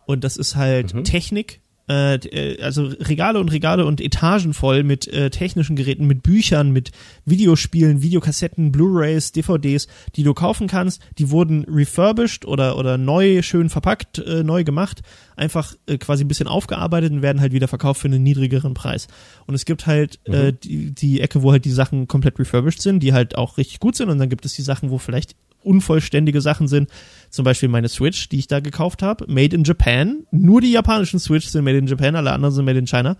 und 0.06 0.24
das 0.24 0.36
ist 0.36 0.56
halt 0.56 0.94
Mhm. 0.94 1.04
Technik, 1.04 1.60
äh, 1.90 2.16
äh, 2.16 2.60
also 2.62 2.84
Regale 2.84 3.40
und 3.40 3.50
Regale 3.50 3.86
und 3.86 4.00
Etagen 4.02 4.52
voll 4.52 4.82
mit 4.82 5.08
äh, 5.08 5.30
technischen 5.30 5.74
Geräten, 5.74 6.06
mit 6.06 6.22
Büchern, 6.22 6.70
mit 6.70 6.90
Videospielen, 7.24 8.02
Videokassetten, 8.02 8.72
Blu-rays, 8.72 9.32
DVDs, 9.32 9.86
die 10.16 10.22
du 10.22 10.34
kaufen 10.34 10.66
kannst. 10.66 11.00
Die 11.18 11.30
wurden 11.30 11.64
refurbished 11.64 12.44
oder 12.44 12.76
oder 12.76 12.98
neu 12.98 13.40
schön 13.42 13.70
verpackt, 13.70 14.18
äh, 14.18 14.42
neu 14.42 14.64
gemacht, 14.64 15.00
einfach 15.36 15.74
äh, 15.86 15.96
quasi 15.98 16.24
ein 16.24 16.28
bisschen 16.28 16.48
aufgearbeitet 16.48 17.12
und 17.12 17.22
werden 17.22 17.40
halt 17.40 17.52
wieder 17.52 17.68
verkauft 17.68 18.02
für 18.02 18.08
einen 18.08 18.22
niedrigeren 18.22 18.74
Preis. 18.74 19.06
Und 19.46 19.54
es 19.54 19.64
gibt 19.64 19.86
halt 19.86 20.18
äh, 20.26 20.52
die, 20.52 20.90
die 20.94 21.20
Ecke, 21.22 21.42
wo 21.42 21.52
halt 21.52 21.64
die 21.64 21.70
Sachen 21.70 22.06
komplett 22.06 22.38
refurbished 22.38 22.82
sind, 22.82 23.02
die 23.02 23.12
halt 23.14 23.34
auch 23.36 23.56
richtig 23.56 23.80
gut 23.80 23.96
sind 23.96 24.10
und 24.10 24.18
dann 24.18 24.28
gibt 24.28 24.44
es 24.44 24.52
die 24.54 24.62
Sachen, 24.62 24.90
wo 24.90 24.98
vielleicht 24.98 25.36
unvollständige 25.68 26.40
Sachen 26.40 26.66
sind, 26.68 26.90
zum 27.30 27.44
Beispiel 27.44 27.68
meine 27.68 27.88
Switch, 27.88 28.28
die 28.28 28.38
ich 28.38 28.46
da 28.48 28.60
gekauft 28.60 29.02
habe, 29.02 29.26
made 29.28 29.54
in 29.54 29.64
Japan. 29.64 30.24
Nur 30.30 30.60
die 30.60 30.72
japanischen 30.72 31.20
Switch 31.20 31.46
sind 31.46 31.64
made 31.64 31.78
in 31.78 31.86
Japan, 31.86 32.16
alle 32.16 32.32
anderen 32.32 32.54
sind 32.54 32.64
made 32.64 32.78
in 32.78 32.86
China. 32.86 33.16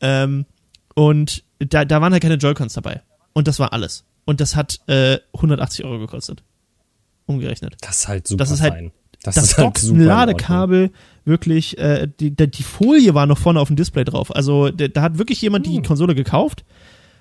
Ähm, 0.00 0.44
und 0.94 1.44
da, 1.60 1.84
da 1.84 2.00
waren 2.00 2.12
halt 2.12 2.22
keine 2.22 2.34
Joy-Cons 2.34 2.74
dabei. 2.74 3.02
Und 3.32 3.48
das 3.48 3.58
war 3.58 3.72
alles. 3.72 4.04
Und 4.24 4.40
das 4.40 4.56
hat 4.56 4.78
äh, 4.88 5.18
180 5.34 5.84
Euro 5.84 5.98
gekostet. 5.98 6.42
Umgerechnet. 7.26 7.76
Das 7.80 8.00
ist 8.00 8.08
halt 8.08 8.28
super 8.28 8.38
das 8.38 8.50
ist 8.50 8.60
halt- 8.60 8.74
fein. 8.74 8.92
Das, 9.22 9.36
Das 9.36 9.44
ist 9.44 9.58
halt 9.58 9.78
super. 9.78 10.00
Ladekabel, 10.02 10.90
wirklich, 11.24 11.78
äh, 11.78 12.06
die, 12.20 12.36
die 12.36 12.50
die 12.50 12.62
Folie 12.62 13.14
war 13.14 13.24
noch 13.24 13.38
vorne 13.38 13.58
auf 13.58 13.68
dem 13.68 13.76
Display 13.76 14.04
drauf. 14.04 14.34
Also 14.36 14.68
da, 14.68 14.86
da 14.88 15.00
hat 15.00 15.16
wirklich 15.16 15.40
jemand 15.40 15.64
die 15.64 15.76
Hm. 15.76 15.82
Konsole 15.82 16.14
gekauft, 16.14 16.62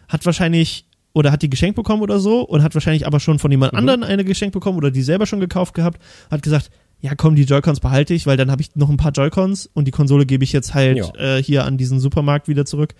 hat 0.09 0.25
wahrscheinlich 0.25 0.85
oder 1.13 1.31
hat 1.31 1.41
die 1.41 1.49
geschenkt 1.49 1.75
bekommen 1.75 2.01
oder 2.01 2.19
so 2.19 2.41
und 2.41 2.63
hat 2.63 2.73
wahrscheinlich 2.73 3.05
aber 3.07 3.19
schon 3.19 3.39
von 3.39 3.51
jemand 3.51 3.73
Mhm. 3.73 3.79
anderen 3.79 4.03
eine 4.03 4.23
geschenkt 4.25 4.53
bekommen 4.53 4.77
oder 4.77 4.91
die 4.91 5.01
selber 5.03 5.25
schon 5.25 5.39
gekauft 5.39 5.73
gehabt, 5.73 6.01
hat 6.31 6.41
gesagt, 6.41 6.69
ja 7.01 7.13
komm, 7.15 7.35
die 7.35 7.43
Joy-Cons 7.43 7.79
behalte 7.81 8.13
ich, 8.13 8.25
weil 8.25 8.37
dann 8.37 8.49
habe 8.49 8.61
ich 8.61 8.75
noch 8.75 8.89
ein 8.89 8.97
paar 8.97 9.11
Joy-Cons 9.11 9.69
und 9.73 9.85
die 9.87 9.91
Konsole 9.91 10.25
gebe 10.25 10.43
ich 10.43 10.53
jetzt 10.53 10.73
halt 10.73 10.97
Ja. 10.97 11.37
äh, 11.37 11.43
hier 11.43 11.65
an 11.65 11.77
diesen 11.77 11.99
Supermarkt 11.99 12.47
wieder 12.47 12.65
zurück, 12.65 12.95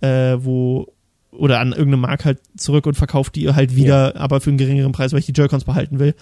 äh, 0.00 0.36
wo 0.38 0.92
oder 1.32 1.60
an 1.60 1.70
irgendeinem 1.72 2.00
Markt 2.00 2.24
halt 2.24 2.38
zurück 2.56 2.86
und 2.86 2.94
verkauft 2.94 3.36
die 3.36 3.52
halt 3.54 3.76
wieder, 3.76 4.16
aber 4.16 4.40
für 4.40 4.50
einen 4.50 4.58
geringeren 4.58 4.90
Preis, 4.92 5.12
weil 5.12 5.20
ich 5.20 5.26
die 5.26 5.32
Joy-Cons 5.32 5.62
behalten 5.64 5.98
will. 6.00 6.14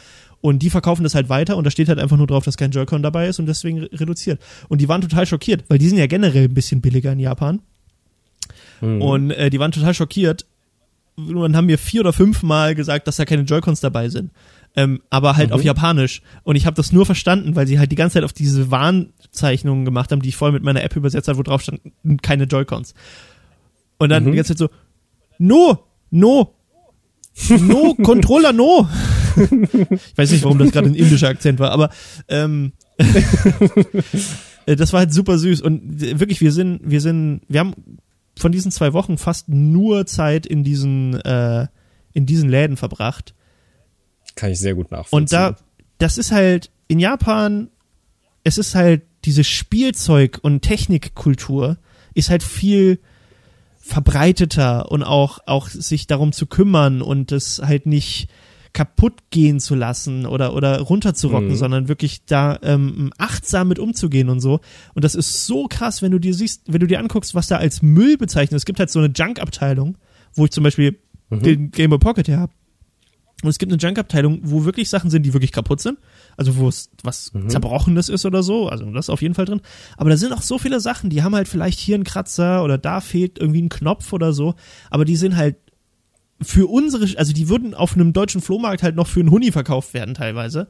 Und 0.43 0.63
die 0.63 0.69
verkaufen 0.71 1.03
das 1.03 1.15
halt 1.15 1.29
weiter 1.31 1.57
und 1.57 1.65
da 1.65 1.71
steht 1.71 1.89
halt 1.89 1.99
einfach 1.99 2.17
nur 2.19 2.27
drauf, 2.27 2.45
dass 2.45 2.57
kein 2.59 2.71
Joy-Con 2.73 3.03
dabei 3.03 3.27
ist 3.29 3.39
und 3.39 3.47
deswegen 3.47 3.81
re- 3.81 3.91
reduziert. 3.93 4.39
Und 4.69 4.81
die 4.81 4.89
waren 4.89 5.01
total 5.01 5.25
schockiert, 5.27 5.65
weil 5.69 5.79
die 5.79 5.89
sind 5.89 5.97
ja 5.99 6.07
generell 6.07 6.45
ein 6.45 6.55
bisschen 6.55 6.81
billiger 6.83 7.13
in 7.13 7.21
Japan. 7.21 7.61
Mhm. 8.81 9.03
Und 9.03 9.31
äh, 9.31 9.51
die 9.51 9.59
waren 9.59 9.73
total 9.73 9.95
schockiert 9.95 10.47
und 11.19 11.57
haben 11.57 11.67
mir 11.67 11.79
vier 11.79 12.01
oder 12.03 12.13
fünf 12.13 12.43
Mal 12.43 12.75
gesagt, 12.75 13.07
dass 13.09 13.17
da 13.17 13.25
keine 13.25 13.43
Joy-Cons 13.43 13.81
dabei 13.81 14.09
sind. 14.09 14.31
Ähm, 14.77 15.01
aber 15.11 15.37
halt 15.37 15.49
Mhm. 15.49 15.55
auf 15.57 15.63
Japanisch. 15.65 16.23
Und 16.45 16.55
ich 16.57 16.65
habe 16.67 16.77
das 16.77 16.93
nur 16.93 17.05
verstanden, 17.07 17.57
weil 17.57 17.67
sie 17.67 17.79
halt 17.79 17.91
die 17.91 17.97
ganze 17.97 18.15
Zeit 18.15 18.25
auf 18.25 18.33
diese 18.33 18.71
Warnzeichnungen 18.71 19.85
gemacht 19.85 20.13
haben, 20.13 20.23
die 20.23 20.29
ich 20.29 20.37
vorher 20.37 20.53
mit 20.53 20.63
meiner 20.63 20.85
App 20.85 20.95
übersetzt 20.95 21.27
habe, 21.29 21.39
wo 21.39 21.43
drauf 21.43 21.63
stand, 21.63 21.81
keine 22.23 22.45
Joy-Cons. 22.45 22.95
Und 23.99 24.11
dann 24.11 24.25
Mhm. 24.25 24.31
die 24.31 24.37
ganze 24.37 24.55
Zeit 24.55 24.59
so, 24.59 24.69
no, 25.39 25.79
no, 26.11 26.55
no, 27.61 27.95
Controller, 28.03 28.53
no. 28.53 28.89
ich 29.37 30.17
weiß 30.19 30.31
nicht, 30.31 30.45
warum 30.45 30.59
das 30.59 30.71
gerade 30.73 30.89
ein 30.89 30.95
indischer 30.95 31.29
Akzent 31.29 31.59
war, 31.59 31.71
aber 31.73 31.91
ähm, 32.29 32.73
äh, 32.99 33.05
das 34.77 34.93
war 34.93 35.01
halt 35.01 35.13
super 35.13 35.39
süß. 35.39 35.61
Und 35.63 36.01
wirklich, 36.21 36.41
wir 36.41 36.53
sind, 36.53 36.81
wir 36.85 37.01
sind, 37.01 37.41
wir 37.49 37.61
haben 37.61 37.75
von 38.39 38.53
diesen 38.53 38.71
zwei 38.71 38.93
Wochen 38.93 39.19
fast 39.19 39.49
nur 39.49 40.07
Zeit 40.07 40.47
in 40.47 40.65
diesen, 40.65 41.21
äh, 41.21 41.67
in 42.13 42.27
diesen 42.27 42.49
Läden 42.49 42.77
verbracht. 42.77 43.35
Kann 44.35 44.51
ich 44.51 44.59
sehr 44.59 44.75
gut 44.75 44.91
nachvollziehen. 44.91 45.19
Und 45.19 45.33
da, 45.33 45.57
das 45.99 46.19
ist 46.19 46.33
halt 46.33 46.71
in 46.87 46.99
Japan, 46.99 47.69
es 48.45 48.59
ist 48.59 48.75
halt 48.75 49.03
diese 49.25 49.45
Spielzeug- 49.45 50.39
und 50.43 50.63
Technikkultur 50.63 51.79
ist 52.15 52.31
halt 52.31 52.43
viel 52.43 53.01
verbreiteter 53.79 54.91
und 54.91 55.03
auch, 55.03 55.39
auch 55.47 55.69
sich 55.69 56.07
darum 56.07 56.33
zu 56.33 56.47
kümmern 56.47 57.03
und 57.03 57.33
es 57.33 57.61
halt 57.63 57.87
nicht 57.87 58.29
kaputt 58.73 59.15
gehen 59.31 59.61
zu 59.61 59.75
lassen 59.75 60.27
oder, 60.27 60.55
oder 60.55 60.81
runterzurocken, 60.81 61.49
Mhm. 61.49 61.57
sondern 61.57 61.89
wirklich 61.89 62.25
da 62.27 62.59
ähm, 62.63 63.13
achtsam 63.19 63.69
mit 63.69 63.79
umzugehen 63.79 64.29
und 64.29 64.41
so. 64.41 64.61
Und 64.95 65.05
das 65.05 65.15
ist 65.15 65.47
so 65.47 65.67
krass, 65.69 66.03
wenn 66.03 66.13
du 66.13 66.19
dir 66.19 66.35
siehst, 66.35 66.63
wenn 66.67 66.81
du 66.81 66.87
dir 66.87 66.99
anguckst, 67.01 67.35
was 67.35 67.47
da 67.49 67.57
als 67.57 67.83
Müll 67.83 68.17
bezeichnet. 68.17 68.57
Es 68.59 68.65
gibt 68.67 68.79
halt 68.79 68.91
so 68.91 68.99
eine 68.99 69.13
Junk-Abteilung, 69.15 69.97
wo 70.35 70.45
ich 70.45 70.51
zum 70.51 70.65
Beispiel 70.65 70.99
Mhm. 71.31 71.43
den 71.43 71.71
Game 71.71 71.91
Boy 71.91 71.99
Pocket 71.99 72.27
her 72.29 72.39
habe. 72.41 72.53
Und 73.43 73.51
es 73.51 73.59
gibt 73.59 73.71
eine 73.71 73.81
Junk-Abteilung, 73.81 74.41
wo 74.43 74.65
wirklich 74.65 74.89
Sachen 74.91 75.11
sind, 75.11 75.23
die 75.25 75.33
wirklich 75.33 75.53
kaputt 75.53 75.81
sind. 75.81 75.99
Also 76.37 76.57
wo 76.57 76.69
es 76.69 76.91
was 77.05 77.33
Mhm. 77.35 77.49
Zerbrochenes 77.51 78.09
ist 78.09 78.27
oder 78.27 78.43
so. 78.43 78.69
Also 78.69 78.85
das 78.91 79.07
ist 79.07 79.11
auf 79.11 79.23
jeden 79.23 79.35
Fall 79.35 79.45
drin. 79.45 79.61
Aber 79.97 80.11
da 80.11 80.17
sind 80.17 80.33
auch 80.33 80.43
so 80.43 80.59
viele 80.59 80.81
Sachen, 80.81 81.09
die 81.09 81.23
haben 81.23 81.35
halt 81.37 81.47
vielleicht 81.47 81.79
hier 81.79 81.95
einen 81.95 82.03
Kratzer 82.05 82.65
oder 82.65 82.79
da 82.79 83.01
fehlt 83.01 83.39
irgendwie 83.39 83.63
ein 83.63 83.69
Knopf 83.69 84.13
oder 84.13 84.33
so. 84.33 84.55
Aber 84.91 85.05
die 85.05 85.15
sind 85.17 85.37
halt 85.37 85.57
für 86.41 86.69
unsere, 86.71 87.19
also 87.19 87.33
die 87.33 87.49
würden 87.49 87.75
auf 87.75 87.95
einem 87.95 88.13
deutschen 88.13 88.41
Flohmarkt 88.41 88.83
halt 88.83 88.97
noch 88.97 89.07
für 89.07 89.21
einen 89.21 89.31
Huni 89.31 89.51
verkauft 89.53 89.95
werden 89.95 90.15
teilweise. 90.15 90.69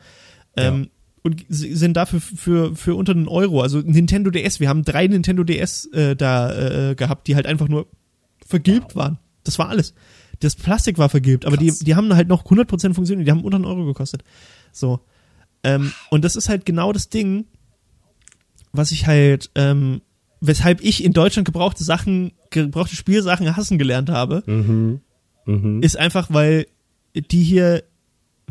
Ähm, 0.56 0.88
und 1.22 1.44
sie 1.48 1.74
sind 1.74 1.96
dafür 1.96 2.20
für, 2.20 2.74
für 2.74 2.94
unter 2.94 3.12
einen 3.12 3.28
Euro. 3.28 3.60
Also 3.60 3.80
Nintendo 3.80 4.30
DS, 4.30 4.60
wir 4.60 4.68
haben 4.68 4.84
drei 4.84 5.06
Nintendo 5.06 5.44
DS 5.44 5.86
äh, 5.92 6.16
da 6.16 6.90
äh, 6.90 6.94
gehabt, 6.94 7.28
die 7.28 7.34
halt 7.34 7.46
einfach 7.46 7.68
nur 7.68 7.86
vergilbt 8.46 8.96
waren. 8.96 9.18
Das 9.44 9.58
war 9.58 9.68
alles. 9.68 9.94
Das 10.40 10.54
Plastik 10.56 10.98
war 10.98 11.08
vergilbt, 11.08 11.44
aber 11.44 11.56
die, 11.56 11.72
die 11.72 11.96
haben 11.96 12.14
halt 12.14 12.28
noch 12.28 12.44
100% 12.44 12.94
funktioniert, 12.94 13.26
die 13.26 13.30
haben 13.30 13.44
unter 13.44 13.56
einen 13.56 13.64
Euro 13.64 13.84
gekostet. 13.84 14.22
So. 14.72 15.00
Ähm, 15.64 15.92
und 16.10 16.24
das 16.24 16.36
ist 16.36 16.48
halt 16.48 16.64
genau 16.64 16.92
das 16.92 17.08
Ding, 17.08 17.46
was 18.72 18.92
ich 18.92 19.06
halt, 19.06 19.50
ähm, 19.54 20.00
weshalb 20.40 20.82
ich 20.82 21.02
in 21.04 21.12
Deutschland 21.12 21.44
gebrauchte 21.44 21.82
Sachen, 21.82 22.32
gebrauchte 22.50 22.94
Spielsachen 22.94 23.56
hassen 23.56 23.78
gelernt 23.78 24.10
habe, 24.10 24.44
Mhm. 24.46 25.00
Mhm. 25.48 25.82
ist 25.82 25.96
einfach, 25.98 26.28
weil 26.30 26.66
die 27.14 27.42
hier, 27.42 27.82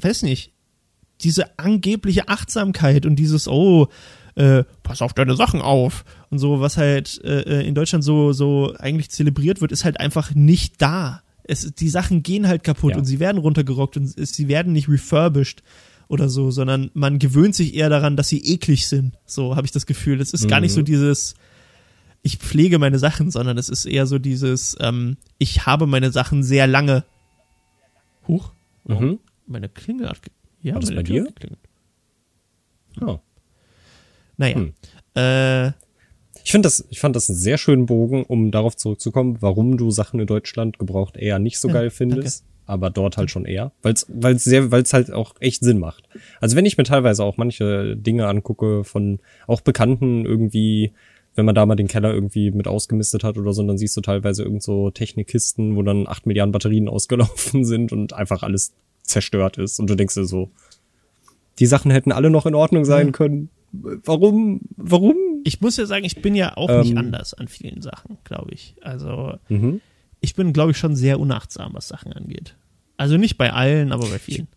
weiß 0.01 0.23
nicht, 0.23 0.51
diese 1.21 1.57
angebliche 1.57 2.27
Achtsamkeit 2.27 3.05
und 3.05 3.15
dieses, 3.17 3.47
oh, 3.47 3.87
äh, 4.35 4.63
pass 4.83 5.01
auf 5.01 5.13
deine 5.13 5.35
Sachen 5.35 5.61
auf 5.61 6.05
und 6.29 6.37
so, 6.39 6.59
was 6.59 6.77
halt 6.77 7.19
äh, 7.23 7.61
in 7.65 7.73
Deutschland 7.75 8.03
so, 8.03 8.33
so 8.33 8.73
eigentlich 8.77 9.09
zelebriert 9.09 9.61
wird, 9.61 9.71
ist 9.71 9.83
halt 9.85 9.99
einfach 9.99 10.35
nicht 10.35 10.81
da. 10.81 11.21
Es, 11.43 11.71
die 11.73 11.89
Sachen 11.89 12.21
gehen 12.23 12.47
halt 12.47 12.63
kaputt 12.63 12.91
Ja. 12.91 12.97
und 12.97 13.05
sie 13.05 13.19
werden 13.19 13.37
runtergerockt 13.39 13.97
und 13.97 14.15
es, 14.17 14.33
sie 14.33 14.47
werden 14.47 14.73
nicht 14.73 14.89
refurbished 14.89 15.63
oder 16.07 16.29
so, 16.29 16.51
sondern 16.51 16.91
man 16.93 17.19
gewöhnt 17.19 17.55
sich 17.55 17.73
eher 17.73 17.89
daran, 17.89 18.15
dass 18.15 18.27
sie 18.29 18.39
eklig 18.53 18.87
sind. 18.87 19.13
So 19.25 19.55
habe 19.55 19.65
ich 19.65 19.71
das 19.71 19.85
Gefühl. 19.87 20.21
Es 20.21 20.33
ist 20.33 20.47
gar 20.47 20.59
nicht 20.59 20.73
so 20.73 20.81
Mhm. 20.81 20.85
dieses, 20.85 21.33
ich 22.27 22.37
pflege 22.37 22.77
meine 22.77 22.99
Sachen, 22.99 23.31
sondern 23.31 23.57
es 23.57 23.69
ist 23.69 23.85
eher 23.85 24.05
so 24.05 24.19
dieses, 24.19 24.75
ähm, 24.81 25.17
ich 25.37 25.65
habe 25.65 25.87
meine 25.87 26.11
Sachen 26.11 26.43
sehr 26.43 26.67
lange. 26.67 27.03
Huch, 28.27 28.51
Mhm. 28.85 29.19
meine 29.45 29.69
Klingel 29.69 30.09
hat. 30.09 30.19
Ja, 30.61 30.73
War 30.73 30.81
das 30.81 30.89
meine 30.89 31.01
bei 31.01 31.03
Tür 31.07 31.23
dir? 31.23 31.27
geklingelt. 31.27 31.59
Ja. 33.01 33.19
Naja. 34.37 34.55
Hm. 34.55 34.73
Äh, 35.15 35.71
Ich 36.43 36.51
finde 36.51 36.67
das, 36.67 36.85
ich 36.89 36.99
fand 36.99 37.15
das 37.15 37.29
einen 37.29 37.37
sehr 37.37 37.57
schönen 37.57 37.85
Bogen, 37.87 38.23
um 38.23 38.51
darauf 38.51 38.75
zurückzukommen, 38.77 39.37
warum 39.41 39.77
du 39.77 39.91
Sachen 39.91 40.19
in 40.19 40.27
Deutschland 40.27 40.79
gebraucht 40.79 41.17
eher 41.17 41.39
nicht 41.39 41.59
so 41.59 41.67
Ja, 41.67 41.73
geil 41.75 41.89
findest, 41.89 42.45
aber 42.65 42.89
dort 42.89 43.17
halt 43.17 43.31
schon 43.31 43.45
eher, 43.45 43.71
weil 43.81 43.93
es 43.93 44.05
weil 44.09 44.35
es 44.35 44.43
sehr 44.45 44.71
weil 44.71 44.81
es 44.83 44.93
halt 44.93 45.11
auch 45.11 45.35
echt 45.41 45.61
Sinn 45.63 45.79
macht. 45.79 46.07
Also 46.39 46.55
wenn 46.55 46.65
ich 46.65 46.77
mir 46.77 46.83
teilweise 46.85 47.23
auch 47.23 47.35
manche 47.37 47.97
Dinge 47.97 48.27
angucke 48.27 48.83
von 48.85 49.19
auch 49.47 49.59
Bekannten 49.61 50.25
irgendwie, 50.25 50.93
wenn 51.37 51.45
man 51.45 51.55
da 51.55 51.65
mal 51.65 51.75
den 51.75 51.87
Keller 51.87 52.13
irgendwie 52.13 52.51
mit 52.51 52.67
ausgemistet 52.67 53.23
hat 53.23 53.37
oder 53.37 53.53
so, 53.53 53.65
dann 53.65 53.77
siehst 53.77 53.95
du 53.95 54.01
teilweise 54.01 54.43
irgend 54.43 54.63
so 54.63 54.89
Technikkisten, 54.91 55.75
wo 55.75 55.83
dann 55.83 56.07
acht 56.07 56.25
Milliarden 56.25 56.51
Batterien 56.51 56.89
ausgelaufen 56.89 57.63
sind 57.63 57.93
und 57.93 58.11
einfach 58.13 58.43
alles 58.43 58.73
zerstört 59.03 59.57
ist 59.57 59.79
und 59.79 59.89
du 59.89 59.95
denkst 59.95 60.15
dir 60.15 60.25
so, 60.25 60.49
die 61.59 61.65
Sachen 61.65 61.91
hätten 61.91 62.11
alle 62.11 62.29
noch 62.29 62.45
in 62.45 62.55
Ordnung 62.55 62.83
sein 62.85 63.07
Ja. 63.07 63.11
können. 63.13 63.49
Warum? 63.71 64.61
Warum? 64.75 65.15
ich 65.43 65.61
muss 65.61 65.77
ja 65.77 65.85
sagen, 65.85 66.03
ich 66.03 66.21
bin 66.21 66.35
ja 66.35 66.57
auch 66.57 66.69
nicht 66.81 66.91
Ähm. 66.91 66.97
anders 66.97 67.33
an 67.33 67.47
vielen 67.47 67.81
Sachen, 67.81 68.17
glaube 68.25 68.51
ich. 68.53 68.75
Also, 68.81 69.35
Mhm. 69.49 69.79
ich 70.19 70.35
bin, 70.35 70.51
glaube 70.51 70.71
ich, 70.71 70.77
schon 70.77 70.95
sehr 70.95 71.19
unachtsam, 71.19 71.73
was 71.73 71.87
Sachen 71.87 72.11
angeht. 72.13 72.55
Also 72.97 73.15
nicht 73.17 73.37
bei 73.37 73.53
allen, 73.53 73.91
aber 73.93 74.07
bei 74.09 74.19
vielen. 74.19 74.47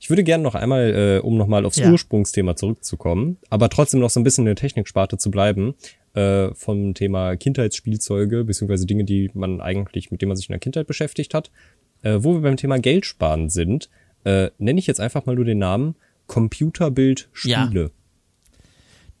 Ich 0.00 0.08
würde 0.10 0.24
gerne 0.24 0.42
noch 0.44 0.54
einmal, 0.54 1.18
äh, 1.22 1.26
um 1.26 1.36
nochmal 1.36 1.64
aufs 1.66 1.78
Ja. 1.78 1.90
Ursprungsthema 1.90 2.56
zurückzukommen, 2.56 3.36
aber 3.50 3.68
trotzdem 3.70 4.00
noch 4.00 4.10
so 4.10 4.20
ein 4.20 4.24
bisschen 4.24 4.42
in 4.42 4.46
der 4.46 4.56
Techniksparte 4.56 5.16
zu 5.18 5.30
bleiben, 5.30 5.74
äh, 6.14 6.52
vom 6.54 6.94
Thema 6.94 7.36
Kindheitsspielzeuge, 7.36 8.44
beziehungsweise 8.44 8.86
Dinge, 8.86 9.04
die 9.04 9.30
man 9.34 9.60
eigentlich, 9.60 10.10
mit 10.10 10.20
denen 10.22 10.28
man 10.28 10.36
sich 10.36 10.48
in 10.48 10.52
der 10.54 10.60
Kindheit 10.60 10.86
beschäftigt 10.86 11.34
hat. 11.34 11.50
Äh, 12.02 12.18
wo 12.22 12.34
wir 12.34 12.40
beim 12.42 12.56
Thema 12.56 12.78
Geld 12.78 13.06
sparen 13.06 13.48
sind, 13.50 13.90
äh, 14.24 14.50
nenne 14.58 14.78
ich 14.78 14.86
jetzt 14.86 15.00
einfach 15.00 15.26
mal 15.26 15.34
nur 15.34 15.44
den 15.44 15.58
Namen 15.58 15.96
Computerbildspiele. 16.26 17.90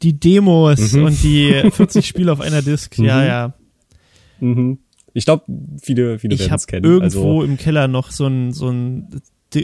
Die 0.02 0.18
Demos 0.18 0.92
Mhm. 0.92 1.04
und 1.04 1.22
die 1.22 1.52
40 1.72 2.06
Spiele 2.06 2.32
auf 2.32 2.40
einer 2.40 2.62
Disk, 2.62 2.96
ja, 2.98 3.20
Mhm. 3.20 3.26
ja. 3.26 3.54
Mhm. 4.40 4.78
Ich 5.14 5.24
glaube, 5.24 5.44
viele, 5.82 6.18
viele 6.20 6.34
Ich 6.34 6.42
werden 6.42 6.54
es 6.54 6.66
kennen. 6.68 6.84
irgendwo 6.84 7.40
Also, 7.40 7.42
im 7.42 7.56
Keller 7.56 7.88
noch 7.88 8.12
so 8.12 8.26
ein, 8.26 8.52
so 8.52 8.68
ein, 8.68 9.08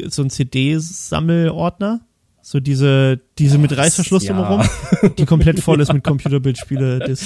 so 0.08 0.22
ein 0.22 0.30
CD-Sammelordner. 0.30 2.00
So 2.42 2.60
diese, 2.60 3.20
diese 3.38 3.56
mit 3.56 3.74
Reißverschluss 3.74 4.24
ja. 4.24 4.34
drumherum, 4.34 4.68
die 5.18 5.24
komplett 5.24 5.60
voll 5.60 5.80
ist 5.80 5.92
mit 5.92 6.04
Computerbildspiele. 6.04 7.16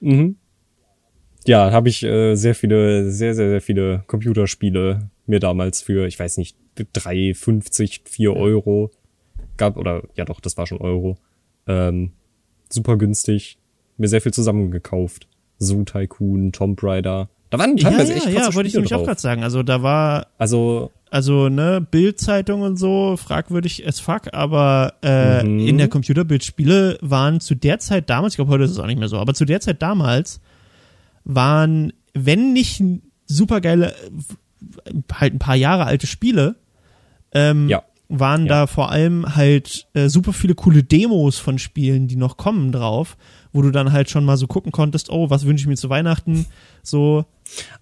Mhm. 0.00 0.36
Ja, 1.46 1.70
habe 1.70 1.88
ich 1.88 2.02
äh, 2.02 2.34
sehr 2.34 2.54
viele, 2.54 3.10
sehr, 3.10 3.34
sehr, 3.34 3.48
sehr 3.48 3.60
viele 3.62 4.04
Computerspiele 4.06 5.08
mir 5.26 5.40
damals 5.40 5.80
für, 5.80 6.06
ich 6.06 6.18
weiß 6.18 6.36
nicht, 6.36 6.56
3,50, 6.76 8.00
4 8.04 8.34
Euro 8.34 8.90
gab, 9.56 9.76
oder 9.76 10.02
ja 10.16 10.24
doch, 10.24 10.40
das 10.40 10.56
war 10.56 10.66
schon 10.66 10.78
Euro. 10.78 11.16
Ähm, 11.66 12.12
super 12.68 12.96
günstig, 12.96 13.58
mir 13.96 14.08
sehr 14.08 14.20
viel 14.20 14.32
zusammengekauft. 14.32 15.28
Zoo 15.58 15.84
Tycoon, 15.84 16.52
Tomb 16.52 16.82
Raider. 16.82 17.30
Da 17.50 17.58
waren 17.58 17.76
ja, 17.76 17.88
teilweise 17.88 18.12
ja, 18.12 18.18
echt 18.18 18.26
ja, 18.26 18.32
krasse 18.40 18.54
wollte 18.54 18.66
ich 18.66 18.72
Spiele 18.72 18.84
nämlich 18.84 18.94
auch 18.94 19.06
gerade 19.06 19.20
sagen. 19.20 19.42
Also 19.42 19.62
da 19.62 19.82
war, 19.82 20.26
Also, 20.36 20.90
also 21.16 21.48
ne, 21.48 21.80
Bildzeitung 21.90 22.60
und 22.62 22.76
so, 22.76 23.16
fragwürdig 23.16 23.86
as 23.88 23.98
fuck, 24.00 24.32
aber 24.34 24.92
äh, 25.02 25.42
Mhm. 25.42 25.66
in 25.66 25.78
der 25.78 25.88
Computerbildspiele 25.88 26.98
waren 27.00 27.40
zu 27.40 27.54
der 27.54 27.78
Zeit 27.78 28.10
damals, 28.10 28.34
ich 28.34 28.36
glaube 28.36 28.52
heute 28.52 28.64
ist 28.64 28.70
es 28.72 28.78
auch 28.78 28.86
nicht 28.86 28.98
mehr 28.98 29.08
so, 29.08 29.18
aber 29.18 29.32
zu 29.34 29.44
der 29.46 29.60
Zeit 29.60 29.80
damals 29.82 30.40
waren, 31.24 31.92
wenn 32.14 32.52
nicht 32.52 32.82
supergeile, 33.26 33.92
äh, 33.92 34.92
halt 35.12 35.34
ein 35.34 35.38
paar 35.38 35.56
Jahre 35.56 35.84
alte 35.86 36.06
Spiele, 36.06 36.56
ähm, 37.32 37.68
Ja. 37.68 37.82
waren 38.08 38.42
Ja. 38.46 38.48
da 38.48 38.66
vor 38.66 38.90
allem 38.90 39.34
halt 39.36 39.88
äh, 39.94 40.08
super 40.08 40.32
viele 40.32 40.54
coole 40.54 40.82
Demos 40.84 41.38
von 41.38 41.58
Spielen, 41.58 42.06
die 42.08 42.16
noch 42.16 42.36
kommen 42.36 42.70
drauf, 42.72 43.16
wo 43.52 43.62
du 43.62 43.70
dann 43.70 43.90
halt 43.92 44.10
schon 44.10 44.24
mal 44.24 44.36
so 44.36 44.46
gucken 44.46 44.70
konntest, 44.70 45.10
oh, 45.10 45.30
was 45.30 45.44
wünsche 45.46 45.62
ich 45.62 45.66
mir 45.68 45.76
zu 45.76 45.88
Weihnachten, 45.88 46.46
so, 46.82 47.24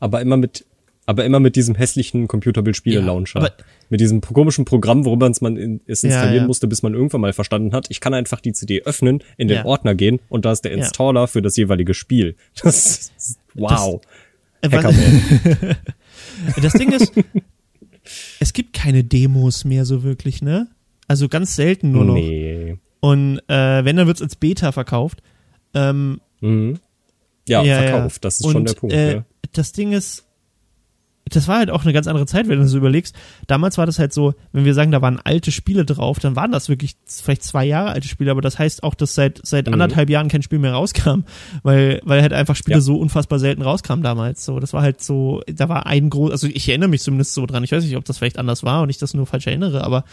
aber 0.00 0.20
immer 0.22 0.36
mit, 0.36 0.64
aber 1.06 1.24
immer 1.24 1.40
mit 1.40 1.56
diesem 1.56 1.74
hässlichen 1.74 2.28
Computerbild-Spiele-Launcher. 2.28 3.40
Ja, 3.42 3.50
mit 3.90 4.00
diesem 4.00 4.20
komischen 4.20 4.64
Programm, 4.64 5.04
worüber 5.04 5.28
es 5.28 5.40
man 5.40 5.56
in, 5.56 5.80
es 5.86 6.02
Ja, 6.02 6.08
installieren 6.10 6.44
ja. 6.44 6.46
musste, 6.46 6.66
bis 6.66 6.82
man 6.82 6.94
irgendwann 6.94 7.20
mal 7.20 7.32
verstanden 7.32 7.72
hat, 7.74 7.86
ich 7.90 8.00
kann 8.00 8.14
einfach 8.14 8.40
die 8.40 8.52
CD 8.52 8.82
öffnen, 8.82 9.22
in 9.36 9.48
den 9.48 9.58
Ja. 9.58 9.64
Ordner 9.64 9.94
gehen 9.94 10.20
und 10.28 10.44
da 10.44 10.52
ist 10.52 10.62
der 10.64 10.72
Ja. 10.72 10.78
Installer 10.78 11.28
für 11.28 11.42
das 11.42 11.56
jeweilige 11.56 11.94
Spiel. 11.94 12.36
Das 12.62 13.10
ist, 13.16 13.38
wow. 13.54 14.00
Äh, 14.62 14.72
was- 14.72 14.84
Hackerman. 14.84 15.76
Das 16.62 16.72
Ding 16.72 16.90
ist, 16.92 17.12
es 18.40 18.52
gibt 18.52 18.72
keine 18.72 19.04
Demos 19.04 19.64
mehr 19.64 19.84
so 19.84 20.02
wirklich, 20.02 20.42
ne? 20.42 20.68
Also 21.06 21.28
ganz 21.28 21.54
selten 21.54 21.92
nur 21.92 22.04
noch. 22.04 22.14
Nee. 22.14 22.76
Und 23.00 23.38
äh, 23.48 23.84
wenn, 23.84 23.96
dann 23.96 24.06
wird's 24.06 24.22
als 24.22 24.36
Beta 24.36 24.72
verkauft. 24.72 25.22
Ähm, 25.74 26.20
Mhm. 26.40 26.78
Ja, 27.46 27.62
verkauft, 27.62 28.24
das 28.24 28.40
ist 28.40 28.46
schon 28.46 28.56
Und, 28.56 28.68
der 28.68 28.74
Punkt. 28.74 28.94
Äh, 28.94 29.14
ne? 29.16 29.24
Das 29.52 29.72
Ding 29.72 29.92
ist, 29.92 30.23
das 31.26 31.48
war 31.48 31.56
halt 31.58 31.70
auch 31.70 31.84
eine 31.84 31.92
ganz 31.94 32.06
andere 32.06 32.26
Zeit, 32.26 32.48
wenn 32.48 32.58
du 32.58 32.68
so 32.68 32.76
überlegst. 32.76 33.16
Damals 33.46 33.78
war 33.78 33.86
das 33.86 33.98
halt 33.98 34.12
so, 34.12 34.34
wenn 34.52 34.66
wir 34.66 34.74
sagen, 34.74 34.90
da 34.92 35.00
waren 35.00 35.18
alte 35.24 35.52
Spiele 35.52 35.84
drauf, 35.86 36.18
dann 36.18 36.36
waren 36.36 36.52
das 36.52 36.68
wirklich 36.68 36.96
vielleicht 37.06 37.42
zwei 37.42 37.64
Jahre 37.64 37.90
alte 37.92 38.08
Spiele, 38.08 38.30
aber 38.30 38.42
das 38.42 38.58
heißt 38.58 38.82
auch, 38.82 38.94
dass 38.94 39.14
seit 39.14 39.40
seit 39.42 39.66
Mhm. 39.66 39.72
anderthalb 39.72 40.10
Jahren 40.10 40.28
kein 40.28 40.42
Spiel 40.42 40.58
mehr 40.58 40.72
rauskam, 40.74 41.24
weil 41.62 42.00
weil 42.04 42.20
halt 42.20 42.34
einfach 42.34 42.56
Spiele 42.56 42.76
Ja. 42.76 42.80
so 42.82 42.96
unfassbar 42.98 43.38
selten 43.38 43.62
rauskamen 43.62 44.02
damals. 44.02 44.44
So, 44.44 44.60
das 44.60 44.72
war 44.74 44.82
halt 44.82 45.02
so, 45.02 45.40
da 45.46 45.68
war 45.70 45.86
ein 45.86 46.10
groß, 46.10 46.30
also 46.30 46.46
ich 46.46 46.68
erinnere 46.68 46.90
mich 46.90 47.00
zumindest 47.02 47.32
so 47.34 47.46
dran. 47.46 47.64
Ich 47.64 47.72
weiß 47.72 47.84
nicht, 47.84 47.96
ob 47.96 48.04
das 48.04 48.18
vielleicht 48.18 48.38
anders 48.38 48.62
war 48.62 48.82
und 48.82 48.90
ich 48.90 48.98
das 48.98 49.14
nur 49.14 49.26
falsch 49.26 49.46
erinnere, 49.46 49.82
aber 49.82 50.04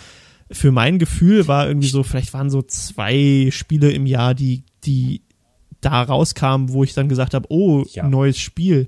für 0.50 0.72
mein 0.72 0.98
Gefühl 1.00 1.48
war 1.48 1.68
irgendwie 1.68 1.88
so, 1.90 2.04
vielleicht 2.04 2.34
waren 2.34 2.50
so 2.50 2.62
zwei 2.62 3.50
Spiele 3.52 3.92
im 3.92 4.06
Jahr, 4.06 4.34
die 4.34 4.64
die 4.86 5.22
da 5.82 6.02
rauskamen, 6.04 6.72
wo 6.72 6.84
ich 6.84 6.94
dann 6.94 7.10
gesagt 7.10 7.34
habe, 7.34 7.48
oh, 7.50 7.84
Ja. 7.92 8.08
neues 8.08 8.38
Spiel. 8.38 8.88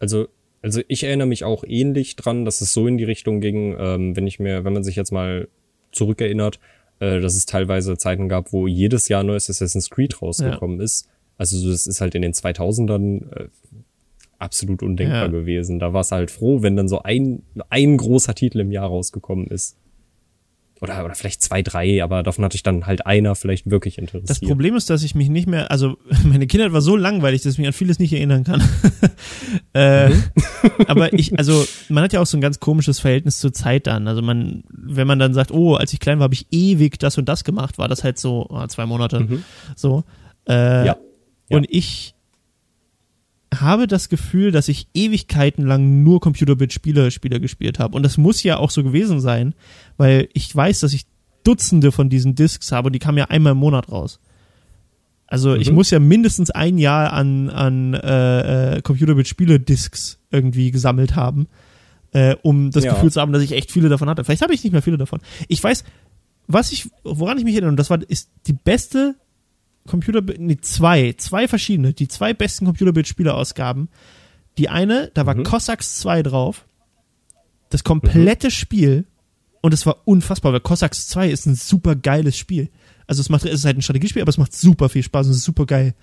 Also, 0.00 0.28
also 0.62 0.80
ich 0.88 1.04
erinnere 1.04 1.26
mich 1.28 1.44
auch 1.44 1.64
ähnlich 1.66 2.16
dran, 2.16 2.44
dass 2.44 2.60
es 2.60 2.72
so 2.72 2.86
in 2.86 2.98
die 2.98 3.04
Richtung 3.04 3.40
ging, 3.40 3.76
ähm, 3.78 4.16
wenn 4.16 4.26
ich 4.26 4.38
mir, 4.38 4.64
wenn 4.64 4.72
man 4.72 4.84
sich 4.84 4.96
jetzt 4.96 5.12
mal 5.12 5.48
zurückerinnert, 5.92 6.58
äh, 7.00 7.20
dass 7.20 7.36
es 7.36 7.46
teilweise 7.46 7.96
Zeiten 7.96 8.28
gab, 8.28 8.52
wo 8.52 8.66
jedes 8.66 9.08
Jahr 9.08 9.22
neues 9.22 9.48
Assassin's 9.48 9.90
Creed 9.90 10.20
rausgekommen 10.20 10.80
ist. 10.80 11.08
Also 11.36 11.70
das 11.70 11.86
ist 11.86 12.00
halt 12.00 12.14
in 12.14 12.22
den 12.22 12.32
2000ern 12.32 13.30
äh, 13.36 13.48
absolut 14.38 14.82
undenkbar 14.82 15.22
Ja. 15.22 15.28
gewesen. 15.28 15.78
Da 15.78 15.92
war 15.92 16.00
es 16.00 16.12
halt 16.12 16.30
froh, 16.30 16.62
wenn 16.62 16.76
dann 16.76 16.88
so 16.88 17.02
ein, 17.02 17.42
ein 17.70 17.96
großer 17.96 18.34
Titel 18.34 18.60
im 18.60 18.70
Jahr 18.72 18.88
rausgekommen 18.88 19.46
ist. 19.48 19.76
Oder, 20.80 21.04
oder 21.04 21.14
vielleicht 21.14 21.42
zwei, 21.42 21.62
drei, 21.62 22.04
aber 22.04 22.22
davon 22.22 22.44
hatte 22.44 22.54
ich 22.54 22.62
dann 22.62 22.86
halt 22.86 23.04
einer 23.04 23.34
vielleicht 23.34 23.68
wirklich 23.68 23.98
interessiert. 23.98 24.30
Das 24.30 24.40
Problem 24.40 24.76
ist, 24.76 24.88
dass 24.90 25.02
ich 25.02 25.14
mich 25.14 25.28
nicht 25.28 25.48
mehr, 25.48 25.70
also 25.70 25.96
meine 26.24 26.46
Kindheit 26.46 26.72
war 26.72 26.80
so 26.80 26.96
langweilig, 26.96 27.42
dass 27.42 27.54
ich 27.54 27.58
mich 27.58 27.66
an 27.66 27.72
vieles 27.72 27.98
nicht 27.98 28.12
erinnern 28.12 28.44
kann. 28.44 28.62
äh, 29.72 30.10
aber 30.86 31.12
ich, 31.12 31.36
also 31.36 31.66
man 31.88 32.04
hat 32.04 32.12
ja 32.12 32.20
auch 32.20 32.26
so 32.26 32.36
ein 32.36 32.40
ganz 32.40 32.60
komisches 32.60 33.00
Verhältnis 33.00 33.38
zur 33.38 33.52
Zeit 33.52 33.86
dann. 33.86 34.06
Also 34.06 34.22
man, 34.22 34.62
wenn 34.70 35.06
man 35.06 35.18
dann 35.18 35.34
sagt, 35.34 35.50
oh, 35.50 35.74
als 35.74 35.92
ich 35.92 36.00
klein 36.00 36.20
war, 36.20 36.24
habe 36.24 36.34
ich 36.34 36.46
ewig 36.50 36.98
das 36.98 37.18
und 37.18 37.28
das 37.28 37.42
gemacht, 37.42 37.78
war 37.78 37.88
das 37.88 38.04
halt 38.04 38.18
so 38.18 38.46
oh, 38.48 38.66
zwei 38.68 38.86
Monate. 38.86 39.20
Mhm. 39.20 39.44
So. 39.74 40.04
Äh, 40.48 40.86
Ja. 40.86 40.96
Ja. 41.50 41.56
Und 41.56 41.66
ich 41.70 42.14
habe 43.54 43.86
das 43.86 44.08
Gefühl, 44.08 44.50
dass 44.52 44.68
ich 44.68 44.88
Ewigkeiten 44.94 45.64
lang 45.66 46.02
nur 46.02 46.20
Computerbit-Spiele 46.20 47.10
Spiele 47.10 47.40
gespielt 47.40 47.78
habe. 47.78 47.96
Und 47.96 48.02
das 48.02 48.18
muss 48.18 48.42
ja 48.42 48.58
auch 48.58 48.70
so 48.70 48.82
gewesen 48.84 49.20
sein, 49.20 49.54
weil 49.96 50.28
ich 50.34 50.54
weiß, 50.54 50.80
dass 50.80 50.92
ich 50.92 51.06
Dutzende 51.44 51.92
von 51.92 52.10
diesen 52.10 52.34
Discs 52.34 52.72
habe 52.72 52.88
und 52.88 52.92
die 52.92 52.98
kamen 52.98 53.16
ja 53.18 53.24
einmal 53.26 53.52
im 53.52 53.58
Monat 53.58 53.90
raus. 53.90 54.20
Also 55.26 55.54
ich 55.54 55.68
Mhm. 55.70 55.74
muss 55.76 55.90
ja 55.90 55.98
mindestens 55.98 56.50
ein 56.50 56.78
Jahr 56.78 57.12
an, 57.12 57.48
an 57.50 57.94
äh, 57.94 58.76
äh, 58.76 58.82
Computerbit-Spiele-Discs 58.82 60.18
irgendwie 60.30 60.70
gesammelt 60.70 61.16
haben, 61.16 61.48
äh, 62.12 62.34
um 62.42 62.70
das 62.70 62.84
Ja. 62.84 62.94
Gefühl 62.94 63.10
zu 63.12 63.20
haben, 63.20 63.32
dass 63.32 63.42
ich 63.42 63.52
echt 63.52 63.70
viele 63.70 63.88
davon 63.88 64.08
hatte. 64.08 64.24
Vielleicht 64.24 64.42
habe 64.42 64.54
ich 64.54 64.62
nicht 64.64 64.72
mehr 64.72 64.82
viele 64.82 64.98
davon. 64.98 65.20
Ich 65.48 65.62
weiß, 65.62 65.84
was 66.46 66.72
ich, 66.72 66.88
woran 67.04 67.38
ich 67.38 67.44
mich 67.44 67.54
erinnere, 67.54 67.70
und 67.70 67.76
das 67.78 67.90
war, 67.90 67.98
ist 68.08 68.30
die 68.46 68.54
beste 68.54 69.16
Computer, 69.88 70.22
nee, 70.38 70.58
zwei, 70.60 71.14
zwei 71.14 71.48
verschiedene, 71.48 71.92
die 71.92 72.06
zwei 72.08 72.34
besten 72.34 72.66
Computerbild-Spielerausgaben. 72.66 73.88
Die 74.58 74.68
eine, 74.68 75.10
da 75.14 75.26
war 75.26 75.34
Mhm. 75.34 75.44
Cossacks 75.44 75.98
2 75.98 76.22
drauf. 76.22 76.66
Das 77.70 77.84
komplette 77.84 78.50
Spiel. 78.50 79.06
Und 79.60 79.74
es 79.74 79.84
war 79.86 79.98
unfassbar, 80.04 80.52
weil 80.52 80.60
Cossacks 80.60 81.08
2 81.08 81.30
ist 81.30 81.46
ein 81.46 81.54
super 81.54 81.96
geiles 81.96 82.36
Spiel. 82.36 82.70
Also 83.06 83.20
es 83.20 83.28
macht, 83.28 83.44
es 83.44 83.52
ist 83.60 83.64
halt 83.64 83.76
ein 83.76 83.82
Strategiespiel, 83.82 84.22
aber 84.22 84.30
es 84.30 84.38
macht 84.38 84.54
super 84.54 84.88
viel 84.88 85.02
Spaß 85.02 85.26
und 85.26 85.32
es 85.32 85.38
ist 85.38 85.44
super 85.44 85.66
geil. 85.66 85.94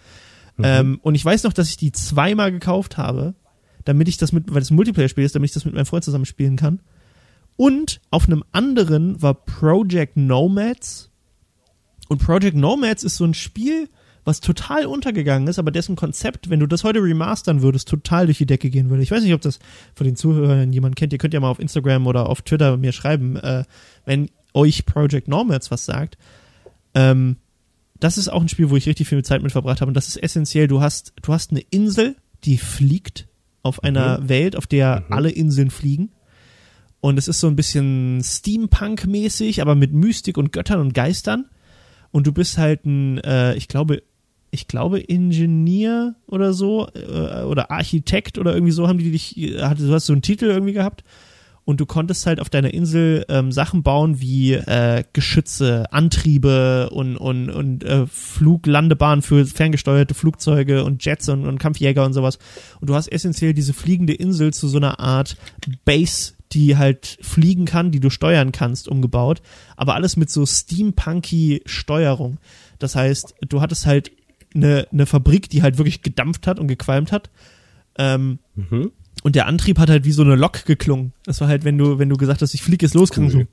Ähm, 0.61 0.99
und 1.01 1.15
ich 1.15 1.23
weiß 1.25 1.43
noch, 1.43 1.53
dass 1.53 1.69
ich 1.69 1.77
die 1.77 1.91
zweimal 1.91 2.51
gekauft 2.51 2.97
habe, 2.97 3.36
damit 3.83 4.07
ich 4.07 4.17
das 4.17 4.31
mit, 4.31 4.53
weil 4.53 4.61
es 4.61 4.71
ein 4.71 4.75
Multiplayer-Spiel 4.75 5.23
ist, 5.25 5.36
damit 5.36 5.49
ich 5.49 5.53
das 5.53 5.65
mit 5.65 5.73
meinem 5.73 5.86
Freund 5.86 6.03
zusammen 6.03 6.25
spielen 6.25 6.55
kann. 6.55 6.81
Und 7.57 8.01
auf 8.09 8.25
einem 8.27 8.43
anderen 8.51 9.21
war 9.21 9.33
Project 9.33 10.17
Nomads. 10.17 11.11
Und 12.07 12.19
Project 12.21 12.55
Nomads 12.55 13.03
ist 13.03 13.15
so 13.15 13.25
ein 13.25 13.33
Spiel, 13.33 13.89
was 14.23 14.39
total 14.41 14.87
untergegangen 14.87 15.47
ist, 15.47 15.59
aber 15.59 15.71
dessen 15.71 15.95
Konzept, 15.95 16.49
wenn 16.49 16.59
du 16.59 16.67
das 16.67 16.83
heute 16.83 17.01
remastern 17.01 17.61
würdest, 17.61 17.87
total 17.87 18.25
durch 18.25 18.39
die 18.39 18.47
Decke 18.47 18.69
gehen 18.69 18.89
würde. 18.89 19.03
Ich 19.03 19.11
weiß 19.11 19.23
nicht, 19.23 19.33
ob 19.33 19.41
das 19.41 19.59
von 19.93 20.05
den 20.05 20.15
Zuhörern 20.15 20.73
jemand 20.73 20.95
kennt. 20.95 21.13
Ihr 21.13 21.19
könnt 21.19 21.33
ja 21.33 21.39
mal 21.39 21.49
auf 21.49 21.59
Instagram 21.59 22.07
oder 22.07 22.27
auf 22.27 22.41
Twitter 22.41 22.77
mir 22.77 22.91
schreiben, 22.91 23.37
äh, 23.37 23.63
wenn 24.05 24.29
euch 24.53 24.85
Project 24.85 25.27
Nomads 25.27 25.69
was 25.69 25.85
sagt. 25.85 26.17
Ähm, 26.95 27.37
das 27.99 28.17
ist 28.17 28.29
auch 28.29 28.41
ein 28.41 28.49
Spiel, 28.49 28.69
wo 28.69 28.75
ich 28.75 28.87
richtig 28.87 29.07
viel 29.07 29.23
Zeit 29.23 29.43
mit 29.43 29.51
verbracht 29.51 29.81
habe. 29.81 29.89
Und 29.89 29.95
das 29.95 30.07
ist 30.07 30.21
essentiell. 30.21 30.67
Du 30.67 30.81
hast, 30.81 31.13
du 31.21 31.31
hast 31.31 31.51
eine 31.51 31.61
Insel, 31.69 32.15
die 32.43 32.57
fliegt 32.57 33.27
auf 33.61 33.83
einer 33.83 34.27
Welt, 34.27 34.55
auf 34.55 34.67
der 34.67 35.05
alle 35.09 35.29
Inseln 35.29 35.69
fliegen. 35.69 36.11
Und 36.99 37.17
es 37.17 37.27
ist 37.27 37.39
so 37.39 37.47
ein 37.47 37.55
bisschen 37.55 38.21
Steampunk-mäßig, 38.23 39.61
aber 39.61 39.75
mit 39.75 39.93
Mystik 39.93 40.37
und 40.37 40.51
Göttern 40.51 40.79
und 40.79 40.93
Geistern. 40.93 41.45
Und 42.16 42.26
du 42.28 42.32
bist 42.32 42.57
halt 42.57 42.86
ein, 42.86 43.18
äh, 43.26 43.55
ich 43.55 43.68
glaube, 43.68 44.01
ich 44.49 44.70
glaube 44.70 45.01
Ingenieur 45.01 46.16
oder 46.28 46.53
so 46.53 46.88
äh, 46.93 47.43
oder 47.43 47.72
Architekt 47.72 48.38
oder 48.38 48.53
irgendwie 48.53 48.72
so 48.72 48.88
haben 48.88 48.99
die 48.99 49.11
dich, 49.11 49.38
äh, 49.38 49.61
hatte- 49.63 49.86
du 49.86 49.91
hast 49.93 50.05
so 50.05 50.13
einen 50.13 50.22
Titel 50.22 50.45
irgendwie 50.45 50.72
gehabt 50.72 51.03
und 51.66 51.82
du 51.82 51.86
konntest 51.86 52.26
halt 52.26 52.39
auf 52.39 52.49
deiner 52.49 52.74
Insel 52.74 53.26
ähm, 53.28 53.51
Sachen 53.51 53.84
bauen 53.84 54.22
wie 54.22 54.53
äh, 54.53 55.03
Geschütze, 55.11 55.91
Antriebe 55.91 56.89
und 56.91 57.18
und 57.18 57.49
und 57.49 57.84
äh, 57.84 58.05
Fluglandebahnen 58.07 59.22
für 59.22 59.45
ferngesteuerte 59.45 60.13
Flugzeuge 60.13 60.86
und 60.86 61.03
Jets 61.03 61.28
und, 61.28 61.45
und 61.45 61.57
Kampfjäger 61.57 62.05
und 62.05 62.13
sowas. 62.13 62.39
Und 62.80 62.89
du 62.89 62.95
hast 62.95 63.09
essentiell 63.09 63.53
diese 63.53 63.74
fliegende 63.74 64.13
Insel 64.13 64.53
zu 64.53 64.70
so 64.70 64.78
einer 64.78 65.01
Art 65.01 65.36
Base, 65.84 66.32
die 66.55 66.77
halt 66.77 67.17
fliegen 67.21 67.65
kann, 67.65 67.91
die 67.91 67.99
du 67.99 68.09
steuern 68.09 68.51
kannst, 68.51 68.87
umgebaut. 68.87 69.41
Aber 69.75 69.93
alles 69.93 70.15
mit 70.17 70.29
so 70.31 70.45
steampunky 70.45 71.61
Steuerung. 71.65 72.37
Das 72.79 72.95
heißt, 72.95 73.35
du 73.47 73.61
hattest 73.61 73.85
halt 73.85 74.11
eine, 74.55 74.87
eine 74.91 75.05
Fabrik, 75.05 75.49
die 75.49 75.61
halt 75.61 75.77
wirklich 75.77 76.01
gedampft 76.01 76.47
hat 76.47 76.59
und 76.59 76.67
gequalmt 76.67 77.11
hat. 77.11 77.29
Ähm, 77.97 78.39
Mhm. 78.55 78.91
und 79.23 79.35
der 79.35 79.47
Antrieb 79.47 79.77
hat 79.79 79.89
halt 79.89 80.05
wie 80.05 80.11
so 80.11 80.21
eine 80.23 80.35
Lok 80.35 80.65
geklungen. 80.65 81.11
Das 81.25 81.39
war 81.41 81.47
halt, 81.47 81.63
wenn 81.65 81.77
du, 81.77 81.99
wenn 81.99 82.09
du 82.09 82.15
gesagt 82.17 82.41
hast, 82.41 82.53
ich 82.53 82.61
fliege 82.63 82.85
jetzt 82.85 82.93
los, 82.95 83.09
klang 83.11 83.29
so. 83.29 83.43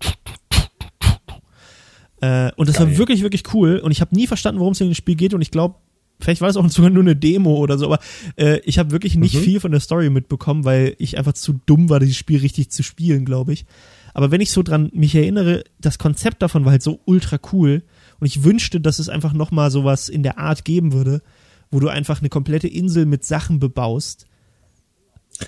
Äh, 2.20 2.53
und 2.57 2.68
das 2.68 2.78
war 2.78 2.86
Geil. 2.86 2.98
wirklich, 2.98 3.22
wirklich 3.22 3.42
cool. 3.53 3.78
Und 3.78 3.90
ich 3.90 4.00
habe 4.00 4.14
nie 4.14 4.26
verstanden, 4.28 4.61
worum 4.61 4.72
es 4.74 4.80
in 4.80 4.88
dem 4.88 4.94
Spiel 4.94 5.16
geht. 5.16 5.34
Und 5.34 5.42
ich 5.42 5.50
glaube, 5.50 5.76
vielleicht 6.23 6.41
war 6.41 6.49
es 6.49 6.57
auch 6.57 6.68
sogar 6.70 6.91
nur 6.91 7.03
eine 7.03 7.16
Demo 7.16 7.57
oder 7.57 7.77
so. 7.79 7.87
Aber 7.87 7.99
äh, 8.37 8.61
ich 8.64 8.79
habe 8.79 8.91
wirklich 8.91 9.16
nicht 9.16 9.35
Mhm. 9.35 9.41
viel 9.41 9.61
von 9.61 9.70
der 9.73 9.81
Story 9.81 10.09
mitbekommen, 10.11 10.64
weil 10.64 10.95
ich 10.99 11.18
einfach 11.18 11.35
zu 11.35 11.61
dumm 11.66 11.89
war, 11.91 12.01
dieses 12.01 12.16
Spiel 12.16 12.41
richtig 12.41 12.70
zu 12.70 12.83
spielen, 12.83 13.25
glaube 13.25 13.53
ich. 13.53 13.66
Aber 14.14 14.31
wenn 14.31 14.41
ich 14.41 14.51
so 14.51 14.62
dran 14.62 14.91
mich 14.93 15.14
erinnere, 15.14 15.64
das 15.81 15.99
Konzept 15.99 16.43
davon 16.43 16.64
war 16.64 16.73
halt 16.73 16.83
so 16.83 17.01
ultra 17.07 17.39
cool. 17.53 17.83
Und 18.20 18.27
ich 18.27 18.45
wünschte, 18.45 18.81
dass 18.81 18.99
es 18.99 19.09
einfach 19.09 19.33
noch 19.33 19.51
mal 19.51 19.70
sowas 19.70 20.09
in 20.09 20.23
der 20.23 20.39
Art 20.39 20.64
geben 20.64 20.93
würde, 20.93 21.23
wo 21.70 21.81
du 21.81 21.89
einfach 21.89 22.20
eine 22.20 22.29
komplette 22.29 22.68
Insel 22.68 23.07
mit 23.07 23.25
Sachen 23.25 23.59
bebaust. 23.59 24.27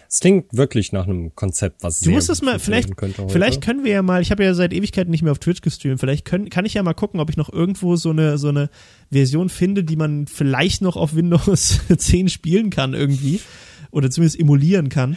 Es 0.09 0.21
klingt 0.21 0.47
wirklich 0.53 0.93
nach 0.93 1.07
einem 1.07 1.35
Konzept, 1.35 1.83
was 1.83 2.01
Du 2.01 2.11
musst 2.11 2.31
es 2.31 2.43
mal, 2.43 2.59
vielleicht, 2.59 2.97
könnte 2.97 3.29
vielleicht 3.29 3.61
können 3.61 3.85
wir 3.85 3.93
ja 3.93 4.03
mal, 4.03 4.23
ich 4.23 4.31
habe 4.31 4.45
ja 4.45 4.55
seit 4.55 4.73
Ewigkeiten 4.73 5.11
nicht 5.11 5.23
mehr 5.23 5.33
auf 5.33 5.39
Twitch 5.39 5.61
gestreamt, 5.61 6.01
vielleicht 6.01 6.25
können, 6.25 6.49
kann 6.51 6.65
ich 6.65 6.75
ja 6.75 6.83
mal 6.83 6.95
gucken, 6.95 7.21
ob 7.21 7.31
ich 7.31 7.37
noch 7.37 7.53
irgendwo 7.53 7.97
so 7.97 8.11
eine, 8.11 8.39
so 8.39 8.49
eine 8.49 8.71
Version 9.11 9.49
finde, 9.49 9.85
die 9.85 9.97
man 9.97 10.27
vielleicht 10.27 10.83
noch 10.83 10.97
auf 10.97 11.15
Windows 11.15 11.81
10 11.97 12.29
spielen 12.29 12.71
kann 12.71 12.95
irgendwie. 12.95 13.41
Oder 13.91 14.11
zumindest 14.11 14.41
emulieren 14.41 14.89
kann. 14.89 15.17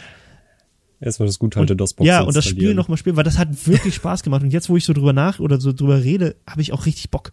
Erstmal 1.00 1.26
das 1.26 1.38
gut 1.38 1.56
alte 1.56 1.76
DOS-Box 1.76 2.06
ja, 2.06 2.22
und 2.22 2.34
das 2.34 2.44
Spiel 2.44 2.54
installieren. 2.54 2.76
noch 2.76 2.88
mal 2.88 2.96
spielen, 2.96 3.16
weil 3.16 3.24
das 3.24 3.38
hat 3.38 3.66
wirklich 3.66 3.94
Spaß 3.96 4.22
gemacht. 4.22 4.42
Und 4.42 4.50
jetzt, 4.50 4.68
wo 4.68 4.76
ich 4.76 4.84
so 4.84 4.92
drüber 4.92 5.12
nach 5.12 5.38
oder 5.38 5.60
so 5.60 5.72
drüber 5.72 6.02
rede, 6.02 6.36
habe 6.48 6.60
ich 6.60 6.72
auch 6.72 6.86
richtig 6.86 7.10
Bock. 7.10 7.32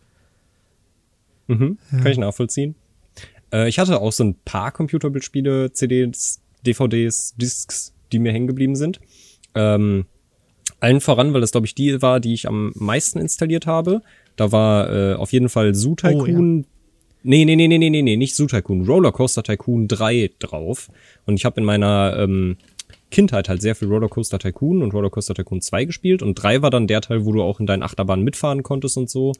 Mhm, 1.47 1.77
Kann 1.91 2.07
ich 2.07 2.17
nachvollziehen. 2.17 2.75
Äh, 3.51 3.69
ich 3.69 3.79
hatte 3.79 3.99
auch 4.01 4.11
so 4.11 4.23
ein 4.23 4.35
paar 4.45 4.71
Computerbildspiele, 4.71 5.71
CDs, 5.71 6.41
DVDs, 6.65 7.35
Discs, 7.37 7.93
die 8.11 8.19
mir 8.19 8.31
hängen 8.31 8.47
geblieben 8.47 8.75
sind. 8.75 8.99
Ähm, 9.53 10.05
allen 10.79 11.01
voran, 11.01 11.33
weil 11.33 11.41
das 11.41 11.51
glaube 11.51 11.67
ich 11.67 11.75
die 11.75 12.01
war, 12.01 12.19
die 12.19 12.33
ich 12.33 12.47
am 12.47 12.71
meisten 12.75 13.19
installiert 13.19 13.65
habe. 13.65 14.01
Da 14.35 14.51
war 14.51 14.91
äh, 14.91 15.13
auf 15.15 15.31
jeden 15.31 15.49
Fall 15.49 15.73
Zoo 15.73 15.95
Tycoon. 15.95 16.65
Nee, 17.27 17.43
nee, 17.43 17.55
nee, 17.55 17.67
nee, 17.67 17.79
nee, 17.79 17.89
nee, 17.89 18.01
nee, 18.03 18.17
nicht 18.17 18.35
Zoo 18.35 18.45
Tycoon, 18.45 18.85
Rollercoaster 18.85 19.41
Tycoon 19.41 19.87
3 19.87 20.31
drauf. 20.37 20.91
Und 21.25 21.35
ich 21.35 21.45
habe 21.45 21.59
in 21.59 21.65
meiner 21.65 22.15
ähm, 22.19 22.57
Kindheit 23.09 23.49
halt 23.49 23.61
sehr 23.61 23.75
viel 23.75 23.87
Rollercoaster 23.87 24.37
Tycoon 24.37 24.83
und 24.83 24.93
Rollercoaster 24.93 25.33
Tycoon 25.33 25.61
2 25.61 25.85
gespielt. 25.85 26.21
Und 26.21 26.35
3 26.35 26.61
war 26.61 26.69
dann 26.69 26.85
der 26.85 27.01
Teil, 27.01 27.25
wo 27.25 27.31
du 27.31 27.41
auch 27.41 27.59
in 27.59 27.65
deinen 27.65 27.81
Achterbahnen 27.81 28.23
mitfahren 28.23 28.61
konntest 28.61 28.97
und 28.97 29.09
so. 29.09 29.33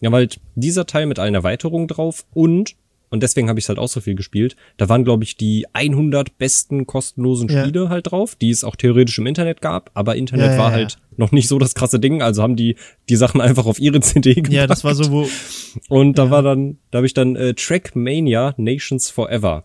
Ja, 0.00 0.10
weil 0.12 0.28
dieser 0.56 0.86
Teil 0.86 1.06
mit 1.06 1.18
allen 1.18 1.34
Erweiterungen 1.34 1.88
drauf 1.88 2.26
und, 2.34 2.74
und 3.08 3.22
deswegen 3.22 3.48
habe 3.48 3.58
ich 3.58 3.68
halt 3.68 3.78
auch 3.78 3.88
so 3.88 4.00
viel 4.00 4.14
gespielt, 4.14 4.56
da 4.76 4.88
waren, 4.88 5.04
glaube 5.04 5.24
ich, 5.24 5.36
die 5.36 5.66
100 5.72 6.38
besten 6.38 6.86
kostenlosen 6.86 7.48
Ja. 7.48 7.62
Spiele 7.62 7.88
halt 7.88 8.10
drauf, 8.10 8.34
die 8.34 8.50
es 8.50 8.64
auch 8.64 8.76
theoretisch 8.76 9.18
im 9.18 9.26
Internet 9.26 9.60
gab, 9.60 9.90
aber 9.94 10.16
Internet 10.16 10.46
Ja, 10.46 10.52
ja, 10.52 10.58
war 10.58 10.70
ja. 10.70 10.76
halt 10.76 10.98
noch 11.16 11.32
nicht 11.32 11.48
so 11.48 11.58
das 11.58 11.74
krasse 11.74 12.00
Ding, 12.00 12.22
also 12.22 12.42
haben 12.42 12.56
die 12.56 12.76
die 13.08 13.16
Sachen 13.16 13.40
einfach 13.42 13.66
auf 13.66 13.78
ihre 13.78 14.00
CD 14.00 14.34
gepackt. 14.34 14.52
Ja, 14.52 14.66
das 14.66 14.84
war 14.84 14.94
so, 14.94 15.10
wo, 15.10 15.28
Und 15.88 16.18
da 16.18 16.24
ja. 16.26 16.30
war 16.30 16.42
dann, 16.42 16.78
da 16.90 16.98
habe 16.98 17.06
ich 17.06 17.14
dann 17.14 17.36
äh, 17.36 17.54
Trackmania 17.54 18.54
Nations 18.56 19.10
Forever 19.10 19.64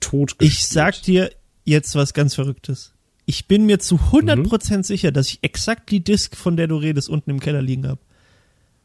tot 0.00 0.36
ich 0.40 0.66
sag 0.66 1.02
dir 1.02 1.30
jetzt 1.64 1.94
was 1.94 2.14
ganz 2.14 2.34
Verrücktes. 2.34 2.92
Ich 3.24 3.48
bin 3.48 3.66
mir 3.66 3.80
zu 3.80 3.96
100% 3.96 4.84
sicher, 4.84 5.10
dass 5.10 5.28
ich 5.28 5.38
exakt 5.42 5.90
die 5.90 6.04
Disc, 6.04 6.36
von 6.36 6.56
der 6.56 6.68
du 6.68 6.76
redest, 6.76 7.08
unten 7.08 7.30
im 7.30 7.40
Keller 7.40 7.60
liegen 7.60 7.88
habe. 7.88 7.98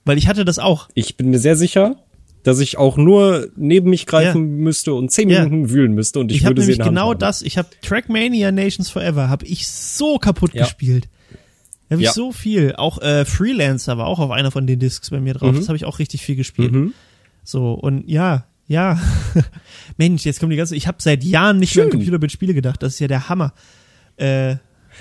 Weil 0.03 0.17
ich 0.17 0.27
hatte 0.27 0.45
das 0.45 0.57
auch. 0.57 0.89
Ich 0.95 1.15
bin 1.15 1.29
mir 1.29 1.37
sehr 1.37 1.55
sicher, 1.55 1.97
dass 2.43 2.59
ich 2.59 2.77
auch 2.77 2.97
nur 2.97 3.49
neben 3.55 3.89
mich 3.89 4.05
greifen 4.05 4.57
müsste 4.57 4.93
und 4.93 5.11
zehn 5.11 5.29
Ja. 5.29 5.43
Minuten 5.43 5.69
wühlen 5.69 5.93
müsste 5.93 6.19
und 6.19 6.31
ich, 6.31 6.37
Ich, 6.37 6.45
habe 6.45 6.51
würde 6.51 6.61
sie 6.61 6.71
in 6.71 6.77
nämlich 6.77 6.77
der 6.77 6.85
Hand 6.87 6.95
genau 6.95 7.09
haben. 7.11 7.19
das, 7.19 7.41
ich 7.41 7.57
habe 7.57 7.69
Trackmania 7.81 8.51
Nations 8.51 8.89
Forever, 8.89 9.29
habe 9.29 9.45
ich 9.45 9.67
so 9.67 10.17
kaputt 10.17 10.53
Ja. 10.53 10.63
gespielt. 10.63 11.07
Da 11.89 11.95
habe 11.95 12.01
ich 12.01 12.07
Ja. 12.07 12.13
so 12.13 12.31
viel. 12.31 12.73
Auch 12.77 13.01
äh, 13.01 13.25
Freelancer 13.25 13.97
war 13.97 14.07
auch 14.07 14.19
auf 14.19 14.31
einer 14.31 14.49
von 14.51 14.65
den 14.65 14.79
Discs 14.79 15.09
bei 15.09 15.19
mir 15.19 15.33
drauf. 15.33 15.55
Das 15.55 15.67
habe 15.67 15.75
ich 15.75 15.85
auch 15.85 15.99
richtig 15.99 16.21
viel 16.21 16.35
gespielt. 16.35 16.71
Mhm. 16.71 16.93
So, 17.43 17.73
und 17.73 18.07
ja, 18.09 18.45
ja. 18.67 18.99
Mensch, 19.97 20.23
jetzt 20.25 20.39
kommt 20.39 20.51
die 20.53 20.57
ganze. 20.57 20.75
Ich 20.75 20.87
habe 20.87 20.97
seit 21.01 21.23
Jahren 21.23 21.57
nicht 21.59 21.75
mehr 21.75 21.83
an 21.85 21.91
Schön. 21.91 21.99
Computerbild-Spiele 21.99 22.53
gedacht. 22.53 22.81
Das 22.81 22.93
ist 22.93 22.99
ja 22.99 23.07
der 23.07 23.27
Hammer. 23.29 23.53
Äh, 24.17 24.55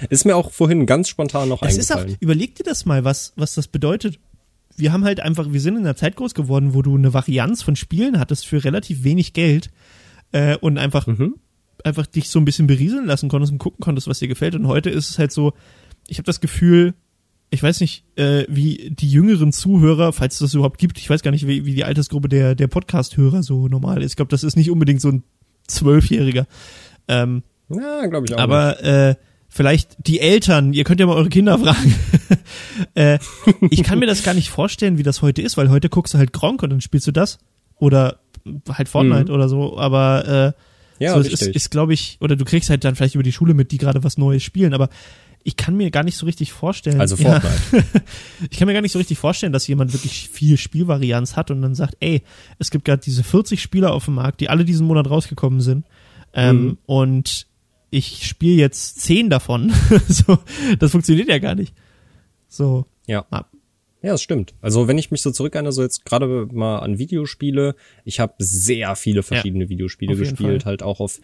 Ist 0.08 0.24
mir 0.24 0.34
auch 0.36 0.50
vorhin 0.50 0.86
ganz 0.86 1.08
spontan 1.08 1.48
noch 1.48 1.60
das 1.60 1.76
ist 1.76 1.90
auch, 1.92 1.96
eingefallen. 1.98 2.16
überleg 2.20 2.54
dir 2.54 2.64
das 2.64 2.86
mal, 2.86 3.04
was, 3.04 3.32
was 3.36 3.54
das 3.54 3.68
bedeutet. 3.68 4.18
Wir 4.76 4.92
haben 4.92 5.04
halt 5.04 5.20
einfach, 5.20 5.52
wir 5.52 5.60
sind 5.60 5.76
in 5.76 5.82
einer 5.82 5.96
Zeit 5.96 6.16
groß 6.16 6.34
geworden, 6.34 6.74
wo 6.74 6.82
du 6.82 6.96
eine 6.96 7.12
Varianz 7.12 7.62
von 7.62 7.76
Spielen 7.76 8.18
hattest 8.18 8.46
für 8.46 8.64
relativ 8.64 9.04
wenig 9.04 9.32
Geld 9.32 9.70
äh, 10.32 10.56
und 10.56 10.78
einfach, 10.78 11.06
Mhm. 11.06 11.34
einfach 11.84 12.06
dich 12.06 12.28
so 12.30 12.38
ein 12.38 12.44
bisschen 12.44 12.66
berieseln 12.66 13.06
lassen 13.06 13.28
konntest 13.28 13.52
und 13.52 13.58
gucken 13.58 13.80
konntest, 13.82 14.06
was 14.08 14.18
dir 14.20 14.28
gefällt. 14.28 14.54
Und 14.54 14.66
heute 14.66 14.90
ist 14.90 15.10
es 15.10 15.18
halt 15.18 15.32
so, 15.32 15.52
ich 16.08 16.18
habe 16.18 16.26
das 16.26 16.40
Gefühl, 16.40 16.94
ich 17.50 17.62
weiß 17.62 17.80
nicht, 17.80 18.04
äh, 18.16 18.44
wie 18.48 18.90
die 18.90 19.10
jüngeren 19.10 19.52
Zuhörer, 19.52 20.12
falls 20.12 20.34
es 20.34 20.38
das 20.40 20.54
überhaupt 20.54 20.78
gibt, 20.78 20.98
ich 20.98 21.10
weiß 21.10 21.22
gar 21.22 21.32
nicht, 21.32 21.46
wie, 21.48 21.64
wie 21.66 21.74
die 21.74 21.84
Altersgruppe 21.84 22.28
der, 22.28 22.54
der 22.54 22.68
Podcast-Hörer 22.68 23.42
so 23.42 23.66
normal 23.68 24.02
ist. 24.02 24.12
Ich 24.12 24.16
glaube, 24.16 24.30
das 24.30 24.44
ist 24.44 24.56
nicht 24.56 24.70
unbedingt 24.70 25.00
so 25.00 25.08
ein 25.08 25.24
Zwölfjähriger. 25.66 26.46
Ähm, 27.08 27.42
Ja, 27.68 28.06
glaube 28.06 28.26
ich 28.28 28.34
auch. 28.34 28.38
nicht. 28.38 28.40
aber 28.44 28.82
äh, 28.84 29.14
vielleicht 29.50 29.96
die 30.06 30.20
Eltern, 30.20 30.72
ihr 30.72 30.84
könnt 30.84 31.00
ja 31.00 31.06
mal 31.06 31.16
eure 31.16 31.28
Kinder 31.28 31.58
fragen. 31.58 31.94
äh, 32.94 33.18
ich 33.68 33.82
kann 33.82 33.98
mir 33.98 34.06
das 34.06 34.22
gar 34.22 34.32
nicht 34.32 34.48
vorstellen, 34.48 34.96
wie 34.96 35.02
das 35.02 35.20
heute 35.20 35.42
ist, 35.42 35.56
weil 35.56 35.68
heute 35.68 35.88
guckst 35.88 36.14
du 36.14 36.18
halt 36.18 36.32
Gronk 36.32 36.62
und 36.62 36.70
dann 36.70 36.80
spielst 36.80 37.06
du 37.06 37.12
das. 37.12 37.38
Oder 37.76 38.20
halt 38.70 38.88
Fortnite 38.88 39.32
oder 39.32 39.48
so, 39.48 39.78
aber 39.78 40.54
äh, 40.98 41.04
ja, 41.04 41.14
so, 41.14 41.20
es 41.20 41.26
richtig. 41.26 41.48
ist, 41.48 41.56
ist 41.56 41.70
glaube 41.70 41.94
ich, 41.94 42.18
oder 42.20 42.36
du 42.36 42.44
kriegst 42.44 42.70
halt 42.70 42.84
dann 42.84 42.94
vielleicht 42.94 43.14
über 43.14 43.24
die 43.24 43.32
Schule 43.32 43.54
mit, 43.54 43.72
die 43.72 43.78
gerade 43.78 44.04
was 44.04 44.18
Neues 44.18 44.42
spielen, 44.42 44.72
aber 44.72 44.88
ich 45.42 45.56
kann 45.56 45.76
mir 45.76 45.90
gar 45.90 46.02
nicht 46.04 46.16
so 46.16 46.26
richtig 46.26 46.52
vorstellen. 46.52 47.00
also 47.00 47.16
Ja, 47.16 47.40
Fortnite. 47.40 48.02
ich 48.50 48.58
kann 48.58 48.66
mir 48.66 48.74
gar 48.74 48.82
nicht 48.82 48.92
so 48.92 48.98
richtig 48.98 49.18
vorstellen, 49.18 49.52
dass 49.52 49.66
jemand 49.66 49.92
wirklich 49.92 50.28
viel 50.28 50.58
Spielvarianz 50.58 51.36
hat 51.36 51.50
und 51.50 51.62
dann 51.62 51.74
sagt, 51.74 51.96
ey, 52.00 52.22
es 52.58 52.70
gibt 52.70 52.84
gerade 52.84 53.02
diese 53.02 53.24
40 53.24 53.60
Spieler 53.60 53.92
auf 53.92 54.04
dem 54.04 54.14
Markt, 54.14 54.40
die 54.40 54.50
alle 54.50 54.64
diesen 54.64 54.86
Monat 54.86 55.08
rausgekommen 55.08 55.60
sind. 55.60 55.86
Ähm, 56.34 56.62
Mhm. 56.62 56.78
Und 56.86 57.46
ich 57.90 58.26
spiele 58.26 58.56
jetzt 58.56 59.00
10 59.00 59.30
davon. 59.30 59.72
so, 60.08 60.38
das 60.78 60.92
funktioniert 60.92 61.28
ja 61.28 61.38
gar 61.38 61.54
nicht. 61.54 61.74
So, 62.48 62.86
Ja. 63.06 63.26
Ja, 64.02 64.12
das 64.12 64.22
stimmt. 64.22 64.54
Also 64.62 64.88
wenn 64.88 64.96
ich 64.96 65.10
mich 65.10 65.20
so 65.20 65.30
zurückerinnere, 65.30 65.72
so 65.72 65.82
jetzt 65.82 66.06
gerade 66.06 66.48
mal 66.52 66.78
an 66.78 66.98
Videospiele, 66.98 67.74
ich 68.06 68.18
habe 68.18 68.32
sehr 68.38 68.96
viele 68.96 69.22
verschiedene 69.22 69.68
Videospiele 69.68 70.12
auf 70.12 70.18
jeden 70.18 70.30
gespielt, 70.30 70.62
Fall. 70.62 70.70
halt 70.70 70.82
auch 70.82 71.00
auf 71.00 71.20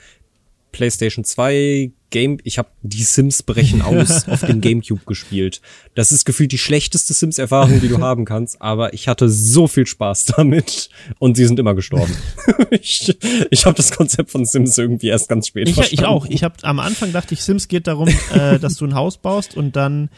PlayStation 0.73 1.25
2, 1.25 1.91
Game, 2.11 2.39
ich 2.45 2.59
habe 2.59 2.69
die 2.83 3.03
Sims 3.03 3.43
brechen 3.43 3.83
aus 3.83 4.29
auf 4.29 4.41
dem 4.41 4.61
GameCube 4.61 5.03
gespielt. 5.07 5.61
Das 5.95 6.13
ist 6.13 6.25
gefühlt 6.25 6.53
die 6.53 6.59
schlechteste 6.59 7.13
Sims-Erfahrung, 7.15 7.81
die 7.81 7.89
du 7.89 7.99
haben 8.01 8.25
kannst, 8.25 8.63
aber 8.63 8.95
ich 8.95 9.09
hatte 9.09 9.29
so 9.29 9.67
viel 9.67 9.87
Spaß 9.87 10.27
damit 10.27 10.89
und 11.19 11.37
sie 11.37 11.47
sind 11.47 11.59
immer 11.59 11.75
gestorben. 11.75 12.15
ich 12.71 13.17
ich 13.51 13.67
habe 13.67 13.77
das 13.77 13.91
Konzept 13.93 14.31
von 14.31 14.45
Sims 14.45 14.79
irgendwie 14.79 15.09
erst 15.09 15.29
ganz 15.29 15.49
spät 15.49 15.69
Ich, 15.69 15.75
verstanden. 15.75 16.03
ich 16.03 16.07
auch. 16.07 16.27
Ich 16.27 16.45
habe 16.45 16.55
am 16.63 16.79
Anfang 16.81 17.13
dachte 17.13 17.35
ich, 17.35 17.43
Sims 17.43 17.69
geht 17.69 17.87
darum, 17.87 18.09
äh, 18.33 18.59
dass 18.59 18.77
du 18.77 18.85
ein 18.87 18.95
Haus 18.95 19.19
baust 19.19 19.57
und 19.57 19.75
dann 19.77 20.11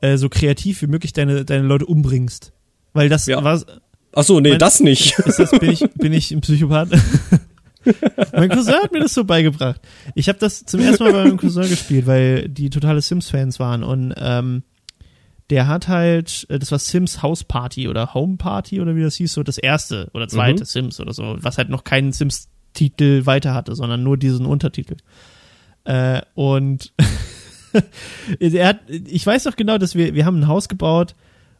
äh, 0.00 0.16
so 0.16 0.28
kreativ 0.28 0.82
wie 0.82 0.86
möglich 0.86 1.12
deine 1.12 1.44
deine 1.44 1.66
Leute 1.66 1.86
umbringst. 1.86 2.52
Weil 2.92 3.08
das 3.08 3.26
Ja. 3.26 3.42
war 3.44 3.62
Ach 4.14 4.24
so, 4.24 4.40
nee, 4.40 4.50
Mein- 4.50 4.58
das 4.58 4.80
nicht. 4.80 5.18
ist 5.18 5.38
das 5.38 5.50
bin 5.52 5.70
ich 5.70 5.84
bin 5.94 6.12
ich 6.12 6.30
ein 6.32 6.40
Psychopath? 6.40 6.88
Mein 8.32 8.48
Cousin 8.48 8.74
hat 8.74 8.92
mir 8.92 9.00
das 9.00 9.14
so 9.14 9.24
beigebracht. 9.24 9.80
Ich 10.14 10.28
habe 10.28 10.38
das 10.38 10.64
zum 10.64 10.80
ersten 10.80 11.04
Mal 11.04 11.12
bei 11.12 11.24
meinem 11.24 11.36
Cousin 11.36 11.68
gespielt, 11.68 12.06
weil 12.06 12.48
die 12.48 12.70
totale 12.70 13.00
Sims-Fans 13.00 13.58
waren 13.60 13.82
und 13.82 14.14
ähm, 14.16 14.62
der 15.50 15.66
hat 15.66 15.88
halt, 15.88 16.46
äh, 16.50 16.58
das 16.58 16.70
war 16.72 16.78
Sims 16.78 17.22
House 17.22 17.44
Party 17.44 17.88
oder 17.88 18.14
Home 18.14 18.36
Party 18.36 18.80
oder 18.80 18.94
wie 18.96 19.02
das 19.02 19.16
hieß, 19.16 19.32
so 19.32 19.42
das 19.42 19.58
erste 19.58 20.08
oder 20.12 20.28
zweite 20.28 20.62
Mhm. 20.62 20.66
Sims 20.66 21.00
oder 21.00 21.12
so, 21.12 21.36
was 21.40 21.58
halt 21.58 21.70
noch 21.70 21.84
keinen 21.84 22.12
Sims-Titel 22.12 23.26
weiter 23.26 23.54
hatte, 23.54 23.74
sondern 23.74 24.02
nur 24.02 24.16
diesen 24.16 24.46
Untertitel. 24.46 24.96
Äh, 25.84 26.20
und 26.34 26.92
er 28.40 28.68
hat, 28.68 28.80
ich 28.88 29.26
weiß 29.26 29.44
noch 29.46 29.56
genau, 29.56 29.78
dass 29.78 29.94
wir, 29.94 30.14
wir 30.14 30.26
haben 30.26 30.40
ein 30.40 30.48
Haus 30.48 30.68
gebaut 30.68 31.14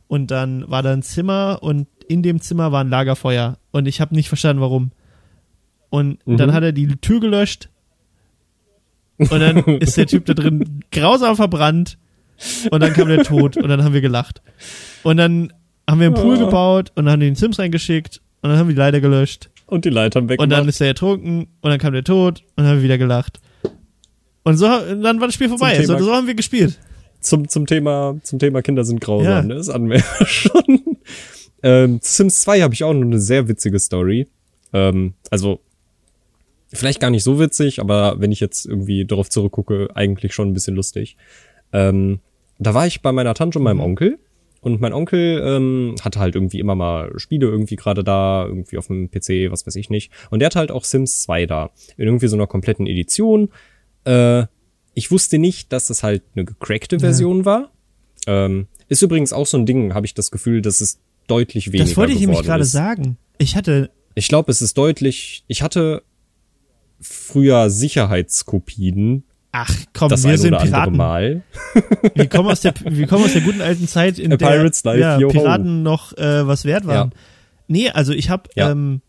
und 0.06 0.30
dann 0.30 0.68
war 0.70 0.82
da 0.82 0.92
ein 0.92 1.02
Zimmer 1.02 1.58
und 1.62 1.86
in 2.08 2.22
dem 2.22 2.40
Zimmer 2.40 2.72
war 2.72 2.82
ein 2.82 2.90
Lagerfeuer 2.90 3.58
und 3.70 3.86
ich 3.86 4.00
habe 4.00 4.14
nicht 4.14 4.28
verstanden, 4.28 4.62
warum. 4.62 4.90
Und 5.90 6.26
Mhm. 6.26 6.36
dann 6.36 6.52
hat 6.52 6.62
er 6.62 6.72
die 6.72 6.86
Tür 6.96 7.20
gelöscht 7.20 7.68
und 9.18 9.30
dann 9.40 9.56
ist 9.80 9.96
der 9.96 10.06
Typ 10.06 10.26
da 10.26 10.34
drin 10.34 10.82
grausam 10.92 11.34
verbrannt 11.36 11.98
und 12.70 12.80
dann 12.80 12.92
kam 12.92 13.08
der 13.08 13.24
Tod 13.24 13.56
und 13.56 13.68
dann 13.68 13.82
haben 13.82 13.94
wir 13.94 14.00
gelacht. 14.00 14.42
Und 15.02 15.16
dann 15.16 15.52
haben 15.88 16.00
wir 16.00 16.06
einen 16.08 16.14
Pool 16.16 16.36
Oh. 16.36 16.40
gebaut 16.46 16.92
und 16.94 17.04
dann 17.06 17.12
haben 17.12 17.20
wir 17.20 17.28
den 17.30 17.34
Sims 17.34 17.58
reingeschickt 17.58 18.20
und 18.42 18.50
dann 18.50 18.58
haben 18.58 18.68
wir 18.68 18.74
die 18.74 18.78
Leiter 18.78 19.00
gelöscht 19.00 19.50
Und 19.66 19.84
die 19.84 19.90
Leitern 19.90 20.28
weg. 20.28 20.40
und 20.40 20.50
dann 20.50 20.68
ist 20.68 20.80
er 20.80 20.88
ertrunken 20.88 21.48
und 21.60 21.70
dann 21.70 21.78
kam 21.78 21.92
der 21.94 22.04
Tod 22.04 22.40
und 22.40 22.58
dann 22.58 22.66
haben 22.66 22.76
wir 22.76 22.82
wieder 22.84 22.98
gelacht. 22.98 23.40
Und 24.44 24.56
so 24.56 24.66
und 24.66 25.02
dann 25.02 25.20
war 25.20 25.26
das 25.28 25.34
Spiel 25.34 25.48
vorbei. 25.48 25.82
So, 25.84 25.98
so 25.98 26.12
haben 26.14 26.26
wir 26.26 26.34
gespielt. 26.34 26.78
zum, 27.20 27.48
zum 27.48 27.66
Thema, 27.66 28.16
zum 28.22 28.38
Thema 28.38 28.62
Kinder 28.62 28.84
sind 28.84 29.00
grausam, 29.00 29.24
Ja. 29.32 29.42
ne? 29.42 29.54
Das 29.56 29.68
hatten 29.72 29.88
wir 29.90 29.96
ja 30.20 30.26
schon. 30.26 30.80
Ähm, 31.62 31.98
Sims 32.02 32.42
2 32.42 32.60
habe 32.62 32.72
ich 32.74 32.84
auch 32.84 32.92
noch 32.94 33.02
eine 33.02 33.18
sehr 33.18 33.48
witzige 33.48 33.78
Story. 33.80 34.28
Ähm, 34.72 35.14
also, 35.30 35.60
vielleicht 36.72 37.00
gar 37.00 37.10
nicht 37.10 37.24
so 37.24 37.38
witzig, 37.38 37.80
aber 37.80 38.20
wenn 38.20 38.32
ich 38.32 38.40
jetzt 38.40 38.66
irgendwie 38.66 39.04
darauf 39.04 39.30
zurückgucke, 39.30 39.88
eigentlich 39.94 40.34
schon 40.34 40.48
ein 40.48 40.54
bisschen 40.54 40.76
lustig. 40.76 41.16
Ähm, 41.72 42.20
da 42.58 42.74
war 42.74 42.86
ich 42.86 43.02
bei 43.02 43.12
meiner 43.12 43.34
Tante 43.34 43.58
und 43.58 43.64
meinem 43.64 43.80
Onkel. 43.80 44.18
Und 44.60 44.80
mein 44.80 44.92
Onkel 44.92 45.40
ähm, 45.44 45.94
hatte 46.02 46.18
halt 46.18 46.34
irgendwie 46.34 46.58
immer 46.58 46.74
mal 46.74 47.12
Spiele 47.16 47.46
irgendwie 47.46 47.76
gerade 47.76 48.02
da, 48.02 48.44
irgendwie 48.44 48.76
auf 48.76 48.88
dem 48.88 49.08
PC, 49.08 49.52
was 49.52 49.66
weiß 49.66 49.76
ich 49.76 49.88
nicht. 49.88 50.12
Und 50.30 50.40
der 50.40 50.46
hatte 50.46 50.58
halt 50.58 50.72
auch 50.72 50.84
Sims 50.84 51.22
2 51.22 51.46
da. 51.46 51.70
In 51.96 52.06
irgendwie 52.06 52.26
so 52.26 52.36
einer 52.36 52.48
kompletten 52.48 52.86
Edition. 52.88 53.50
Äh, 54.04 54.46
ich 54.94 55.12
wusste 55.12 55.38
nicht, 55.38 55.72
dass 55.72 55.90
es 55.90 56.02
halt 56.02 56.24
eine 56.34 56.44
gecrackte 56.44 56.98
Version 56.98 57.44
war. 57.44 57.70
Ähm, 58.26 58.66
ist 58.88 59.00
übrigens 59.02 59.32
auch 59.32 59.46
so 59.46 59.56
ein 59.56 59.64
Ding, 59.64 59.94
habe 59.94 60.06
ich 60.06 60.14
das 60.14 60.32
Gefühl, 60.32 60.60
dass 60.60 60.80
es 60.80 60.98
deutlich 61.28 61.68
weniger 61.68 61.84
Das 61.84 61.96
wollte 61.96 62.12
ich 62.12 62.20
nämlich 62.20 62.42
gerade 62.42 62.62
ist. 62.62 62.72
sagen. 62.72 63.16
Ich 63.38 63.54
hatte 63.54 63.90
Ich 64.16 64.26
glaube, 64.26 64.50
es 64.50 64.60
ist 64.60 64.76
deutlich. 64.76 65.44
Ich 65.46 65.62
hatte 65.62 66.02
früher 67.00 67.70
Sicherheitskopien 67.70 69.24
Ach 69.52 69.74
komm, 69.94 70.10
das 70.10 70.24
wir 70.24 70.32
ein 70.32 70.38
sind 70.38 70.54
oder 70.54 70.64
Piraten. 70.64 70.96
Mal. 70.96 71.42
Wir 72.14 72.26
kommen 72.28 72.50
aus 72.50 72.60
der 72.60 72.74
wir 72.84 73.06
kommen 73.06 73.24
aus 73.24 73.32
der 73.32 73.42
guten 73.42 73.60
alten 73.62 73.88
Zeit, 73.88 74.18
in 74.18 74.32
A 74.32 74.36
der 74.36 74.62
Life, 74.62 74.98
ja. 74.98 75.18
Piraten 75.18 75.82
noch 75.82 76.16
äh, 76.18 76.46
was 76.46 76.64
wert 76.64 76.86
waren. 76.86 77.12
Nee, 77.66 77.90
also 77.90 78.12
ich 78.12 78.28
habe 78.30 78.50
Ja. 78.54 78.70
ähm, 78.70 79.00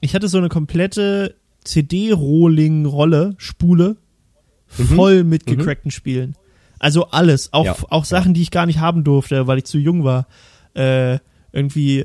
ich 0.00 0.14
hatte 0.14 0.28
so 0.28 0.38
eine 0.38 0.48
komplette 0.48 1.34
CD-Rolling-Rolle, 1.64 3.34
Spule, 3.38 3.96
voll 4.68 5.24
mit 5.24 5.46
gecrackten 5.46 5.90
Spielen. 5.90 6.36
Also 6.78 7.06
alles, 7.08 7.52
auch 7.52 7.64
Mhm. 7.64 7.66
Ja. 7.66 7.76
auch 7.90 8.04
Sachen, 8.04 8.32
die 8.34 8.42
ich 8.42 8.50
gar 8.50 8.66
nicht 8.66 8.78
haben 8.80 9.04
durfte, 9.04 9.46
weil 9.46 9.58
ich 9.58 9.64
zu 9.64 9.78
jung 9.78 10.04
war. 10.04 10.26
Äh, 10.74 11.18
irgendwie 11.52 12.04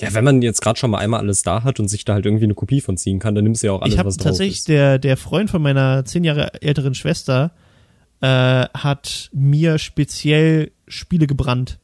Ja, 0.00 0.12
wenn 0.14 0.24
man 0.24 0.42
jetzt 0.42 0.60
gerade 0.60 0.78
schon 0.78 0.90
mal 0.90 0.98
einmal 0.98 1.20
alles 1.20 1.42
da 1.42 1.62
hat 1.62 1.80
und 1.80 1.88
sich 1.88 2.04
da 2.04 2.14
halt 2.14 2.26
irgendwie 2.26 2.44
eine 2.44 2.54
Kopie 2.54 2.80
von 2.82 2.96
ziehen 2.98 3.18
kann, 3.18 3.34
dann 3.34 3.44
nimmst 3.44 3.62
du 3.62 3.68
ja 3.68 3.72
auch 3.72 3.80
alles, 3.82 3.94
ich 3.94 3.98
habe 3.98 4.08
was 4.08 4.16
drauf 4.18 4.24
tatsächlich 4.26 4.58
ist. 4.58 4.68
der 4.68 4.98
der 4.98 5.16
Freund 5.16 5.48
von 5.50 5.62
meiner 5.62 6.04
zehn 6.04 6.22
Jahre 6.24 6.60
älteren 6.62 6.94
Schwester 6.94 7.52
äh, 8.20 8.26
hat 8.26 9.30
mir 9.32 9.78
speziell 9.78 10.72
Spiele 10.88 11.26
gebrannt. 11.26 11.78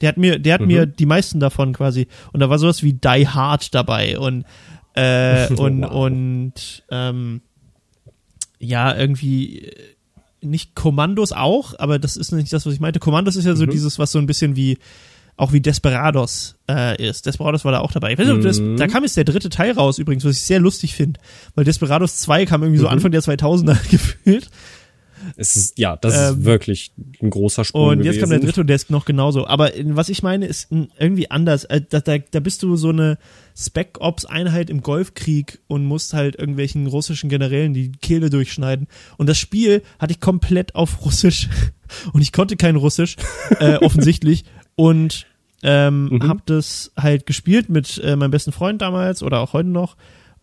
Der 0.00 0.08
hat 0.10 0.16
mir 0.18 0.38
der 0.38 0.54
hat 0.54 0.60
Mhm. 0.62 0.66
mir 0.66 0.86
die 0.86 1.06
meisten 1.06 1.40
davon 1.40 1.72
quasi 1.72 2.08
und 2.32 2.40
da 2.40 2.50
war 2.50 2.58
sowas 2.58 2.82
wie 2.82 2.92
Die 2.94 3.26
Hard 3.28 3.74
dabei 3.74 4.18
und 4.18 4.44
äh, 4.94 5.46
und 5.54 5.82
Wow. 5.82 5.92
und 5.92 6.82
ähm, 6.90 7.40
ja 8.58 8.94
irgendwie 8.96 9.60
äh, 9.60 9.74
nicht 10.42 10.74
Kommandos 10.74 11.32
auch, 11.32 11.74
aber 11.78 11.98
das 11.98 12.16
ist 12.16 12.32
nicht 12.32 12.52
das, 12.52 12.64
was 12.66 12.72
ich 12.74 12.80
meinte. 12.80 12.98
Kommandos 12.98 13.36
ist 13.36 13.44
ja 13.44 13.54
so 13.56 13.66
Mhm. 13.66 13.70
dieses, 13.70 13.98
was 13.98 14.12
so 14.12 14.18
ein 14.18 14.26
bisschen 14.26 14.56
wie 14.56 14.78
auch 15.40 15.52
wie 15.52 15.60
Desperados 15.60 16.56
äh, 16.70 17.02
ist. 17.08 17.26
Desperados 17.26 17.64
war 17.64 17.72
da 17.72 17.80
auch 17.80 17.92
dabei. 17.92 18.12
Ich 18.12 18.18
weiß 18.18 18.26
nicht, 18.26 18.36
ob 18.36 18.42
das, 18.42 18.60
Mhm. 18.60 18.76
da 18.76 18.86
kam 18.86 19.02
jetzt 19.04 19.16
der 19.16 19.24
dritte 19.24 19.48
Teil 19.48 19.72
raus 19.72 19.98
übrigens, 19.98 20.24
was 20.24 20.36
ich 20.36 20.42
sehr 20.42 20.60
lustig 20.60 20.94
finde, 20.94 21.18
weil 21.54 21.64
Desperados 21.64 22.16
2 22.18 22.46
kam 22.46 22.62
irgendwie 22.62 22.78
so 22.80 22.86
Mhm. 22.86 22.92
Anfang 22.92 23.10
der 23.12 23.22
2000er 23.22 23.76
gefühlt 23.90 24.48
Es 25.36 25.54
ist, 25.54 25.78
ja, 25.78 25.96
das 25.96 26.14
Ähm, 26.16 26.38
ist 26.40 26.44
wirklich 26.46 26.92
ein 27.22 27.28
großer 27.28 27.64
Sprung 27.66 27.88
und 27.88 27.98
gewesen. 27.98 28.12
jetzt 28.14 28.20
kam 28.20 28.30
der 28.30 28.38
dritte 28.40 28.62
und 28.62 28.66
der 28.68 28.76
ist 28.76 28.88
noch 28.90 29.04
genauso. 29.04 29.46
Aber 29.46 29.70
was 29.88 30.08
ich 30.08 30.22
meine, 30.22 30.46
ist 30.46 30.68
irgendwie 30.70 31.30
anders. 31.30 31.64
Äh, 31.64 31.82
Da, 31.88 32.00
da, 32.00 32.16
da 32.16 32.40
bist 32.40 32.62
du 32.62 32.74
so 32.76 32.88
eine 32.88 33.18
Spec-Ops-Einheit 33.74 34.70
im 34.70 34.80
Golfkrieg 34.82 35.58
und 35.68 35.84
musst 35.84 36.12
halt 36.14 36.36
irgendwelchen 36.36 36.86
russischen 36.86 37.28
Generälen 37.30 37.74
die 37.74 37.92
Kehle 37.92 38.30
durchschneiden. 38.30 38.86
Und 39.16 39.28
das 39.28 39.38
Spiel 39.38 39.82
hatte 39.98 40.12
ich 40.12 40.20
komplett 40.20 40.74
auf 40.74 41.04
Russisch 41.04 41.48
und 42.12 42.20
ich 42.22 42.32
konnte 42.32 42.56
kein 42.56 42.76
Russisch, 42.76 43.16
äh, 43.58 43.76
offensichtlich. 43.80 44.44
Und 44.76 45.26
ähm, 45.62 46.06
Mhm. 46.10 46.28
hab 46.28 46.46
das 46.46 46.92
halt 46.96 47.26
gespielt 47.26 47.68
mit 47.68 47.98
äh, 48.04 48.16
meinem 48.16 48.30
besten 48.30 48.52
Freund 48.52 48.80
damals 48.82 49.22
oder 49.22 49.40
auch 49.40 49.52
heute 49.52 49.68
noch. 49.68 49.96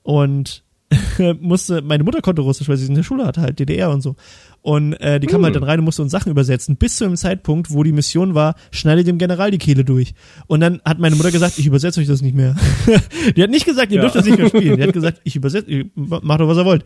Und 0.03 0.63
musste, 1.41 1.82
meine 1.82 2.03
Mutter 2.05 2.22
konnte 2.22 2.41
Russisch, 2.41 2.70
weil 2.70 2.78
sie 2.78 2.88
in 2.88 2.95
der 2.95 3.03
Schule 3.03 3.26
hatte, 3.26 3.41
halt 3.41 3.59
DDR 3.59 3.89
und 3.91 3.99
so. 4.01 4.15
Und 4.61 4.93
äh, 4.95 5.20
die 5.20 5.28
kam 5.28 5.43
halt 5.43 5.55
dann 5.55 5.63
rein 5.63 5.80
und 5.80 5.86
musste 5.86 6.01
uns 6.01 6.11
Sachen 6.11 6.32
übersetzen, 6.32 6.76
bis 6.78 6.95
zu 6.97 7.03
dem 7.05 7.15
Zeitpunkt, 7.15 7.72
wo 7.72 7.84
die 7.84 7.91
Mission 7.91 8.36
war, 8.36 8.55
schneide 8.72 9.03
dem 9.03 9.18
General 9.18 9.49
die 9.51 9.57
Kehle 9.59 9.84
durch. 9.86 10.13
Und 10.47 10.59
dann 10.61 10.82
hat 10.86 10.99
meine 10.99 11.15
Mutter 11.15 11.32
gesagt, 11.32 11.57
ich 11.57 11.65
übersetze 11.65 11.99
euch 12.01 12.07
das 12.07 12.22
nicht 12.22 12.36
mehr. 12.36 12.55
die 13.36 13.43
hat 13.43 13.49
nicht 13.49 13.65
gesagt, 13.65 13.91
ihr 13.91 13.97
Ja. 13.97 14.01
dürft 14.01 14.15
das 14.15 14.26
nicht 14.26 14.38
mehr 14.38 14.47
spielen. 14.49 14.78
Die 14.78 14.84
hat 14.84 14.93
gesagt, 14.93 15.22
ich 15.24 15.36
übersetze, 15.36 15.86
macht 15.95 16.39
doch, 16.41 16.47
was 16.47 16.57
ihr 16.57 16.65
wollt. 16.65 16.84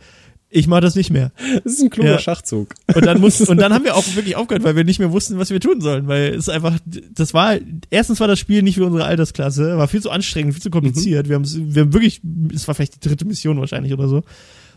Ich 0.54 0.66
mach 0.66 0.80
das 0.80 0.94
nicht 0.94 1.10
mehr. 1.10 1.32
Das 1.64 1.72
ist 1.72 1.82
ein 1.82 1.88
kluger 1.88 2.10
Ja. 2.10 2.18
Schachzug. 2.18 2.74
Und 2.94 3.06
dann 3.06 3.20
mussten, 3.20 3.44
und 3.48 3.56
dann 3.56 3.72
haben 3.72 3.84
wir 3.84 3.96
auch 3.96 4.04
wirklich 4.14 4.36
aufgehört, 4.36 4.64
weil 4.64 4.76
wir 4.76 4.84
nicht 4.84 4.98
mehr 4.98 5.10
wussten, 5.10 5.38
was 5.38 5.48
wir 5.50 5.60
tun 5.60 5.80
sollen, 5.80 6.08
weil 6.08 6.34
es 6.34 6.48
einfach, 6.50 6.78
das 6.84 7.32
war, 7.32 7.56
erstens 7.88 8.20
war 8.20 8.28
das 8.28 8.38
Spiel 8.38 8.62
nicht 8.62 8.74
für 8.76 8.84
unsere 8.84 9.04
Altersklasse, 9.04 9.78
war 9.78 9.88
viel 9.88 10.02
zu 10.02 10.10
anstrengend, 10.10 10.52
viel 10.52 10.62
zu 10.62 10.68
kompliziert. 10.70 11.28
Wir 11.30 11.36
haben, 11.36 11.74
wir 11.74 11.82
haben 11.82 11.92
wirklich, 11.94 12.20
es 12.54 12.68
war 12.68 12.74
vielleicht 12.74 13.02
die 13.02 13.08
dritte 13.08 13.24
Mission 13.24 13.58
wahrscheinlich 13.58 13.92
oder 13.94 14.08
so. 14.08 14.22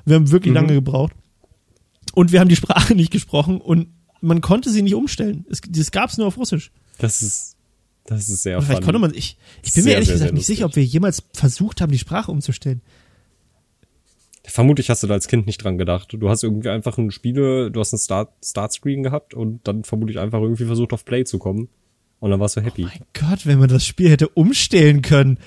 Wir 0.05 0.15
haben 0.15 0.31
wirklich 0.31 0.51
Mhm. 0.51 0.55
lange 0.55 0.73
gebraucht. 0.73 1.11
Und 2.13 2.31
wir 2.31 2.39
haben 2.39 2.47
die 2.49 2.55
Sprache 2.55 2.95
nicht 2.95 3.11
gesprochen 3.11 3.59
und 3.59 3.87
man 4.21 4.39
konnte 4.39 4.69
sie 4.69 4.81
nicht 4.81 4.95
umstellen. 4.95 5.45
Es, 5.49 5.59
das 5.67 5.91
gab's 5.91 6.17
nur 6.17 6.27
auf 6.27 6.37
Russisch. 6.37 6.71
Das 6.99 7.21
ist, 7.21 7.57
das 8.05 8.29
ist 8.29 8.43
sehr 8.43 8.61
vielleicht 8.61 8.83
konnte 8.83 8.99
man, 8.99 9.13
ich, 9.13 9.37
ich 9.61 9.73
bin 9.73 9.83
mir 9.83 9.89
Sehr, 9.89 9.93
ehrlich 9.95 10.07
sehr, 10.07 10.13
gesagt 10.15 10.29
sehr 10.29 10.33
nicht 10.35 10.45
sicher, 10.45 10.65
ob 10.65 10.75
wir 10.77 10.85
jemals 10.85 11.23
versucht 11.33 11.81
haben, 11.81 11.91
die 11.91 11.97
Sprache 11.99 12.31
umzustellen. 12.31 12.81
Vermutlich 14.47 14.89
hast 14.89 15.01
du 15.03 15.07
da 15.07 15.13
als 15.15 15.27
Kind 15.27 15.45
nicht 15.47 15.63
dran 15.63 15.77
gedacht. 15.77 16.15
Du 16.17 16.29
hast 16.29 16.43
irgendwie 16.43 16.69
einfach 16.69 16.97
ein 16.97 17.11
Spiele, 17.11 17.71
du 17.71 17.79
hast 17.79 17.93
einen 17.93 17.99
Start, 17.99 18.29
Startscreen 18.43 19.03
gehabt 19.03 19.33
und 19.33 19.67
dann 19.67 19.83
vermutlich 19.83 20.19
einfach 20.19 20.39
irgendwie 20.41 20.65
versucht 20.65 20.93
auf 20.93 21.03
Play 21.05 21.23
zu 21.25 21.39
kommen. 21.39 21.67
Und 22.19 22.31
dann 22.31 22.39
warst 22.39 22.55
du 22.55 22.61
happy. 22.61 22.83
Mein 22.83 23.01
Gott, 23.13 23.45
wenn 23.45 23.59
man 23.59 23.69
das 23.69 23.85
Spiel 23.85 24.09
hätte 24.09 24.29
umstellen 24.29 25.01
können. 25.01 25.37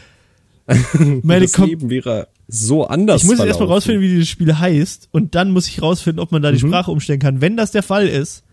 Meine 1.22 1.46
das 1.46 1.52
Kom 1.54 1.68
Leben 1.68 1.88
wäre 1.90 2.28
so 2.46 2.86
anders. 2.86 3.22
Ich 3.22 3.28
muss 3.28 3.38
jetzt 3.38 3.46
erstmal 3.48 3.68
rausfinden, 3.68 4.02
wie 4.02 4.08
dieses 4.08 4.28
Spiel 4.28 4.58
heißt 4.58 5.08
und 5.12 5.34
dann 5.34 5.50
muss 5.50 5.66
ich 5.68 5.80
rausfinden, 5.80 6.20
ob 6.20 6.30
man 6.32 6.42
da 6.42 6.50
die 6.52 6.62
Mhm. 6.62 6.68
Sprache 6.68 6.90
umstellen 6.90 7.20
kann. 7.20 7.40
Wenn 7.40 7.56
das 7.56 7.70
der 7.72 7.82
Fall 7.82 8.06
ist, 8.06 8.44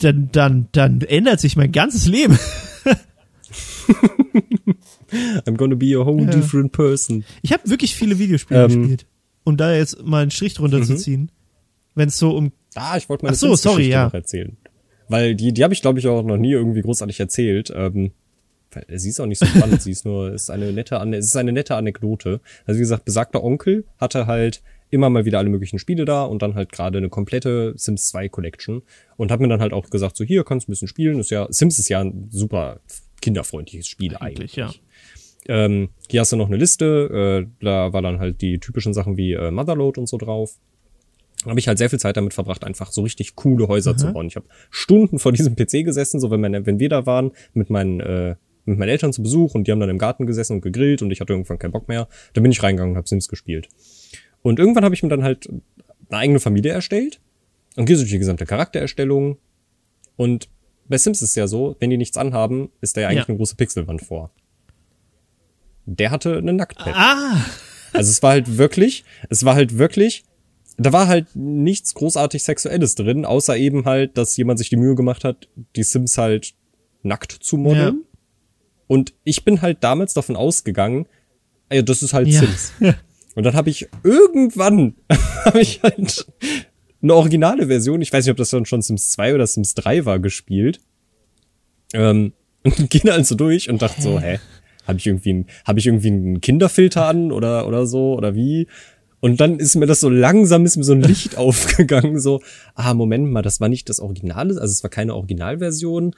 dann, 0.00 0.30
dann, 0.32 0.68
dann 0.72 1.00
ändert 1.02 1.40
sich 1.40 1.56
mein 1.56 1.72
ganzes 1.72 2.06
Leben. 2.06 2.38
I'm 5.46 5.56
gonna 5.56 5.74
be 5.76 5.94
a 5.98 6.04
whole 6.04 6.24
Ja. 6.24 6.30
different 6.30 6.72
person. 6.72 7.24
Ich 7.42 7.52
habe 7.52 7.68
wirklich 7.68 7.94
viele 7.94 8.18
Videospiele 8.18 8.64
Ähm. 8.64 8.68
gespielt. 8.80 9.06
Um 9.46 9.56
da 9.56 9.74
jetzt 9.74 10.04
mal 10.04 10.20
einen 10.22 10.30
Strich 10.30 10.52
drunter 10.54 10.82
zu 10.82 10.92
Mhm. 10.92 10.96
ziehen. 10.98 11.32
Wenn 11.94 12.08
es 12.08 12.18
so 12.18 12.36
um. 12.36 12.52
Ah, 12.74 12.96
ich 12.98 13.08
wollte 13.08 13.26
Ach 13.26 13.34
so, 13.34 13.54
sorry, 13.54 13.88
ja. 13.88 14.04
noch 14.06 14.12
erzählen. 14.14 14.56
Weil 15.08 15.34
die, 15.34 15.52
die 15.54 15.62
habe 15.64 15.72
ich, 15.72 15.80
glaube 15.80 15.98
ich, 15.98 16.06
auch 16.08 16.22
noch 16.22 16.36
nie 16.36 16.50
irgendwie 16.52 16.82
großartig 16.82 17.18
erzählt. 17.20 17.72
Ähm, 17.74 18.10
sie 18.92 19.08
ist 19.08 19.20
auch 19.20 19.26
nicht 19.26 19.38
so 19.38 19.46
spannend, 19.46 19.80
sie 19.82 19.92
ist 19.92 20.04
nur, 20.04 20.32
ist 20.32 20.50
eine 20.50 20.72
nette, 20.72 20.96
es 21.16 21.26
ist 21.26 21.36
eine 21.36 21.52
nette 21.52 21.76
Anekdote. 21.76 22.40
Also 22.66 22.76
wie 22.78 22.82
gesagt, 22.82 23.04
besagter 23.06 23.42
Onkel 23.42 23.84
hatte 23.98 24.26
halt 24.26 24.62
immer 24.90 25.08
mal 25.08 25.24
wieder 25.24 25.38
alle 25.38 25.48
möglichen 25.48 25.78
Spiele 25.78 26.04
da 26.04 26.24
und 26.24 26.42
dann 26.42 26.54
halt 26.54 26.70
gerade 26.72 26.98
eine 26.98 27.08
komplette 27.08 27.72
Sims 27.76 28.08
2 28.08 28.28
Collection 28.28 28.82
und 29.16 29.30
hat 29.30 29.40
mir 29.40 29.48
dann 29.48 29.60
halt 29.60 29.72
auch 29.72 29.88
gesagt, 29.90 30.16
so 30.16 30.24
hier 30.24 30.44
kannst 30.44 30.66
du 30.66 30.70
ein 30.70 30.74
bisschen 30.74 30.88
spielen, 30.88 31.18
ist 31.18 31.30
ja, 31.30 31.46
Sims 31.50 31.78
ist 31.78 31.88
ja 31.88 32.00
ein 32.00 32.28
super 32.30 32.80
kinderfreundliches 33.22 33.86
Spiel 33.88 34.16
Eigentlich, 34.16 34.56
eigentlich. 34.56 34.56
ja. 34.56 34.70
Ähm, 35.48 35.90
hier 36.08 36.20
hast 36.20 36.32
du 36.32 36.36
noch 36.36 36.46
eine 36.48 36.56
Liste, 36.56 37.46
äh, 37.60 37.64
da 37.64 37.92
war 37.92 38.02
dann 38.02 38.18
halt 38.18 38.40
die 38.42 38.58
typischen 38.58 38.94
Sachen 38.94 39.16
wie 39.16 39.32
äh, 39.32 39.50
Motherload 39.50 40.00
und 40.00 40.08
so 40.08 40.16
drauf. 40.18 40.58
Habe 41.44 41.58
ich 41.60 41.68
halt 41.68 41.78
sehr 41.78 41.90
viel 41.90 41.98
Zeit 42.00 42.16
damit 42.16 42.34
verbracht, 42.34 42.64
einfach 42.64 42.90
so 42.90 43.02
richtig 43.02 43.36
coole 43.36 43.68
Häuser 43.68 43.96
zu 43.96 44.12
bauen. 44.12 44.26
Ich 44.26 44.36
habe 44.36 44.46
Stunden 44.70 45.18
vor 45.18 45.32
diesem 45.32 45.54
PC 45.54 45.84
gesessen, 45.84 46.18
so 46.18 46.30
wenn, 46.30 46.40
meine, 46.40 46.66
wenn 46.66 46.80
wir 46.80 46.88
da 46.88 47.06
waren, 47.06 47.30
mit 47.54 47.70
meinen, 47.70 48.00
äh, 48.00 48.34
mit 48.64 48.78
meinen 48.78 48.88
Eltern 48.88 49.12
zu 49.12 49.22
Besuch 49.22 49.54
und 49.54 49.66
die 49.66 49.72
haben 49.72 49.78
dann 49.78 49.90
im 49.90 49.98
Garten 49.98 50.26
gesessen 50.26 50.54
und 50.54 50.60
gegrillt 50.62 51.02
und 51.02 51.10
ich 51.12 51.20
hatte 51.20 51.32
irgendwann 51.34 51.58
keinen 51.58 51.70
Bock 51.72 51.86
mehr. 51.88 52.08
Da 52.32 52.40
bin 52.40 52.50
ich 52.50 52.62
reingegangen 52.62 52.92
und 52.92 52.96
habe 52.96 53.06
Sims 53.08 53.28
gespielt. 53.28 53.68
Und 54.42 54.58
irgendwann 54.58 54.84
habe 54.84 54.94
ich 54.94 55.02
mir 55.04 55.08
dann 55.08 55.22
halt 55.22 55.48
eine 56.08 56.18
eigene 56.18 56.40
Familie 56.40 56.72
erstellt 56.72 57.20
und 57.76 57.84
gehe 57.84 57.96
durch 57.96 58.10
die 58.10 58.18
gesamte 58.18 58.46
Charaktererstellung. 58.46 59.38
Und 60.16 60.48
bei 60.88 60.98
Sims 60.98 61.22
ist 61.22 61.30
es 61.30 61.34
ja 61.36 61.46
so, 61.46 61.76
wenn 61.78 61.90
die 61.90 61.96
nichts 61.96 62.16
anhaben, 62.16 62.70
ist 62.80 62.96
da 62.96 63.02
ja 63.02 63.08
eigentlich 63.08 63.18
Ja. 63.24 63.28
eine 63.28 63.36
große 63.36 63.54
Pixelwand 63.56 64.00
vor. 64.02 64.30
Der 65.86 66.10
hatte 66.10 66.36
eine 66.36 66.52
Nacktpad. 66.52 66.94
Ah, 66.94 67.44
Also 67.92 68.10
es 68.10 68.22
war 68.22 68.32
halt 68.32 68.58
wirklich, 68.58 69.04
es 69.30 69.44
war 69.44 69.54
halt 69.54 69.78
wirklich, 69.78 70.24
da 70.76 70.92
war 70.92 71.06
halt 71.08 71.28
nichts 71.34 71.94
großartig 71.94 72.42
Sexuelles 72.42 72.94
drin, 72.96 73.24
außer 73.24 73.56
eben 73.56 73.84
halt, 73.86 74.18
dass 74.18 74.36
jemand 74.36 74.58
sich 74.58 74.68
die 74.68 74.76
Mühe 74.76 74.94
gemacht 74.94 75.24
hat, 75.24 75.48
die 75.76 75.82
Sims 75.82 76.18
halt 76.18 76.54
nackt 77.02 77.32
zu 77.32 77.56
modeln. 77.56 78.02
Und 78.88 79.14
ich 79.24 79.44
bin 79.44 79.62
halt 79.62 79.78
damals 79.82 80.12
davon 80.14 80.36
ausgegangen, 80.36 81.06
ey, 81.68 81.84
das 81.84 82.02
ist 82.02 82.12
halt 82.12 82.28
Ja. 82.28 82.40
Sims. 82.40 82.72
Und 83.34 83.42
dann 83.44 83.54
habe 83.54 83.68
ich 83.70 83.88
irgendwann 84.02 84.94
habe 85.44 85.60
ich 85.60 85.82
halt 85.82 86.26
eine 87.02 87.14
originale 87.14 87.66
Version, 87.68 88.00
ich 88.02 88.12
weiß 88.12 88.24
nicht, 88.24 88.30
ob 88.32 88.38
das 88.38 88.50
dann 88.50 88.64
schon 88.66 88.82
Sims 88.82 89.10
2 89.12 89.34
oder 89.34 89.46
Sims 89.46 89.74
3 89.74 90.04
war, 90.04 90.18
gespielt. 90.18 90.80
Ähm, 91.92 92.32
und 92.64 92.90
ging 92.90 93.02
dann 93.04 93.22
so 93.24 93.34
durch 93.36 93.68
und 93.70 93.80
dachte 93.82 94.02
so, 94.02 94.18
hä, 94.18 94.40
habe 94.86 94.98
ich 94.98 95.06
irgendwie 95.06 95.32
ein, 95.32 95.46
habe 95.66 95.78
ich 95.78 95.86
irgendwie 95.86 96.08
einen 96.08 96.40
Kinderfilter 96.40 97.06
an 97.06 97.32
oder 97.32 97.66
oder 97.66 97.86
so 97.86 98.14
oder 98.14 98.34
wie? 98.34 98.66
Und 99.20 99.40
dann 99.40 99.58
ist 99.58 99.74
mir 99.76 99.86
das 99.86 100.00
so 100.00 100.08
langsam 100.10 100.64
ist 100.66 100.76
mir 100.76 100.84
so 100.84 100.92
ein 100.92 101.02
Licht 101.02 101.36
aufgegangen, 101.36 102.20
so, 102.20 102.42
ah, 102.74 102.94
Moment 102.94 103.30
mal, 103.30 103.42
das 103.42 103.60
war 103.60 103.68
nicht 103.68 103.88
das 103.88 103.98
Originale, 104.00 104.50
also 104.60 104.70
es 104.72 104.82
war 104.82 104.90
keine 104.90 105.14
Originalversion. 105.14 106.14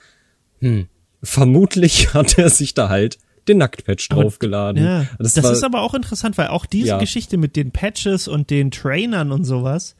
Hm. 0.61 0.87
Vermutlich 1.23 2.13
hat 2.15 2.39
er 2.39 2.51
sich 2.51 2.75
da 2.75 2.89
halt 2.89 3.19
den 3.47 3.59
Nacktpatch 3.59 4.09
draufgeladen. 4.11 4.83
ja. 4.85 5.07
Das, 5.19 5.43
war, 5.43 5.53
ist 5.53 5.65
aber 5.65 5.81
auch 5.81 5.95
interessant, 5.95 6.37
weil 6.37 6.49
auch 6.49 6.67
diese 6.67 6.89
Ja. 6.89 6.99
Geschichte 6.99 7.39
mit 7.39 7.57
den 7.57 7.71
Patches 7.71 8.29
und 8.29 8.51
den 8.51 8.71
Trainern 8.71 9.33
und 9.33 9.45
sowas, 9.45 9.97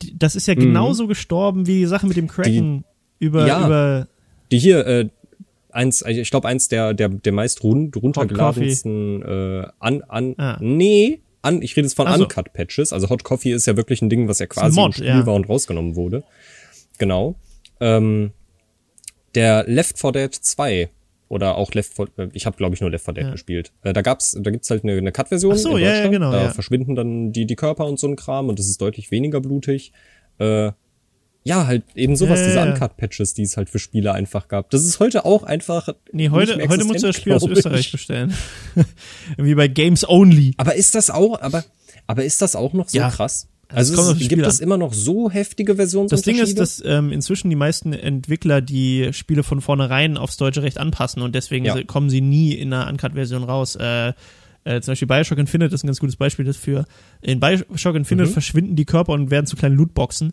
die, 0.00 0.18
das 0.18 0.34
ist 0.34 0.46
ja 0.48 0.54
Mhm. 0.54 0.60
genauso 0.60 1.06
gestorben 1.06 1.66
wie 1.66 1.80
die 1.80 1.86
Sache 1.86 2.06
mit 2.06 2.16
dem 2.16 2.26
Kraken 2.28 2.84
über, 3.18 3.46
Ja. 3.46 3.66
über 3.66 4.06
Die 4.50 4.58
hier, 4.58 4.86
äh, 4.86 5.08
eins, 5.72 6.02
ich 6.02 6.30
glaube, 6.30 6.48
eins 6.48 6.68
der, 6.68 6.94
der, 6.94 7.08
der 7.08 7.32
meist 7.32 7.62
run 7.62 7.90
runtergeladensten 7.94 9.22
äh, 9.22 9.66
an, 9.78 10.02
an, 10.08 10.34
Ah. 10.38 10.58
nee, 10.60 11.20
an, 11.42 11.62
ich 11.62 11.76
rede 11.76 11.86
jetzt 11.86 11.94
von 11.94 12.06
Ach 12.06 12.16
so. 12.16 12.24
Uncut-Patches. 12.24 12.92
Also 12.92 13.08
Hot 13.08 13.24
Coffee 13.24 13.52
ist 13.52 13.66
ja 13.66 13.76
wirklich 13.76 14.02
ein 14.02 14.10
Ding, 14.10 14.28
was 14.28 14.38
ja 14.38 14.46
quasi 14.46 14.78
Mod, 14.78 14.88
im 14.88 14.92
Spiel 14.92 15.06
ja. 15.06 15.26
war 15.26 15.34
und 15.34 15.48
rausgenommen 15.48 15.96
wurde. 15.96 16.22
Genau. 16.98 17.34
Ähm, 17.80 18.32
der 19.34 19.64
Left 19.66 19.98
4 19.98 20.12
Dead 20.12 20.34
2 20.34 20.90
oder 21.28 21.56
auch 21.56 21.72
Left 21.72 21.94
4, 21.94 22.08
äh, 22.18 22.28
ich 22.32 22.44
habe 22.46 22.56
glaube 22.56 22.74
ich 22.74 22.80
nur 22.80 22.90
Left 22.90 23.04
4 23.04 23.14
Dead 23.14 23.24
Ja. 23.24 23.30
gespielt. 23.30 23.72
Äh, 23.82 23.92
da 23.92 24.02
gab's, 24.02 24.36
da 24.38 24.50
gibt's 24.50 24.68
halt 24.70 24.84
eine, 24.84 24.92
eine 24.96 25.12
Cut-Version 25.12 25.52
Ach 25.54 25.58
so, 25.58 25.76
in 25.76 25.84
ja, 25.84 25.88
ja, 25.88 25.92
Deutschland. 25.94 26.12
genau, 26.12 26.32
Da 26.32 26.42
ja. 26.44 26.50
verschwinden 26.50 26.94
dann 26.94 27.32
die, 27.32 27.46
die 27.46 27.56
Körper 27.56 27.86
und 27.86 27.98
so 27.98 28.06
ein 28.08 28.16
Kram 28.16 28.48
und 28.48 28.58
das 28.58 28.66
ist 28.66 28.80
deutlich 28.80 29.10
weniger 29.10 29.40
blutig. 29.40 29.92
Äh, 30.38 30.72
ja, 31.44 31.66
halt 31.66 31.84
eben 31.94 32.16
sowas, 32.16 32.40
Ja, 32.40 32.46
diese. 32.46 32.60
Uncut-Patches, 32.62 33.34
die 33.34 33.42
es 33.42 33.56
halt 33.56 33.70
für 33.70 33.78
Spiele 33.78 34.12
einfach 34.12 34.48
gab. 34.48 34.70
Das 34.70 34.84
ist 34.84 35.00
heute 35.00 35.24
auch 35.24 35.42
einfach. 35.42 35.88
Nee, 36.12 36.28
heute, 36.30 36.52
nicht 36.52 36.58
mehr 36.58 36.68
heute 36.68 36.84
musst 36.84 37.02
du 37.02 37.06
das 37.08 37.16
Spiel 37.16 37.32
aus 37.32 37.46
Österreich 37.46 37.80
ich. 37.86 37.92
bestellen. 37.92 38.34
Wie 39.36 39.54
bei 39.54 39.68
Games 39.68 40.06
Only. 40.08 40.54
Aber 40.56 40.74
ist 40.74 40.94
das 40.94 41.10
auch, 41.10 41.40
aber, 41.40 41.64
aber 42.06 42.24
ist 42.24 42.42
das 42.42 42.56
auch 42.56 42.72
noch 42.72 42.88
so 42.88 42.98
Ja. 42.98 43.10
krass? 43.10 43.46
Also 43.72 43.92
es 43.92 43.98
Also 44.00 44.12
es, 44.12 44.18
gibt 44.18 44.32
Spiel 44.32 44.44
es 44.44 44.58
an. 44.60 44.64
immer 44.64 44.76
noch 44.78 44.92
so 44.92 45.30
heftige 45.30 45.74
Das 45.76 45.90
Ding 45.92 46.04
Versionsunterschiede? 46.06 46.42
ist, 46.42 46.58
dass 46.58 46.82
ähm, 46.84 47.12
inzwischen 47.12 47.50
die 47.50 47.56
meisten 47.56 47.92
Entwickler 47.92 48.60
die 48.60 49.10
Spiele 49.12 49.44
von 49.44 49.60
vornherein 49.60 50.16
aufs 50.16 50.36
deutsche 50.36 50.62
Recht 50.64 50.76
anpassen 50.78 51.22
und 51.22 51.34
deswegen 51.36 51.64
Ja. 51.64 51.80
kommen 51.84 52.10
sie 52.10 52.20
nie 52.20 52.52
in 52.52 52.72
einer 52.72 52.90
Uncut-Version 52.90 53.44
raus. 53.44 53.76
Äh, 53.76 54.12
äh, 54.64 54.80
zum 54.80 54.92
Beispiel 54.92 55.06
Bioshock 55.08 55.38
Infinite 55.38 55.72
ist 55.74 55.84
ein 55.84 55.86
ganz 55.86 56.00
gutes 56.00 56.16
Beispiel 56.16 56.44
dafür. 56.44 56.84
In 57.22 57.38
Bioshock 57.38 57.94
Infinite 57.94 58.28
Mhm. 58.28 58.32
verschwinden 58.32 58.74
die 58.76 58.84
Körper 58.86 59.12
und 59.12 59.30
werden 59.30 59.46
zu 59.46 59.54
kleinen 59.56 59.76
Lootboxen 59.76 60.32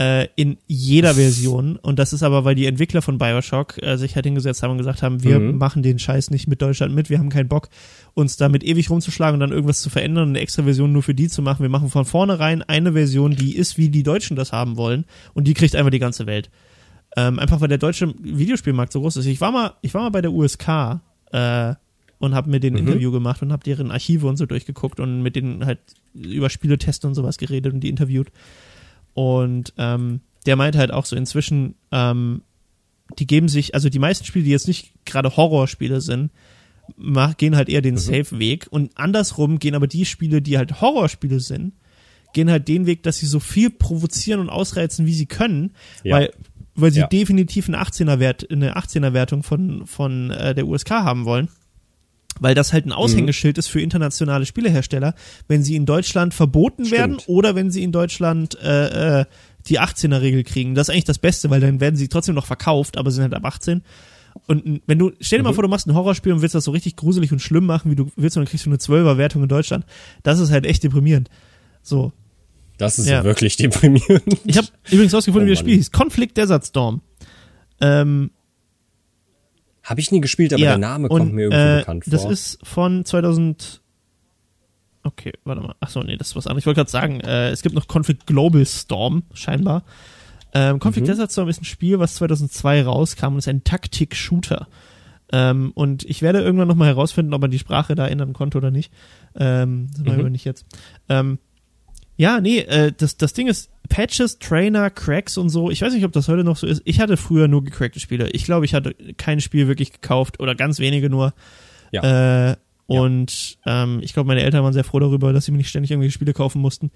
äh, 0.00 0.28
in 0.34 0.56
jeder 0.66 1.14
Version. 1.14 1.76
Und 1.76 1.98
das 1.98 2.14
ist 2.14 2.22
aber, 2.22 2.44
weil 2.46 2.54
die 2.54 2.64
Entwickler 2.64 3.02
von 3.02 3.18
Bioshock 3.18 3.82
äh, 3.82 3.98
sich 3.98 4.14
halt 4.16 4.24
hingesetzt 4.24 4.62
haben 4.62 4.70
und 4.70 4.78
gesagt 4.78 5.02
haben, 5.02 5.22
wir 5.22 5.38
Mhm. 5.38 5.58
machen 5.58 5.82
den 5.82 5.98
Scheiß 5.98 6.30
nicht 6.30 6.48
mit 6.48 6.62
Deutschland 6.62 6.94
mit, 6.94 7.10
wir 7.10 7.18
haben 7.18 7.28
keinen 7.28 7.48
Bock, 7.48 7.68
uns 8.14 8.38
damit 8.38 8.64
ewig 8.64 8.88
rumzuschlagen 8.88 9.34
und 9.34 9.40
dann 9.40 9.52
irgendwas 9.52 9.80
zu 9.82 9.90
verändern 9.90 10.24
und 10.24 10.28
eine 10.30 10.40
extra 10.40 10.62
Version 10.62 10.92
nur 10.92 11.02
für 11.02 11.14
die 11.14 11.28
zu 11.28 11.42
machen. 11.42 11.60
Wir 11.62 11.68
machen 11.68 11.90
von 11.90 12.06
vornherein 12.06 12.62
eine 12.62 12.92
Version, 12.94 13.36
die 13.36 13.54
ist, 13.56 13.76
wie 13.76 13.90
die 13.90 14.02
Deutschen 14.02 14.36
das 14.36 14.52
haben 14.52 14.78
wollen 14.78 15.04
und 15.34 15.44
die 15.46 15.54
kriegt 15.54 15.76
einfach 15.76 15.90
die 15.90 15.98
ganze 15.98 16.26
Welt. 16.26 16.50
Ähm, 17.16 17.38
einfach 17.38 17.60
weil 17.60 17.68
der 17.68 17.76
deutsche 17.78 18.14
Videospielmarkt 18.22 18.92
so 18.92 19.00
groß 19.02 19.16
ist. 19.16 19.26
Ich 19.26 19.40
war 19.42 19.52
mal, 19.52 19.74
ich 19.82 19.92
war 19.92 20.02
mal 20.02 20.10
bei 20.10 20.22
der 20.22 20.32
USK 20.32 21.00
äh, 21.32 21.74
und 22.20 22.34
habe 22.34 22.48
mir 22.48 22.60
den 22.60 22.72
Mhm. 22.74 22.78
Interview 22.80 23.10
gemacht 23.12 23.42
und 23.42 23.52
habe 23.52 23.64
deren 23.64 23.90
Archive 23.90 24.26
und 24.26 24.36
so 24.38 24.46
durchgeguckt 24.46 24.98
und 25.00 25.22
mit 25.22 25.36
denen 25.36 25.66
halt 25.66 25.80
über 26.14 26.48
Spieletesten 26.48 27.08
und 27.08 27.14
sowas 27.14 27.36
geredet 27.36 27.74
und 27.74 27.80
die 27.80 27.88
interviewt. 27.90 28.28
Und 29.20 29.74
ähm, 29.76 30.20
der 30.46 30.56
meinte 30.56 30.78
halt 30.78 30.92
auch 30.92 31.04
so 31.04 31.14
inzwischen, 31.14 31.74
ähm, 31.92 32.40
die 33.18 33.26
geben 33.26 33.48
sich, 33.48 33.74
also 33.74 33.90
die 33.90 33.98
meisten 33.98 34.24
Spiele, 34.24 34.46
die 34.46 34.50
jetzt 34.50 34.66
nicht 34.66 34.92
gerade 35.04 35.36
Horrorspiele 35.36 36.00
sind, 36.00 36.30
mach, 36.96 37.36
gehen 37.36 37.54
halt 37.54 37.68
eher 37.68 37.82
den 37.82 37.98
Safe-Weg. 37.98 38.68
Und 38.70 38.96
andersrum 38.96 39.58
gehen 39.58 39.74
aber 39.74 39.86
die 39.86 40.06
Spiele, 40.06 40.40
die 40.40 40.56
halt 40.56 40.80
Horrorspiele 40.80 41.38
sind, 41.40 41.74
gehen 42.32 42.48
halt 42.50 42.66
den 42.68 42.86
Weg, 42.86 43.02
dass 43.02 43.18
sie 43.18 43.26
so 43.26 43.40
viel 43.40 43.68
provozieren 43.68 44.40
und 44.40 44.48
ausreizen, 44.48 45.04
wie 45.04 45.12
sie 45.12 45.26
können, 45.26 45.72
Ja. 46.02 46.16
weil, 46.16 46.32
weil 46.74 46.90
sie 46.92 47.00
Ja. 47.00 47.06
definitiv 47.06 47.68
eine 47.68 47.78
18er-Wert, 47.82 48.50
eine 48.50 48.76
18er-Wertung 48.78 49.42
von, 49.42 49.86
von 49.86 50.30
äh, 50.30 50.54
der 50.54 50.66
USK 50.66 50.90
haben 50.92 51.26
wollen. 51.26 51.48
Weil 52.40 52.54
das 52.54 52.72
halt 52.72 52.86
ein 52.86 52.92
Aushängeschild 52.92 53.58
ist 53.58 53.68
für 53.68 53.80
internationale 53.80 54.46
Spielehersteller, 54.46 55.14
wenn 55.46 55.62
sie 55.62 55.76
in 55.76 55.86
Deutschland 55.86 56.34
verboten 56.34 56.84
Stimmt. 56.86 56.98
werden 56.98 57.16
oder 57.26 57.54
wenn 57.54 57.70
sie 57.70 57.82
in 57.84 57.92
Deutschland 57.92 58.58
äh, 58.62 59.20
äh, 59.20 59.24
die 59.68 59.78
18er-Regel 59.78 60.42
kriegen. 60.44 60.74
Das 60.74 60.88
ist 60.88 60.92
eigentlich 60.92 61.04
das 61.04 61.18
Beste, 61.18 61.50
weil 61.50 61.60
dann 61.60 61.80
werden 61.80 61.96
sie 61.96 62.08
trotzdem 62.08 62.34
noch 62.34 62.46
verkauft, 62.46 62.96
aber 62.96 63.10
sind 63.10 63.22
halt 63.24 63.34
ab 63.34 63.44
18. 63.44 63.82
Und 64.46 64.80
wenn 64.86 64.98
du, 64.98 65.12
stell 65.20 65.40
dir 65.40 65.42
mal 65.42 65.52
vor, 65.52 65.62
du 65.62 65.68
machst 65.68 65.86
ein 65.86 65.94
Horrorspiel 65.94 66.32
und 66.32 66.40
willst 66.40 66.54
das 66.54 66.64
so 66.64 66.70
richtig 66.70 66.96
gruselig 66.96 67.30
und 67.32 67.40
schlimm 67.40 67.66
machen, 67.66 67.90
wie 67.90 67.96
du 67.96 68.10
willst, 68.16 68.36
und 68.36 68.42
dann 68.44 68.48
kriegst 68.48 68.64
du 68.64 68.70
eine 68.70 68.78
12er-Wertung 68.78 69.42
in 69.42 69.48
Deutschland. 69.48 69.84
Das 70.22 70.38
ist 70.38 70.50
halt 70.50 70.64
echt 70.66 70.82
deprimierend. 70.82 71.28
So. 71.82 72.12
das 72.78 72.98
ist 72.98 73.08
Ja. 73.08 73.22
wirklich 73.24 73.56
deprimierend. 73.58 74.22
Ich 74.46 74.56
habe 74.56 74.68
übrigens 74.90 75.12
rausgefunden, 75.12 75.46
Oh 75.46 75.50
wie 75.50 75.54
das. 75.54 75.58
Spiel 75.60 75.74
hieß. 75.76 75.90
Conflict 75.92 76.36
Desert 76.38 76.64
Storm. 76.64 77.02
Ähm, 77.82 78.30
Habe 79.82 80.00
ich 80.00 80.10
nie 80.12 80.20
gespielt, 80.20 80.52
aber 80.52 80.62
ja, 80.62 80.70
der 80.70 80.78
Name 80.78 81.08
kommt 81.08 81.20
und, 81.22 81.32
mir 81.34 81.42
irgendwie 81.44 81.58
äh, 81.60 81.78
bekannt 81.80 82.04
Das 82.06 82.22
vor. 82.22 82.30
ist 82.32 82.58
von 82.62 83.04
2000. 83.04 83.80
Okay, 85.02 85.32
warte 85.44 85.62
mal. 85.62 85.74
Achso, 85.80 86.02
nee, 86.02 86.16
das 86.16 86.28
ist 86.28 86.36
was 86.36 86.46
anderes. 86.46 86.62
Ich 86.62 86.66
wollte 86.66 86.78
gerade 86.80 86.90
sagen, 86.90 87.20
äh, 87.20 87.48
es 87.50 87.62
gibt 87.62 87.74
noch 87.74 87.88
Conflict 87.88 88.26
Global 88.26 88.64
Storm, 88.66 89.22
scheinbar. 89.32 89.84
Ähm, 90.52 90.78
Conflict 90.78 91.06
Mhm. 91.06 91.12
Desert 91.12 91.32
Storm 91.32 91.48
ist 91.48 91.62
ein 91.62 91.64
Spiel, 91.64 91.98
was 91.98 92.16
2002 92.16 92.82
rauskam 92.82 93.32
und 93.32 93.38
ist 93.38 93.48
ein 93.48 93.64
Taktik-Shooter. 93.64 94.68
Ähm, 95.32 95.70
und 95.74 96.04
ich 96.04 96.22
werde 96.22 96.40
irgendwann 96.40 96.68
nochmal 96.68 96.88
herausfinden, 96.88 97.32
ob 97.32 97.40
man 97.40 97.50
die 97.50 97.58
Sprache 97.58 97.94
da 97.94 98.06
ändern 98.06 98.32
konnte 98.34 98.58
oder 98.58 98.70
nicht. 98.70 98.92
Ähm, 99.36 99.88
das 100.04 100.16
Mhm. 100.16 100.24
nicht 100.32 100.44
jetzt. 100.44 100.66
Ähm, 101.08 101.38
ja, 102.16 102.40
nee, 102.40 102.58
äh, 102.58 102.92
das, 102.94 103.16
das 103.16 103.32
Ding 103.32 103.46
ist, 103.46 103.70
Patches, 103.90 104.38
Trainer, 104.38 104.88
Cracks 104.88 105.36
und 105.36 105.50
so, 105.50 105.70
ich 105.70 105.82
weiß 105.82 105.92
nicht, 105.92 106.04
ob 106.06 106.12
das 106.12 106.28
heute 106.28 106.44
noch 106.44 106.56
so 106.56 106.66
ist. 106.66 106.80
Ich 106.86 107.00
hatte 107.00 107.18
früher 107.18 107.46
nur 107.48 107.62
gecrackte 107.62 108.00
Spiele. 108.00 108.30
Ich 108.30 108.44
glaube, 108.44 108.64
ich 108.64 108.72
hatte 108.72 108.94
kein 109.18 109.40
Spiel 109.42 109.68
wirklich 109.68 109.92
gekauft 109.92 110.40
oder 110.40 110.54
ganz 110.54 110.78
wenige 110.78 111.10
nur. 111.10 111.34
Ja. 111.92 112.52
Äh, 112.52 112.56
und 112.86 113.58
ähm, 113.66 114.00
ich 114.02 114.14
glaube, 114.14 114.28
meine 114.28 114.42
Eltern 114.42 114.64
waren 114.64 114.72
sehr 114.72 114.84
froh 114.84 114.98
darüber, 115.00 115.32
dass 115.32 115.44
sie 115.44 115.52
mir 115.52 115.58
nicht 115.58 115.68
ständig 115.68 115.90
irgendwelche 115.90 116.14
Spiele 116.14 116.32
kaufen 116.32 116.60
mussten. 116.62 116.90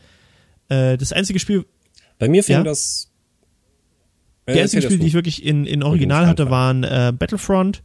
Äh, 0.69 0.97
das 0.97 1.12
einzige 1.12 1.39
Spiel, 1.39 1.66
Bei 2.19 2.29
mir 2.29 2.43
fing 2.43 2.57
ja. 2.57 2.62
das. 2.62 3.11
die 4.49 4.53
Äh, 4.53 4.62
einzigen 4.62 4.83
erzähl 4.83 4.83
Spiele, 4.83 5.01
die 5.01 5.07
ich 5.09 5.15
wirklich 5.15 5.45
in, 5.45 5.66
in 5.66 5.83
Original 5.83 6.27
hatte, 6.27 6.49
waren 6.51 6.85
äh, 6.85 7.12
Battlefront 7.16 7.83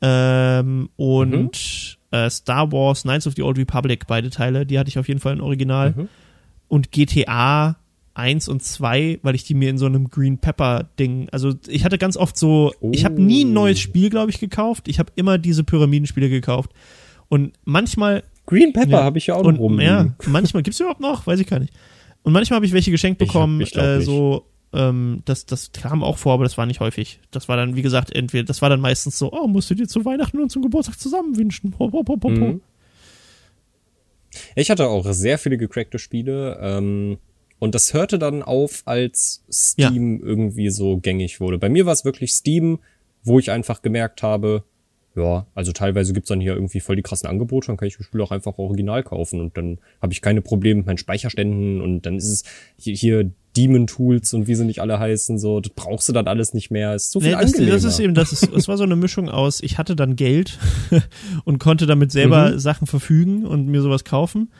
ähm, 0.00 0.88
und 0.96 1.98
Mhm. 2.12 2.16
äh, 2.18 2.30
Star 2.30 2.70
Wars, 2.72 3.02
Knights 3.02 3.26
of 3.26 3.34
the 3.36 3.42
Old 3.42 3.58
Republic, 3.58 4.06
beide 4.06 4.30
Teile, 4.30 4.64
die 4.66 4.78
hatte 4.78 4.88
ich 4.88 4.98
auf 4.98 5.08
jeden 5.08 5.20
Fall 5.20 5.32
in 5.34 5.40
Original. 5.40 5.92
Mhm. 5.96 6.08
Und 6.68 6.92
GTA 6.92 7.76
1 8.18 8.48
und 8.48 8.62
2, 8.62 9.20
weil 9.22 9.34
ich 9.34 9.44
die 9.44 9.54
mir 9.54 9.70
in 9.70 9.78
so 9.78 9.86
einem 9.86 10.08
Green 10.10 10.38
Pepper 10.38 10.88
Ding, 10.98 11.28
also 11.30 11.54
ich 11.68 11.84
hatte 11.84 11.98
ganz 11.98 12.16
oft 12.16 12.36
so, 12.36 12.72
ich 12.92 13.04
habe 13.04 13.22
nie 13.22 13.44
ein 13.44 13.52
neues 13.52 13.78
Spiel, 13.80 14.10
glaube 14.10 14.30
ich, 14.30 14.38
gekauft. 14.40 14.88
Ich 14.88 14.98
habe 14.98 15.12
immer 15.16 15.38
diese 15.38 15.64
Pyramidenspiele 15.64 16.28
gekauft. 16.28 16.72
Und 17.28 17.52
manchmal 17.64 18.24
Green 18.46 18.72
Pepper 18.72 18.90
Ja. 18.90 19.04
habe 19.04 19.18
ich 19.18 19.26
ja 19.28 19.34
auch 19.34 19.42
noch 19.42 19.48
und 19.50 19.56
rumliegen. 19.56 19.86
ja, 19.92 20.14
manchmal 20.26 20.62
gibt's 20.62 20.80
überhaupt 20.80 21.00
noch, 21.00 21.26
weiß 21.26 21.38
ich 21.40 21.46
gar 21.46 21.58
nicht. 21.60 21.72
Und 22.22 22.32
manchmal 22.32 22.56
habe 22.56 22.66
ich 22.66 22.72
welche 22.72 22.90
geschenkt 22.90 23.22
Ich 23.22 23.28
hab- 23.28 23.34
bekommen, 23.34 23.60
ich 23.60 23.76
äh, 23.76 24.00
so 24.00 24.46
ähm, 24.72 25.22
das 25.24 25.46
das 25.46 25.72
kam 25.72 26.02
auch 26.02 26.18
vor, 26.18 26.34
aber 26.34 26.44
das 26.44 26.58
war 26.58 26.66
nicht 26.66 26.80
häufig. 26.80 27.20
Das 27.30 27.48
war 27.48 27.56
dann 27.56 27.76
wie 27.76 27.82
gesagt 27.82 28.14
entweder 28.14 28.44
das 28.44 28.60
war 28.60 28.68
dann 28.68 28.80
meistens 28.80 29.16
so, 29.18 29.32
oh, 29.32 29.46
musst 29.46 29.70
du 29.70 29.74
dir 29.74 29.86
zu 29.88 30.04
Weihnachten 30.04 30.38
und 30.40 30.50
zum 30.50 30.62
Geburtstag 30.62 30.98
zusammen 30.98 31.36
wünschen. 31.36 31.74
Ho, 31.78 31.90
ho, 31.92 32.04
ho. 32.06 32.28
Mhm. 32.28 32.60
Ich 34.54 34.70
hatte 34.70 34.86
auch 34.88 35.06
sehr 35.12 35.38
viele 35.38 35.56
gecrackte 35.56 35.98
Spiele. 35.98 36.58
Ähm, 36.60 37.18
und 37.58 37.74
das 37.74 37.92
hörte 37.94 38.18
dann 38.18 38.42
auf, 38.42 38.82
als 38.84 39.42
Steam 39.52 40.20
irgendwie 40.22 40.70
so 40.70 40.98
gängig 40.98 41.40
wurde. 41.40 41.58
Bei 41.58 41.68
mir 41.68 41.86
war 41.86 41.92
es 41.92 42.04
wirklich 42.04 42.32
Steam, 42.32 42.78
wo 43.24 43.38
ich 43.38 43.50
einfach 43.50 43.82
gemerkt 43.82 44.22
habe, 44.22 44.62
ja, 45.16 45.46
also 45.54 45.72
teilweise 45.72 46.12
gibt's 46.12 46.28
dann 46.28 46.40
hier 46.40 46.54
irgendwie 46.54 46.78
voll 46.80 46.94
die 46.94 47.02
krassen 47.02 47.28
Angebote, 47.28 47.66
dann 47.68 47.76
kann 47.76 47.88
ich 47.88 47.96
das 47.96 48.06
Spiel 48.06 48.20
auch 48.20 48.30
einfach 48.30 48.56
original 48.58 49.02
kaufen 49.02 49.40
und 49.40 49.56
dann 49.56 49.78
habe 50.00 50.12
ich 50.12 50.22
keine 50.22 50.40
Probleme 50.42 50.78
mit 50.78 50.86
meinen 50.86 50.98
Speicherständen 50.98 51.80
und 51.80 52.02
dann 52.02 52.16
ist 52.16 52.28
es 52.28 52.44
hier, 52.78 52.94
hier 52.94 53.30
Demon 53.56 53.88
Tools 53.88 54.32
und 54.34 54.46
wie 54.46 54.54
sie 54.54 54.64
nicht 54.64 54.80
alle 54.80 55.00
heißen, 55.00 55.36
so, 55.40 55.58
das 55.58 55.72
brauchst 55.74 56.08
du 56.08 56.12
dann 56.12 56.28
alles 56.28 56.54
nicht 56.54 56.70
mehr. 56.70 56.94
Ist 56.94 57.10
so 57.10 57.18
viel 57.18 57.30
Nee, 57.30 57.34
das, 57.42 57.52
angenehmer. 57.52 57.72
das 57.72 57.84
ist 57.84 57.98
eben, 57.98 58.14
das 58.14 58.32
ist, 58.32 58.52
es 58.52 58.68
war 58.68 58.76
so 58.76 58.84
eine 58.84 58.94
Mischung 58.94 59.28
aus, 59.28 59.60
ich 59.60 59.78
hatte 59.78 59.96
dann 59.96 60.14
Geld 60.14 60.56
und 61.44 61.58
konnte 61.58 61.86
damit 61.86 62.12
selber 62.12 62.50
Mhm. 62.52 62.58
Sachen 62.60 62.86
verfügen 62.86 63.44
und 63.44 63.66
mir 63.66 63.82
sowas 63.82 64.04
kaufen. 64.04 64.52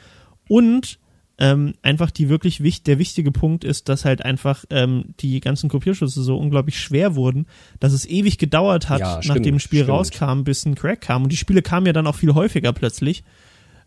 Und 0.49 0.99
ähm, 1.41 1.75
einfach 1.83 2.11
die 2.11 2.29
wirklich 2.29 2.63
wichtig, 2.63 2.83
der 2.85 2.99
wichtige 2.99 3.31
Punkt 3.31 3.63
ist, 3.65 3.89
dass 3.89 4.05
halt 4.05 4.23
einfach 4.25 4.65
ähm, 4.71 5.15
die 5.21 5.41
ganzen 5.41 5.69
Kopierschüsse 5.71 6.23
so 6.23 6.37
unglaublich 6.37 6.81
schwer 6.81 7.15
wurden, 7.15 7.47
dass 7.79 7.93
es 7.93 8.07
ewig 8.07 8.39
gedauert 8.39 8.89
hat, 8.89 9.01
Ja, 9.01 9.23
stimmt, 9.23 9.37
nachdem 9.39 9.55
ein 9.57 9.61
Spiel 9.61 9.81
stimmt. 9.85 9.91
rauskam, 9.97 10.43
bis 10.43 10.67
ein 10.67 10.75
Crack 10.75 11.01
kam. 11.03 11.23
Und 11.23 11.31
die 11.33 11.37
Spiele 11.37 11.63
kamen 11.63 11.87
ja 11.87 11.93
dann 11.93 12.07
auch 12.09 12.17
viel 12.17 12.35
häufiger 12.35 12.73
plötzlich. 12.73 13.23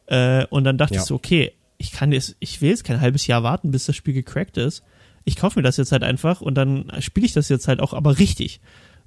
Äh, 0.07 0.45
und 0.47 0.63
dann 0.63 0.77
dachte 0.77 0.95
Ja. 0.95 1.01
ich 1.01 1.05
so, 1.07 1.15
okay, 1.15 1.51
ich 1.77 1.91
kann 1.91 2.11
jetzt, 2.11 2.35
ich 2.39 2.61
will 2.61 2.69
jetzt 2.69 2.83
kein 2.83 3.01
halbes 3.01 3.27
Jahr 3.27 3.43
warten, 3.43 3.71
bis 3.71 3.85
das 3.85 3.95
Spiel 3.95 4.13
gecrackt 4.13 4.57
ist. 4.57 4.83
Ich 5.23 5.35
kaufe 5.35 5.59
mir 5.59 5.63
das 5.63 5.77
jetzt 5.77 5.91
halt 5.91 6.03
einfach 6.03 6.41
und 6.41 6.55
dann 6.55 6.91
spiele 6.99 7.25
ich 7.25 7.33
das 7.33 7.49
jetzt 7.49 7.67
halt 7.67 7.79
auch 7.79 7.93
aber 7.93 8.17
richtig. 8.17 8.59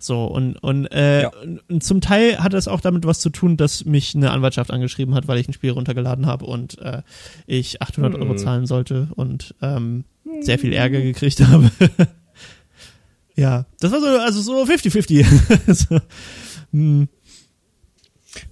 So, 0.05 0.24
und, 0.26 0.56
und, 0.56 0.86
äh, 0.93 1.22
Ja. 1.22 1.32
und, 1.68 1.82
zum 1.82 2.01
Teil 2.01 2.39
hat 2.39 2.52
es 2.52 2.68
auch 2.68 2.81
damit 2.82 3.06
was 3.06 3.20
zu 3.20 3.31
tun, 3.31 3.56
dass 3.56 3.85
mich 3.86 4.14
eine 4.14 4.31
Anwaltschaft 4.32 4.70
angeschrieben 4.70 5.14
hat, 5.14 5.28
weil 5.28 5.39
ich 5.39 5.48
ein 5.48 5.52
Spiel 5.55 5.70
runtergeladen 5.70 6.26
habe 6.26 6.44
und 6.44 6.78
äh, 6.78 7.02
ich 7.47 7.81
800 7.81 8.14
Euro 8.16 8.32
Mhm. 8.35 8.39
zahlen 8.39 8.66
sollte 8.66 9.09
und 9.16 9.55
ähm, 9.62 10.05
sehr 10.40 10.59
viel 10.59 10.72
Ärger 10.74 11.01
gekriegt 11.01 11.40
habe. 11.47 11.70
ja, 13.36 13.66
das 13.81 13.93
war 13.93 14.01
so, 14.01 14.06
also 14.06 14.40
so 14.43 14.62
50-50. 14.64 15.72
so, 15.74 15.98
hm, 16.72 17.09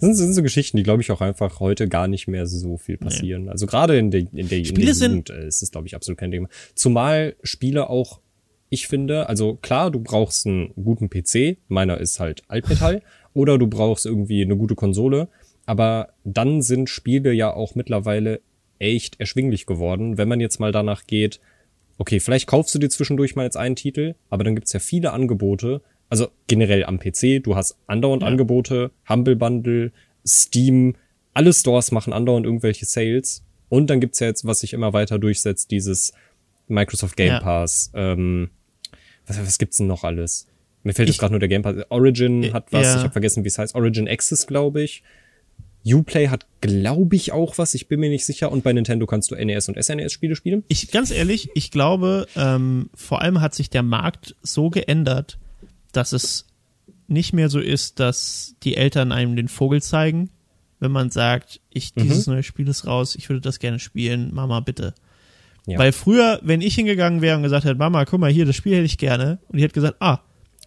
Das 0.01 0.17
sind, 0.17 0.33
so 0.33 0.43
Geschichten, 0.43 0.77
die, 0.77 0.83
glaube 0.83 1.03
ich, 1.03 1.11
auch 1.13 1.21
einfach 1.21 1.61
heute 1.61 1.89
gar 1.89 2.09
nicht 2.09 2.29
mehr 2.29 2.47
so 2.47 2.77
viel 2.79 2.97
passieren. 2.97 3.49
Also 3.49 3.67
gerade 3.67 3.99
in 3.99 4.11
der, 4.11 4.21
in 4.33 4.49
der, 4.49 4.59
in 4.59 4.65
Spiele 4.65 4.87
der 4.87 4.95
sind- 4.95 5.29
Jugend 5.29 5.31
äh, 5.31 5.47
ist 5.47 5.63
es, 5.63 5.71
glaube 5.71 5.87
ich, 5.87 5.95
absolut 5.95 6.19
kein 6.19 6.31
Thema. 6.31 6.49
Zumal 6.75 7.37
Spiele 7.43 7.91
auch, 7.91 8.21
ich 8.73 8.89
finde, 8.89 9.29
also 9.29 9.57
klar, 9.57 9.91
du 9.91 10.01
brauchst 10.01 10.47
einen 10.47 10.73
guten 10.83 11.11
PC, 11.11 11.59
meiner 11.69 11.99
ist 11.99 12.21
halt 12.21 12.43
Altmetall, 12.49 13.03
oder 13.35 13.59
du 13.59 13.67
brauchst 13.67 14.07
irgendwie 14.07 14.43
eine 14.43 14.57
gute 14.57 14.75
Konsole, 14.75 15.29
aber 15.67 16.15
dann 16.25 16.63
sind 16.63 16.89
Spiele 16.89 17.35
ja 17.35 17.53
auch 17.53 17.75
mittlerweile 17.75 18.41
echt 18.79 19.21
erschwinglich 19.21 19.67
geworden, 19.67 20.17
wenn 20.17 20.27
man 20.27 20.41
jetzt 20.41 20.59
mal 20.59 20.73
danach 20.73 21.07
geht, 21.07 21.39
okay, 21.99 22.19
vielleicht 22.19 22.47
kaufst 22.47 22.75
du 22.75 22.79
dir 22.79 22.89
zwischendurch 22.89 23.37
mal 23.37 23.45
jetzt 23.45 23.59
einen 23.59 23.77
Titel, 23.77 24.15
aber 24.31 24.43
dann 24.43 24.55
gibt's 24.55 24.73
ja 24.73 24.81
viele 24.81 25.13
Angebote, 25.13 25.83
also 26.09 26.29
generell 26.47 26.85
am 26.87 26.99
PC, 26.99 27.43
du 27.43 27.55
hast 27.55 27.77
andauernd 27.87 28.23
Ja. 28.23 28.29
Angebote, 28.29 28.91
Humble 29.07 29.37
Bundle, 29.37 29.93
Steam, 30.27 30.97
alle 31.35 31.53
Stores 31.53 31.93
machen 31.93 32.15
andauernd 32.15 32.47
irgendwelche 32.47 32.87
Sales. 32.87 33.45
Und 33.69 33.91
dann 33.91 34.01
gibt's 34.01 34.21
ja 34.21 34.29
jetzt, 34.29 34.47
was 34.47 34.61
sich 34.61 34.73
immer 34.73 34.95
weiter 34.95 35.19
durchsetzt, 35.19 35.71
dieses 35.71 36.15
Microsoft 36.69 37.17
Game 37.19 37.29
Ja. 37.29 37.41
Pass, 37.41 37.91
ähm, 37.95 38.51
was, 39.27 39.39
was 39.39 39.59
gibt's 39.59 39.79
denn 39.79 39.87
noch 39.87 40.05
alles? 40.05 40.47
Mir 40.85 40.95
fällt 40.95 41.09
Ich- 41.09 41.15
jetzt 41.17 41.21
gerade 41.21 41.33
nur 41.33 41.41
der 41.41 41.49
Game 41.49 41.63
Pass. 41.63 41.77
Origin 41.91 42.53
hat 42.53 42.73
was, 42.73 42.83
Ja. 42.87 42.97
ich 42.97 43.03
habe 43.03 43.13
vergessen, 43.13 43.45
wie 43.45 43.49
es 43.49 43.59
heißt. 43.59 43.75
Origin 43.75 44.09
Access, 44.09 44.47
glaube 44.47 44.83
ich. 44.83 45.03
Uplay 45.85 46.29
hat, 46.29 46.47
glaube 46.61 47.17
ich, 47.17 47.33
auch 47.33 47.59
was. 47.59 47.75
Ich 47.75 47.89
bin 47.89 47.99
mir 48.01 48.09
nicht 48.09 48.25
sicher. 48.25 48.53
Und 48.53 48.63
bei 48.63 48.73
Nintendo 48.73 49.05
kannst 49.07 49.31
du 49.31 49.35
NES 49.35 49.69
und 49.69 49.77
SNES-Spiele 49.83 50.37
spielen. 50.37 50.63
ich 50.69 50.91
ganz 50.93 51.11
ehrlich, 51.11 51.51
ich 51.55 51.71
glaube, 51.73 52.27
ähm, 52.37 52.89
vor 52.95 53.21
allem 53.21 53.41
hat 53.41 53.55
sich 53.55 53.69
der 53.71 53.83
Markt 53.83 54.37
so 54.43 54.71
geändert, 54.71 55.39
dass 55.93 56.13
es 56.13 56.47
nicht 57.09 57.33
mehr 57.33 57.49
so 57.49 57.59
ist, 57.59 57.99
dass 58.01 58.55
die 58.63 58.77
Eltern 58.77 59.11
einem 59.13 59.35
den 59.35 59.49
Vogel 59.49 59.83
zeigen, 59.83 60.31
wenn 60.79 60.93
man 60.93 61.11
sagt, 61.11 61.61
ich 61.71 61.95
Mhm. 61.97 62.03
dieses 62.03 62.27
neue 62.29 62.43
Spiel 62.45 62.69
ist 62.69 62.87
raus, 62.87 63.17
ich 63.17 63.29
würde 63.29 63.41
das 63.41 63.59
gerne 63.59 63.79
spielen, 63.81 64.33
Mama 64.33 64.61
bitte. 64.61 64.95
Ja. 65.67 65.79
Weil 65.79 65.93
früher, 65.93 66.41
wenn 66.43 66.61
ich 66.61 66.75
hingegangen 66.75 67.21
wäre 67.23 67.37
und 67.37 67.43
gesagt 67.45 67.65
hätte, 67.65 67.77
Mama, 67.77 68.05
guck 68.05 68.19
mal 68.21 68.31
hier, 68.31 68.45
das 68.47 68.57
Spiel 68.57 68.75
hätte 68.75 68.85
ich 68.85 68.99
gerne, 68.99 69.39
und 69.49 69.59
die 69.59 69.63
hätte 69.63 69.75
gesagt, 69.75 69.97
ah, 70.01 70.19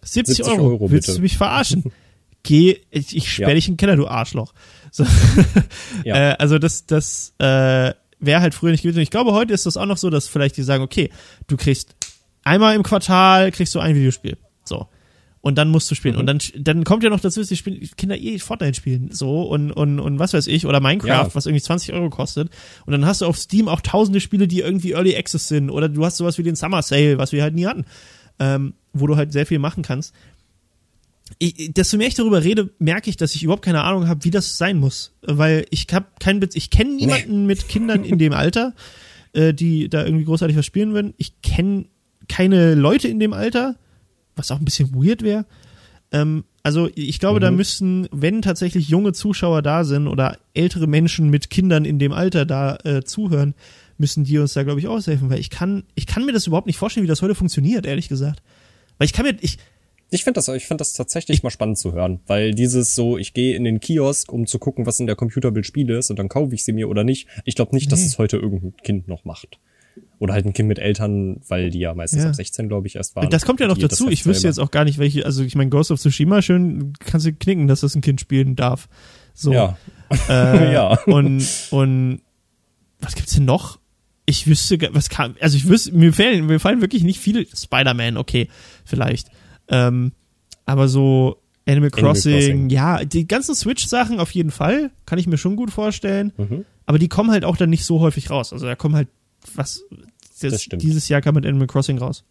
70, 0.02 0.36
70 0.36 0.54
Euro, 0.54 0.68
Euro, 0.68 0.90
willst 0.90 1.06
bitte. 1.08 1.18
du 1.18 1.22
mich 1.22 1.36
verarschen? 1.36 1.84
Geh, 2.42 2.78
ich, 2.90 3.16
ich 3.16 3.30
sperr 3.30 3.48
Ja. 3.48 3.54
dich 3.54 3.66
in 3.68 3.74
den 3.74 3.76
Keller, 3.78 3.96
du 3.96 4.06
Arschloch. 4.06 4.52
So. 4.90 5.04
Ja. 6.04 6.14
Äh, 6.32 6.36
also 6.38 6.58
das, 6.58 6.86
das 6.86 7.34
äh, 7.38 7.92
wäre 8.20 8.40
halt 8.40 8.54
früher 8.54 8.70
nicht 8.70 8.82
gewesen. 8.82 8.98
Und 8.98 9.02
ich 9.02 9.10
glaube, 9.10 9.32
heute 9.32 9.52
ist 9.52 9.66
das 9.66 9.76
auch 9.76 9.86
noch 9.86 9.96
so, 9.96 10.10
dass 10.10 10.28
vielleicht 10.28 10.56
die 10.56 10.62
sagen, 10.62 10.82
okay, 10.82 11.10
du 11.48 11.56
kriegst 11.56 11.96
einmal 12.44 12.76
im 12.76 12.82
Quartal 12.84 13.50
kriegst 13.50 13.74
du 13.74 13.80
ein 13.80 13.94
Videospiel. 13.96 14.38
Und 15.46 15.54
dann 15.58 15.68
musst 15.68 15.88
du 15.88 15.94
spielen. 15.94 16.14
Mhm. 16.16 16.20
Und 16.22 16.26
dann, 16.26 16.38
dann 16.56 16.82
kommt 16.82 17.04
ja 17.04 17.08
noch 17.08 17.20
dazu, 17.20 17.38
dass 17.38 17.48
die 17.48 17.56
spielen, 17.56 17.78
Kinder 17.96 18.18
eh 18.18 18.40
Fortnite 18.40 18.74
spielen. 18.74 19.12
So 19.12 19.42
und, 19.42 19.70
und, 19.70 20.00
und 20.00 20.18
was 20.18 20.32
weiß 20.32 20.48
ich. 20.48 20.66
Oder 20.66 20.80
Minecraft, 20.80 21.06
Ja. 21.28 21.34
was 21.34 21.46
irgendwie 21.46 21.62
20 21.62 21.92
Euro 21.92 22.10
kostet. 22.10 22.50
Und 22.84 22.90
dann 22.90 23.06
hast 23.06 23.20
du 23.20 23.26
auf 23.26 23.38
Steam 23.38 23.68
auch 23.68 23.80
tausende 23.80 24.20
Spiele, 24.20 24.48
die 24.48 24.58
irgendwie 24.58 24.90
Early 24.94 25.14
Access 25.16 25.46
sind. 25.46 25.70
Oder 25.70 25.88
du 25.88 26.04
hast 26.04 26.16
sowas 26.16 26.36
wie 26.38 26.42
den 26.42 26.56
Summer 26.56 26.82
Sale, 26.82 27.18
was 27.18 27.30
wir 27.30 27.44
halt 27.44 27.54
nie 27.54 27.64
hatten. 27.66 27.84
Ähm, 28.40 28.74
wo 28.92 29.06
du 29.06 29.14
halt 29.14 29.32
sehr 29.32 29.46
viel 29.46 29.60
machen 29.60 29.84
kannst. 29.84 30.14
Ich, 31.38 31.72
desto 31.72 31.96
mehr 31.96 32.08
ich 32.08 32.14
darüber 32.16 32.42
rede, 32.42 32.70
merke 32.80 33.08
ich, 33.08 33.16
dass 33.16 33.36
ich 33.36 33.44
überhaupt 33.44 33.64
keine 33.64 33.84
Ahnung 33.84 34.08
habe, 34.08 34.24
wie 34.24 34.32
das 34.32 34.58
sein 34.58 34.78
muss. 34.80 35.12
Weil 35.22 35.64
ich 35.70 35.86
habe 35.92 36.06
keinen 36.18 36.40
Be 36.40 36.48
ich 36.54 36.70
kenne 36.70 36.90
niemanden 36.90 37.46
mit 37.46 37.68
Kindern 37.68 38.02
in 38.02 38.18
dem 38.18 38.32
Alter, 38.32 38.74
äh, 39.32 39.54
die 39.54 39.88
da 39.88 40.04
irgendwie 40.04 40.24
großartig 40.24 40.56
was 40.56 40.66
spielen 40.66 40.92
würden. 40.92 41.14
Ich 41.18 41.40
kenne 41.40 41.84
keine 42.28 42.74
Leute 42.74 43.06
in 43.06 43.20
dem 43.20 43.32
Alter, 43.32 43.76
was 44.36 44.50
auch 44.50 44.58
ein 44.58 44.64
bisschen 44.64 44.94
weird 44.94 45.22
wäre. 45.22 45.46
Ähm, 46.12 46.44
also 46.62 46.88
ich 46.94 47.18
glaube, 47.18 47.40
da 47.40 47.50
müssten, 47.50 48.08
wenn 48.12 48.42
tatsächlich 48.42 48.88
junge 48.88 49.12
Zuschauer 49.12 49.62
da 49.62 49.82
sind 49.84 50.06
oder 50.06 50.38
ältere 50.54 50.86
Menschen 50.86 51.30
mit 51.30 51.50
Kindern 51.50 51.84
in 51.84 51.98
dem 51.98 52.12
Alter 52.12 52.44
da 52.46 52.76
äh, 52.84 53.02
zuhören, 53.02 53.54
müssen 53.98 54.24
die 54.24 54.38
uns 54.38 54.52
da, 54.52 54.62
glaube 54.62 54.78
ich, 54.78 54.88
aushelfen, 54.88 55.30
weil 55.30 55.40
ich 55.40 55.50
kann, 55.50 55.84
ich 55.94 56.06
kann 56.06 56.24
mir 56.26 56.32
das 56.32 56.46
überhaupt 56.46 56.66
nicht 56.66 56.76
vorstellen, 56.76 57.04
wie 57.04 57.08
das 57.08 57.22
heute 57.22 57.34
funktioniert, 57.34 57.86
ehrlich 57.86 58.08
gesagt. 58.08 58.42
Weil 58.98 59.06
ich 59.06 59.12
kann 59.12 59.24
mir, 59.26 59.36
ich, 59.40 59.58
Ich 60.10 60.22
finde 60.22 60.38
das, 60.38 60.48
ich 60.48 60.66
finde 60.66 60.82
das 60.82 60.92
tatsächlich 60.92 61.42
mal 61.42 61.50
spannend 61.50 61.78
zu 61.78 61.92
hören, 61.92 62.20
weil 62.26 62.52
dieses 62.54 62.94
so, 62.94 63.16
ich 63.18 63.32
gehe 63.32 63.56
in 63.56 63.64
den 63.64 63.80
Kiosk, 63.80 64.32
um 64.32 64.46
zu 64.46 64.58
gucken, 64.58 64.86
was 64.86 65.00
in 65.00 65.06
der 65.06 65.16
Computerbild 65.16 65.66
Spiele 65.66 65.96
ist 65.98 66.10
und 66.10 66.18
dann 66.18 66.28
kaufe 66.28 66.54
ich 66.54 66.62
sie 66.64 66.72
mir 66.72 66.88
oder 66.88 67.04
nicht. 67.04 67.26
Ich 67.44 67.54
glaube 67.54 67.74
nicht, 67.74 67.90
dass 67.90 68.00
Nee. 68.00 68.06
es 68.06 68.18
heute 68.18 68.36
irgendein 68.36 68.76
Kind 68.84 69.08
noch 69.08 69.24
macht. 69.24 69.58
Oder 70.18 70.32
halt 70.34 70.46
ein 70.46 70.52
Kind 70.52 70.68
mit 70.68 70.78
Eltern, 70.78 71.40
weil 71.48 71.70
die 71.70 71.78
ja 71.80 71.94
meistens 71.94 72.22
Ja. 72.22 72.28
ab 72.30 72.34
16, 72.34 72.68
glaube 72.68 72.86
ich, 72.86 72.96
erst 72.96 73.16
waren. 73.16 73.28
Das 73.30 73.44
kommt 73.44 73.60
ja 73.60 73.66
noch 73.66 73.76
dazu. 73.78 74.04
heißt 74.04 74.12
Ich 74.12 74.24
wüsste 74.26 74.46
jetzt 74.48 74.58
auch 74.58 74.70
gar 74.70 74.84
nicht, 74.84 74.98
welche, 74.98 75.26
also 75.26 75.42
ich 75.42 75.54
meine, 75.56 75.68
Ghost 75.70 75.90
of 75.90 76.00
Tsushima, 76.00 76.40
schön, 76.42 76.94
kannst 77.00 77.26
du 77.26 77.32
knicken, 77.32 77.66
dass 77.66 77.80
das 77.80 77.94
ein 77.94 78.00
Kind 78.00 78.20
spielen 78.20 78.56
darf. 78.56 78.88
So. 79.34 79.52
Ja. 79.52 79.76
Äh, 80.28 80.72
Ja. 80.72 80.98
Und, 81.06 81.46
und 81.70 82.20
was 83.00 83.14
gibt's 83.14 83.34
denn 83.34 83.44
noch? 83.44 83.78
Ich 84.24 84.46
wüsste, 84.46 84.78
gar- 84.78 84.94
was 84.94 85.08
kam, 85.10 85.36
also 85.40 85.56
ich 85.56 85.68
wüsste, 85.68 85.92
mir 85.92 86.12
fallen, 86.12 86.46
mir 86.46 86.58
fallen 86.60 86.80
wirklich 86.80 87.04
nicht 87.04 87.20
viele, 87.20 87.46
Spider-Man, 87.54 88.16
okay, 88.16 88.48
vielleicht. 88.84 89.28
Ähm, 89.68 90.12
aber 90.64 90.88
so 90.88 91.42
Animal 91.68 91.90
Crossing, 91.90 92.32
Crossing. 92.32 92.70
ja, 92.70 93.04
die 93.04 93.26
ganzen 93.28 93.54
Switch-Sachen 93.54 94.18
auf 94.18 94.30
jeden 94.32 94.50
Fall, 94.50 94.90
kann 95.04 95.18
ich 95.18 95.26
mir 95.26 95.36
schon 95.38 95.56
gut 95.56 95.70
vorstellen. 95.70 96.32
Mhm. 96.36 96.64
Aber 96.86 96.98
die 96.98 97.08
kommen 97.08 97.30
halt 97.30 97.44
auch 97.44 97.56
dann 97.56 97.70
nicht 97.70 97.84
so 97.84 98.00
häufig 98.00 98.30
raus. 98.30 98.52
Also 98.52 98.66
da 98.66 98.74
kommen 98.76 98.94
halt, 98.96 99.08
was, 99.54 99.82
stimmt. 100.62 100.82
dieses 100.82 101.08
Jahr 101.08 101.20
kam 101.20 101.34
mit 101.34 101.46
Animal 101.46 101.66
Crossing 101.66 101.98
raus. 101.98 102.24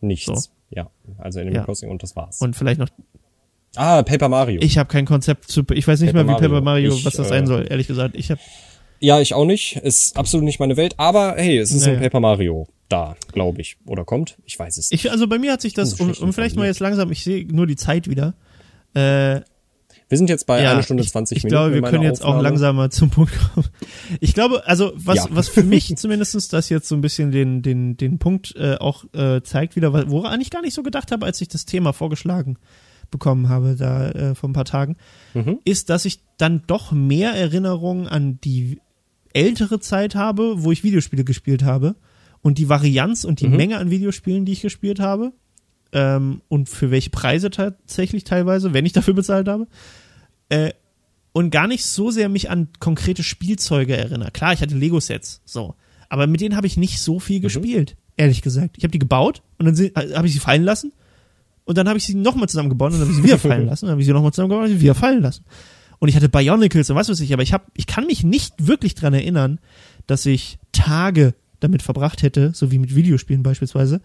Nichts. 0.00 0.26
So. 0.26 0.34
Ja. 0.70 0.90
Also 1.18 1.40
Animal 1.40 1.56
Ja. 1.56 1.64
Crossing 1.64 1.90
und 1.90 2.02
das 2.02 2.16
war's. 2.16 2.40
Und 2.40 2.56
vielleicht 2.56 2.80
noch 2.80 2.88
ah, 3.76 4.02
Paper 4.02 4.28
Mario. 4.28 4.60
Ich 4.62 4.78
habe 4.78 4.88
kein 4.88 5.06
Konzept 5.06 5.50
zu. 5.50 5.64
Ich 5.72 5.86
weiß 5.86 6.00
nicht 6.00 6.12
Paper 6.12 6.24
mal, 6.24 6.32
wie 6.32 6.40
Paper 6.40 6.60
Mario. 6.60 6.90
Mario, 6.90 6.94
Ich, 6.94 7.04
was 7.04 7.14
das 7.14 7.26
äh, 7.26 7.28
sein 7.30 7.46
soll, 7.46 7.66
ehrlich 7.68 7.86
gesagt. 7.86 8.14
Ich 8.16 8.30
habe 8.30 8.40
ja, 9.00 9.18
ich 9.20 9.32
auch 9.34 9.46
nicht. 9.46 9.76
Ist 9.76 10.16
absolut 10.16 10.44
nicht 10.44 10.60
meine 10.60 10.76
Welt. 10.76 10.94
Aber 10.98 11.34
hey, 11.36 11.58
es 11.58 11.72
ist 11.72 11.86
Naja. 11.86 11.94
ein 11.98 12.02
Paper 12.02 12.20
Mario 12.20 12.68
da, 12.90 13.16
glaube 13.32 13.62
ich. 13.62 13.78
Oder 13.86 14.04
kommt? 14.04 14.36
Ich 14.44 14.58
weiß 14.58 14.76
es 14.76 14.90
nicht. 14.90 15.06
ich 15.06 15.10
also 15.10 15.26
bei 15.26 15.38
mir 15.38 15.52
hat 15.52 15.62
sich 15.62 15.72
das 15.72 15.94
um, 15.94 16.12
um 16.12 16.32
vielleicht 16.32 16.56
mal 16.56 16.66
jetzt 16.66 16.80
langsam, 16.80 17.10
ich 17.10 17.24
sehe 17.24 17.46
nur 17.46 17.66
die 17.66 17.76
Zeit 17.76 18.08
wieder. 18.08 18.34
Äh, 18.94 19.40
Wir 20.10 20.18
sind 20.18 20.28
jetzt 20.28 20.46
bei 20.46 20.60
Ja, 20.62 20.72
einer 20.72 20.82
Stunde 20.82 21.02
ich, 21.04 21.08
20 21.10 21.38
ich 21.38 21.44
Minuten. 21.44 21.54
glaube, 21.62 21.76
in 21.78 21.82
wir 21.84 21.90
können 21.90 22.02
jetzt 22.02 22.20
auch 22.22 22.28
Aufnahme. 22.30 22.42
langsamer 22.42 22.90
zum 22.90 23.08
Punkt 23.10 23.32
kommen. 23.54 23.66
Ich 24.20 24.34
glaube, 24.34 24.66
also 24.66 24.92
was, 24.96 25.16
Ja. 25.16 25.26
was 25.30 25.48
für 25.48 25.62
mich 25.62 25.94
zumindestens 25.96 26.48
das 26.48 26.68
jetzt 26.68 26.88
so 26.88 26.94
ein 26.96 27.00
bisschen 27.00 27.30
den, 27.30 27.62
den, 27.62 27.96
den 27.96 28.18
Punkt 28.18 28.54
äh, 28.56 28.74
auch 28.78 29.04
äh, 29.14 29.40
zeigt 29.42 29.76
wieder, 29.76 29.92
woran 30.10 30.40
ich 30.42 30.50
gar 30.50 30.60
nicht 30.62 30.74
so 30.74 30.82
gedacht 30.82 31.12
habe, 31.12 31.24
als 31.24 31.40
ich 31.40 31.48
das 31.48 31.64
Thema 31.64 31.92
vorgeschlagen 31.92 32.58
bekommen 33.12 33.48
habe, 33.48 33.76
da 33.76 34.10
äh, 34.10 34.34
vor 34.34 34.50
ein 34.50 34.52
paar 34.52 34.64
Tagen, 34.64 34.96
Mhm. 35.34 35.58
ist, 35.64 35.90
dass 35.90 36.04
ich 36.04 36.20
dann 36.38 36.62
doch 36.66 36.92
mehr 36.92 37.30
Erinnerungen 37.32 38.06
an 38.08 38.38
die 38.42 38.80
ältere 39.32 39.78
Zeit 39.80 40.14
habe, 40.16 40.62
wo 40.64 40.72
ich 40.72 40.82
Videospiele 40.84 41.22
gespielt 41.24 41.62
habe 41.64 41.94
und 42.42 42.58
die 42.58 42.68
Varianz 42.68 43.24
und 43.24 43.40
die 43.40 43.48
Mhm. 43.48 43.56
Menge 43.56 43.78
an 43.78 43.90
Videospielen, 43.90 44.44
die 44.44 44.52
ich 44.52 44.60
gespielt 44.62 44.98
habe 44.98 45.32
ähm, 45.92 46.42
und 46.48 46.68
für 46.68 46.90
welche 46.90 47.10
Preise 47.10 47.50
tatsächlich 47.50 48.24
teilweise, 48.24 48.72
wenn 48.74 48.86
ich 48.86 48.92
dafür 48.92 49.14
bezahlt 49.14 49.48
habe. 49.48 49.66
Äh, 50.48 50.72
und 51.32 51.50
gar 51.50 51.68
nicht 51.68 51.84
so 51.84 52.10
sehr 52.10 52.28
mich 52.28 52.50
an 52.50 52.68
konkrete 52.80 53.22
Spielzeuge 53.22 53.96
erinnere. 53.96 54.30
Klar, 54.32 54.52
ich 54.52 54.62
hatte 54.62 54.76
Lego-Sets, 54.76 55.42
so. 55.44 55.76
Aber 56.08 56.26
mit 56.26 56.40
denen 56.40 56.56
habe 56.56 56.66
ich 56.66 56.76
nicht 56.76 57.00
so 57.00 57.20
viel 57.20 57.40
gespielt, 57.40 57.96
ehrlich 58.16 58.42
gesagt. 58.42 58.76
Ich 58.76 58.82
habe 58.82 58.90
die 58.90 58.98
gebaut 58.98 59.42
und 59.58 59.66
dann 59.66 59.76
äh, 59.76 60.14
habe 60.16 60.26
ich 60.26 60.32
sie 60.32 60.40
fallen 60.40 60.64
lassen 60.64 60.92
und 61.64 61.78
dann 61.78 61.88
habe 61.88 61.98
ich 61.98 62.04
sie 62.04 62.14
nochmal 62.14 62.48
zusammengebaut 62.48 62.92
und 62.92 62.98
dann 62.98 63.02
habe 63.02 63.12
ich 63.12 63.16
sie 63.18 63.24
wieder 63.24 63.38
fallen 63.48 63.66
lassen, 63.66 63.86
dann 63.86 63.92
habe 63.92 64.00
ich 64.00 64.06
sie 64.06 64.12
nochmal 64.12 64.32
zusammengebaut 64.32 64.70
und 64.70 64.80
wieder 64.80 64.96
fallen 64.96 65.22
lassen. 65.22 65.44
Und 66.00 66.08
ich 66.08 66.16
hatte 66.16 66.28
Bionicles 66.28 66.90
und 66.90 66.96
was 66.96 67.08
weiß 67.08 67.20
ich, 67.20 67.32
aber 67.32 67.42
ich 67.42 67.52
hab, 67.52 67.70
ich 67.76 67.86
kann 67.86 68.06
mich 68.06 68.24
nicht 68.24 68.66
wirklich 68.66 68.94
dran 68.94 69.14
erinnern, 69.14 69.60
dass 70.06 70.26
ich 70.26 70.58
Tage 70.72 71.34
damit 71.60 71.82
verbracht 71.82 72.22
hätte, 72.22 72.52
so 72.54 72.72
wie 72.72 72.78
mit 72.78 72.96
Videospielen 72.96 73.42
beispielsweise, 73.42 74.00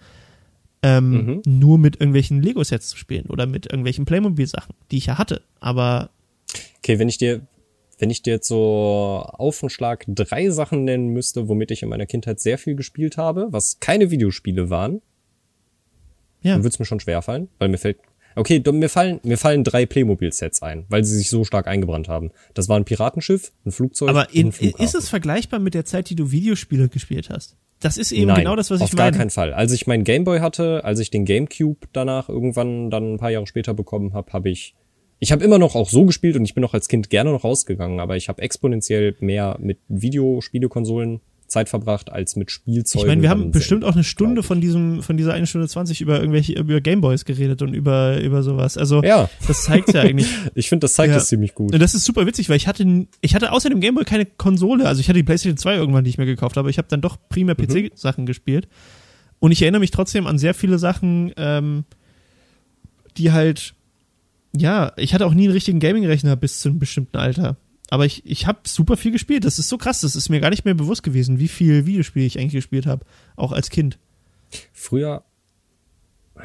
ähm, 0.85 1.11
Mhm. 1.11 1.41
nur 1.45 1.77
mit 1.77 1.95
irgendwelchen 1.99 2.41
Lego-Sets 2.41 2.89
zu 2.89 2.97
spielen 2.97 3.25
oder 3.27 3.45
mit 3.45 3.65
irgendwelchen 3.65 4.05
Playmobil-Sachen, 4.05 4.73
die 4.91 4.97
ich 4.97 5.07
ja 5.07 5.17
hatte. 5.17 5.41
Aber 5.59 6.09
Okay, 6.79 6.99
wenn 6.99 7.09
ich 7.09 7.17
dir, 7.17 7.41
wenn 7.97 8.09
ich 8.09 8.21
dir 8.21 8.33
jetzt 8.33 8.47
so 8.47 9.23
auf 9.27 9.59
den 9.59 9.69
Schlag 9.69 10.03
drei 10.07 10.49
Sachen 10.49 10.83
nennen 10.83 11.07
müsste, 11.09 11.47
womit 11.47 11.71
ich 11.71 11.81
in 11.81 11.89
meiner 11.89 12.05
Kindheit 12.05 12.39
sehr 12.39 12.57
viel 12.57 12.75
gespielt 12.75 13.17
habe, 13.17 13.47
was 13.51 13.79
keine 13.79 14.11
Videospiele 14.11 14.69
waren, 14.69 15.01
ja, 16.41 16.53
dann 16.53 16.61
würde 16.63 16.73
es 16.73 16.79
mir 16.79 16.85
schon 16.85 16.99
schwerfallen, 16.99 17.47
weil 17.57 17.69
mir 17.69 17.77
fällt. 17.77 17.97
Okay, 18.37 18.61
mir 18.71 18.89
fallen, 18.89 19.21
mir 19.23 19.37
fallen 19.37 19.63
drei 19.63 19.85
Playmobil-Sets 19.85 20.61
ein, 20.61 20.85
weil 20.89 21.05
sie 21.05 21.15
sich 21.17 21.29
so 21.29 21.45
stark 21.45 21.67
eingebrannt 21.67 22.09
haben. 22.09 22.31
Das 22.53 22.67
war 22.67 22.75
ein 22.77 22.83
Piratenschiff, 22.83 23.53
ein 23.65 23.71
Flugzeug 23.71 24.09
aber 24.09 24.27
und 24.27 24.35
in, 24.35 24.47
ein 24.47 24.51
Flughafen. 24.51 24.85
ist 24.85 24.93
es 24.93 25.07
vergleichbar 25.09 25.59
mit 25.61 25.73
der 25.73 25.85
Zeit, 25.85 26.09
die 26.09 26.15
du 26.15 26.31
Videospiele 26.31 26.89
gespielt 26.89 27.29
hast? 27.29 27.55
Das 27.79 27.97
ist 27.97 28.11
eben 28.11 28.27
Nein, 28.27 28.37
genau 28.37 28.55
das, 28.55 28.71
was 28.71 28.81
auf 28.81 28.91
ich 28.91 28.95
gar 28.95 29.07
meine. 29.07 29.17
keinen 29.17 29.29
Fall. 29.29 29.53
Als 29.53 29.71
ich 29.73 29.85
meinen 29.85 30.03
Gameboy 30.03 30.39
hatte, 30.39 30.83
als 30.83 30.99
ich 30.99 31.11
den 31.11 31.25
Gamecube 31.25 31.87
danach 31.93 32.29
irgendwann 32.29 32.89
dann 32.89 33.13
ein 33.13 33.17
paar 33.17 33.31
Jahre 33.31 33.47
später 33.47 33.73
bekommen 33.73 34.13
habe, 34.13 34.31
habe 34.33 34.49
ich 34.49 34.75
ich 35.19 35.31
habe 35.31 35.43
immer 35.43 35.57
noch 35.57 35.75
auch 35.75 35.89
so 35.89 36.05
gespielt 36.05 36.35
und 36.35 36.43
ich 36.43 36.53
bin 36.53 36.63
auch 36.65 36.73
als 36.73 36.87
Kind 36.87 37.09
gerne 37.09 37.31
noch 37.31 37.43
rausgegangen, 37.43 37.99
aber 37.99 38.17
ich 38.17 38.27
habe 38.27 38.41
exponentiell 38.41 39.15
mehr 39.19 39.57
mit 39.59 39.79
Videospielekonsolen 39.87 41.21
Zeit 41.47 41.69
verbracht 41.69 42.11
als 42.11 42.35
mit 42.35 42.49
Spielzeugen. 42.51 43.05
Ich 43.05 43.07
meine, 43.07 43.21
wir 43.21 43.29
haben 43.29 43.51
bestimmt 43.51 43.83
auch 43.85 43.93
eine 43.93 44.03
Stunde 44.03 44.41
von 44.43 44.61
diesem, 44.61 45.03
von 45.03 45.15
dieser 45.15 45.33
eine 45.33 45.45
Stunde 45.47 45.67
20 45.67 46.01
über 46.01 46.19
irgendwelche, 46.19 46.53
über 46.53 46.81
Gameboys 46.81 47.23
geredet 47.25 47.61
und 47.61 47.73
über, 47.73 48.19
über 48.21 48.41
sowas. 48.43 48.77
Also, 48.77 49.03
Ja, 49.03 49.29
das 49.47 49.63
zeigt 49.63 49.93
ja 49.93 50.01
eigentlich. 50.01 50.27
ich 50.55 50.69
finde, 50.69 50.85
das 50.85 50.93
zeigt 50.93 51.11
Ja. 51.11 51.17
es 51.17 51.27
ziemlich 51.27 51.53
gut. 51.53 51.73
Und 51.73 51.79
das 51.79 51.93
ist 51.93 52.03
super 52.05 52.25
witzig, 52.25 52.49
weil 52.49 52.57
ich 52.57 52.67
hatte, 52.67 53.05
ich 53.21 53.35
hatte 53.35 53.51
außer 53.51 53.69
dem 53.69 53.79
Gameboy 53.79 54.05
keine 54.05 54.25
Konsole. 54.25 54.87
Also 54.87 55.01
ich 55.01 55.07
hatte 55.07 55.17
die 55.19 55.23
PlayStation 55.23 55.57
2 55.57 55.75
irgendwann 55.75 56.03
nicht 56.03 56.17
mehr 56.17 56.25
gekauft, 56.27 56.57
aber 56.57 56.69
ich 56.69 56.77
habe 56.77 56.87
dann 56.89 57.01
doch 57.01 57.17
primär 57.29 57.55
Mhm. 57.57 57.67
PC-Sachen 57.91 58.25
gespielt. 58.25 58.67
Und 59.39 59.51
ich 59.51 59.61
erinnere 59.61 59.81
mich 59.81 59.91
trotzdem 59.91 60.25
an 60.27 60.37
sehr 60.39 60.53
viele 60.55 60.79
Sachen, 60.79 61.31
ähm, 61.37 61.83
die 63.17 63.31
halt, 63.31 63.75
ja, 64.55 64.93
ich 64.97 65.13
hatte 65.13 65.25
auch 65.25 65.33
nie 65.33 65.43
einen 65.43 65.53
richtigen 65.53 65.79
Gaming-Rechner 65.79 66.35
bis 66.35 66.59
zu 66.59 66.69
einem 66.69 66.79
bestimmten 66.79 67.17
Alter. 67.17 67.57
Aber 67.89 68.05
ich, 68.05 68.25
ich 68.25 68.47
habe 68.47 68.59
super 68.65 68.97
viel 68.97 69.11
gespielt. 69.11 69.45
Das 69.45 69.59
ist 69.59 69.69
so 69.69 69.77
krass. 69.77 70.01
Das 70.01 70.15
ist 70.15 70.29
mir 70.29 70.39
gar 70.39 70.49
nicht 70.49 70.65
mehr 70.65 70.73
bewusst 70.73 71.03
gewesen, 71.03 71.39
wie 71.39 71.47
viel 71.47 71.85
Videospiele 71.85 72.25
ich 72.25 72.39
eigentlich 72.39 72.53
gespielt 72.53 72.85
habe, 72.85 73.05
auch 73.35 73.51
als 73.51 73.69
Kind. 73.69 73.99
Früher, 74.73 75.23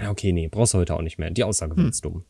ja 0.01 0.11
okay, 0.11 0.33
nee, 0.33 0.49
brauchst 0.49 0.75
du 0.75 0.79
heute 0.79 0.95
auch 0.95 1.03
nicht 1.03 1.19
mehr. 1.19 1.31
Die 1.31 1.45
Aussage 1.45 1.77
Hm. 1.77 1.91
dumm. 2.03 2.25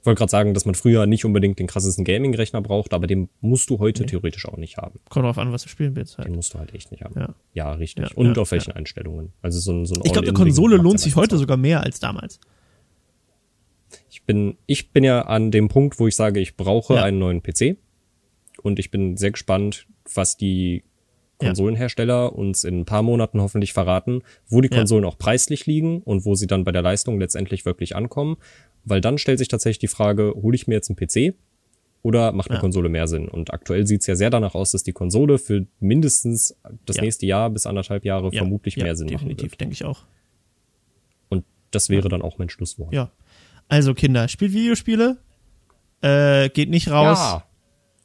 Ich 0.00 0.06
wollte 0.06 0.18
gerade 0.18 0.30
sagen, 0.30 0.54
dass 0.54 0.64
man 0.64 0.74
früher 0.74 1.04
nicht 1.06 1.26
unbedingt 1.26 1.58
den 1.58 1.66
krassesten 1.66 2.06
Gaming-Rechner 2.06 2.62
braucht, 2.62 2.94
aber 2.94 3.06
den 3.06 3.28
musst 3.42 3.68
du 3.68 3.78
heute 3.80 4.06
theoretisch 4.06 4.46
auch 4.46 4.56
nicht 4.56 4.78
haben. 4.78 4.98
Kommt 5.10 5.26
drauf 5.26 5.36
an, 5.36 5.52
was 5.52 5.62
du 5.64 5.68
spielen 5.68 5.94
willst. 5.94 6.16
Halt. 6.16 6.26
Den 6.26 6.36
musst 6.36 6.54
du 6.54 6.58
halt 6.58 6.72
echt 6.72 6.90
nicht 6.90 7.02
haben. 7.04 7.20
Ja. 7.20 7.34
Ja, 7.52 7.72
richtig. 7.72 8.08
Ja, 8.08 8.16
Und 8.16 8.34
ja, 8.36 8.40
auf 8.40 8.50
welchen 8.50 8.72
Einstellungen. 8.72 9.32
Also 9.42 9.60
so 9.60 9.72
ein, 9.72 9.84
so 9.84 9.94
ein 9.96 10.00
Ich 10.04 10.12
glaube, 10.12 10.26
eine 10.28 10.34
Konsole 10.34 10.76
lohnt 10.78 11.00
sich 11.00 11.16
heute 11.16 11.36
sogar 11.36 11.58
mehr 11.58 11.82
als 11.82 12.00
damals. 12.00 12.40
Ich 14.08 14.22
bin, 14.22 14.56
ich 14.66 14.90
bin 14.92 15.04
ja 15.04 15.22
an 15.22 15.50
dem 15.50 15.68
Punkt, 15.68 15.98
wo 15.98 16.06
ich 16.06 16.16
sage, 16.16 16.40
ich 16.40 16.56
brauche 16.56 17.02
einen 17.02 17.18
neuen 17.18 17.42
PC. 17.42 17.76
Und 18.62 18.78
ich 18.78 18.90
bin 18.90 19.16
sehr 19.16 19.30
gespannt, 19.32 19.86
was 20.14 20.36
die 20.36 20.82
Ja. 21.42 21.48
Konsolenhersteller 21.48 22.34
uns 22.34 22.64
in 22.64 22.80
ein 22.80 22.84
paar 22.84 23.02
Monaten 23.02 23.40
hoffentlich 23.40 23.72
verraten, 23.72 24.22
wo 24.48 24.60
die 24.60 24.68
Ja. 24.70 24.76
Konsolen 24.78 25.04
auch 25.06 25.16
preislich 25.16 25.64
liegen 25.66 26.02
und 26.02 26.24
wo 26.26 26.34
sie 26.34 26.46
dann 26.46 26.64
bei 26.64 26.72
der 26.72 26.82
Leistung 26.82 27.18
letztendlich 27.18 27.64
wirklich 27.64 27.96
ankommen. 27.96 28.36
Weil 28.84 29.00
dann 29.00 29.16
stellt 29.18 29.38
sich 29.38 29.48
tatsächlich 29.48 29.78
die 29.78 29.88
Frage, 29.88 30.34
hole 30.34 30.54
ich 30.54 30.66
mir 30.66 30.74
jetzt 30.74 30.90
einen 30.90 30.96
PC 30.96 31.34
oder 32.02 32.32
macht 32.32 32.50
eine 32.50 32.56
Ja. 32.56 32.60
Konsole 32.60 32.88
mehr 32.90 33.08
Sinn? 33.08 33.28
Und 33.28 33.52
aktuell 33.54 33.86
sieht's 33.86 34.06
ja 34.06 34.16
sehr 34.16 34.28
danach 34.30 34.54
aus, 34.54 34.70
dass 34.72 34.82
die 34.82 34.92
Konsole 34.92 35.38
für 35.38 35.66
mindestens 35.80 36.56
das 36.86 36.96
Ja. 36.96 37.02
nächste 37.02 37.24
Jahr 37.26 37.48
bis 37.50 37.64
anderthalb 37.66 38.04
Jahre 38.04 38.30
Ja, 38.32 38.40
vermutlich 38.40 38.76
ja, 38.76 38.84
mehr 38.84 38.96
Sinn 38.96 39.06
machen 39.06 39.28
Definitiv, 39.28 39.56
denke 39.56 39.72
ich 39.72 39.84
auch. 39.84 40.04
Und 41.30 41.44
das 41.70 41.88
wäre 41.88 42.08
dann 42.10 42.20
auch 42.22 42.36
mein 42.38 42.48
Schlusswort. 42.50 42.92
Ja. 42.92 43.10
Also 43.68 43.94
Kinder, 43.94 44.28
spielt 44.28 44.52
Videospiele, 44.52 45.18
äh, 46.02 46.48
geht 46.50 46.68
nicht 46.70 46.90
raus. 46.90 47.42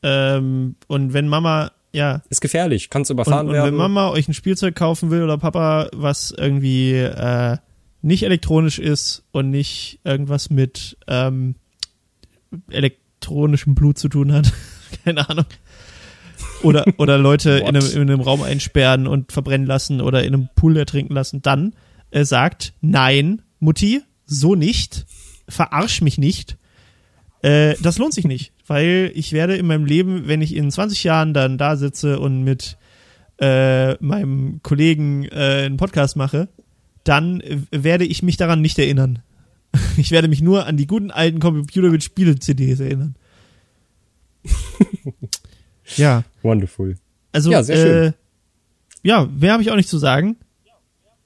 Ähm, 0.07 0.76
und 0.88 1.14
wenn 1.14 1.27
Mama, 1.27 1.72
ja, 1.91 2.22
ist 2.30 2.40
gefährlich, 2.40 2.91
kannst 2.91 3.10
und, 3.10 3.15
überfahren 3.15 3.48
und 3.48 3.53
werden. 3.53 3.65
wenn 3.65 3.76
Mama 3.76 4.10
euch 4.10 4.27
ein 4.27 4.36
Spielzeug 4.36 4.76
kaufen 4.76 5.10
will 5.10 5.23
oder 5.23 5.40
Papa, 5.40 5.90
was 5.94 6.30
irgendwie 6.30 6.94
äh, 6.94 7.57
nicht 8.03 8.22
elektronisch 8.22 8.77
ist 8.77 9.23
und 9.32 9.49
nicht 9.49 9.99
irgendwas 10.03 10.52
mit 10.52 10.95
ähm, 11.07 11.56
elektronischem 12.69 13.73
Blut 13.73 13.98
zu 13.98 14.07
tun 14.07 14.32
hat, 14.32 14.53
keine 15.03 15.27
Ahnung. 15.27 15.45
Oder, 16.61 16.86
oder 16.98 17.18
Leute 17.18 17.52
in 17.57 17.68
einem, 17.76 17.91
in 17.91 18.02
einem 18.02 18.22
Raum 18.22 18.44
einsperren 18.44 19.07
und 19.07 19.32
verbrennen 19.32 19.65
lassen 19.65 20.02
oder 20.02 20.23
in 20.23 20.36
einem 20.36 20.49
Pool 20.56 20.77
ertrinken 20.77 21.15
lassen, 21.15 21.41
dann 21.41 21.73
äh, 22.11 22.26
sagt, 22.26 22.73
nein, 22.82 23.41
Mutti, 23.60 24.02
so 24.26 24.53
nicht, 24.53 25.07
verarsch 25.49 26.02
mich 26.02 26.19
nicht. 26.19 26.57
Äh, 27.41 27.76
das 27.82 27.98
lohnt 27.98 28.14
sich 28.14 28.26
nicht, 28.26 28.53
weil 28.68 29.12
ich 29.14 29.34
werde 29.34 29.56
in 29.56 29.68
meinem 29.68 29.86
Leben, 29.86 30.28
wenn 30.28 30.42
ich 30.42 30.56
in 30.56 30.72
20 30.72 31.04
Jahren 31.04 31.34
dann 31.34 31.58
da 31.58 31.76
sitze 31.76 32.20
und 32.20 32.44
mit 32.44 32.78
äh, 33.40 33.96
meinem 34.04 34.62
Kollegen 34.64 35.26
äh, 35.26 35.64
einen 35.66 35.78
Podcast 35.78 36.16
mache, 36.16 36.48
dann 37.04 37.42
äh, 37.42 37.60
werde 37.72 38.06
ich 38.06 38.24
mich 38.24 38.38
daran 38.38 38.62
nicht 38.62 38.80
erinnern. 38.80 39.20
Ich 39.98 40.12
werde 40.12 40.30
mich 40.30 40.42
nur 40.42 40.68
an 40.68 40.78
die 40.78 40.88
guten 40.88 41.12
alten 41.12 41.40
Computer 41.40 41.90
mit 41.90 42.02
Spiele-CDs 42.02 42.80
erinnern. 42.80 43.16
ja, 45.98 46.24
Wonderful. 46.44 46.96
also 47.34 47.52
Ja, 47.52 47.62
sehr 47.62 47.76
äh, 47.76 47.82
schön. 47.82 48.14
ja, 49.04 49.26
mehr 49.26 49.52
habe 49.52 49.64
ich 49.64 49.72
auch 49.72 49.76
nicht 49.76 49.90
zu 49.90 49.98
sagen. 49.98 50.38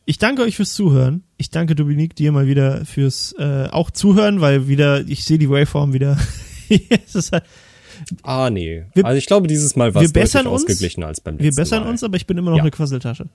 Ich 0.06 0.18
danke 0.18 0.41
euch 0.41 0.56
fürs 0.56 0.74
Zuhören. 0.74 1.24
Ich 1.38 1.52
danke 1.52 1.76
Dominique 1.76 2.16
dir 2.16 2.32
mal 2.32 2.48
wieder 2.48 2.86
fürs 2.86 3.36
äh, 3.38 3.68
auch 3.70 3.91
Zuhören, 3.91 4.41
weil 4.41 4.68
wieder 4.68 5.07
ich 5.07 5.24
sehe 5.24 5.38
die 5.38 5.49
Waveform 5.49 5.94
wieder. 5.94 6.18
halt, 7.32 7.44
Ah, 8.24 8.50
nee. 8.50 8.86
Wir- 8.94 9.06
also 9.06 9.18
ich 9.18 9.26
glaube, 9.26 9.48
dieses 9.48 9.76
Mal 9.76 9.94
war 9.94 10.02
wir 10.02 10.06
es 10.08 10.14
deutlich 10.14 10.36
uns. 10.46 10.64
ausgeglichener 10.64 11.08
als 11.08 11.20
beim 11.22 11.38
wir 11.38 11.46
letzten 11.46 11.62
bessern 11.62 11.84
Mal. 11.84 11.90
uns, 11.90 12.04
aber 12.04 12.16
ich 12.18 12.26
bin 12.28 12.38
immer 12.38 12.52
noch 12.52 12.58
Ja. 12.58 12.64
eine 12.64 12.72
Quasseltasche. 12.72 13.26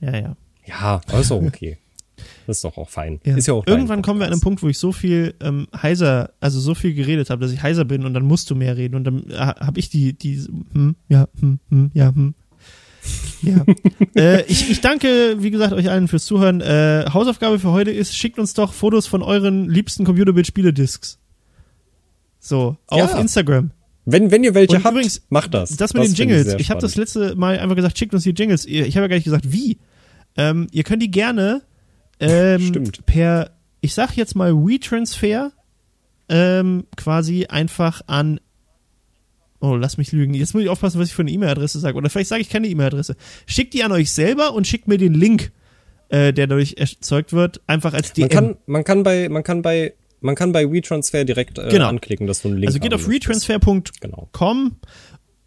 Ja, 0.00 0.16
ja. 0.16 0.36
Ja, 0.66 1.00
aber 1.08 1.20
ist 1.20 1.32
auch 1.32 1.42
okay. 1.42 1.78
Das 2.46 2.58
ist 2.58 2.64
doch 2.64 2.76
auch 2.76 2.88
fein. 2.88 3.20
Ja. 3.24 3.36
Ist 3.36 3.46
ja 3.46 3.54
auch 3.54 3.66
Irgendwann 3.66 4.02
kommen 4.02 4.20
wir 4.20 4.26
an 4.26 4.32
einen. 4.32 4.40
Punkt, 4.40 4.62
wo 4.62 4.68
ich 4.68 4.78
so 4.78 4.92
viel 4.92 5.34
ähm, 5.40 5.66
heiser, 5.76 6.30
also 6.40 6.60
so 6.60 6.74
viel 6.74 6.94
geredet 6.94 7.30
habe, 7.30 7.40
dass 7.42 7.52
ich 7.52 7.62
heiser 7.62 7.84
bin 7.84 8.04
und 8.04 8.14
dann 8.14 8.24
musst 8.24 8.50
du 8.50 8.54
mehr 8.54 8.76
reden 8.76 8.94
und 8.96 9.04
dann 9.04 9.30
äh, 9.30 9.34
habe 9.36 9.78
ich 9.78 9.88
die, 9.90 10.12
die, 10.14 10.36
hm, 10.72 10.94
ja, 11.08 11.28
hm, 11.40 11.58
hm, 11.70 11.90
ja, 11.94 12.08
hm. 12.14 12.34
Ja. 13.42 13.64
äh, 14.16 14.42
ich, 14.46 14.70
ich 14.70 14.80
danke, 14.80 15.36
wie 15.38 15.50
gesagt, 15.50 15.72
euch 15.72 15.88
allen 15.90 16.08
fürs 16.08 16.24
Zuhören. 16.26 16.60
Äh, 16.60 17.06
Hausaufgabe 17.12 17.58
für 17.58 17.70
heute 17.70 17.90
ist, 17.90 18.14
schickt 18.16 18.38
uns 18.38 18.54
doch 18.54 18.72
Fotos 18.72 19.06
von 19.06 19.22
euren 19.22 19.68
liebsten 19.68 20.04
Computerbild-Spiele-Discs. 20.04 21.18
So, 22.40 22.76
auf 22.86 23.10
Ja. 23.12 23.18
Instagram. 23.18 23.70
Wenn, 24.04 24.30
wenn 24.30 24.42
ihr 24.42 24.54
welche 24.54 24.76
Und 24.76 24.84
habt, 24.84 24.94
übrigens, 24.94 25.22
macht 25.28 25.52
das. 25.52 25.76
Das 25.76 25.92
mit 25.92 26.02
den 26.02 26.14
finde 26.14 26.22
Jingles. 26.34 26.46
sehr 26.48 26.60
Ich, 26.60 26.70
habe 26.70 26.80
das 26.80 26.96
letzte 26.96 27.34
Mal 27.36 27.58
einfach 27.58 27.76
gesagt, 27.76 27.98
schickt 27.98 28.14
uns 28.14 28.22
die 28.24 28.30
Jingles. 28.30 28.64
Ich 28.64 28.96
habe 28.96 29.04
ja 29.04 29.08
gar 29.08 29.16
nicht 29.16 29.24
gesagt, 29.24 29.52
wie. 29.52 29.78
Ähm, 30.36 30.66
ihr 30.70 30.82
könnt 30.84 31.02
die 31.02 31.10
gerne 31.10 31.62
ähm, 32.20 32.60
Stimmt. 32.60 33.04
per, 33.06 33.50
ich 33.80 33.92
sag 33.94 34.16
jetzt 34.16 34.34
mal 34.34 34.54
WeTransfer, 34.54 35.52
ähm, 36.28 36.84
quasi 36.96 37.46
einfach 37.46 38.02
an 38.06 38.40
Oh, 39.60 39.74
lass 39.74 39.96
mich 39.98 40.12
lügen. 40.12 40.34
Jetzt 40.34 40.54
muss 40.54 40.62
ich 40.62 40.68
aufpassen, 40.68 41.00
was 41.00 41.08
ich 41.08 41.14
für 41.14 41.22
eine 41.22 41.32
E-Mail-Adresse 41.32 41.80
sage. 41.80 41.96
Oder 41.96 42.10
vielleicht 42.10 42.28
sage 42.28 42.40
ich 42.42 42.48
keine 42.48 42.68
E-Mail-Adresse. 42.68 43.16
Schickt 43.44 43.74
die 43.74 43.82
an 43.82 43.90
euch 43.90 44.12
selber 44.12 44.52
und 44.54 44.68
schickt 44.68 44.86
mir 44.86 44.98
den 44.98 45.14
Link, 45.14 45.50
äh, 46.10 46.32
der 46.32 46.46
dadurch 46.46 46.76
erzeugt 46.78 47.32
wird, 47.32 47.60
einfach 47.66 47.92
als 47.92 48.12
DM. 48.12 48.28
Man 48.28 48.30
kann, 48.30 48.56
man 48.66 48.84
kann 48.84 49.02
bei, 49.02 49.28
man 49.28 49.42
kann 49.42 49.62
bei 49.62 49.94
Man 50.20 50.34
kann 50.34 50.52
bei 50.52 50.70
WeTransfer 50.70 51.24
direkt 51.24 51.58
äh, 51.58 51.68
Genau. 51.68 51.88
anklicken, 51.88 52.26
dass 52.26 52.42
du 52.42 52.48
einen 52.48 52.58
Link 52.58 52.68
Also 52.68 52.80
geht 52.80 52.94
auf 52.94 53.08
retransfer.com, 53.08 53.82
Genau. 54.00 54.28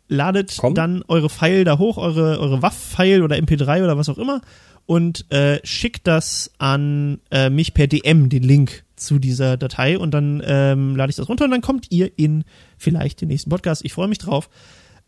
ladet 0.08 0.58
Com? 0.58 0.74
dann 0.76 1.04
eure 1.08 1.30
File 1.30 1.64
da 1.64 1.78
hoch, 1.78 1.98
eure, 1.98 2.40
eure 2.40 2.62
WAV-File 2.62 3.24
oder 3.24 3.36
MP3 3.38 3.84
oder 3.84 3.98
was 3.98 4.10
auch 4.10 4.18
immer 4.18 4.42
und 4.86 5.32
äh, 5.32 5.60
schickt 5.64 6.08
das 6.08 6.52
an 6.58 7.20
äh, 7.32 7.50
mich 7.50 7.74
per 7.74 7.88
DM, 7.88 8.30
den 8.30 8.44
Link 8.44 8.84
zu 8.96 9.20
dieser 9.20 9.58
Datei 9.58 9.98
und 9.98 10.12
dann 10.12 10.42
ähm, 10.46 10.96
lade 10.96 11.10
ich 11.10 11.16
das 11.16 11.28
runter 11.30 11.46
und 11.46 11.52
dann 11.52 11.62
kommt 11.62 11.88
ihr 11.92 12.12
in 12.18 12.44
vielleicht 12.78 13.22
den 13.22 13.30
nächsten 13.30 13.50
Podcast. 13.50 13.84
Ich 13.86 13.94
freue 13.94 14.08
mich 14.08 14.18
drauf, 14.18 14.50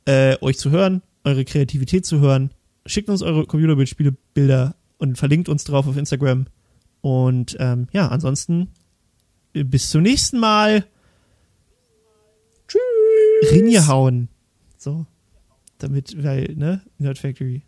äh, 0.05 0.37
euch 0.41 0.57
zu 0.57 0.71
hören, 0.71 1.01
eure 1.23 1.45
Kreativität 1.45 2.05
zu 2.05 2.19
hören. 2.19 2.51
Schickt 2.85 3.09
uns 3.09 3.21
eure 3.21 3.45
Computerbildspiele-Bilder 3.45 4.75
und 4.97 5.17
verlinkt 5.17 5.47
uns 5.49 5.63
drauf 5.63 5.87
auf 5.87 5.95
Instagram. 5.97 6.47
Und 7.01 7.55
ähm, 7.59 7.87
ja, 7.91 8.07
ansonsten 8.07 8.69
bis 9.53 9.89
zum 9.89 10.01
nächsten 10.01 10.39
Mal. 10.39 10.85
Tschüss. 12.67 13.51
Rinje 13.51 13.87
hauen. 13.87 14.29
So. 14.77 15.05
Damit, 15.77 16.23
weil, 16.23 16.53
ne? 16.55 16.81
Nerd 16.97 17.17
Factory. 17.17 17.63